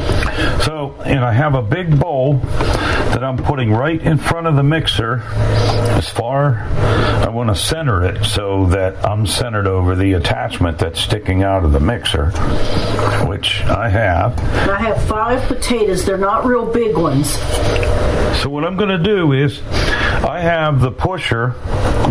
So, 0.65 0.95
and 1.05 1.25
I 1.25 1.33
have 1.33 1.55
a 1.55 1.63
big 1.63 1.99
bowl 1.99 2.35
that 2.35 3.23
I'm 3.23 3.37
putting 3.37 3.73
right 3.73 4.01
in 4.01 4.19
front 4.19 4.47
of 4.47 4.57
the 4.57 4.63
mixer. 4.63 5.23
As 5.97 6.09
far, 6.09 6.57
I 7.23 7.29
want 7.29 7.51
to 7.51 7.55
center 7.55 8.05
it 8.05 8.25
so 8.25 8.67
that 8.67 9.05
I'm 9.07 9.27
centered 9.27 9.67
over 9.67 9.95
the 9.95 10.15
attachment 10.15 10.79
that's 10.79 11.01
sticking 11.01 11.43
out 11.43 11.65
of 11.65 11.73
the 11.73 11.81
mixer, 11.81 12.31
which 13.27 13.61
I 13.63 13.89
have. 13.89 14.39
I 14.69 14.77
have 14.77 15.03
five 15.05 15.47
potatoes. 15.49 16.05
They're 16.05 16.17
not 16.17 16.45
real 16.47 16.67
big 16.67 16.97
ones. 16.97 17.31
So 18.41 18.49
what 18.49 18.65
I'm 18.65 18.77
going 18.77 18.89
to 18.89 19.03
do 19.03 19.33
is 19.33 19.61
I 20.25 20.41
have 20.41 20.81
the 20.81 20.91
pusher 20.91 21.55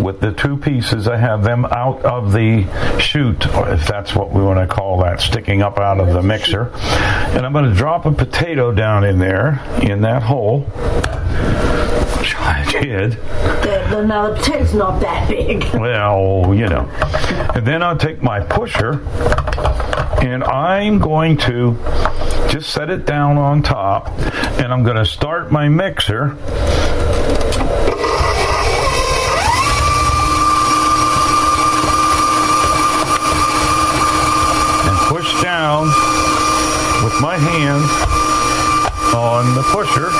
with 0.00 0.20
the 0.20 0.32
two 0.32 0.56
pieces. 0.56 1.08
I 1.08 1.16
have 1.16 1.44
them 1.44 1.64
out 1.64 2.04
of 2.04 2.32
the 2.32 2.64
chute, 2.98 3.46
if 3.46 3.86
that's 3.86 4.14
what 4.14 4.32
we 4.32 4.42
want 4.42 4.58
to 4.58 4.72
call 4.72 5.00
that, 5.02 5.20
sticking 5.20 5.62
up 5.62 5.78
out 5.78 6.00
of 6.00 6.08
the 6.12 6.22
mixer. 6.22 6.70
And 6.74 7.46
I'm 7.46 7.52
going 7.52 7.70
to 7.70 7.74
drop 7.74 8.04
a 8.06 8.12
potato 8.12 8.72
down 8.72 9.04
in 9.04 9.18
there, 9.18 9.62
in 9.82 10.02
that 10.02 10.22
hole. 10.22 10.62
Which 12.18 12.36
I 12.36 12.64
did. 12.70 13.12
The, 13.12 14.04
now 14.06 14.30
the 14.30 14.36
potato's 14.36 14.74
not 14.74 15.00
that 15.00 15.28
big. 15.28 15.64
Well, 15.74 16.54
you 16.54 16.68
know. 16.68 16.88
And 17.54 17.66
then 17.66 17.82
I'll 17.82 17.96
take 17.96 18.22
my 18.22 18.40
pusher 18.40 19.02
and 20.22 20.44
I'm 20.44 20.98
going 20.98 21.36
to 21.38 21.76
just 22.48 22.70
set 22.70 22.90
it 22.90 23.06
down 23.06 23.38
on 23.38 23.62
top 23.62 24.08
and 24.58 24.72
I'm 24.72 24.82
going 24.84 24.96
to 24.96 25.04
start 25.04 25.50
my 25.50 25.68
mixer. 25.68 26.36
Down 35.62 35.86
with 37.04 37.20
my 37.20 37.36
hand 37.38 37.84
on 39.14 39.54
the 39.54 39.62
pusher. 39.62 40.10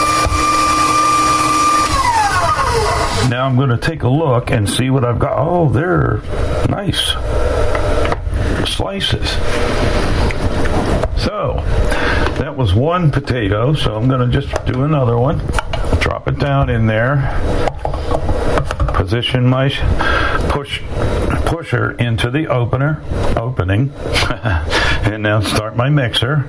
Now 3.29 3.47
I'm 3.47 3.57
going 3.57 3.71
to 3.71 3.77
take 3.77 4.05
a 4.05 4.09
look 4.09 4.53
and 4.53 4.71
see 4.71 4.89
what 4.89 5.05
I've 5.05 5.19
got. 5.19 5.37
Oh, 5.37 5.69
they're 5.69 6.23
nice 6.69 7.09
slices. 8.73 9.31
So 11.21 11.55
that 12.39 12.55
was 12.57 12.73
one 12.73 13.11
potato. 13.11 13.75
So 13.75 13.97
I'm 13.97 14.07
going 14.09 14.31
to 14.31 14.41
just 14.41 14.65
do 14.65 14.85
another 14.85 15.19
one. 15.19 15.39
Drop 15.99 16.29
it 16.29 16.39
down 16.39 16.71
in 16.71 16.87
there. 16.87 17.17
Position 19.03 19.45
my 19.49 19.69
push 20.49 20.81
pusher 21.45 21.91
into 21.99 22.31
the 22.31 22.47
opener 22.47 23.03
opening, 23.37 23.91
and 25.03 25.25
now 25.25 25.41
start 25.41 25.75
my 25.75 25.91
mixer. 25.91 26.49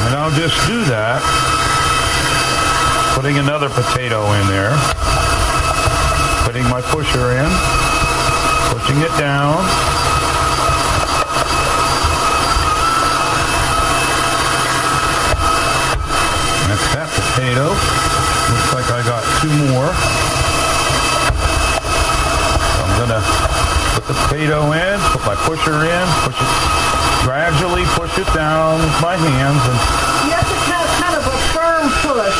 And 0.00 0.14
I'll 0.16 0.30
just 0.30 0.66
do 0.66 0.82
that, 0.86 1.20
putting 3.14 3.36
another 3.36 3.68
potato 3.68 4.32
in 4.32 4.46
there, 4.46 4.74
putting 6.46 6.64
my 6.70 6.80
pusher 6.80 7.32
in, 7.32 7.50
pushing 8.72 9.02
it 9.02 9.14
down. 9.20 9.62
That's 16.76 16.94
that 16.94 17.25
potato. 17.36 17.68
Looks 17.68 18.72
like 18.72 18.88
I 18.88 19.00
got 19.04 19.20
two 19.44 19.52
more. 19.68 19.92
So 22.72 22.80
I'm 22.80 22.94
gonna 22.96 23.20
put 23.92 24.04
the 24.08 24.16
potato 24.24 24.72
in, 24.72 24.96
put 25.12 25.20
my 25.28 25.36
pusher 25.44 25.84
in, 25.84 26.04
push 26.24 26.40
it 26.40 26.52
gradually 27.26 27.82
push 27.98 28.16
it 28.22 28.28
down 28.38 28.78
with 28.78 28.96
my 29.02 29.16
hands 29.18 29.58
and 29.66 29.78
You 30.30 30.38
have 30.38 30.46
to 30.46 30.58
have 30.70 30.86
kind 31.02 31.16
of 31.18 31.26
a 31.26 31.36
firm 31.50 31.90
push. 32.06 32.38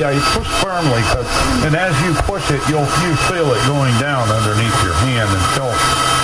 yeah 0.00 0.08
you 0.08 0.22
push 0.32 0.48
firmly 0.56 1.04
'cause- 1.12 1.28
and 1.68 1.76
as 1.76 1.92
you 2.00 2.16
push 2.24 2.48
it 2.50 2.64
you'll 2.64 2.88
you 3.04 3.12
feel 3.28 3.52
it 3.52 3.60
going 3.68 3.92
down 4.00 4.24
underneath 4.32 4.72
your 4.82 4.96
hand 5.04 5.28
until 5.28 5.68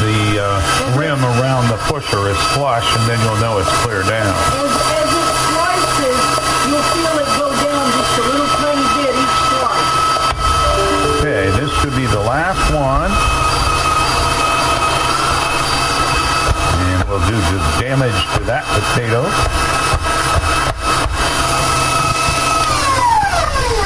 the 0.01 0.41
uh, 0.41 0.97
rim 0.97 1.21
around 1.37 1.69
the 1.69 1.77
pusher 1.93 2.33
is 2.33 2.39
flush 2.57 2.89
and 2.97 3.05
then 3.05 3.21
you'll 3.29 3.37
know 3.45 3.59
it's 3.61 3.69
clear 3.85 4.01
down 4.09 4.33
As, 4.57 4.73
as 5.05 5.11
it 5.13 5.29
slices, 5.53 6.21
you'll 6.73 6.89
feel 6.97 7.13
it 7.21 7.29
go 7.37 7.49
down 7.61 7.85
just 7.93 8.13
a 8.17 8.25
little 8.25 8.51
tiny 8.57 8.87
bit 9.05 9.13
each 9.21 9.37
slice. 9.53 9.93
okay 11.21 11.45
this 11.61 11.69
should 11.85 11.93
be 11.95 12.07
the 12.09 12.25
last 12.25 12.65
one 12.73 13.13
we'll 17.17 17.29
do 17.29 17.37
the 17.37 17.59
damage 17.81 18.37
to 18.37 18.45
that 18.45 18.65
potato 18.77 19.23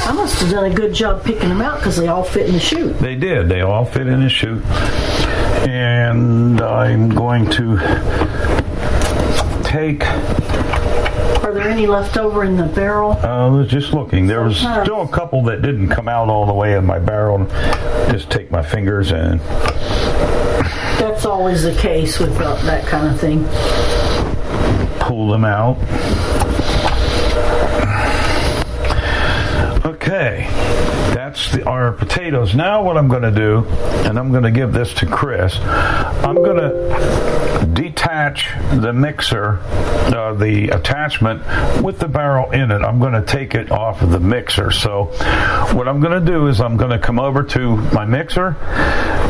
I 0.08 0.12
must 0.12 0.40
have 0.40 0.50
done 0.50 0.64
a 0.64 0.74
good 0.74 0.92
job 0.92 1.22
picking 1.24 1.48
them 1.48 1.60
out 1.60 1.78
because 1.78 1.96
they 1.96 2.08
all 2.08 2.24
fit 2.24 2.46
in 2.46 2.54
the 2.54 2.60
chute. 2.60 2.98
They 2.98 3.14
did. 3.14 3.48
They 3.48 3.60
all 3.60 3.84
fit 3.84 4.08
in 4.08 4.20
the 4.20 4.28
chute. 4.28 4.64
And 5.68 6.60
I'm 6.60 7.10
going 7.10 7.48
to 7.50 7.76
take. 9.62 10.04
Are 11.44 11.54
there 11.54 11.68
any 11.68 11.86
left 11.86 12.16
over 12.16 12.42
in 12.44 12.56
the 12.56 12.66
barrel? 12.66 13.12
Uh, 13.12 13.46
I 13.46 13.48
was 13.48 13.68
just 13.68 13.92
looking. 13.92 14.26
There 14.26 14.42
was 14.42 14.56
still 14.58 15.02
a 15.02 15.08
couple 15.08 15.42
that 15.44 15.62
didn't 15.62 15.90
come 15.90 16.08
out 16.08 16.28
all 16.28 16.46
the 16.46 16.54
way 16.54 16.74
in 16.74 16.84
my 16.84 16.98
barrel. 16.98 17.46
Just 18.10 18.30
take 18.30 18.50
my 18.50 18.62
fingers 18.62 19.12
and 19.12 19.40
That's 21.00 21.24
always 21.24 21.62
the 21.62 21.74
case 21.74 22.18
with 22.18 22.36
that, 22.36 22.86
kind 22.86 23.08
of 23.08 23.18
thing. 23.18 23.44
pull 25.00 25.30
them 25.30 25.46
out. 25.46 25.78
Okay, 29.86 30.46
that's 31.14 31.52
the, 31.52 31.64
our 31.66 31.92
potatoes. 31.92 32.54
Now, 32.54 32.82
what 32.82 32.98
I'm 32.98 33.08
going 33.08 33.22
to 33.22 33.30
do, 33.30 33.64
and 34.06 34.18
I'm 34.18 34.30
going 34.30 34.42
to 34.42 34.50
give 34.50 34.74
this 34.74 34.92
to 34.94 35.06
Chris, 35.06 35.58
I'm 35.58 36.34
going 36.34 36.58
to 36.58 37.66
detach 38.10 38.50
the 38.80 38.92
mixer, 38.92 39.58
uh, 39.60 40.34
the 40.34 40.68
attachment 40.70 41.40
with 41.80 42.00
the 42.00 42.08
barrel 42.08 42.50
in 42.50 42.72
it. 42.72 42.82
I'm 42.82 42.98
going 42.98 43.12
to 43.12 43.22
take 43.22 43.54
it 43.54 43.70
off 43.70 44.02
of 44.02 44.10
the 44.10 44.18
mixer. 44.18 44.72
So, 44.72 45.04
what 45.74 45.86
I'm 45.86 46.00
going 46.00 46.18
to 46.18 46.32
do 46.32 46.48
is 46.48 46.60
I'm 46.60 46.76
going 46.76 46.90
to 46.90 46.98
come 46.98 47.20
over 47.20 47.44
to 47.44 47.76
my 47.92 48.04
mixer 48.04 48.56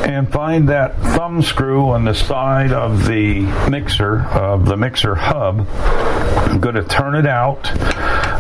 and 0.07 0.33
find 0.33 0.69
that 0.71 0.97
thumb 1.15 1.43
screw 1.43 1.91
on 1.91 2.07
the 2.07 2.15
side 2.15 2.73
of 2.73 3.07
the 3.07 3.41
mixer, 3.69 4.23
of 4.29 4.65
the 4.65 4.79
mixer 4.79 5.15
hub. 5.15 5.67
I'm 5.69 6.59
going 6.59 6.77
to 6.77 6.85
turn 6.85 7.15
it 7.15 7.27
out 7.27 7.71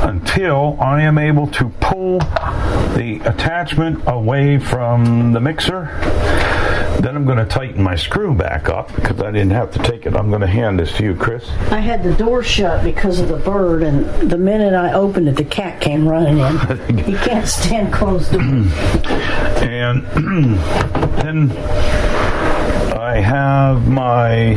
until 0.02 0.78
I 0.80 1.02
am 1.02 1.18
able 1.18 1.48
to 1.48 1.68
pull 1.80 2.20
the 2.96 3.20
attachment 3.26 4.04
away 4.06 4.58
from 4.58 5.32
the 5.32 5.40
mixer. 5.40 5.90
Then 7.00 7.16
I'm 7.16 7.24
going 7.24 7.38
to 7.38 7.46
tighten 7.46 7.82
my 7.82 7.96
screw 7.96 8.34
back 8.34 8.68
up 8.68 8.94
because 8.94 9.22
I 9.22 9.30
didn't 9.30 9.52
have 9.52 9.70
to 9.70 9.78
take 9.78 10.04
it. 10.04 10.14
I'm 10.14 10.29
going 10.30 10.40
to 10.40 10.46
hand 10.46 10.78
this 10.78 10.92
to 10.96 11.04
you, 11.04 11.14
Chris. 11.14 11.48
I 11.70 11.80
had 11.80 12.02
the 12.02 12.14
door 12.14 12.42
shut 12.42 12.82
because 12.84 13.20
of 13.20 13.28
the 13.28 13.36
bird, 13.36 13.82
and 13.82 14.30
the 14.30 14.38
minute 14.38 14.74
I 14.74 14.92
opened 14.92 15.28
it, 15.28 15.36
the 15.36 15.44
cat 15.44 15.80
came 15.80 16.08
running 16.08 16.38
in. 16.38 16.98
he 17.04 17.14
can't 17.14 17.46
stand 17.46 17.92
closed 17.92 18.32
doors. 18.32 18.44
and 19.62 20.06
then 21.20 21.50
I 22.96 23.20
have 23.20 23.88
my. 23.88 24.52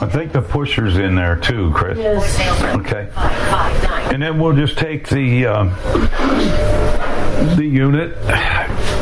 I 0.00 0.08
think 0.08 0.32
the 0.32 0.42
pusher's 0.42 0.96
in 0.96 1.14
there 1.14 1.36
too, 1.36 1.72
Chris. 1.74 1.98
Yes. 1.98 2.76
Okay. 2.76 3.08
And 4.12 4.22
then 4.22 4.38
we'll 4.38 4.54
just 4.54 4.78
take 4.78 5.08
the 5.08 5.46
um, 5.46 5.70
the 7.56 7.66
unit 7.66 8.16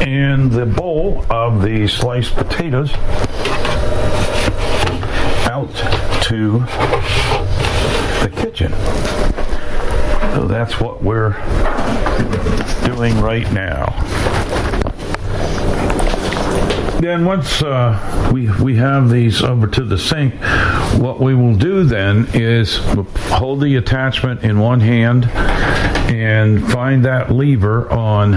and 0.01 0.51
the 0.51 0.67
bowl 0.67 1.25
of 1.31 1.63
the 1.63 1.87
sliced 1.89 2.35
potatoes 2.35 2.93
out 5.57 5.75
to 6.23 6.59
the 8.21 8.31
kitchen. 8.37 8.71
So 10.35 10.47
that's 10.47 10.79
what 10.79 11.03
we're 11.03 11.33
doing 12.85 13.19
right 13.23 13.51
now. 13.53 13.87
Then 17.01 17.27
once 17.27 17.63
uh, 17.63 18.31
we 18.33 18.51
we 18.61 18.77
have 18.77 19.11
these 19.11 19.43
over 19.43 19.67
to 19.67 19.85
the 19.85 19.99
sink, 19.99 20.35
what 20.99 21.21
we 21.21 21.35
will 21.35 21.55
do 21.55 21.85
then 21.85 22.27
is 22.33 22.79
hold 23.29 23.61
the 23.61 23.77
attachment 23.77 24.43
in 24.43 24.59
one 24.59 24.81
hand 24.81 25.27
and 26.11 26.67
find 26.73 27.05
that 27.05 27.31
lever 27.31 27.91
on 27.91 28.33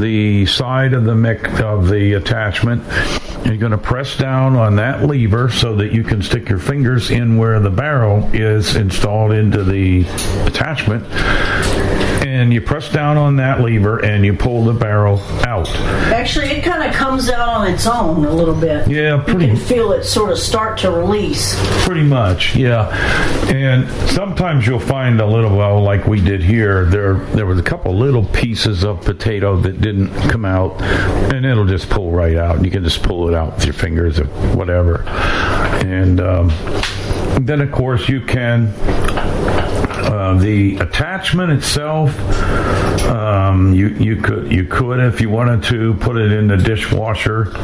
the 0.00 0.46
side 0.46 0.94
of 0.94 1.04
the 1.04 1.14
mic 1.14 1.60
of 1.60 1.88
the 1.88 2.14
attachment. 2.14 2.82
You're 3.44 3.58
going 3.58 3.72
to 3.72 3.78
press 3.78 4.16
down 4.16 4.56
on 4.56 4.76
that 4.76 5.04
lever 5.04 5.50
so 5.50 5.76
that 5.76 5.92
you 5.92 6.02
can 6.02 6.22
stick 6.22 6.48
your 6.48 6.58
fingers 6.58 7.10
in 7.10 7.36
where 7.36 7.60
the 7.60 7.70
barrel 7.70 8.28
is 8.32 8.74
installed 8.74 9.32
into 9.32 9.62
the 9.62 10.04
attachment. 10.46 11.04
And 12.26 12.52
you 12.52 12.60
press 12.60 12.90
down 12.90 13.16
on 13.16 13.36
that 13.36 13.60
lever 13.60 14.04
and 14.04 14.24
you 14.24 14.34
pull 14.34 14.64
the 14.64 14.72
barrel 14.72 15.20
out. 15.46 15.68
Actually, 16.12 16.46
it 16.46 16.64
kind 16.64 16.82
of 16.82 16.92
comes 16.92 17.30
out 17.30 17.48
on 17.48 17.72
its 17.72 17.86
own 17.86 18.24
a 18.24 18.32
little 18.32 18.54
bit. 18.54 18.88
Yeah, 18.88 19.22
pretty 19.22 19.46
You 19.46 19.52
can 19.52 19.56
feel 19.56 19.92
it 19.92 20.02
sort 20.02 20.32
of 20.32 20.38
start 20.38 20.76
to 20.78 20.90
release. 20.90 21.54
Pretty 21.84 22.02
much, 22.02 22.56
yeah. 22.56 22.88
And 23.52 23.88
sometimes 24.10 24.66
you'll 24.66 24.80
find 24.80 25.20
a 25.20 25.26
little 25.26 25.56
well, 25.56 25.80
like 25.80 26.08
we 26.08 26.20
did 26.20 26.42
here. 26.42 26.84
There, 26.86 27.14
there 27.26 27.46
was 27.46 27.60
a 27.60 27.62
couple 27.62 27.96
little 27.96 28.24
pieces 28.24 28.82
of 28.82 29.02
potato 29.02 29.56
that 29.60 29.80
didn't 29.80 30.12
come 30.28 30.44
out, 30.44 30.82
and 30.82 31.46
it'll 31.46 31.64
just 31.64 31.88
pull 31.88 32.10
right 32.10 32.36
out. 32.36 32.64
You 32.64 32.72
can 32.72 32.82
just 32.82 33.04
pull 33.04 33.28
it 33.28 33.34
out 33.34 33.54
with 33.54 33.66
your 33.66 33.74
fingers 33.74 34.18
or 34.18 34.26
whatever. 34.56 35.04
And 35.04 36.20
um, 36.20 36.48
then, 37.40 37.60
of 37.60 37.70
course, 37.70 38.08
you 38.08 38.20
can. 38.20 38.74
Uh, 40.06 40.38
the 40.38 40.76
attachment 40.78 41.50
itself, 41.52 42.16
um, 43.06 43.74
you 43.74 43.88
you 43.88 44.16
could 44.16 44.50
you 44.52 44.64
could 44.64 45.00
if 45.00 45.20
you 45.20 45.28
wanted 45.28 45.62
to 45.64 45.94
put 45.94 46.16
it 46.16 46.32
in 46.32 46.46
the 46.46 46.56
dishwasher. 46.56 47.56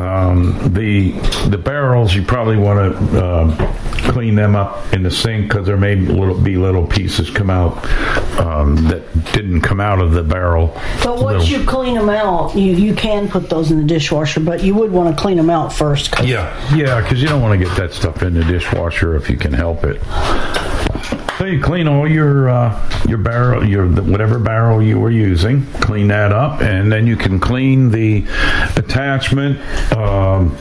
Um, 0.00 0.72
the 0.72 1.10
the 1.48 1.58
barrels 1.58 2.14
you 2.14 2.22
probably 2.24 2.56
want 2.56 2.96
to 3.10 3.24
uh, 3.24 4.12
clean 4.12 4.34
them 4.34 4.54
up 4.56 4.92
in 4.92 5.02
the 5.02 5.10
sink 5.10 5.48
because 5.48 5.66
there 5.66 5.76
may 5.76 5.96
little, 5.96 6.38
be 6.40 6.56
little 6.56 6.86
pieces 6.86 7.30
come 7.30 7.50
out 7.50 7.76
um, 8.40 8.76
that 8.88 9.02
didn't 9.32 9.60
come 9.60 9.80
out 9.80 10.00
of 10.00 10.12
the 10.12 10.22
barrel. 10.22 10.68
But 11.04 11.20
once 11.22 11.48
Little- 11.50 11.60
you 11.60 11.66
clean 11.68 11.94
them 11.94 12.08
out, 12.08 12.54
you, 12.56 12.72
you 12.72 12.94
can 12.94 13.28
put 13.28 13.50
those 13.50 13.70
in 13.70 13.78
the 13.78 13.84
dishwasher, 13.84 14.40
but 14.40 14.62
you 14.64 14.74
would 14.74 14.90
want 14.90 15.14
to 15.14 15.20
clean 15.20 15.36
them 15.36 15.50
out 15.50 15.72
first. 15.72 16.10
'cause- 16.12 16.26
Yeah, 16.26 16.50
yeah, 16.74 17.00
because 17.00 17.20
you 17.22 17.28
don't 17.28 17.42
want 17.42 17.58
to 17.60 17.64
get 17.64 17.76
that 17.76 17.92
stuff 17.92 18.22
in 18.22 18.34
the 18.34 18.44
dishwasher 18.44 19.16
if 19.16 19.28
you 19.28 19.36
can 19.36 19.52
help 19.52 19.84
it. 19.84 20.00
So 21.40 21.46
you 21.46 21.58
clean 21.58 21.88
all 21.88 22.06
your 22.06 22.50
uh, 22.50 23.04
your 23.08 23.16
barrel, 23.16 23.66
your 23.66 23.86
whatever 23.86 24.38
barrel 24.38 24.82
you 24.82 25.00
were 25.00 25.10
using, 25.10 25.64
clean 25.80 26.08
that 26.08 26.32
up, 26.32 26.60
and 26.60 26.92
then 26.92 27.06
you 27.06 27.16
can 27.16 27.40
clean 27.40 27.90
the 27.90 28.26
attachment. 28.76 29.58
Um, 29.96 30.54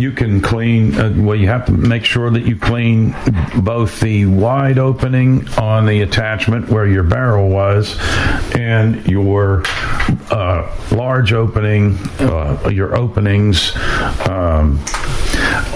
you 0.00 0.12
can 0.12 0.40
clean. 0.40 0.94
Uh, 0.94 1.12
well, 1.18 1.36
you 1.36 1.48
have 1.48 1.66
to 1.66 1.72
make 1.72 2.06
sure 2.06 2.30
that 2.30 2.46
you 2.46 2.56
clean 2.56 3.14
both 3.62 4.00
the 4.00 4.24
wide 4.24 4.78
opening 4.78 5.46
on 5.58 5.84
the 5.84 6.00
attachment 6.00 6.70
where 6.70 6.86
your 6.86 7.04
barrel 7.04 7.50
was, 7.50 7.98
and 8.54 9.06
your 9.06 9.62
uh, 10.30 10.74
large 10.90 11.34
opening, 11.34 11.98
uh, 12.20 12.70
your 12.72 12.96
openings. 12.96 13.76
Um, 14.26 14.82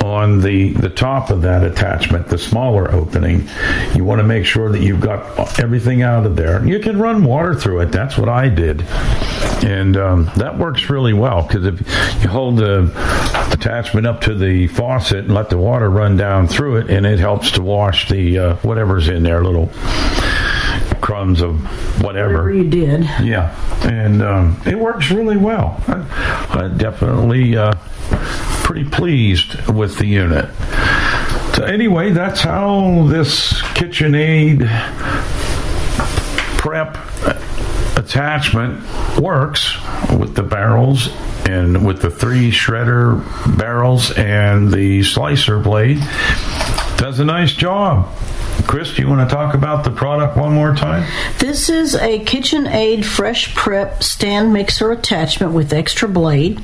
on 0.04 0.40
the 0.40 0.72
the 0.74 0.88
top 0.88 1.30
of 1.30 1.42
that 1.42 1.64
attachment, 1.64 2.28
the 2.28 2.38
smaller 2.38 2.90
opening, 2.92 3.48
you 3.94 4.04
want 4.04 4.20
to 4.20 4.24
make 4.24 4.44
sure 4.44 4.70
that 4.70 4.82
you've 4.82 5.00
got 5.00 5.60
everything 5.60 6.02
out 6.02 6.26
of 6.26 6.36
there. 6.36 6.64
You 6.66 6.78
can 6.78 6.98
run 6.98 7.24
water 7.24 7.54
through 7.54 7.80
it. 7.80 7.92
That's 7.92 8.16
what 8.16 8.28
I 8.28 8.48
did, 8.48 8.82
and 9.64 9.96
um, 9.96 10.30
that 10.36 10.58
works 10.58 10.88
really 10.90 11.12
well 11.12 11.42
because 11.42 11.66
if 11.66 11.80
you 12.22 12.28
hold 12.28 12.58
the 12.58 12.90
attachment 13.52 14.06
up 14.06 14.20
to 14.22 14.34
the 14.34 14.66
faucet 14.68 15.24
and 15.24 15.34
let 15.34 15.50
the 15.50 15.58
water 15.58 15.90
run 15.90 16.16
down 16.16 16.48
through 16.48 16.76
it, 16.76 16.90
and 16.90 17.06
it 17.06 17.18
helps 17.18 17.52
to 17.52 17.62
wash 17.62 18.08
the 18.08 18.38
uh, 18.38 18.54
whatever's 18.56 19.08
in 19.08 19.22
there, 19.22 19.42
little 19.42 19.70
crumbs 21.00 21.40
of 21.40 21.62
whatever. 22.02 22.44
Whatever 22.44 22.54
you 22.54 22.68
did. 22.68 23.02
Yeah, 23.22 23.54
and 23.86 24.22
um, 24.22 24.60
it 24.66 24.78
works 24.78 25.10
really 25.10 25.36
well. 25.36 25.82
I, 25.86 26.64
I 26.64 26.68
definitely 26.76 27.56
uh, 27.56 27.74
pretty 28.62 28.88
pleased 28.88 29.68
with 29.68 29.98
the 29.98 30.06
unit. 30.06 30.48
So 31.54 31.64
anyway, 31.64 32.10
that's 32.12 32.40
how 32.40 33.06
this 33.08 33.60
KitchenAid 33.72 34.68
prep 36.58 36.96
attachment 37.96 38.80
works 39.18 39.76
with 40.12 40.34
the 40.34 40.42
barrels 40.42 41.08
and 41.48 41.84
with 41.86 42.02
the 42.02 42.10
three 42.10 42.50
shredder 42.50 43.18
barrels 43.58 44.12
and 44.12 44.70
the 44.70 45.02
slicer 45.02 45.58
blade. 45.58 45.98
Does 46.98 47.18
a 47.20 47.24
nice 47.24 47.52
job. 47.52 48.08
Chris, 48.66 48.92
do 48.92 49.02
you 49.02 49.08
want 49.08 49.28
to 49.28 49.32
talk 49.32 49.54
about 49.54 49.84
the 49.84 49.90
product 49.90 50.36
one 50.36 50.52
more 50.52 50.74
time? 50.74 51.08
This 51.38 51.70
is 51.70 51.94
a 51.94 52.18
KitchenAid 52.18 53.04
Fresh 53.04 53.54
Prep 53.54 54.02
stand 54.02 54.52
mixer 54.52 54.90
attachment 54.90 55.52
with 55.52 55.72
extra 55.72 56.08
blade. 56.08 56.60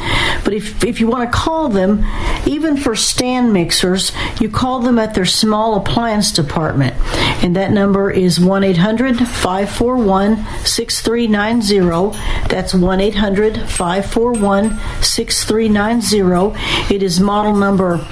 But 0.45 0.55
if, 0.55 0.85
if 0.85 1.01
you 1.01 1.09
want 1.09 1.31
to 1.31 1.37
call 1.37 1.69
them, 1.69 2.07
even 2.47 2.77
for 2.77 2.95
stand 2.95 3.53
mixers, 3.53 4.13
you 4.41 4.49
call 4.49 4.81
them 4.81 4.99
at 4.99 5.15
their 5.15 5.25
small 5.25 5.75
appliance 5.77 6.31
department. 6.31 6.95
And 7.43 7.57
that 7.57 7.73
number 7.73 8.11
is 8.11 8.39
1 8.39 8.63
800 8.63 9.19
541 9.19 10.37
6390. 10.65 12.17
That's 12.49 12.75
1 12.75 13.01
800 13.01 13.61
541 13.69 14.79
6390. 15.03 16.95
It 16.95 17.03
is 17.03 17.19
model 17.19 17.57
number 17.57 18.07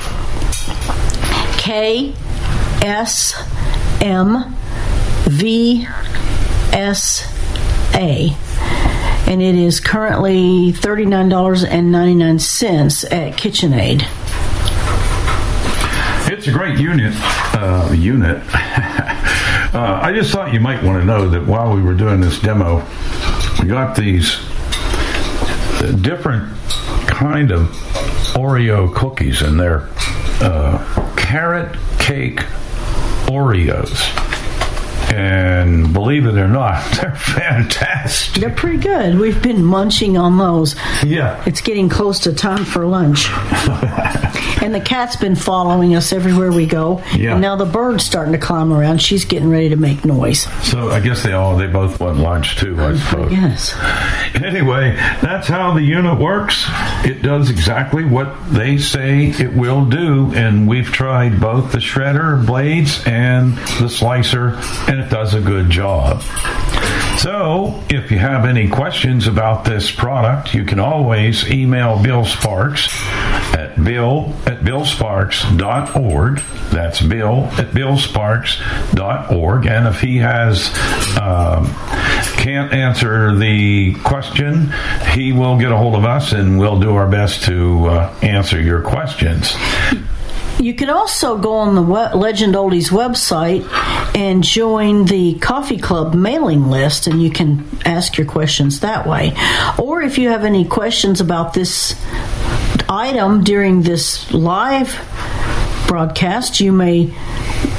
K 1.57 2.15
S 5.25 5.27
M 5.27 5.33
V 5.33 5.87
S 6.73 7.25
A. 7.95 8.37
And 9.27 9.41
it 9.41 9.55
is 9.55 9.81
currently 9.81 10.71
$39.99 10.73 13.05
at 13.11 13.39
KitchenAid. 13.39 14.03
It's 16.31 16.31
it's 16.31 16.47
a 16.49 16.53
great 16.53 16.79
unit. 16.79 17.15
Uh, 17.55 17.91
unit. 17.97 18.37
uh, 19.75 19.99
I 20.03 20.13
just 20.15 20.31
thought 20.31 20.53
you 20.53 20.61
might 20.61 20.83
want 20.83 21.01
to 21.01 21.07
know 21.07 21.31
that 21.31 21.47
while 21.47 21.75
we 21.75 21.81
were 21.81 21.95
doing 21.95 22.21
this 22.21 22.39
demo, 22.41 22.85
we 23.61 23.67
got 23.67 23.97
these 23.97 24.37
different 26.03 26.55
kind 27.07 27.51
of 27.51 27.69
Oreo 28.35 28.95
cookies, 28.95 29.41
and 29.41 29.59
they're 29.59 29.89
uh, 30.43 31.15
carrot 31.17 31.79
cake 31.99 32.41
Oreos. 33.27 34.24
And 35.15 35.93
believe 35.93 36.27
it 36.27 36.37
or 36.37 36.49
not, 36.49 36.83
they're 37.01 37.15
fantastic. 37.15 38.41
They're 38.41 38.51
pretty 38.51 38.79
good. 38.79 39.19
We've 39.19 39.41
been 39.43 39.65
munching 39.65 40.17
on 40.17 40.39
those. 40.39 40.75
Yeah. 41.05 41.43
It's 41.47 41.61
getting 41.61 41.89
close 41.89 42.21
to 42.21 42.33
time 42.33 42.65
for 42.65 42.87
lunch. 42.87 43.29
and 44.63 44.75
the 44.75 44.83
cat's 44.85 45.17
been 45.17 45.37
following 45.37 45.95
us 45.95 46.13
everywhere 46.13 46.51
we 46.51 46.67
go. 46.67 47.03
Yeah. 47.15 47.33
And 47.33 47.41
now 47.41 47.57
the 47.57 47.65
bird's 47.65 48.05
starting 48.05 48.33
to 48.33 48.39
climb 48.39 48.73
around. 48.73 49.01
She's 49.01 49.25
getting 49.25 49.51
ready 49.51 49.69
to 49.71 49.77
make 49.77 50.05
noise. 50.05 50.43
So 50.67 50.91
I 50.91 51.01
guess 51.01 51.23
they 51.23 51.33
all 51.33 51.57
they 51.57 51.67
both 51.67 52.01
want 52.01 52.19
lunch 52.19 52.57
too. 52.57 52.81
I 52.81 52.97
suppose. 52.97 53.33
Yes. 53.33 53.75
Anyway, 54.35 54.95
that's 55.23 55.49
how 55.49 55.75
the 55.75 55.83
unit 55.83 56.19
works. 56.19 56.67
It 57.05 57.23
does 57.23 57.51
exactly 57.51 58.05
what 58.05 58.35
they 58.51 58.79
say 58.79 59.27
it 59.27 59.53
will 59.53 59.85
do, 59.85 60.33
and 60.35 60.67
we've 60.69 60.91
tried 60.91 61.41
both 61.41 61.73
the 61.73 61.79
shredder 61.79 62.45
blades 62.45 63.03
and 63.07 63.57
the 63.81 63.89
slicer, 63.89 64.61
and 64.89 65.04
does 65.11 65.35
a 65.35 65.41
good 65.41 65.71
job. 65.71 66.23
So, 67.19 67.83
if 67.89 68.11
you 68.11 68.19
have 68.19 68.45
any 68.45 68.69
questions 68.69 69.27
about 69.27 69.65
this 69.65 69.91
product, 69.91 70.53
you 70.53 70.65
can 70.65 70.81
always 70.81 71.51
email 71.51 72.03
Bill 72.03 72.25
Sparks 72.25 72.89
at 73.55 73.83
bill 73.83 74.35
at 74.47 74.61
billsparks.org. 74.61 76.39
That's 76.71 77.01
bill 77.01 77.45
at 77.53 77.69
billsparks.org. 77.69 79.67
And 79.67 79.87
if 79.87 80.01
he 80.01 80.19
has 80.19 80.69
um, 81.19 81.67
can't 82.37 82.73
answer 82.73 83.35
the 83.37 83.95
question, 84.03 84.73
he 85.13 85.33
will 85.33 85.59
get 85.59 85.73
a 85.73 85.77
hold 85.77 85.95
of 85.95 86.05
us 86.05 86.33
and 86.33 86.59
we'll 86.59 86.81
do 86.81 86.95
our 86.97 87.09
best 87.09 87.45
to 87.45 87.87
uh, 87.87 88.15
answer 88.23 88.61
your 88.61 88.83
questions. 88.83 89.55
You 90.59 90.75
can 90.75 90.89
also 90.89 91.37
go 91.39 91.55
on 91.55 91.75
the 91.75 91.83
Legend 91.83 92.55
Oldies 92.55 92.91
website 92.91 93.67
and 94.17 94.43
join 94.43 95.05
the 95.05 95.35
Coffee 95.41 95.79
Club 95.79 96.15
mailing 96.15 96.71
list, 96.71 97.07
and 97.07 97.23
you 97.23 97.31
can 97.31 97.67
ask 97.85 98.17
your 98.17 98.27
questions 98.27 98.81
that 98.81 99.07
way. 99.07 99.33
Or 99.79 100.03
if 100.03 100.17
you 100.17 100.29
have 100.29 100.45
any 100.45 100.65
questions 100.65 101.21
about 101.21 101.55
this 101.55 102.01
item 102.89 103.45
during 103.45 103.83
this 103.83 104.33
live 104.33 104.95
broadcast, 105.87 106.61
you 106.61 106.73
may 106.73 107.13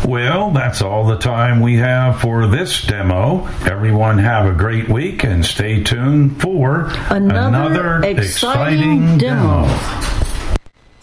Well, 0.06 0.52
that's 0.52 0.82
all 0.82 1.06
the 1.06 1.18
time 1.18 1.62
we 1.62 1.76
have 1.76 2.20
for 2.22 2.48
this 2.48 2.82
demo. 2.84 3.48
Everyone 3.66 4.18
have 4.18 4.48
a 4.48 4.54
great 4.54 4.90
week 4.90 5.24
and 5.24 5.46
stay 5.46 5.84
tuned 5.84 6.42
for 6.42 6.90
Another 7.10 8.02
exciting 8.04 9.18
demo. 9.18 9.66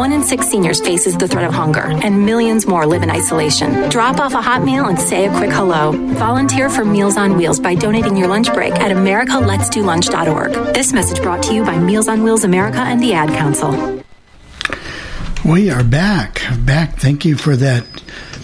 One 0.00 0.12
in 0.12 0.24
six 0.24 0.48
seniors 0.48 0.80
faces 0.80 1.18
the 1.18 1.28
threat 1.28 1.44
of 1.44 1.52
hunger, 1.52 1.82
and 1.84 2.24
millions 2.24 2.66
more 2.66 2.86
live 2.86 3.02
in 3.02 3.10
isolation. 3.10 3.90
Drop 3.90 4.18
off 4.18 4.32
a 4.32 4.40
hot 4.40 4.64
meal 4.64 4.86
and 4.86 4.98
say 4.98 5.26
a 5.26 5.36
quick 5.36 5.50
hello. 5.50 5.92
Volunteer 6.14 6.70
for 6.70 6.86
Meals 6.86 7.18
on 7.18 7.36
Wheels 7.36 7.60
by 7.60 7.74
donating 7.74 8.16
your 8.16 8.26
lunch 8.26 8.50
break 8.54 8.72
at 8.76 8.96
americaletsdolunch.org. 8.96 10.72
This 10.72 10.94
message 10.94 11.20
brought 11.20 11.42
to 11.42 11.54
you 11.54 11.66
by 11.66 11.76
Meals 11.76 12.08
on 12.08 12.22
Wheels 12.22 12.44
America 12.44 12.78
and 12.78 13.02
the 13.02 13.12
Ad 13.12 13.28
Council. 13.28 14.02
We 15.44 15.70
are 15.70 15.84
back. 15.84 16.44
Back. 16.64 16.96
Thank 16.96 17.26
you 17.26 17.36
for 17.36 17.54
that 17.56 17.84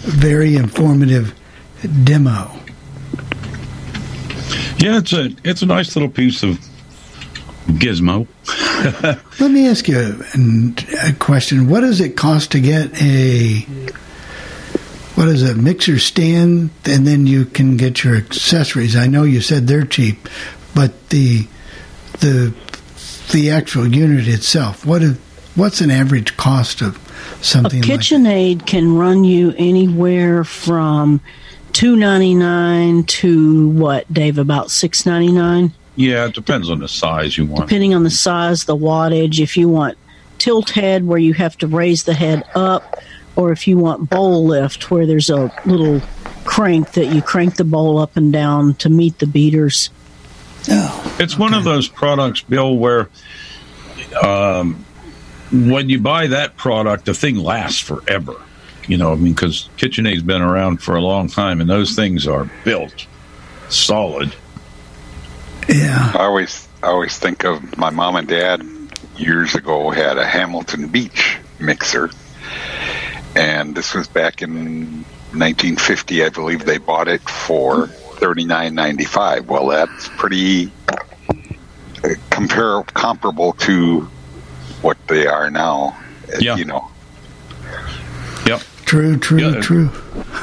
very 0.03 0.57
informative 0.57 1.33
demo. 2.03 2.51
Yeah, 4.77 4.99
it's 4.99 5.11
a 5.11 5.31
it's 5.43 5.63
a 5.63 5.65
nice 5.65 5.95
little 5.95 6.11
piece 6.11 6.43
of 6.43 6.59
gizmo. 7.67 8.27
Let 9.39 9.51
me 9.51 9.67
ask 9.67 9.87
you 9.87 9.99
a, 9.99 11.09
a 11.09 11.13
question. 11.13 11.69
What 11.69 11.81
does 11.81 12.01
it 12.01 12.15
cost 12.15 12.51
to 12.51 12.59
get 12.59 13.01
a 13.01 13.65
what 15.15 15.27
is 15.27 15.41
a 15.41 15.55
mixer 15.55 15.97
stand, 15.97 16.69
and 16.85 17.07
then 17.07 17.25
you 17.25 17.45
can 17.45 17.75
get 17.75 18.03
your 18.03 18.15
accessories? 18.15 18.95
I 18.95 19.07
know 19.07 19.23
you 19.23 19.41
said 19.41 19.65
they're 19.65 19.83
cheap, 19.83 20.29
but 20.75 21.09
the 21.09 21.47
the 22.19 22.53
the 23.31 23.49
actual 23.49 23.87
unit 23.87 24.27
itself. 24.27 24.85
What 24.85 25.01
is, 25.01 25.17
what's 25.55 25.81
an 25.81 25.89
average 25.89 26.37
cost 26.37 26.81
of 26.81 26.97
something 27.41 27.83
a 27.83 27.87
like 27.87 27.99
KitchenAid 27.99 28.67
can 28.67 28.95
run 28.95 29.23
you 29.23 29.55
anywhere 29.57 30.43
from 30.43 31.19
two 31.73 31.95
ninety 31.95 32.35
nine 32.35 33.03
to 33.03 33.69
what, 33.69 34.11
Dave? 34.13 34.37
About 34.37 34.69
six 34.69 35.03
ninety 35.05 35.31
nine. 35.31 35.73
Yeah, 35.97 36.27
it 36.27 36.35
depends 36.35 36.69
on 36.69 36.79
the 36.79 36.87
size 36.87 37.37
you 37.37 37.45
want. 37.45 37.67
depending 37.67 37.93
on 37.93 38.03
the 38.03 38.09
size, 38.11 38.65
the 38.65 38.77
wattage. 38.77 39.39
If 39.39 39.57
you 39.57 39.67
want 39.67 39.97
tilt 40.37 40.69
head 40.69 41.05
where 41.05 41.17
you 41.17 41.33
have 41.33 41.57
to 41.57 41.67
raise 41.67 42.03
the 42.03 42.13
head 42.13 42.43
up, 42.55 42.95
or 43.35 43.51
if 43.51 43.67
you 43.67 43.77
want 43.77 44.09
bowl 44.09 44.45
lift 44.45 44.89
where 44.91 45.05
there's 45.05 45.29
a 45.29 45.51
little 45.65 46.01
crank 46.45 46.91
that 46.93 47.07
you 47.07 47.21
crank 47.21 47.55
the 47.55 47.63
bowl 47.63 47.97
up 47.97 48.15
and 48.15 48.31
down 48.31 48.75
to 48.75 48.89
meet 48.89 49.17
the 49.19 49.27
beaters. 49.27 49.89
Oh, 50.69 51.15
It's 51.19 51.37
one 51.37 51.53
of 51.53 51.63
those 51.63 51.87
products, 51.87 52.41
Bill, 52.41 52.77
where 52.77 53.09
um, 54.23 54.85
when 55.51 55.89
you 55.89 55.99
buy 55.99 56.27
that 56.27 56.57
product, 56.57 57.05
the 57.05 57.13
thing 57.13 57.37
lasts 57.37 57.79
forever. 57.79 58.35
You 58.87 58.97
know, 58.97 59.13
I 59.13 59.15
mean, 59.15 59.33
because 59.33 59.69
KitchenAid's 59.77 60.23
been 60.23 60.41
around 60.41 60.81
for 60.81 60.95
a 60.95 61.01
long 61.01 61.27
time, 61.27 61.59
and 61.59 61.69
those 61.69 61.95
things 61.95 62.27
are 62.27 62.49
built 62.63 63.07
solid. 63.69 64.33
Yeah. 65.67 66.11
I 66.15 66.23
always 66.23 66.67
I 66.81 66.87
always 66.87 67.17
think 67.17 67.43
of 67.43 67.77
my 67.77 67.89
mom 67.89 68.15
and 68.15 68.27
dad 68.27 68.61
years 69.17 69.55
ago 69.55 69.89
had 69.89 70.17
a 70.17 70.25
Hamilton 70.25 70.87
Beach 70.87 71.37
mixer, 71.59 72.09
and 73.35 73.75
this 73.75 73.93
was 73.93 74.07
back 74.07 74.41
in 74.41 75.03
1950, 75.33 76.23
I 76.23 76.29
believe. 76.29 76.65
They 76.65 76.77
bought 76.77 77.07
it 77.07 77.21
for 77.21 77.87
39.95. 77.87 79.45
Well, 79.47 79.67
that's 79.67 80.07
pretty 80.09 80.71
uh, 82.03 82.09
compare 82.29 82.83
comparable 82.83 83.53
to 83.53 84.01
what 84.81 84.97
they 85.07 85.27
are 85.27 85.49
now. 85.49 85.97
Yeah. 86.39 86.55
You 86.55 86.65
know, 86.65 86.91
Yep. 88.45 88.61
True, 88.85 89.17
true, 89.17 89.39
Yeah. 89.39 89.61
true. 89.61 89.89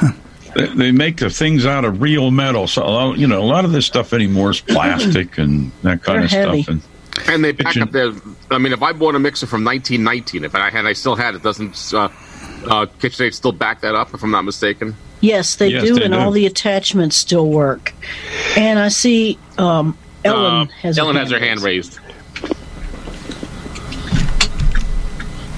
They, 0.55 0.67
they 0.67 0.91
make 0.91 1.17
the 1.17 1.29
things 1.29 1.65
out 1.65 1.83
of 1.85 2.01
real 2.01 2.31
metal. 2.31 2.67
So, 2.67 3.13
you 3.13 3.27
know, 3.27 3.41
a 3.41 3.43
lot 3.45 3.65
of 3.65 3.71
this 3.71 3.85
stuff 3.85 4.13
anymore 4.13 4.51
is 4.51 4.61
plastic 4.61 5.37
and 5.37 5.71
that 5.83 6.01
kind 6.01 6.19
They're 6.19 6.25
of 6.25 6.31
heavy. 6.31 6.63
stuff. 6.63 6.75
And 6.75 7.29
And 7.29 7.43
they 7.43 7.53
pack 7.53 7.77
up 7.77 7.91
their. 7.91 8.11
I 8.51 8.57
mean, 8.57 8.73
if 8.73 8.81
I 8.81 8.93
bought 8.93 9.15
a 9.15 9.19
mixer 9.19 9.47
from 9.47 9.63
1919, 9.63 10.43
if 10.43 10.55
I 10.55 10.69
had, 10.69 10.85
I 10.85 10.93
still 10.93 11.15
had 11.15 11.35
it. 11.35 11.43
Doesn't 11.43 11.71
uh, 11.93 11.97
uh, 11.99 12.85
KitchenAid 12.99 13.33
still 13.33 13.51
back 13.51 13.81
that 13.81 13.95
up? 13.95 14.13
If 14.13 14.23
I'm 14.23 14.31
not 14.31 14.43
mistaken. 14.43 14.95
Yes, 15.21 15.55
they 15.55 15.69
Yes, 15.69 15.83
do, 15.83 15.95
they 15.95 16.03
and 16.05 16.13
do. 16.13 16.19
all 16.19 16.31
the 16.31 16.45
attachments 16.45 17.15
still 17.15 17.49
work. 17.49 17.93
And 18.57 18.77
I 18.79 18.89
see 18.89 19.37
um, 19.57 19.97
Ellen 20.23 20.67
Uh, 20.67 20.71
has 20.81 20.97
Ellen 20.97 21.15
her 21.15 21.21
has 21.21 21.31
her 21.31 21.39
hand 21.39 21.61
raised. 21.61 21.99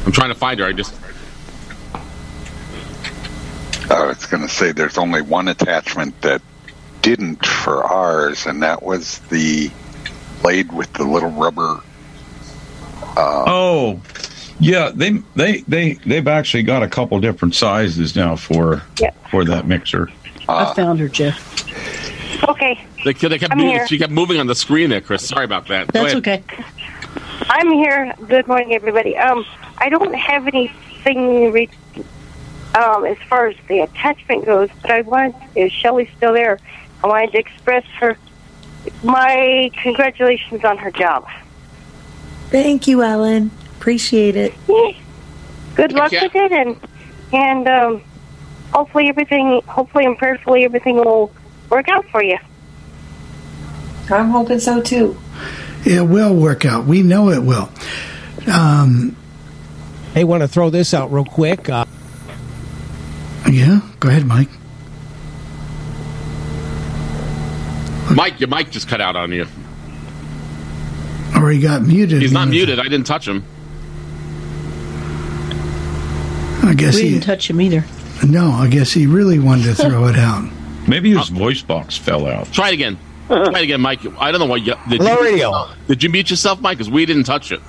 I'm 0.05 0.11
trying 0.11 0.29
to 0.29 0.35
find 0.35 0.59
her. 0.59 0.65
I 0.67 0.71
just. 0.73 0.93
I 3.89 4.05
was 4.05 4.25
going 4.25 4.43
to 4.43 4.49
say 4.49 4.71
there's 4.71 4.97
only 4.97 5.21
one 5.21 5.47
attachment 5.47 6.19
that 6.21 6.41
didn't 7.01 7.45
for 7.45 7.83
ours, 7.83 8.45
and 8.45 8.61
that 8.63 8.83
was 8.83 9.19
the 9.29 9.71
blade 10.41 10.71
with 10.73 10.91
the 10.93 11.03
little 11.05 11.29
rubber. 11.31 11.81
Uh, 13.15 13.45
oh, 13.47 14.01
yeah, 14.59 14.91
they 14.93 15.11
they 15.35 15.61
they 15.61 15.93
they've 15.93 16.27
actually 16.27 16.63
got 16.63 16.83
a 16.83 16.87
couple 16.87 17.19
different 17.19 17.55
sizes 17.55 18.15
now 18.15 18.35
for 18.35 18.81
for 19.31 19.45
that 19.45 19.67
mixer. 19.67 20.09
I 20.49 20.73
found 20.73 20.99
her, 20.99 21.09
Jeff. 21.09 21.53
Okay, 22.47 22.79
They, 23.03 23.13
they 23.13 23.39
kept 23.39 23.51
I'm 23.51 23.57
moving, 23.57 23.73
here. 23.73 23.87
she 23.87 23.97
kept 23.97 24.11
moving 24.11 24.39
on 24.39 24.47
the 24.47 24.55
screen 24.55 24.89
there, 24.89 25.01
Chris. 25.01 25.27
Sorry 25.27 25.43
about 25.45 25.67
that. 25.69 25.87
That's 25.87 26.13
okay. 26.15 26.43
I'm 27.49 27.71
here. 27.71 28.13
Good 28.27 28.47
morning, 28.47 28.73
everybody. 28.73 29.17
Um, 29.17 29.45
I 29.77 29.89
don't 29.89 30.13
have 30.13 30.47
anything 30.47 31.51
re- 31.51 31.69
um, 32.75 33.05
as 33.05 33.17
far 33.29 33.47
as 33.47 33.55
the 33.67 33.79
attachment 33.79 34.45
goes, 34.45 34.69
but 34.81 34.91
I 34.91 35.01
want, 35.01 35.35
is 35.55 35.71
Shelley 35.71 36.09
still 36.17 36.33
there? 36.33 36.59
I 37.03 37.07
wanted 37.07 37.31
to 37.33 37.39
express 37.39 37.83
her 37.99 38.17
my 39.03 39.69
congratulations 39.81 40.63
on 40.63 40.77
her 40.77 40.91
job. 40.91 41.27
Thank 42.49 42.87
you, 42.87 43.03
Ellen. 43.03 43.51
Appreciate 43.77 44.35
it. 44.35 44.53
Good 45.75 45.91
luck 45.93 46.11
Yeah. 46.11 46.23
with 46.23 46.35
it, 46.35 46.51
and 46.51 46.77
and 47.33 47.67
um, 47.67 48.01
hopefully 48.71 49.09
everything, 49.09 49.61
hopefully 49.67 50.05
and 50.05 50.17
prayerfully 50.17 50.63
everything 50.63 50.95
will 50.95 51.31
work 51.69 51.89
out 51.89 52.05
for 52.09 52.23
you. 52.23 52.37
I'm 54.09 54.29
hoping 54.29 54.59
so 54.59 54.81
too. 54.81 55.17
It 55.85 56.01
will 56.07 56.33
work 56.33 56.65
out. 56.65 56.85
We 56.85 57.03
know 57.03 57.29
it 57.29 57.43
will. 57.43 57.69
Um, 58.51 59.15
Hey, 60.13 60.23
want 60.23 60.41
to 60.41 60.47
throw 60.47 60.71
this 60.71 60.95
out 60.95 61.11
real 61.11 61.25
quick? 61.25 61.69
Uh, 61.69 61.85
yeah, 61.85 61.86
go 63.99 64.09
ahead, 64.09 64.25
Mike. 64.25 64.49
Mike, 68.15 68.39
your 68.39 68.49
mic 68.49 68.71
just 68.71 68.87
cut 68.87 69.01
out 69.01 69.15
on 69.15 69.31
you. 69.31 69.45
Or 71.35 71.49
he 71.49 71.59
got 71.59 71.81
muted. 71.83 72.21
He's 72.21 72.31
not 72.31 72.47
muted. 72.47 72.79
I 72.79 72.83
didn't 72.83 73.05
touch 73.05 73.27
him. 73.27 73.43
I 76.63 76.73
guess 76.73 76.95
we 76.95 77.03
he. 77.03 77.09
didn't 77.11 77.23
touch 77.23 77.49
him 77.49 77.61
either. 77.61 77.85
No, 78.25 78.51
I 78.51 78.67
guess 78.67 78.91
he 78.91 79.05
really 79.07 79.39
wanted 79.39 79.63
to 79.63 79.75
throw 79.75 80.07
it 80.07 80.15
out. 80.15 80.49
Maybe 80.87 81.13
his 81.15 81.29
voice 81.29 81.61
box 81.61 81.97
fell 81.97 82.27
out. 82.27 82.51
Try 82.51 82.69
it 82.69 82.73
again. 82.73 82.97
Try 83.27 83.59
it 83.59 83.63
again, 83.63 83.81
Mike. 83.81 83.99
I 84.19 84.31
don't 84.31 84.39
know 84.39 84.45
what 84.45 84.61
you. 84.61 84.73
Did 84.89 85.01
Hello, 85.01 85.19
you, 85.19 85.23
radio. 85.23 85.67
Did 85.87 86.01
you 86.01 86.09
mute 86.09 86.29
yourself, 86.29 86.61
Mike? 86.61 86.77
Because 86.77 86.89
we 86.89 87.05
didn't 87.05 87.25
touch 87.25 87.51
it. 87.51 87.59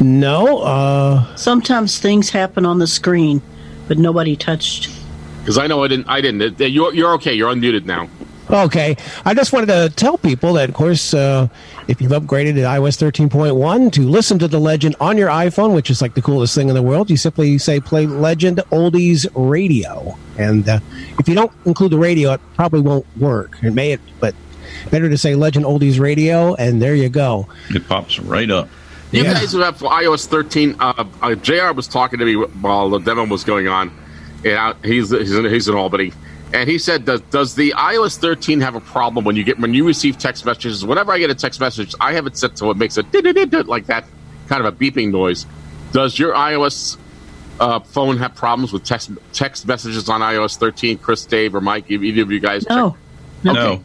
no, 0.00 0.58
uh, 0.60 1.36
Sometimes 1.36 1.98
things 1.98 2.30
happen 2.30 2.64
on 2.64 2.78
the 2.78 2.86
screen, 2.86 3.42
but 3.88 3.98
nobody 3.98 4.36
touched. 4.36 4.90
Because 5.40 5.58
I 5.58 5.66
know 5.66 5.84
I 5.84 5.88
didn't. 5.88 6.08
I 6.08 6.20
didn't. 6.20 6.58
You're, 6.58 6.94
you're 6.94 7.12
okay. 7.14 7.34
You're 7.34 7.52
unmuted 7.52 7.84
now. 7.84 8.08
Okay. 8.50 8.96
I 9.24 9.34
just 9.34 9.52
wanted 9.52 9.66
to 9.66 9.92
tell 9.94 10.18
people 10.18 10.54
that, 10.54 10.68
of 10.68 10.74
course, 10.74 11.14
uh, 11.14 11.48
if 11.88 12.00
you've 12.00 12.12
upgraded 12.12 12.54
to 12.54 12.60
iOS 12.60 12.96
13.1 12.98 13.92
to 13.92 14.02
listen 14.02 14.38
to 14.38 14.48
the 14.48 14.58
Legend 14.58 14.96
on 15.00 15.16
your 15.16 15.28
iPhone, 15.28 15.74
which 15.74 15.90
is 15.90 16.02
like 16.02 16.14
the 16.14 16.22
coolest 16.22 16.54
thing 16.54 16.68
in 16.68 16.74
the 16.74 16.82
world, 16.82 17.10
you 17.10 17.16
simply 17.16 17.56
say 17.58 17.80
play 17.80 18.06
Legend 18.06 18.58
Oldies 18.70 19.26
Radio. 19.34 20.16
And 20.38 20.68
uh, 20.68 20.80
if 21.18 21.28
you 21.28 21.34
don't 21.34 21.52
include 21.64 21.92
the 21.92 21.98
radio, 21.98 22.32
it 22.32 22.40
probably 22.54 22.80
won't 22.80 23.06
work. 23.16 23.58
It 23.62 23.72
may, 23.72 23.98
but 24.20 24.34
better 24.90 25.08
to 25.08 25.16
say 25.16 25.34
Legend 25.34 25.64
Oldies 25.64 25.98
Radio, 25.98 26.54
and 26.54 26.82
there 26.82 26.94
you 26.94 27.08
go. 27.08 27.48
It 27.70 27.88
pops 27.88 28.18
right 28.18 28.50
up. 28.50 28.68
You 29.14 29.24
guys 29.24 29.52
have 29.52 29.62
have 29.62 29.78
iOS 29.78 30.26
13, 30.26 30.76
uh, 30.80 31.04
uh, 31.22 31.34
Jr. 31.36 31.72
was 31.72 31.86
talking 31.86 32.18
to 32.18 32.24
me 32.24 32.34
while 32.34 32.90
the 32.90 32.98
demo 32.98 33.24
was 33.26 33.44
going 33.44 33.68
on. 33.68 33.96
Yeah, 34.42 34.74
he's 34.84 35.10
he's 35.10 35.34
in, 35.34 35.44
he's 35.46 35.68
in 35.68 35.74
Albany, 35.74 36.12
and 36.52 36.68
he 36.68 36.78
said, 36.78 37.04
does, 37.04 37.20
"Does 37.30 37.54
the 37.54 37.72
iOS 37.76 38.18
13 38.18 38.60
have 38.60 38.74
a 38.74 38.80
problem 38.80 39.24
when 39.24 39.36
you 39.36 39.44
get 39.44 39.58
when 39.58 39.72
you 39.72 39.86
receive 39.86 40.18
text 40.18 40.44
messages? 40.44 40.84
Whenever 40.84 41.12
I 41.12 41.18
get 41.18 41.30
a 41.30 41.34
text 41.34 41.60
message, 41.60 41.94
I 42.00 42.12
have 42.12 42.26
it 42.26 42.36
set 42.36 42.56
to 42.56 42.70
it 42.70 42.76
makes 42.76 42.98
a 42.98 43.02
like 43.66 43.86
that, 43.86 44.04
kind 44.48 44.64
of 44.64 44.74
a 44.74 44.76
beeping 44.76 45.10
noise. 45.12 45.46
Does 45.92 46.18
your 46.18 46.34
iOS 46.34 46.98
uh, 47.60 47.80
phone 47.80 48.18
have 48.18 48.34
problems 48.34 48.72
with 48.72 48.84
text 48.84 49.10
text 49.32 49.66
messages 49.66 50.08
on 50.08 50.20
iOS 50.20 50.58
13? 50.58 50.98
Chris, 50.98 51.24
Dave, 51.24 51.54
or 51.54 51.60
Mike? 51.60 51.90
Either 51.90 52.22
of 52.22 52.30
you 52.30 52.40
guys? 52.40 52.66
No, 52.68 52.96
Okay. 53.46 53.82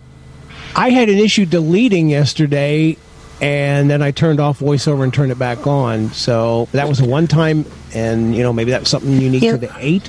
I 0.76 0.90
had 0.90 1.10
an 1.10 1.18
issue 1.18 1.46
deleting 1.46 2.10
yesterday, 2.10 2.98
and 3.42 3.90
then 3.90 4.02
I 4.02 4.12
turned 4.12 4.40
off 4.40 4.60
VoiceOver 4.60 5.04
and 5.04 5.14
turned 5.14 5.32
it 5.32 5.40
back 5.40 5.66
on. 5.66 6.10
So 6.12 6.68
that 6.72 6.88
was 6.88 7.00
a 7.00 7.06
one 7.08 7.28
time, 7.28 7.66
and 7.94 8.36
you 8.36 8.44
know 8.44 8.54
maybe 8.54 8.72
that's 8.72 8.90
something 8.90 9.20
unique 9.20 9.44
Yeah. 9.44 9.52
to 9.54 9.58
the 9.58 9.72
eight. 9.78 10.08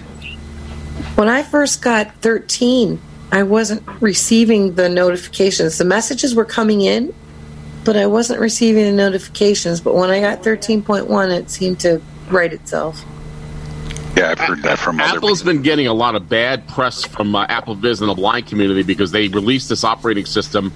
When 1.14 1.28
I 1.28 1.42
first 1.42 1.82
got 1.82 2.14
13, 2.20 3.00
I 3.32 3.42
wasn't 3.42 3.82
receiving 4.00 4.74
the 4.74 4.88
notifications. 4.88 5.78
The 5.78 5.84
messages 5.84 6.34
were 6.34 6.44
coming 6.44 6.82
in, 6.82 7.14
but 7.84 7.96
I 7.96 8.06
wasn't 8.06 8.40
receiving 8.40 8.84
the 8.84 8.92
notifications. 8.92 9.80
But 9.80 9.94
when 9.94 10.10
I 10.10 10.20
got 10.20 10.42
13.1, 10.42 11.30
it 11.30 11.50
seemed 11.50 11.80
to 11.80 12.02
right 12.30 12.52
itself. 12.52 13.04
Yeah, 14.16 14.32
I've 14.32 14.38
heard 14.40 14.62
that 14.64 14.78
from 14.78 15.00
other 15.00 15.16
Apple's 15.16 15.42
been 15.42 15.62
getting 15.62 15.86
a 15.86 15.94
lot 15.94 16.14
of 16.14 16.28
bad 16.28 16.66
press 16.68 17.04
from 17.04 17.34
uh, 17.34 17.46
AppleVis 17.46 18.00
and 18.00 18.10
the 18.10 18.14
blind 18.14 18.46
community 18.46 18.82
because 18.82 19.12
they 19.12 19.28
released 19.28 19.68
this 19.68 19.84
operating 19.84 20.26
system 20.26 20.72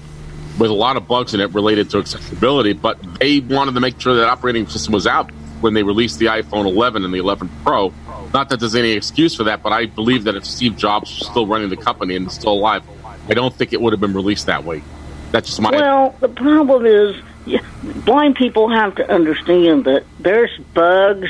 with 0.57 0.71
a 0.71 0.73
lot 0.73 0.97
of 0.97 1.07
bugs 1.07 1.33
in 1.33 1.39
it 1.39 1.53
related 1.53 1.89
to 1.91 1.97
accessibility, 1.99 2.73
but 2.73 2.97
they 3.19 3.39
wanted 3.39 3.73
to 3.73 3.79
make 3.79 3.99
sure 3.99 4.15
that 4.15 4.27
operating 4.27 4.67
system 4.67 4.93
was 4.93 5.05
out 5.05 5.31
when 5.61 5.73
they 5.73 5.83
released 5.83 6.19
the 6.19 6.25
iPhone 6.25 6.65
11 6.65 7.03
and 7.05 7.13
the 7.13 7.17
11 7.17 7.49
Pro. 7.63 7.93
Not 8.33 8.49
that 8.49 8.59
there's 8.59 8.75
any 8.75 8.91
excuse 8.91 9.35
for 9.35 9.45
that, 9.45 9.63
but 9.63 9.71
I 9.71 9.85
believe 9.85 10.25
that 10.25 10.35
if 10.35 10.45
Steve 10.45 10.77
Jobs 10.77 11.09
was 11.19 11.27
still 11.29 11.47
running 11.47 11.69
the 11.69 11.77
company 11.77 12.15
and 12.15 12.31
still 12.31 12.53
alive, 12.53 12.83
I 13.27 13.33
don't 13.33 13.53
think 13.53 13.73
it 13.73 13.81
would 13.81 13.93
have 13.93 13.99
been 13.99 14.13
released 14.13 14.47
that 14.47 14.63
way. 14.63 14.83
That's 15.31 15.47
just 15.47 15.61
my 15.61 15.71
Well, 15.71 16.15
the 16.19 16.27
problem 16.29 16.85
is, 16.85 17.15
yeah, 17.45 17.61
blind 18.05 18.35
people 18.35 18.69
have 18.69 18.95
to 18.95 19.11
understand 19.11 19.85
that 19.85 20.03
there's 20.19 20.51
bugs 20.73 21.29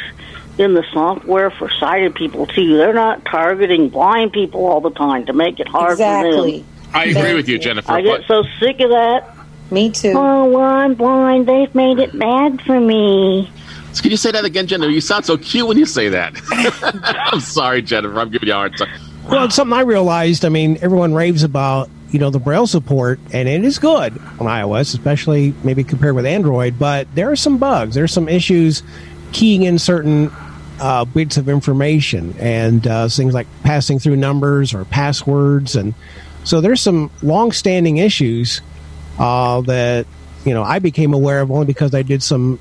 in 0.58 0.74
the 0.74 0.84
software 0.94 1.52
for 1.52 1.70
sighted 1.70 2.16
people 2.16 2.48
too. 2.48 2.78
They're 2.78 2.94
not 2.94 3.26
targeting 3.26 3.90
blind 3.90 4.32
people 4.32 4.66
all 4.66 4.82
the 4.82 4.92
time 4.92 5.26
to 5.26 5.34
make 5.34 5.60
it 5.60 5.68
hard 5.68 5.98
for 5.98 6.04
Exactly. 6.04 6.60
them. 6.60 6.68
I 6.96 7.06
agree 7.06 7.34
with 7.34 7.48
you, 7.50 7.60
Jennifer. 7.60 7.92
I 7.92 8.02
get 8.02 8.22
but- 8.22 8.28
so 8.28 8.44
sick 8.60 8.80
of 8.80 8.90
that. 8.90 9.32
Me 9.72 9.90
too. 9.90 10.14
Oh, 10.16 10.46
well, 10.46 10.64
I'm 10.64 10.94
blind. 10.94 11.48
They've 11.48 11.74
made 11.74 11.98
it 11.98 12.18
bad 12.18 12.62
for 12.62 12.80
me. 12.80 13.52
Can 14.00 14.12
you 14.12 14.18
say 14.18 14.30
that 14.32 14.46
again, 14.46 14.68
Jennifer? 14.68 14.92
You 14.92 15.02
sound 15.02 15.26
so 15.26 15.38
cute 15.38 15.68
when 15.68 15.78
you 15.78 15.86
say 15.86 16.10
that. 16.10 16.34
I'm 17.32 17.40
sorry, 17.40 17.82
Jennifer. 17.82 18.20
I'm 18.20 18.30
giving 18.30 18.48
you 18.48 18.54
a 18.54 18.58
hard 18.58 18.78
time. 18.78 19.02
Well, 19.28 19.46
it's 19.46 19.56
something 19.56 19.76
I 19.76 19.82
realized. 19.82 20.46
I 20.46 20.50
mean, 20.50 20.78
everyone 20.82 21.16
raves 21.16 21.42
about 21.42 21.90
you 22.16 22.20
know, 22.20 22.30
the 22.30 22.40
Braille 22.40 22.66
support, 22.66 23.20
and 23.34 23.50
it 23.50 23.66
is 23.66 23.78
good 23.78 24.18
on 24.40 24.48
iOS, 24.48 24.94
especially 24.94 25.54
maybe 25.66 25.84
compared 25.84 26.16
with 26.16 26.26
Android, 26.26 26.80
but 26.80 27.14
there 27.14 27.30
are 27.30 27.36
some 27.36 27.58
bugs. 27.58 27.96
There 27.96 28.06
are 28.06 28.08
some 28.08 28.30
issues 28.30 28.84
keying 29.34 29.64
in 29.64 29.78
certain 29.80 30.32
uh, 30.80 31.04
bits 31.04 31.36
of 31.36 31.50
information 31.50 32.34
and 32.40 32.88
uh, 32.88 33.10
things 33.10 33.34
like 33.34 33.48
passing 33.64 34.00
through 34.00 34.16
numbers 34.16 34.74
or 34.74 34.86
passwords. 34.86 35.76
And 35.76 35.94
so 36.46 36.62
there's 36.62 36.80
some 36.80 37.12
long-standing 37.22 37.98
issues 37.98 38.62
uh, 39.20 39.62
that, 39.62 40.08
you 40.46 40.54
know, 40.54 40.64
I 40.64 40.80
became 40.80 41.14
aware 41.14 41.42
of 41.42 41.52
only 41.52 41.66
because 41.66 41.94
I 41.94 42.04
did 42.04 42.24
some 42.24 42.60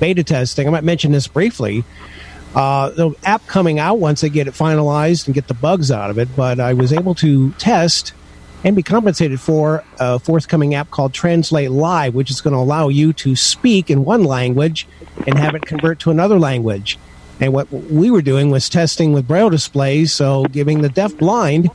beta 0.00 0.24
testing. 0.24 0.66
I 0.66 0.70
might 0.70 0.84
mention 0.84 1.12
this 1.12 1.26
briefly. 1.26 1.84
Uh, 2.54 2.90
the 2.90 3.14
app 3.24 3.44
coming 3.46 3.80
out 3.80 3.98
once 3.98 4.20
they 4.20 4.28
get 4.28 4.46
it 4.46 4.54
finalized 4.54 5.26
and 5.26 5.34
get 5.34 5.48
the 5.48 5.54
bugs 5.54 5.90
out 5.90 6.10
of 6.10 6.18
it, 6.18 6.28
but 6.36 6.60
I 6.60 6.74
was 6.74 6.92
able 6.92 7.16
to 7.16 7.50
test 7.52 8.12
and 8.62 8.76
be 8.76 8.82
compensated 8.82 9.40
for 9.40 9.84
a 9.98 10.18
forthcoming 10.18 10.74
app 10.74 10.90
called 10.90 11.12
Translate 11.12 11.70
Live, 11.70 12.14
which 12.14 12.30
is 12.30 12.40
going 12.40 12.54
to 12.54 12.58
allow 12.58 12.88
you 12.88 13.12
to 13.14 13.34
speak 13.34 13.90
in 13.90 14.04
one 14.04 14.24
language 14.24 14.86
and 15.26 15.36
have 15.36 15.54
it 15.54 15.62
convert 15.62 15.98
to 16.00 16.10
another 16.10 16.38
language. 16.38 16.98
And 17.40 17.52
what 17.52 17.70
we 17.72 18.10
were 18.10 18.22
doing 18.22 18.50
was 18.50 18.68
testing 18.68 19.12
with 19.12 19.26
braille 19.26 19.50
displays, 19.50 20.12
so 20.12 20.44
giving 20.44 20.82
the 20.82 20.88
deaf 20.88 21.16
blind 21.16 21.70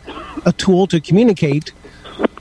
a 0.45 0.52
tool 0.53 0.88
to 0.88 0.99
communicate 0.99 1.72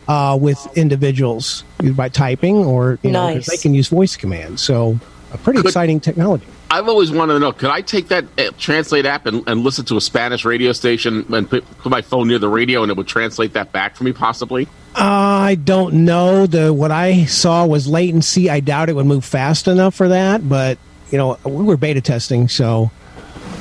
uh, 0.08 0.36
with 0.40 0.66
individuals 0.76 1.64
either 1.82 1.92
by 1.94 2.08
typing 2.08 2.56
or 2.56 2.98
you 3.02 3.10
know 3.10 3.26
'cause 3.26 3.34
Nice. 3.34 3.50
they 3.50 3.56
can 3.58 3.74
use 3.74 3.88
voice 3.88 4.16
commands. 4.16 4.62
So 4.62 4.98
a 5.32 5.38
pretty 5.38 5.60
exciting 5.60 6.00
technology. 6.00 6.46
I've 6.70 6.88
always 6.88 7.10
wanted 7.10 7.34
to 7.34 7.38
know: 7.38 7.52
Could 7.52 7.70
I 7.70 7.80
take 7.82 8.08
that 8.08 8.24
uh, 8.38 8.50
translate 8.58 9.06
app 9.06 9.26
and, 9.26 9.42
and 9.46 9.62
listen 9.64 9.84
to 9.86 9.96
a 9.96 10.00
Spanish 10.00 10.44
radio 10.44 10.72
station 10.72 11.24
and 11.32 11.48
put, 11.48 11.64
put 11.78 11.90
my 11.90 12.02
phone 12.02 12.28
near 12.28 12.38
the 12.38 12.48
radio, 12.48 12.82
and 12.82 12.90
it 12.90 12.96
would 12.96 13.06
translate 13.06 13.52
that 13.54 13.72
back 13.72 13.96
for 13.96 14.04
me, 14.04 14.12
possibly? 14.12 14.68
I 14.94 15.54
don't 15.64 16.04
know. 16.04 16.46
The 16.46 16.72
what 16.72 16.90
I 16.90 17.24
saw 17.26 17.64
was 17.66 17.86
latency. 17.86 18.50
I 18.50 18.60
doubt 18.60 18.88
it 18.90 18.96
would 18.96 19.06
move 19.06 19.24
fast 19.24 19.66
enough 19.68 19.94
for 19.94 20.08
that. 20.08 20.46
But 20.48 20.76
you 21.10 21.16
know, 21.16 21.38
we 21.44 21.64
were 21.64 21.76
beta 21.78 22.00
testing, 22.02 22.48
so 22.48 22.90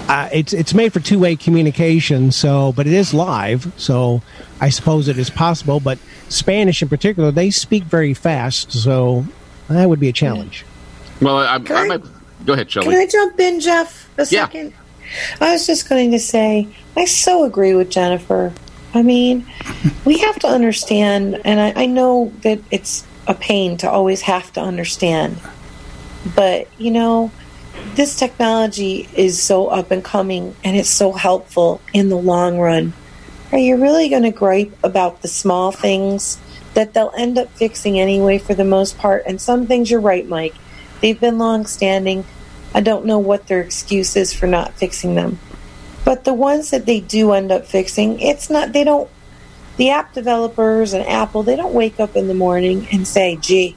uh, 0.07 0.29
it's 0.31 0.53
it's 0.53 0.73
made 0.73 0.93
for 0.93 0.99
two 0.99 1.19
way 1.19 1.35
communication. 1.35 2.31
So, 2.31 2.71
but 2.73 2.87
it 2.87 2.93
is 2.93 3.13
live, 3.13 3.71
so 3.77 4.21
I 4.61 4.69
suppose 4.69 5.07
it 5.07 5.17
is 5.17 5.29
possible. 5.29 5.79
But 5.79 5.99
Spanish, 6.29 6.81
in 6.81 6.89
particular, 6.89 7.31
they 7.31 7.49
speak 7.49 7.83
very 7.83 8.13
fast, 8.13 8.71
so 8.71 9.25
that 9.67 9.89
would 9.89 9.99
be 9.99 10.09
a 10.09 10.13
challenge. 10.13 10.65
Well, 11.21 11.37
I, 11.37 11.55
I, 11.55 11.87
might 11.87 12.03
go 12.45 12.53
ahead, 12.53 12.69
Shelley. 12.69 12.87
Can 12.87 12.95
I 12.95 13.07
jump 13.07 13.39
in, 13.39 13.59
Jeff, 13.59 14.09
a 14.17 14.21
Yeah. 14.21 14.45
second? 14.45 14.73
I 15.39 15.53
was 15.53 15.65
just 15.65 15.87
going 15.89 16.11
to 16.11 16.19
say, 16.19 16.67
I 16.95 17.05
so 17.05 17.43
agree 17.43 17.73
with 17.73 17.89
Jennifer. 17.89 18.53
I 18.93 19.01
mean, 19.03 19.45
we 20.05 20.17
have 20.19 20.37
to 20.39 20.47
understand, 20.47 21.41
and 21.45 21.59
I, 21.59 21.83
I 21.83 21.85
know 21.85 22.31
that 22.41 22.59
it's 22.71 23.05
a 23.27 23.33
pain 23.33 23.77
to 23.77 23.89
always 23.89 24.21
have 24.21 24.51
to 24.53 24.61
understand, 24.61 25.37
but 26.35 26.67
you 26.77 26.91
know, 26.91 27.31
this 27.95 28.15
technology 28.15 29.09
is 29.15 29.41
so 29.41 29.67
up 29.67 29.89
and 29.91 30.03
coming 30.03 30.55
and 30.63 30.77
it's 30.77 30.89
so 30.89 31.11
helpful 31.11 31.81
in 31.93 32.09
the 32.09 32.17
long 32.17 32.59
run. 32.59 32.93
Are 33.51 33.57
you 33.57 33.77
really 33.77 34.09
going 34.09 34.23
to 34.23 34.31
gripe 34.31 34.71
about 34.83 35.21
the 35.21 35.27
small 35.27 35.71
things 35.71 36.37
that 36.73 36.93
they'll 36.93 37.13
end 37.17 37.37
up 37.37 37.49
fixing 37.51 37.99
anyway 37.99 38.37
for 38.37 38.53
the 38.53 38.63
most 38.63 38.97
part? 38.97 39.23
And 39.25 39.41
some 39.41 39.65
things 39.65 39.89
you're 39.89 39.99
right, 39.99 40.27
Mike. 40.27 40.53
They've 41.01 41.19
been 41.19 41.37
long 41.37 41.65
standing. 41.65 42.25
I 42.73 42.81
don't 42.81 43.05
know 43.05 43.19
what 43.19 43.47
their 43.47 43.61
excuse 43.61 44.15
is 44.15 44.33
for 44.33 44.47
not 44.47 44.73
fixing 44.73 45.15
them. 45.15 45.39
But 46.05 46.23
the 46.23 46.33
ones 46.33 46.69
that 46.71 46.85
they 46.85 46.99
do 46.99 47.31
end 47.31 47.51
up 47.51 47.65
fixing, 47.65 48.19
it's 48.19 48.49
not, 48.49 48.73
they 48.73 48.83
don't, 48.83 49.09
the 49.77 49.89
app 49.89 50.13
developers 50.13 50.93
and 50.93 51.05
Apple, 51.05 51.43
they 51.43 51.55
don't 51.55 51.73
wake 51.73 51.99
up 51.99 52.15
in 52.15 52.27
the 52.27 52.33
morning 52.33 52.87
and 52.91 53.07
say, 53.07 53.37
gee, 53.37 53.75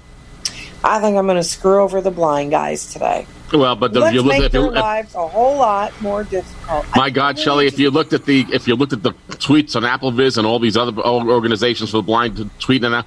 I 0.83 1.01
think 1.01 1.17
I'm 1.17 1.27
going 1.27 1.37
to 1.37 1.45
screw 1.45 1.83
over 1.83 2.01
the 2.01 2.11
blind 2.11 2.51
guys 2.51 2.93
today. 2.93 3.27
Well, 3.53 3.75
but 3.77 3.93
the, 3.93 4.01
Let's 4.01 4.15
you 4.15 4.23
look 4.23 4.33
make 4.33 4.43
if 4.45 4.53
their 4.53 4.63
you, 4.63 4.71
lives 4.71 5.15
a 5.15 5.27
whole 5.27 5.57
lot 5.57 5.99
more 6.01 6.25
difficult. 6.25 6.87
my 6.95 7.11
God, 7.11 7.39
Shelley, 7.39 7.67
if 7.67 7.79
you 7.79 7.91
looked 7.91 8.13
at 8.13 8.25
the 8.25 8.47
if 8.53 8.69
you 8.69 8.77
looked 8.77 8.93
at 8.93 9.03
the 9.03 9.13
tweets 9.31 9.75
on 9.77 9.83
AppleVis 9.83 10.39
and 10.39 10.47
all 10.47 10.59
these 10.59 10.77
other 10.77 10.97
organizations 11.03 11.91
for 11.91 11.97
the 11.99 12.03
blind 12.03 12.37
to 12.37 12.49
tweet 12.61 12.85
and 12.85 12.95
that, 12.95 13.07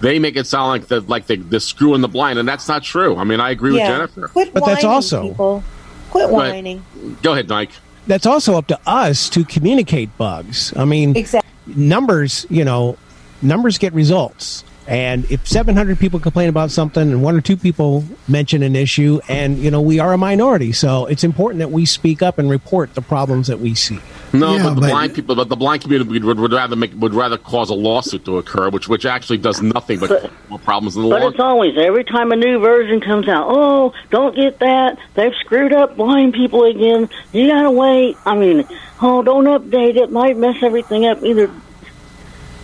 they 0.00 0.18
make 0.18 0.36
it 0.36 0.46
sound 0.46 0.68
like 0.68 0.86
the, 0.88 1.00
like 1.02 1.26
they, 1.26 1.36
they're 1.36 1.60
screwing 1.60 2.00
the 2.00 2.08
blind, 2.08 2.38
and 2.38 2.48
that's 2.48 2.68
not 2.68 2.82
true. 2.82 3.16
I 3.16 3.24
mean, 3.24 3.40
I 3.40 3.50
agree 3.50 3.76
Yeah. 3.76 3.88
with 4.00 4.14
Jennifer. 4.14 4.28
Quit 4.28 4.54
But 4.54 4.64
that's 4.64 4.82
whining, 4.84 4.94
also- 4.94 5.28
people. 5.28 5.64
Quit 6.10 6.26
But- 6.26 6.32
whining. 6.34 6.84
Go 7.22 7.32
ahead, 7.32 7.48
Mike. 7.48 7.70
That's 8.06 8.26
also 8.26 8.56
up 8.56 8.66
to 8.68 8.78
us 8.86 9.28
to 9.30 9.44
communicate 9.44 10.16
bugs. 10.16 10.72
I 10.76 10.84
mean, 10.84 11.16
exactly. 11.16 11.50
numbers, 11.76 12.46
you 12.48 12.64
know, 12.64 12.96
numbers 13.42 13.76
get 13.78 13.92
results. 13.92 14.64
And 14.90 15.30
if 15.30 15.46
700 15.46 16.00
people 16.00 16.18
complain 16.18 16.48
about 16.48 16.72
something 16.72 17.00
and 17.00 17.22
one 17.22 17.36
or 17.36 17.40
two 17.40 17.56
people 17.56 18.04
mention 18.26 18.64
an 18.64 18.74
issue, 18.74 19.20
and, 19.28 19.56
you 19.56 19.70
know, 19.70 19.80
we 19.80 20.00
are 20.00 20.12
a 20.12 20.18
minority. 20.18 20.72
So 20.72 21.06
it's 21.06 21.22
important 21.22 21.60
that 21.60 21.70
we 21.70 21.86
speak 21.86 22.22
up 22.22 22.38
and 22.38 22.50
report 22.50 22.94
the 22.94 23.00
problems 23.00 23.46
that 23.46 23.60
we 23.60 23.74
see. 23.76 24.00
No, 24.32 24.56
Yeah, 24.56 24.62
but 24.64 24.74
the 24.74 24.80
but- 24.80 24.90
blind 24.90 25.14
people, 25.14 25.34
but 25.36 25.48
the 25.48 25.54
blind 25.56 25.82
community 25.82 26.18
would, 26.20 26.38
would 26.40 26.52
rather 26.52 26.74
make 26.74 26.92
would 27.00 27.14
rather 27.14 27.36
cause 27.38 27.70
a 27.70 27.74
lawsuit 27.74 28.24
to 28.24 28.38
occur, 28.38 28.68
which 28.68 28.88
which 28.88 29.06
actually 29.06 29.38
does 29.38 29.62
nothing 29.62 29.98
but 30.00 30.08
cause 30.08 30.30
more 30.48 30.58
problems 30.60 30.96
in 30.96 31.02
the 31.02 31.08
But 31.08 31.20
long. 31.22 31.30
it's 31.32 31.40
always 31.40 31.76
every 31.78 32.04
time 32.04 32.30
a 32.32 32.36
new 32.36 32.58
version 32.58 33.00
comes 33.00 33.28
out. 33.28 33.46
Oh, 33.48 33.92
don't 34.10 34.34
get 34.36 34.58
that. 34.60 34.98
They've 35.14 35.34
screwed 35.40 35.72
up 35.72 35.96
blind 35.96 36.34
people 36.34 36.64
again. 36.64 37.08
You 37.32 37.48
gotta 37.48 37.70
wait. 37.70 38.16
I 38.26 38.36
mean, 38.36 38.64
oh, 39.02 39.22
don't 39.22 39.44
update 39.46 39.96
it. 39.96 40.10
Might 40.12 40.36
mess 40.36 40.56
everything 40.62 41.06
up. 41.06 41.22
Either, 41.24 41.50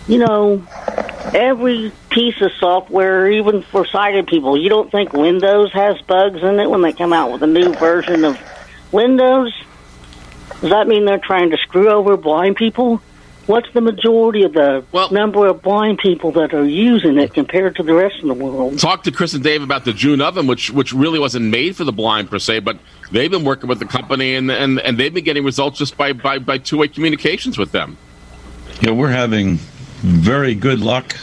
you 0.09 0.19
know, 0.19 0.67
every 1.35 1.93
piece 2.11 2.41
of 2.41 2.53
software, 2.59 3.31
even 3.31 3.63
for 3.63 3.87
sighted 3.87 4.27
people. 4.27 4.57
You 4.57 4.69
don't 4.69 4.91
think 4.91 5.13
Windows 5.13 5.73
has 5.73 6.01
bugs 6.03 6.43
in 6.43 6.61
it 6.61 6.71
when 6.71 6.83
they 6.83 6.93
come 6.93 7.13
out 7.13 7.33
with 7.33 7.43
a 7.43 7.47
new 7.47 7.75
version 7.75 8.25
of 8.25 8.39
Windows? 8.93 9.53
Does 10.61 10.71
that 10.71 10.87
mean 10.87 11.05
they're 11.05 11.19
trying 11.19 11.51
to 11.51 11.57
screw 11.59 11.91
over 11.91 12.17
blind 12.17 12.57
people? 12.57 13.03
What's 13.47 13.73
the 13.73 13.81
majority 13.81 14.43
of 14.43 14.55
the 14.55 14.85
number 15.13 15.47
of 15.47 15.63
blind 15.63 15.99
people 15.99 16.33
that 16.33 16.53
are 16.53 16.65
using 16.65 17.17
it 17.17 17.33
compared 17.33 17.77
to 17.77 17.85
the 17.85 17.95
rest 17.95 18.21
of 18.21 18.27
the 18.27 18.35
world? 18.35 18.79
Talk 18.79 19.05
to 19.05 19.13
Chris 19.13 19.35
and 19.35 19.45
Dave 19.45 19.63
about 19.63 19.85
the 19.85 19.93
June 19.93 20.21
oven, 20.21 20.49
which 20.49 20.71
which 20.71 20.93
really 20.93 21.21
wasn't 21.21 21.45
made 21.45 21.77
for 21.77 21.85
the 21.85 21.93
blind 21.93 22.29
per 22.29 22.41
se, 22.41 22.61
but 22.61 22.77
they've 23.13 23.31
been 23.31 23.45
working 23.45 23.69
with 23.69 23.79
the 23.79 23.85
company 23.85 24.35
and 24.35 24.51
and, 24.51 24.81
and 24.81 24.99
they've 24.99 25.15
been 25.15 25.23
getting 25.23 25.45
results 25.45 25.79
just 25.79 25.97
by 25.97 26.13
by, 26.13 26.39
by 26.39 26.59
two 26.59 26.79
way 26.79 26.89
communications 26.89 27.57
with 27.57 27.71
them. 27.71 27.97
Yeah, 28.81 28.91
we're 28.91 29.11
having 29.11 29.61
very 30.07 30.55
good 30.55 30.81
luck. 30.81 31.17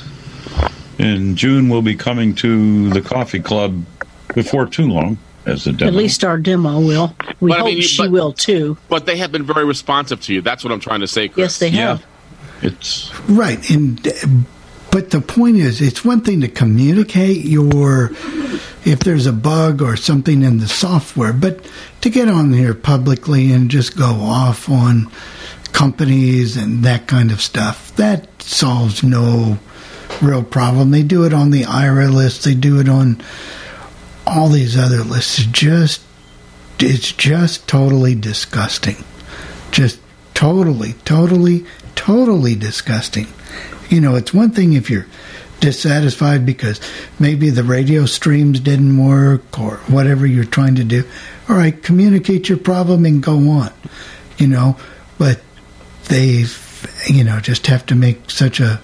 In 1.00 1.36
June, 1.36 1.70
we'll 1.70 1.82
be 1.82 1.96
coming 1.96 2.36
to 2.36 2.90
the 2.92 3.02
coffee 3.02 3.40
club 3.40 3.84
before 4.36 4.66
too 4.68 4.88
long 4.88 5.18
as 5.46 5.66
a 5.68 5.72
demo. 5.74 5.90
At 5.92 5.96
least 5.96 6.24
our 6.24 6.38
demo 6.38 6.80
will. 6.80 7.16
We 7.40 7.50
But 7.50 7.58
I 7.58 7.62
hope 7.62 7.70
mean, 7.70 7.82
she 7.82 8.04
but- 8.04 8.12
will 8.12 8.34
too. 8.34 8.78
But 8.90 9.06
they 9.06 9.18
have 9.18 9.32
been 9.32 9.44
very 9.46 9.66
responsive 9.66 10.22
to 10.22 10.34
you. 10.34 10.42
That's 10.42 10.64
what 10.64 10.72
I'm 10.72 10.80
trying 10.80 11.00
to 11.02 11.08
say. 11.08 11.28
Chris. 11.30 11.44
Yes, 11.44 11.58
they 11.60 11.70
have. 11.72 12.06
It's 12.62 13.12
Right, 13.28 13.70
and 13.70 14.00
but 14.92 15.10
the 15.10 15.20
point 15.22 15.58
is, 15.58 15.82
it's 15.82 16.06
one 16.06 16.22
thing 16.22 16.42
to 16.42 16.48
communicate 16.48 17.44
your 17.46 18.12
if 18.86 19.00
there's 19.00 19.26
a 19.26 19.34
bug 19.34 19.82
or 19.82 19.96
something 19.98 20.44
in 20.44 20.60
the 20.60 20.68
software, 20.68 21.34
but 21.34 21.66
to 22.02 22.10
get 22.10 22.28
on 22.30 22.54
here 22.54 22.74
publicly 22.74 23.52
and 23.52 23.70
just 23.72 23.98
go 23.98 24.06
off 24.06 24.70
on 24.70 25.10
companies 25.74 26.56
and 26.56 26.84
that 26.84 27.08
kind 27.08 27.32
of 27.32 27.42
stuff 27.42 27.94
that 27.96 28.42
solves 28.42 29.04
no 29.04 29.58
real 30.22 30.44
problem. 30.44 30.92
They 30.92 31.04
do 31.04 31.26
it 31.26 31.34
on 31.34 31.52
the 31.52 31.64
Aira 31.64 32.14
list. 32.14 32.46
They 32.46 32.56
do 32.56 32.80
it 32.80 32.88
on 32.88 33.22
all 34.26 34.50
these 34.50 34.78
other 34.78 35.04
lists. 35.04 35.40
It's 35.40 35.48
just 35.48 36.02
it's 36.80 37.12
just 37.12 37.68
totally 37.68 38.16
disgusting. 38.16 39.04
Just 39.72 40.00
totally, 40.34 40.94
totally, 41.06 41.66
totally 41.96 42.56
disgusting. 42.56 43.28
You 43.90 44.02
know, 44.02 44.16
it's 44.16 44.34
one 44.34 44.52
thing 44.52 44.74
if 44.74 44.90
you're 44.90 45.08
dissatisfied 45.60 46.46
because 46.46 46.82
maybe 47.20 47.50
the 47.50 47.64
radio 47.64 48.06
streams 48.06 48.60
didn't 48.60 48.98
work 48.98 49.60
or 49.60 49.78
whatever 49.88 50.26
you're 50.26 50.44
trying 50.44 50.76
to 50.76 50.84
do. 50.84 51.04
All 51.48 51.56
right, 51.56 51.82
communicate 51.82 52.50
your 52.50 52.58
problem 52.58 53.06
and 53.06 53.24
go 53.24 53.50
on. 53.50 53.72
You 54.38 54.48
know, 54.48 54.78
but 55.18 55.40
they, 56.06 56.46
you 57.08 57.24
know, 57.24 57.40
just 57.40 57.68
have 57.68 57.86
to 57.88 57.96
make 57.96 58.30
such 58.30 58.60
a 58.60 58.82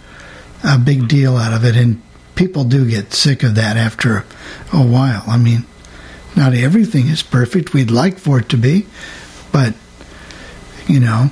a 0.64 0.78
big 0.78 1.08
deal 1.08 1.38
out 1.38 1.54
of 1.54 1.64
it, 1.64 1.76
and 1.78 2.02
people 2.36 2.64
do 2.66 2.90
get 2.90 3.14
sick 3.14 3.44
of 3.44 3.56
that 3.56 3.78
after 3.78 4.26
a 4.74 4.82
while. 4.82 5.24
I 5.28 5.38
mean, 5.38 5.66
not 6.36 6.54
everything 6.54 7.08
is 7.08 7.24
perfect. 7.24 7.74
We'd 7.74 7.92
like 7.92 8.18
for 8.20 8.40
it 8.40 8.50
to 8.50 8.58
be, 8.58 8.86
but 9.52 9.74
you 10.88 11.00
know, 11.00 11.30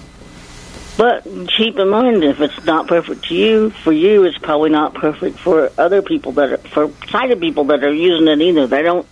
But 0.97 1.23
keep 1.55 1.77
in 1.77 1.89
mind, 1.89 2.23
if 2.23 2.41
it's 2.41 2.63
not 2.65 2.87
perfect 2.87 3.25
to 3.25 3.35
you, 3.35 3.69
for 3.69 3.91
you, 3.91 4.23
it's 4.23 4.37
probably 4.37 4.69
not 4.71 4.93
perfect 4.95 5.37
for 5.39 5.71
other 5.77 6.01
people 6.01 6.31
that 6.33 6.51
are, 6.53 6.57
for 6.69 6.91
sighted 7.09 7.39
people 7.39 7.65
that 7.65 7.83
are 7.83 7.93
using 7.93 8.27
it 8.27 8.41
either. 8.41 8.65
They 8.65 8.81
don't 8.81 9.07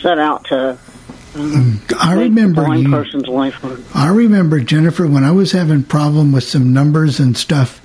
set 0.00 0.18
out 0.18 0.44
to 0.46 0.78
I 1.34 2.14
remember 2.14 2.64
blind 2.64 2.82
you- 2.84 2.90
person's 2.90 3.28
life. 3.28 3.56
I 3.94 4.08
remember 4.08 4.60
Jennifer 4.60 5.06
when 5.06 5.24
I 5.24 5.30
was 5.30 5.52
having 5.52 5.82
problem 5.82 6.32
with 6.32 6.44
some 6.44 6.72
numbers 6.72 7.18
and 7.18 7.36
stuff 7.36 7.80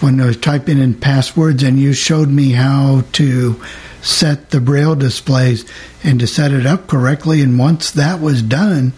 when 0.00 0.20
I 0.20 0.26
was 0.26 0.36
typing 0.36 0.78
in 0.78 0.94
passwords, 0.94 1.62
and 1.62 1.78
you 1.78 1.92
showed 1.92 2.28
me 2.28 2.52
how 2.52 3.04
to 3.12 3.56
set 4.02 4.50
the 4.50 4.60
braille 4.60 4.94
displays 4.94 5.64
and 6.04 6.20
to 6.20 6.26
set 6.26 6.52
it 6.52 6.66
up 6.66 6.86
correctly. 6.86 7.40
And 7.40 7.58
once 7.58 7.90
that 7.92 8.20
was 8.20 8.42
done, 8.42 8.92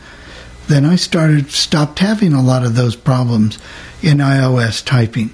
then 0.67 0.85
I 0.85 0.97
started 0.97 1.51
stopped 1.51 2.01
having 2.01 2.33
a 2.35 2.43
lot 2.43 2.65
of 2.65 2.75
those 2.75 2.97
problems 2.97 3.59
in 4.03 4.19
iOS 4.19 4.85
typing 4.85 5.31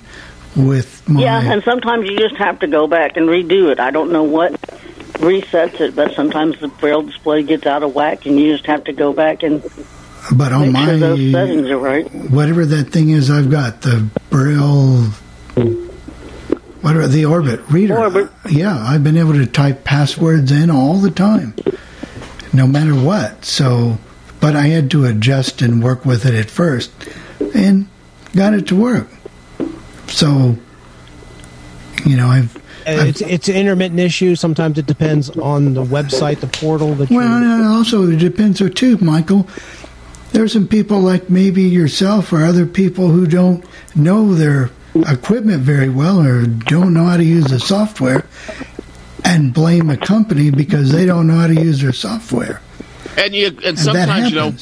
with 0.55 1.03
my 1.09 1.23
Yeah, 1.23 1.41
and 1.41 1.63
sometimes 1.65 2.09
you 2.09 2.17
just 2.17 2.37
have 2.37 2.61
to 2.61 2.67
go 2.67 2.87
back 2.87 3.17
and 3.17 3.29
redo 3.29 3.71
it. 3.73 3.81
I 3.81 3.91
don't 3.91 4.13
know 4.13 4.23
what 4.23 4.55
resets 5.15 5.81
it, 5.81 5.95
but 5.95 6.15
sometimes 6.15 6.59
the 6.61 6.69
braille 6.69 7.03
display 7.03 7.43
gets 7.43 7.67
out 7.67 7.83
of 7.83 7.95
whack, 7.95 8.27
and 8.27 8.39
you 8.39 8.53
just 8.53 8.67
have 8.67 8.85
to 8.85 8.93
go 8.93 9.13
back 9.13 9.43
and 9.43 9.63
but 10.33 10.53
on 10.53 10.63
make 10.63 10.73
my 10.73 10.87
sure 10.87 10.99
those 10.99 11.33
settings 11.33 11.69
are 11.69 11.79
right. 11.79 12.11
whatever 12.31 12.65
that 12.65 12.85
thing 12.85 13.11
is 13.11 13.31
I've 13.31 13.51
got 13.51 13.83
the 13.83 14.09
braille 14.31 15.03
whatever 16.81 17.07
the 17.09 17.27
orbit 17.27 17.61
reader. 17.71 18.31
Yeah 18.49 18.77
I've 18.77 19.05
been 19.05 19.17
able 19.17 19.35
to 19.35 19.47
type 19.47 19.85
passwords 19.85 20.51
in 20.51 20.71
all 20.71 20.99
the 20.99 21.11
time 21.11 21.55
no 22.53 22.67
matter 22.67 22.95
what. 22.95 23.45
So 23.45 23.99
but 24.41 24.57
I 24.57 24.69
had 24.69 24.91
to 24.93 25.05
adjust 25.05 25.63
and 25.63 25.83
work 25.83 26.05
with 26.05 26.27
it 26.27 26.35
at 26.35 26.51
first 26.51 26.91
and 27.55 27.89
got 28.35 28.55
it 28.55 28.69
to 28.69 28.77
work. 28.77 29.09
So 30.07 30.57
you 32.07 32.17
know 32.17 32.29
I've 32.29 32.64
Uh, 32.87 33.05
it's 33.07 33.21
it's 33.23 33.49
an 33.49 33.57
intermittent 33.57 34.01
issue. 34.01 34.35
Sometimes 34.35 34.79
it 34.79 34.87
depends 34.87 35.31
on 35.31 35.75
the 35.75 35.83
website, 35.85 36.41
the 36.41 36.47
portal 36.47 36.95
that 36.95 37.11
Well, 37.11 37.41
you. 37.41 37.53
and 37.53 37.65
also 37.65 38.11
it 38.11 38.19
depends 38.19 38.61
on 38.61 38.73
too, 38.73 38.99
Michael. 38.99 39.49
There's 40.33 40.53
some 40.53 40.67
people 40.67 41.01
like 41.01 41.31
maybe 41.31 41.63
yourself 41.63 42.33
or 42.33 42.45
other 42.45 42.67
people 42.67 43.09
who 43.09 43.27
don't 43.27 43.65
know 43.95 44.35
their 44.35 44.71
equipment 45.09 45.63
very 45.63 45.89
well 45.89 46.21
or 46.21 46.45
don't 46.47 46.93
know 46.93 47.05
how 47.05 47.17
to 47.17 47.25
use 47.25 47.45
the 47.47 47.61
software 47.61 48.27
and 49.25 49.55
blame 49.55 49.91
a 49.91 49.97
company 49.97 50.51
because 50.51 50.91
they 50.93 51.07
don't 51.07 51.27
know 51.27 51.39
how 51.39 51.47
to 51.47 51.55
use 51.55 51.81
their 51.81 51.93
software. 51.93 52.61
And 53.17 53.35
you 53.35 53.47
and 53.49 53.65
And 53.65 53.79
sometimes 53.79 54.31
you 54.31 54.37
know 54.37 54.55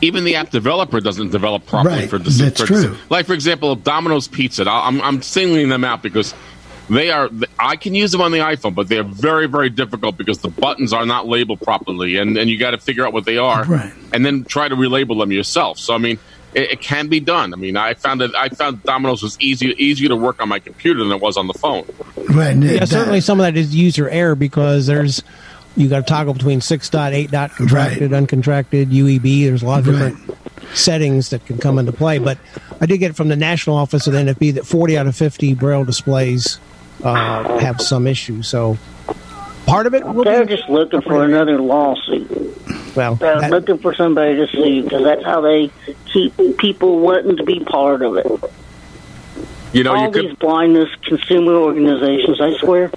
even 0.00 0.24
the 0.24 0.36
app 0.36 0.50
developer 0.50 1.00
doesn't 1.00 1.30
develop 1.30 1.66
properly 1.66 2.00
Right, 2.00 2.10
for 2.10 2.18
the 2.18 2.30
that's 2.30 2.60
for 2.60 2.66
true. 2.66 2.96
Like 3.10 3.26
for 3.26 3.34
example, 3.34 3.74
Domino's 3.76 4.28
Pizza. 4.28 4.64
I'm 4.68 5.00
I'm 5.00 5.22
singling 5.22 5.68
them 5.68 5.84
out 5.84 6.02
because 6.02 6.34
they 6.88 7.10
are. 7.10 7.28
I 7.58 7.76
can 7.76 7.94
use 7.94 8.12
them 8.12 8.20
on 8.20 8.32
the 8.32 8.38
iPhone, 8.38 8.74
but 8.74 8.88
they're 8.88 9.02
very 9.02 9.46
very 9.46 9.70
difficult 9.70 10.16
because 10.16 10.38
the 10.38 10.48
buttons 10.48 10.92
are 10.92 11.04
not 11.06 11.26
labeled 11.26 11.60
properly, 11.60 12.16
and 12.16 12.36
and 12.36 12.48
you 12.50 12.58
got 12.58 12.70
to 12.72 12.78
figure 12.78 13.06
out 13.06 13.12
what 13.12 13.24
they 13.24 13.38
are, 13.38 13.64
Right. 13.64 13.92
and 14.12 14.24
then 14.24 14.44
try 14.44 14.68
to 14.68 14.74
relabel 14.76 15.18
them 15.20 15.32
yourself. 15.32 15.78
So 15.78 15.94
I 15.94 15.98
mean. 15.98 16.18
It, 16.54 16.70
it 16.70 16.80
can 16.80 17.08
be 17.08 17.20
done. 17.20 17.52
I 17.52 17.56
mean, 17.58 17.76
I 17.76 17.92
found 17.92 18.22
that 18.22 18.34
I 18.34 18.48
found 18.48 18.82
Domino's 18.82 19.22
was 19.22 19.36
easier 19.38 19.74
easier 19.76 20.08
to 20.08 20.16
work 20.16 20.40
on 20.40 20.48
my 20.48 20.58
computer 20.58 21.00
than 21.00 21.12
it 21.12 21.20
was 21.20 21.36
on 21.36 21.46
the 21.46 21.52
phone. 21.52 21.84
Right. 22.30 22.56
Yeah, 22.56 22.78
that- 22.80 22.88
certainly 22.88 23.20
some 23.20 23.38
of 23.38 23.44
that 23.44 23.54
is 23.54 23.76
user 23.76 24.08
error 24.08 24.34
because 24.34 24.86
there's 24.86 25.22
you 25.76 25.88
got 25.90 25.98
to 25.98 26.02
toggle 26.10 26.32
between 26.32 26.62
six 26.62 26.88
dot 26.88 27.12
eight 27.12 27.30
dot 27.30 27.50
contracted, 27.50 28.12
uncontracted, 28.12 28.86
UEB. 28.86 29.44
There's 29.44 29.62
a 29.62 29.66
lot 29.66 29.80
of 29.80 29.84
different 29.84 30.16
settings 30.74 31.28
that 31.30 31.44
can 31.44 31.58
come 31.58 31.78
into 31.78 31.92
play. 31.92 32.16
But 32.18 32.38
I 32.80 32.86
did 32.86 32.96
get 32.96 33.14
from 33.14 33.28
the 33.28 33.36
national 33.36 33.76
office 33.76 34.06
of 34.06 34.14
the 34.14 34.20
NFB 34.20 34.54
that 34.54 34.66
40 34.66 34.96
out 34.96 35.06
of 35.06 35.14
50 35.14 35.52
braille 35.52 35.84
displays 35.84 36.58
uh, 37.02 37.58
have 37.58 37.80
some 37.80 38.06
issues. 38.06 38.48
So 38.48 38.76
part 39.66 39.86
of 39.86 39.94
it 39.94 40.04
will 40.04 40.24
They're 40.24 40.44
be 40.46 40.56
just 40.56 40.68
looking 40.68 41.00
for 41.02 41.24
another 41.24 41.58
lawsuit. 41.60 42.30
well. 42.96 43.14
They're 43.16 43.40
that- 43.40 43.50
looking 43.50 43.78
for 43.78 43.94
somebody 43.94 44.36
to 44.36 44.46
sue 44.48 44.82
because 44.82 45.04
that's 45.04 45.24
how 45.24 45.40
they 45.40 45.70
keep 46.12 46.34
people 46.58 47.00
wanting 47.00 47.36
to 47.36 47.44
be 47.44 47.60
part 47.60 48.02
of 48.02 48.16
it. 48.16 48.26
You 49.72 49.84
know, 49.84 49.94
All 49.94 50.06
you 50.06 50.10
could 50.10 50.24
these 50.30 50.34
blindness 50.38 50.88
consumer 51.06 51.52
organizations, 51.52 52.40
I 52.40 52.56
swear, 52.58 52.90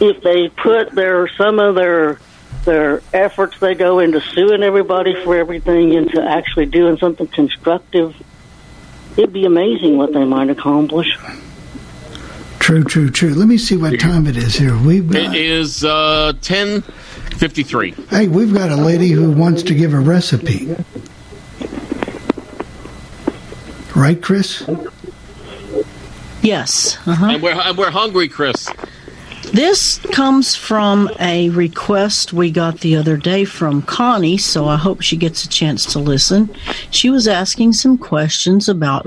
if 0.00 0.20
they 0.22 0.48
put 0.48 0.90
their 0.92 1.28
some 1.28 1.58
of 1.60 1.74
their 1.76 2.18
their 2.64 3.02
efforts 3.14 3.58
they 3.60 3.74
go 3.74 4.00
into 4.00 4.20
suing 4.20 4.62
everybody 4.64 5.14
for 5.24 5.36
everything 5.36 5.92
into 5.94 6.20
actually 6.20 6.66
doing 6.66 6.98
something 6.98 7.26
constructive, 7.28 8.14
it'd 9.16 9.32
be 9.32 9.44
amazing 9.44 9.96
what 9.96 10.12
they 10.12 10.24
might 10.24 10.50
accomplish. 10.50 11.16
True, 12.68 12.84
true, 12.84 13.08
true. 13.08 13.32
Let 13.32 13.48
me 13.48 13.56
see 13.56 13.78
what 13.78 13.98
time 13.98 14.26
it 14.26 14.36
is 14.36 14.54
here. 14.54 14.76
We've 14.76 15.10
It 15.16 15.24
got, 15.24 15.34
is 15.34 15.84
uh, 15.84 16.34
ten 16.42 16.82
fifty 17.38 17.62
three. 17.62 17.92
hey, 18.10 18.28
we've 18.28 18.52
got 18.52 18.70
a 18.70 18.76
lady 18.76 19.08
who 19.08 19.32
wants 19.32 19.62
to 19.62 19.74
give 19.74 19.94
a 19.94 19.98
recipe. 19.98 20.76
Right, 23.96 24.20
Chris? 24.22 24.68
Yes. 26.42 26.98
Uh-huh. 27.06 27.26
And 27.30 27.42
we're 27.42 27.58
and 27.58 27.78
we're 27.78 27.90
hungry, 27.90 28.28
Chris. 28.28 28.68
This 29.54 29.96
comes 30.12 30.54
from 30.54 31.08
a 31.18 31.48
request 31.48 32.34
we 32.34 32.50
got 32.50 32.80
the 32.80 32.96
other 32.96 33.16
day 33.16 33.46
from 33.46 33.80
Connie, 33.80 34.36
so 34.36 34.66
I 34.68 34.76
hope 34.76 35.00
she 35.00 35.16
gets 35.16 35.42
a 35.42 35.48
chance 35.48 35.86
to 35.94 35.98
listen. 35.98 36.54
She 36.90 37.08
was 37.08 37.26
asking 37.26 37.72
some 37.72 37.96
questions 37.96 38.68
about 38.68 39.06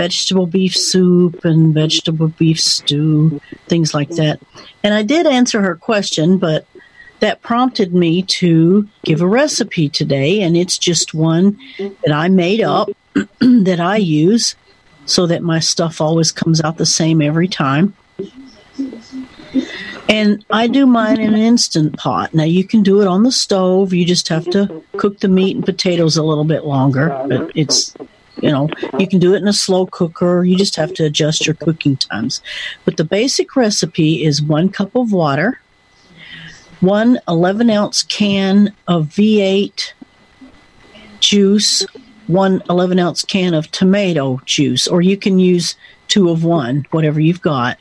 vegetable 0.00 0.46
beef 0.46 0.74
soup 0.74 1.44
and 1.44 1.74
vegetable 1.74 2.28
beef 2.28 2.58
stew, 2.58 3.38
things 3.68 3.92
like 3.92 4.08
that. 4.08 4.40
And 4.82 4.94
I 4.94 5.02
did 5.02 5.26
answer 5.26 5.60
her 5.60 5.76
question, 5.76 6.38
but 6.38 6.64
that 7.18 7.42
prompted 7.42 7.92
me 7.92 8.22
to 8.22 8.88
give 9.04 9.20
a 9.20 9.26
recipe 9.26 9.90
today, 9.90 10.40
and 10.40 10.56
it's 10.56 10.78
just 10.78 11.12
one 11.12 11.58
that 11.78 12.12
I 12.14 12.30
made 12.30 12.62
up 12.62 12.88
that 13.40 13.78
I 13.78 13.98
use 13.98 14.56
so 15.04 15.26
that 15.26 15.42
my 15.42 15.60
stuff 15.60 16.00
always 16.00 16.32
comes 16.32 16.62
out 16.62 16.78
the 16.78 16.86
same 16.86 17.20
every 17.20 17.48
time. 17.48 17.92
And 20.08 20.42
I 20.48 20.66
do 20.66 20.86
mine 20.86 21.20
in 21.20 21.34
an 21.34 21.40
instant 21.40 21.98
pot. 21.98 22.32
Now 22.32 22.44
you 22.44 22.64
can 22.64 22.82
do 22.82 23.02
it 23.02 23.06
on 23.06 23.22
the 23.22 23.32
stove. 23.32 23.92
You 23.92 24.06
just 24.06 24.28
have 24.28 24.46
to 24.52 24.82
cook 24.96 25.20
the 25.20 25.28
meat 25.28 25.56
and 25.56 25.64
potatoes 25.64 26.16
a 26.16 26.22
little 26.22 26.44
bit 26.44 26.64
longer. 26.64 27.08
But 27.28 27.52
it's, 27.54 27.94
you 28.42 28.50
know, 28.50 28.68
you 28.98 29.06
can 29.06 29.18
do 29.18 29.34
it 29.34 29.42
in 29.42 29.48
a 29.48 29.52
slow 29.52 29.86
cooker. 29.86 30.44
You 30.44 30.56
just 30.56 30.76
have 30.76 30.94
to 30.94 31.04
adjust 31.04 31.46
your 31.46 31.54
cooking 31.54 31.96
times. 31.96 32.40
But 32.84 32.96
the 32.96 33.04
basic 33.04 33.56
recipe 33.56 34.24
is 34.24 34.42
one 34.42 34.68
cup 34.68 34.94
of 34.94 35.12
water, 35.12 35.60
one 36.80 37.18
11 37.28 37.70
ounce 37.70 38.02
can 38.02 38.74
of 38.88 39.06
V8 39.06 39.92
juice, 41.20 41.86
one 42.26 42.62
11 42.70 42.98
ounce 42.98 43.24
can 43.24 43.54
of 43.54 43.70
tomato 43.70 44.40
juice, 44.44 44.88
or 44.88 45.02
you 45.02 45.16
can 45.16 45.38
use 45.38 45.76
two 46.08 46.30
of 46.30 46.44
one, 46.44 46.86
whatever 46.90 47.20
you've 47.20 47.42
got 47.42 47.78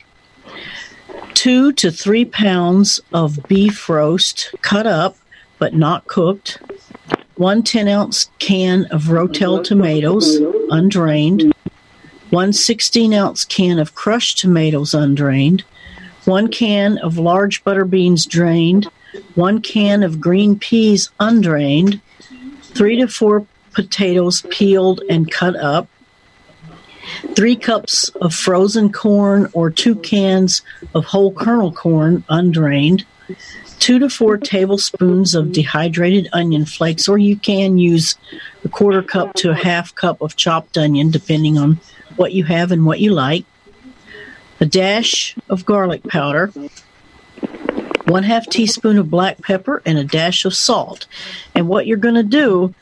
two 1.40 1.72
to 1.72 1.90
three 1.90 2.26
pounds 2.26 3.00
of 3.14 3.40
beef 3.48 3.88
roast 3.88 4.54
cut 4.62 4.86
up 4.86 5.16
but 5.58 5.74
not 5.74 6.06
cooked, 6.08 6.60
one 7.40 7.64
10 7.64 7.88
ounce 7.88 8.30
can 8.40 8.84
of 8.88 9.04
Rotel 9.04 9.64
tomatoes 9.64 10.42
undrained, 10.72 11.54
one 12.32 12.52
16 12.52 13.14
ounce 13.14 13.46
can 13.46 13.80
of 13.80 13.96
crushed 13.96 14.40
tomatoes 14.40 14.94
undrained, 14.94 15.64
one 16.26 16.50
can 16.50 16.98
of 16.98 17.18
large 17.18 17.64
butter 17.64 17.86
beans 17.86 18.26
drained, 18.26 18.88
one 19.36 19.62
can 19.62 20.04
of 20.04 20.20
green 20.20 20.60
peas 20.60 21.12
undrained, 21.18 22.02
three 22.62 22.98
to 22.98 23.08
four 23.08 23.48
potatoes 23.72 24.42
peeled 24.50 25.02
and 25.10 25.32
cut 25.32 25.56
up, 25.56 25.88
three 27.38 27.56
cups 27.56 28.10
of 28.22 28.36
frozen 28.36 28.92
corn 28.92 29.50
or 29.54 29.70
two 29.70 29.96
cans 29.96 30.62
of 30.94 31.06
whole 31.06 31.32
kernel 31.32 31.72
corn 31.72 32.22
undrained, 32.28 33.06
two 33.80 34.00
to 34.00 34.10
four 34.10 34.38
tablespoons 34.38 35.34
of 35.34 35.52
dehydrated 35.52 36.30
onion 36.34 36.66
flakes, 36.66 37.08
or 37.08 37.18
you 37.18 37.38
can 37.38 37.78
use 37.78 38.16
a 38.64 38.70
quarter 38.70 39.02
cup 39.02 39.34
to 39.36 39.52
a 39.52 39.56
half 39.56 39.96
cup 39.96 40.22
of 40.22 40.36
chopped 40.36 40.78
onion, 40.78 41.10
depending 41.10 41.58
on 41.58 41.80
what 42.16 42.34
you 42.34 42.44
have 42.44 42.72
and 42.72 42.86
what 42.86 43.00
you 43.00 43.12
like, 43.12 43.46
a 44.60 44.66
dash 44.66 45.36
of 45.50 45.66
garlic 45.66 46.04
powder, 46.04 46.52
one 48.06 48.24
half 48.24 48.46
teaspoon 48.48 48.98
of 48.98 49.10
black 49.10 49.42
pepper, 49.42 49.82
and 49.86 49.98
a 49.98 50.04
dash 50.04 50.46
of 50.46 50.54
salt. 50.54 51.08
And 51.56 51.68
what 51.68 51.88
you're 51.88 51.98
going 51.98 52.16
to 52.16 52.24
do 52.24 52.74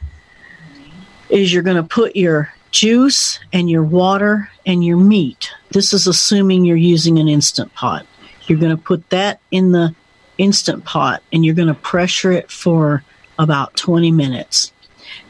is 1.29 1.53
you're 1.53 1.63
going 1.63 1.77
to 1.77 1.83
put 1.83 2.15
your 2.15 2.53
juice 2.71 3.39
and 3.53 3.69
your 3.69 3.83
water 3.83 4.49
and 4.65 4.83
your 4.83 4.97
meat. 4.97 5.51
This 5.71 5.93
is 5.93 6.07
assuming 6.07 6.65
you're 6.65 6.77
using 6.77 7.19
an 7.19 7.27
instant 7.27 7.73
pot. 7.73 8.05
You're 8.47 8.59
going 8.59 8.75
to 8.75 8.81
put 8.81 9.09
that 9.09 9.39
in 9.51 9.71
the 9.71 9.93
instant 10.37 10.85
pot 10.85 11.21
and 11.31 11.45
you're 11.45 11.55
going 11.55 11.67
to 11.67 11.73
pressure 11.73 12.31
it 12.31 12.51
for 12.51 13.03
about 13.39 13.75
20 13.75 14.11
minutes. 14.11 14.71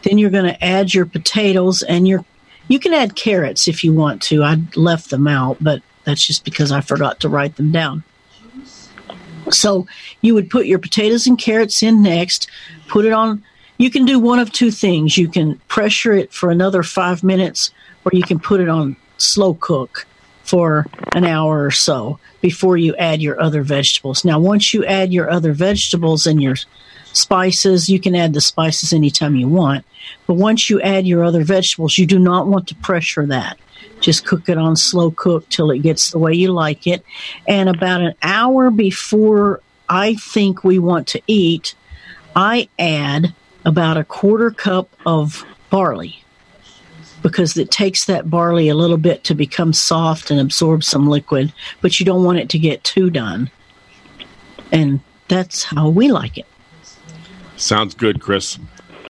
Then 0.03 0.17
you're 0.17 0.29
going 0.29 0.51
to 0.51 0.63
add 0.63 0.93
your 0.93 1.05
potatoes 1.05 1.81
and 1.83 2.07
your 2.07 2.25
you 2.69 2.79
can 2.79 2.93
add 2.93 3.15
carrots 3.15 3.67
if 3.67 3.81
you 3.83 3.93
want 3.93 4.21
to. 4.23 4.43
I 4.43 4.57
left 4.75 5.09
them 5.09 5.25
out, 5.25 5.57
but 5.61 5.81
that's 6.03 6.25
just 6.25 6.43
because 6.43 6.71
I 6.71 6.81
forgot 6.81 7.21
to 7.21 7.29
write 7.29 7.55
them 7.55 7.71
down. 7.71 8.03
So 9.51 9.87
you 10.19 10.33
would 10.33 10.49
put 10.49 10.65
your 10.65 10.79
potatoes 10.79 11.27
and 11.27 11.39
carrots 11.39 11.81
in 11.81 12.01
next, 12.01 12.49
put 12.89 13.05
it 13.05 13.13
on. 13.13 13.41
You 13.77 13.89
can 13.89 14.05
do 14.05 14.19
one 14.19 14.39
of 14.39 14.51
two 14.51 14.71
things. 14.71 15.17
You 15.17 15.29
can 15.29 15.57
pressure 15.69 16.11
it 16.11 16.33
for 16.33 16.51
another 16.51 16.83
five 16.83 17.23
minutes, 17.23 17.71
or 18.03 18.11
you 18.13 18.23
can 18.23 18.39
put 18.39 18.59
it 18.59 18.67
on 18.67 18.97
slow 19.17 19.53
cook 19.53 20.05
for 20.47 20.85
an 21.13 21.25
hour 21.25 21.65
or 21.65 21.71
so 21.71 22.19
before 22.41 22.77
you 22.77 22.95
add 22.95 23.21
your 23.21 23.39
other 23.41 23.63
vegetables. 23.63 24.23
Now, 24.23 24.39
once 24.39 24.73
you 24.73 24.85
add 24.85 25.11
your 25.11 25.29
other 25.29 25.53
vegetables 25.53 26.25
and 26.25 26.41
your 26.41 26.55
spices, 27.13 27.89
you 27.89 27.99
can 27.99 28.15
add 28.15 28.33
the 28.33 28.41
spices 28.41 28.93
anytime 28.93 29.35
you 29.35 29.47
want. 29.47 29.85
But 30.25 30.35
once 30.35 30.69
you 30.69 30.81
add 30.81 31.05
your 31.05 31.23
other 31.23 31.43
vegetables, 31.43 31.97
you 31.97 32.05
do 32.05 32.19
not 32.19 32.47
want 32.47 32.67
to 32.69 32.75
pressure 32.75 33.25
that. 33.25 33.57
Just 33.99 34.25
cook 34.25 34.47
it 34.47 34.57
on 34.57 34.75
slow 34.75 35.11
cook 35.11 35.49
till 35.49 35.71
it 35.71 35.79
gets 35.79 36.11
the 36.11 36.19
way 36.19 36.33
you 36.33 36.53
like 36.53 36.87
it. 36.87 37.03
And 37.47 37.67
about 37.67 38.01
an 38.01 38.13
hour 38.21 38.69
before 38.69 39.61
I 39.89 40.15
think 40.15 40.63
we 40.63 40.79
want 40.79 41.07
to 41.09 41.21
eat, 41.27 41.75
I 42.35 42.69
add 42.77 43.33
about 43.65 43.97
a 43.97 44.03
quarter 44.03 44.51
cup 44.51 44.89
of 45.05 45.43
barley 45.69 46.23
because 47.21 47.57
it 47.57 47.71
takes 47.71 48.05
that 48.05 48.29
barley 48.29 48.69
a 48.69 48.75
little 48.75 48.97
bit 48.97 49.23
to 49.25 49.35
become 49.35 49.73
soft 49.73 50.31
and 50.31 50.39
absorb 50.39 50.83
some 50.83 51.07
liquid, 51.07 51.53
but 51.81 51.99
you 51.99 52.05
don't 52.05 52.23
want 52.23 52.39
it 52.39 52.49
to 52.49 52.59
get 52.59 52.83
too 52.83 53.09
done. 53.09 53.49
And 54.71 54.99
that's 55.27 55.63
how 55.63 55.89
we 55.89 56.11
like 56.11 56.37
it. 56.37 56.45
Sounds 57.55 57.95
good, 57.95 58.21
Chris. 58.21 58.59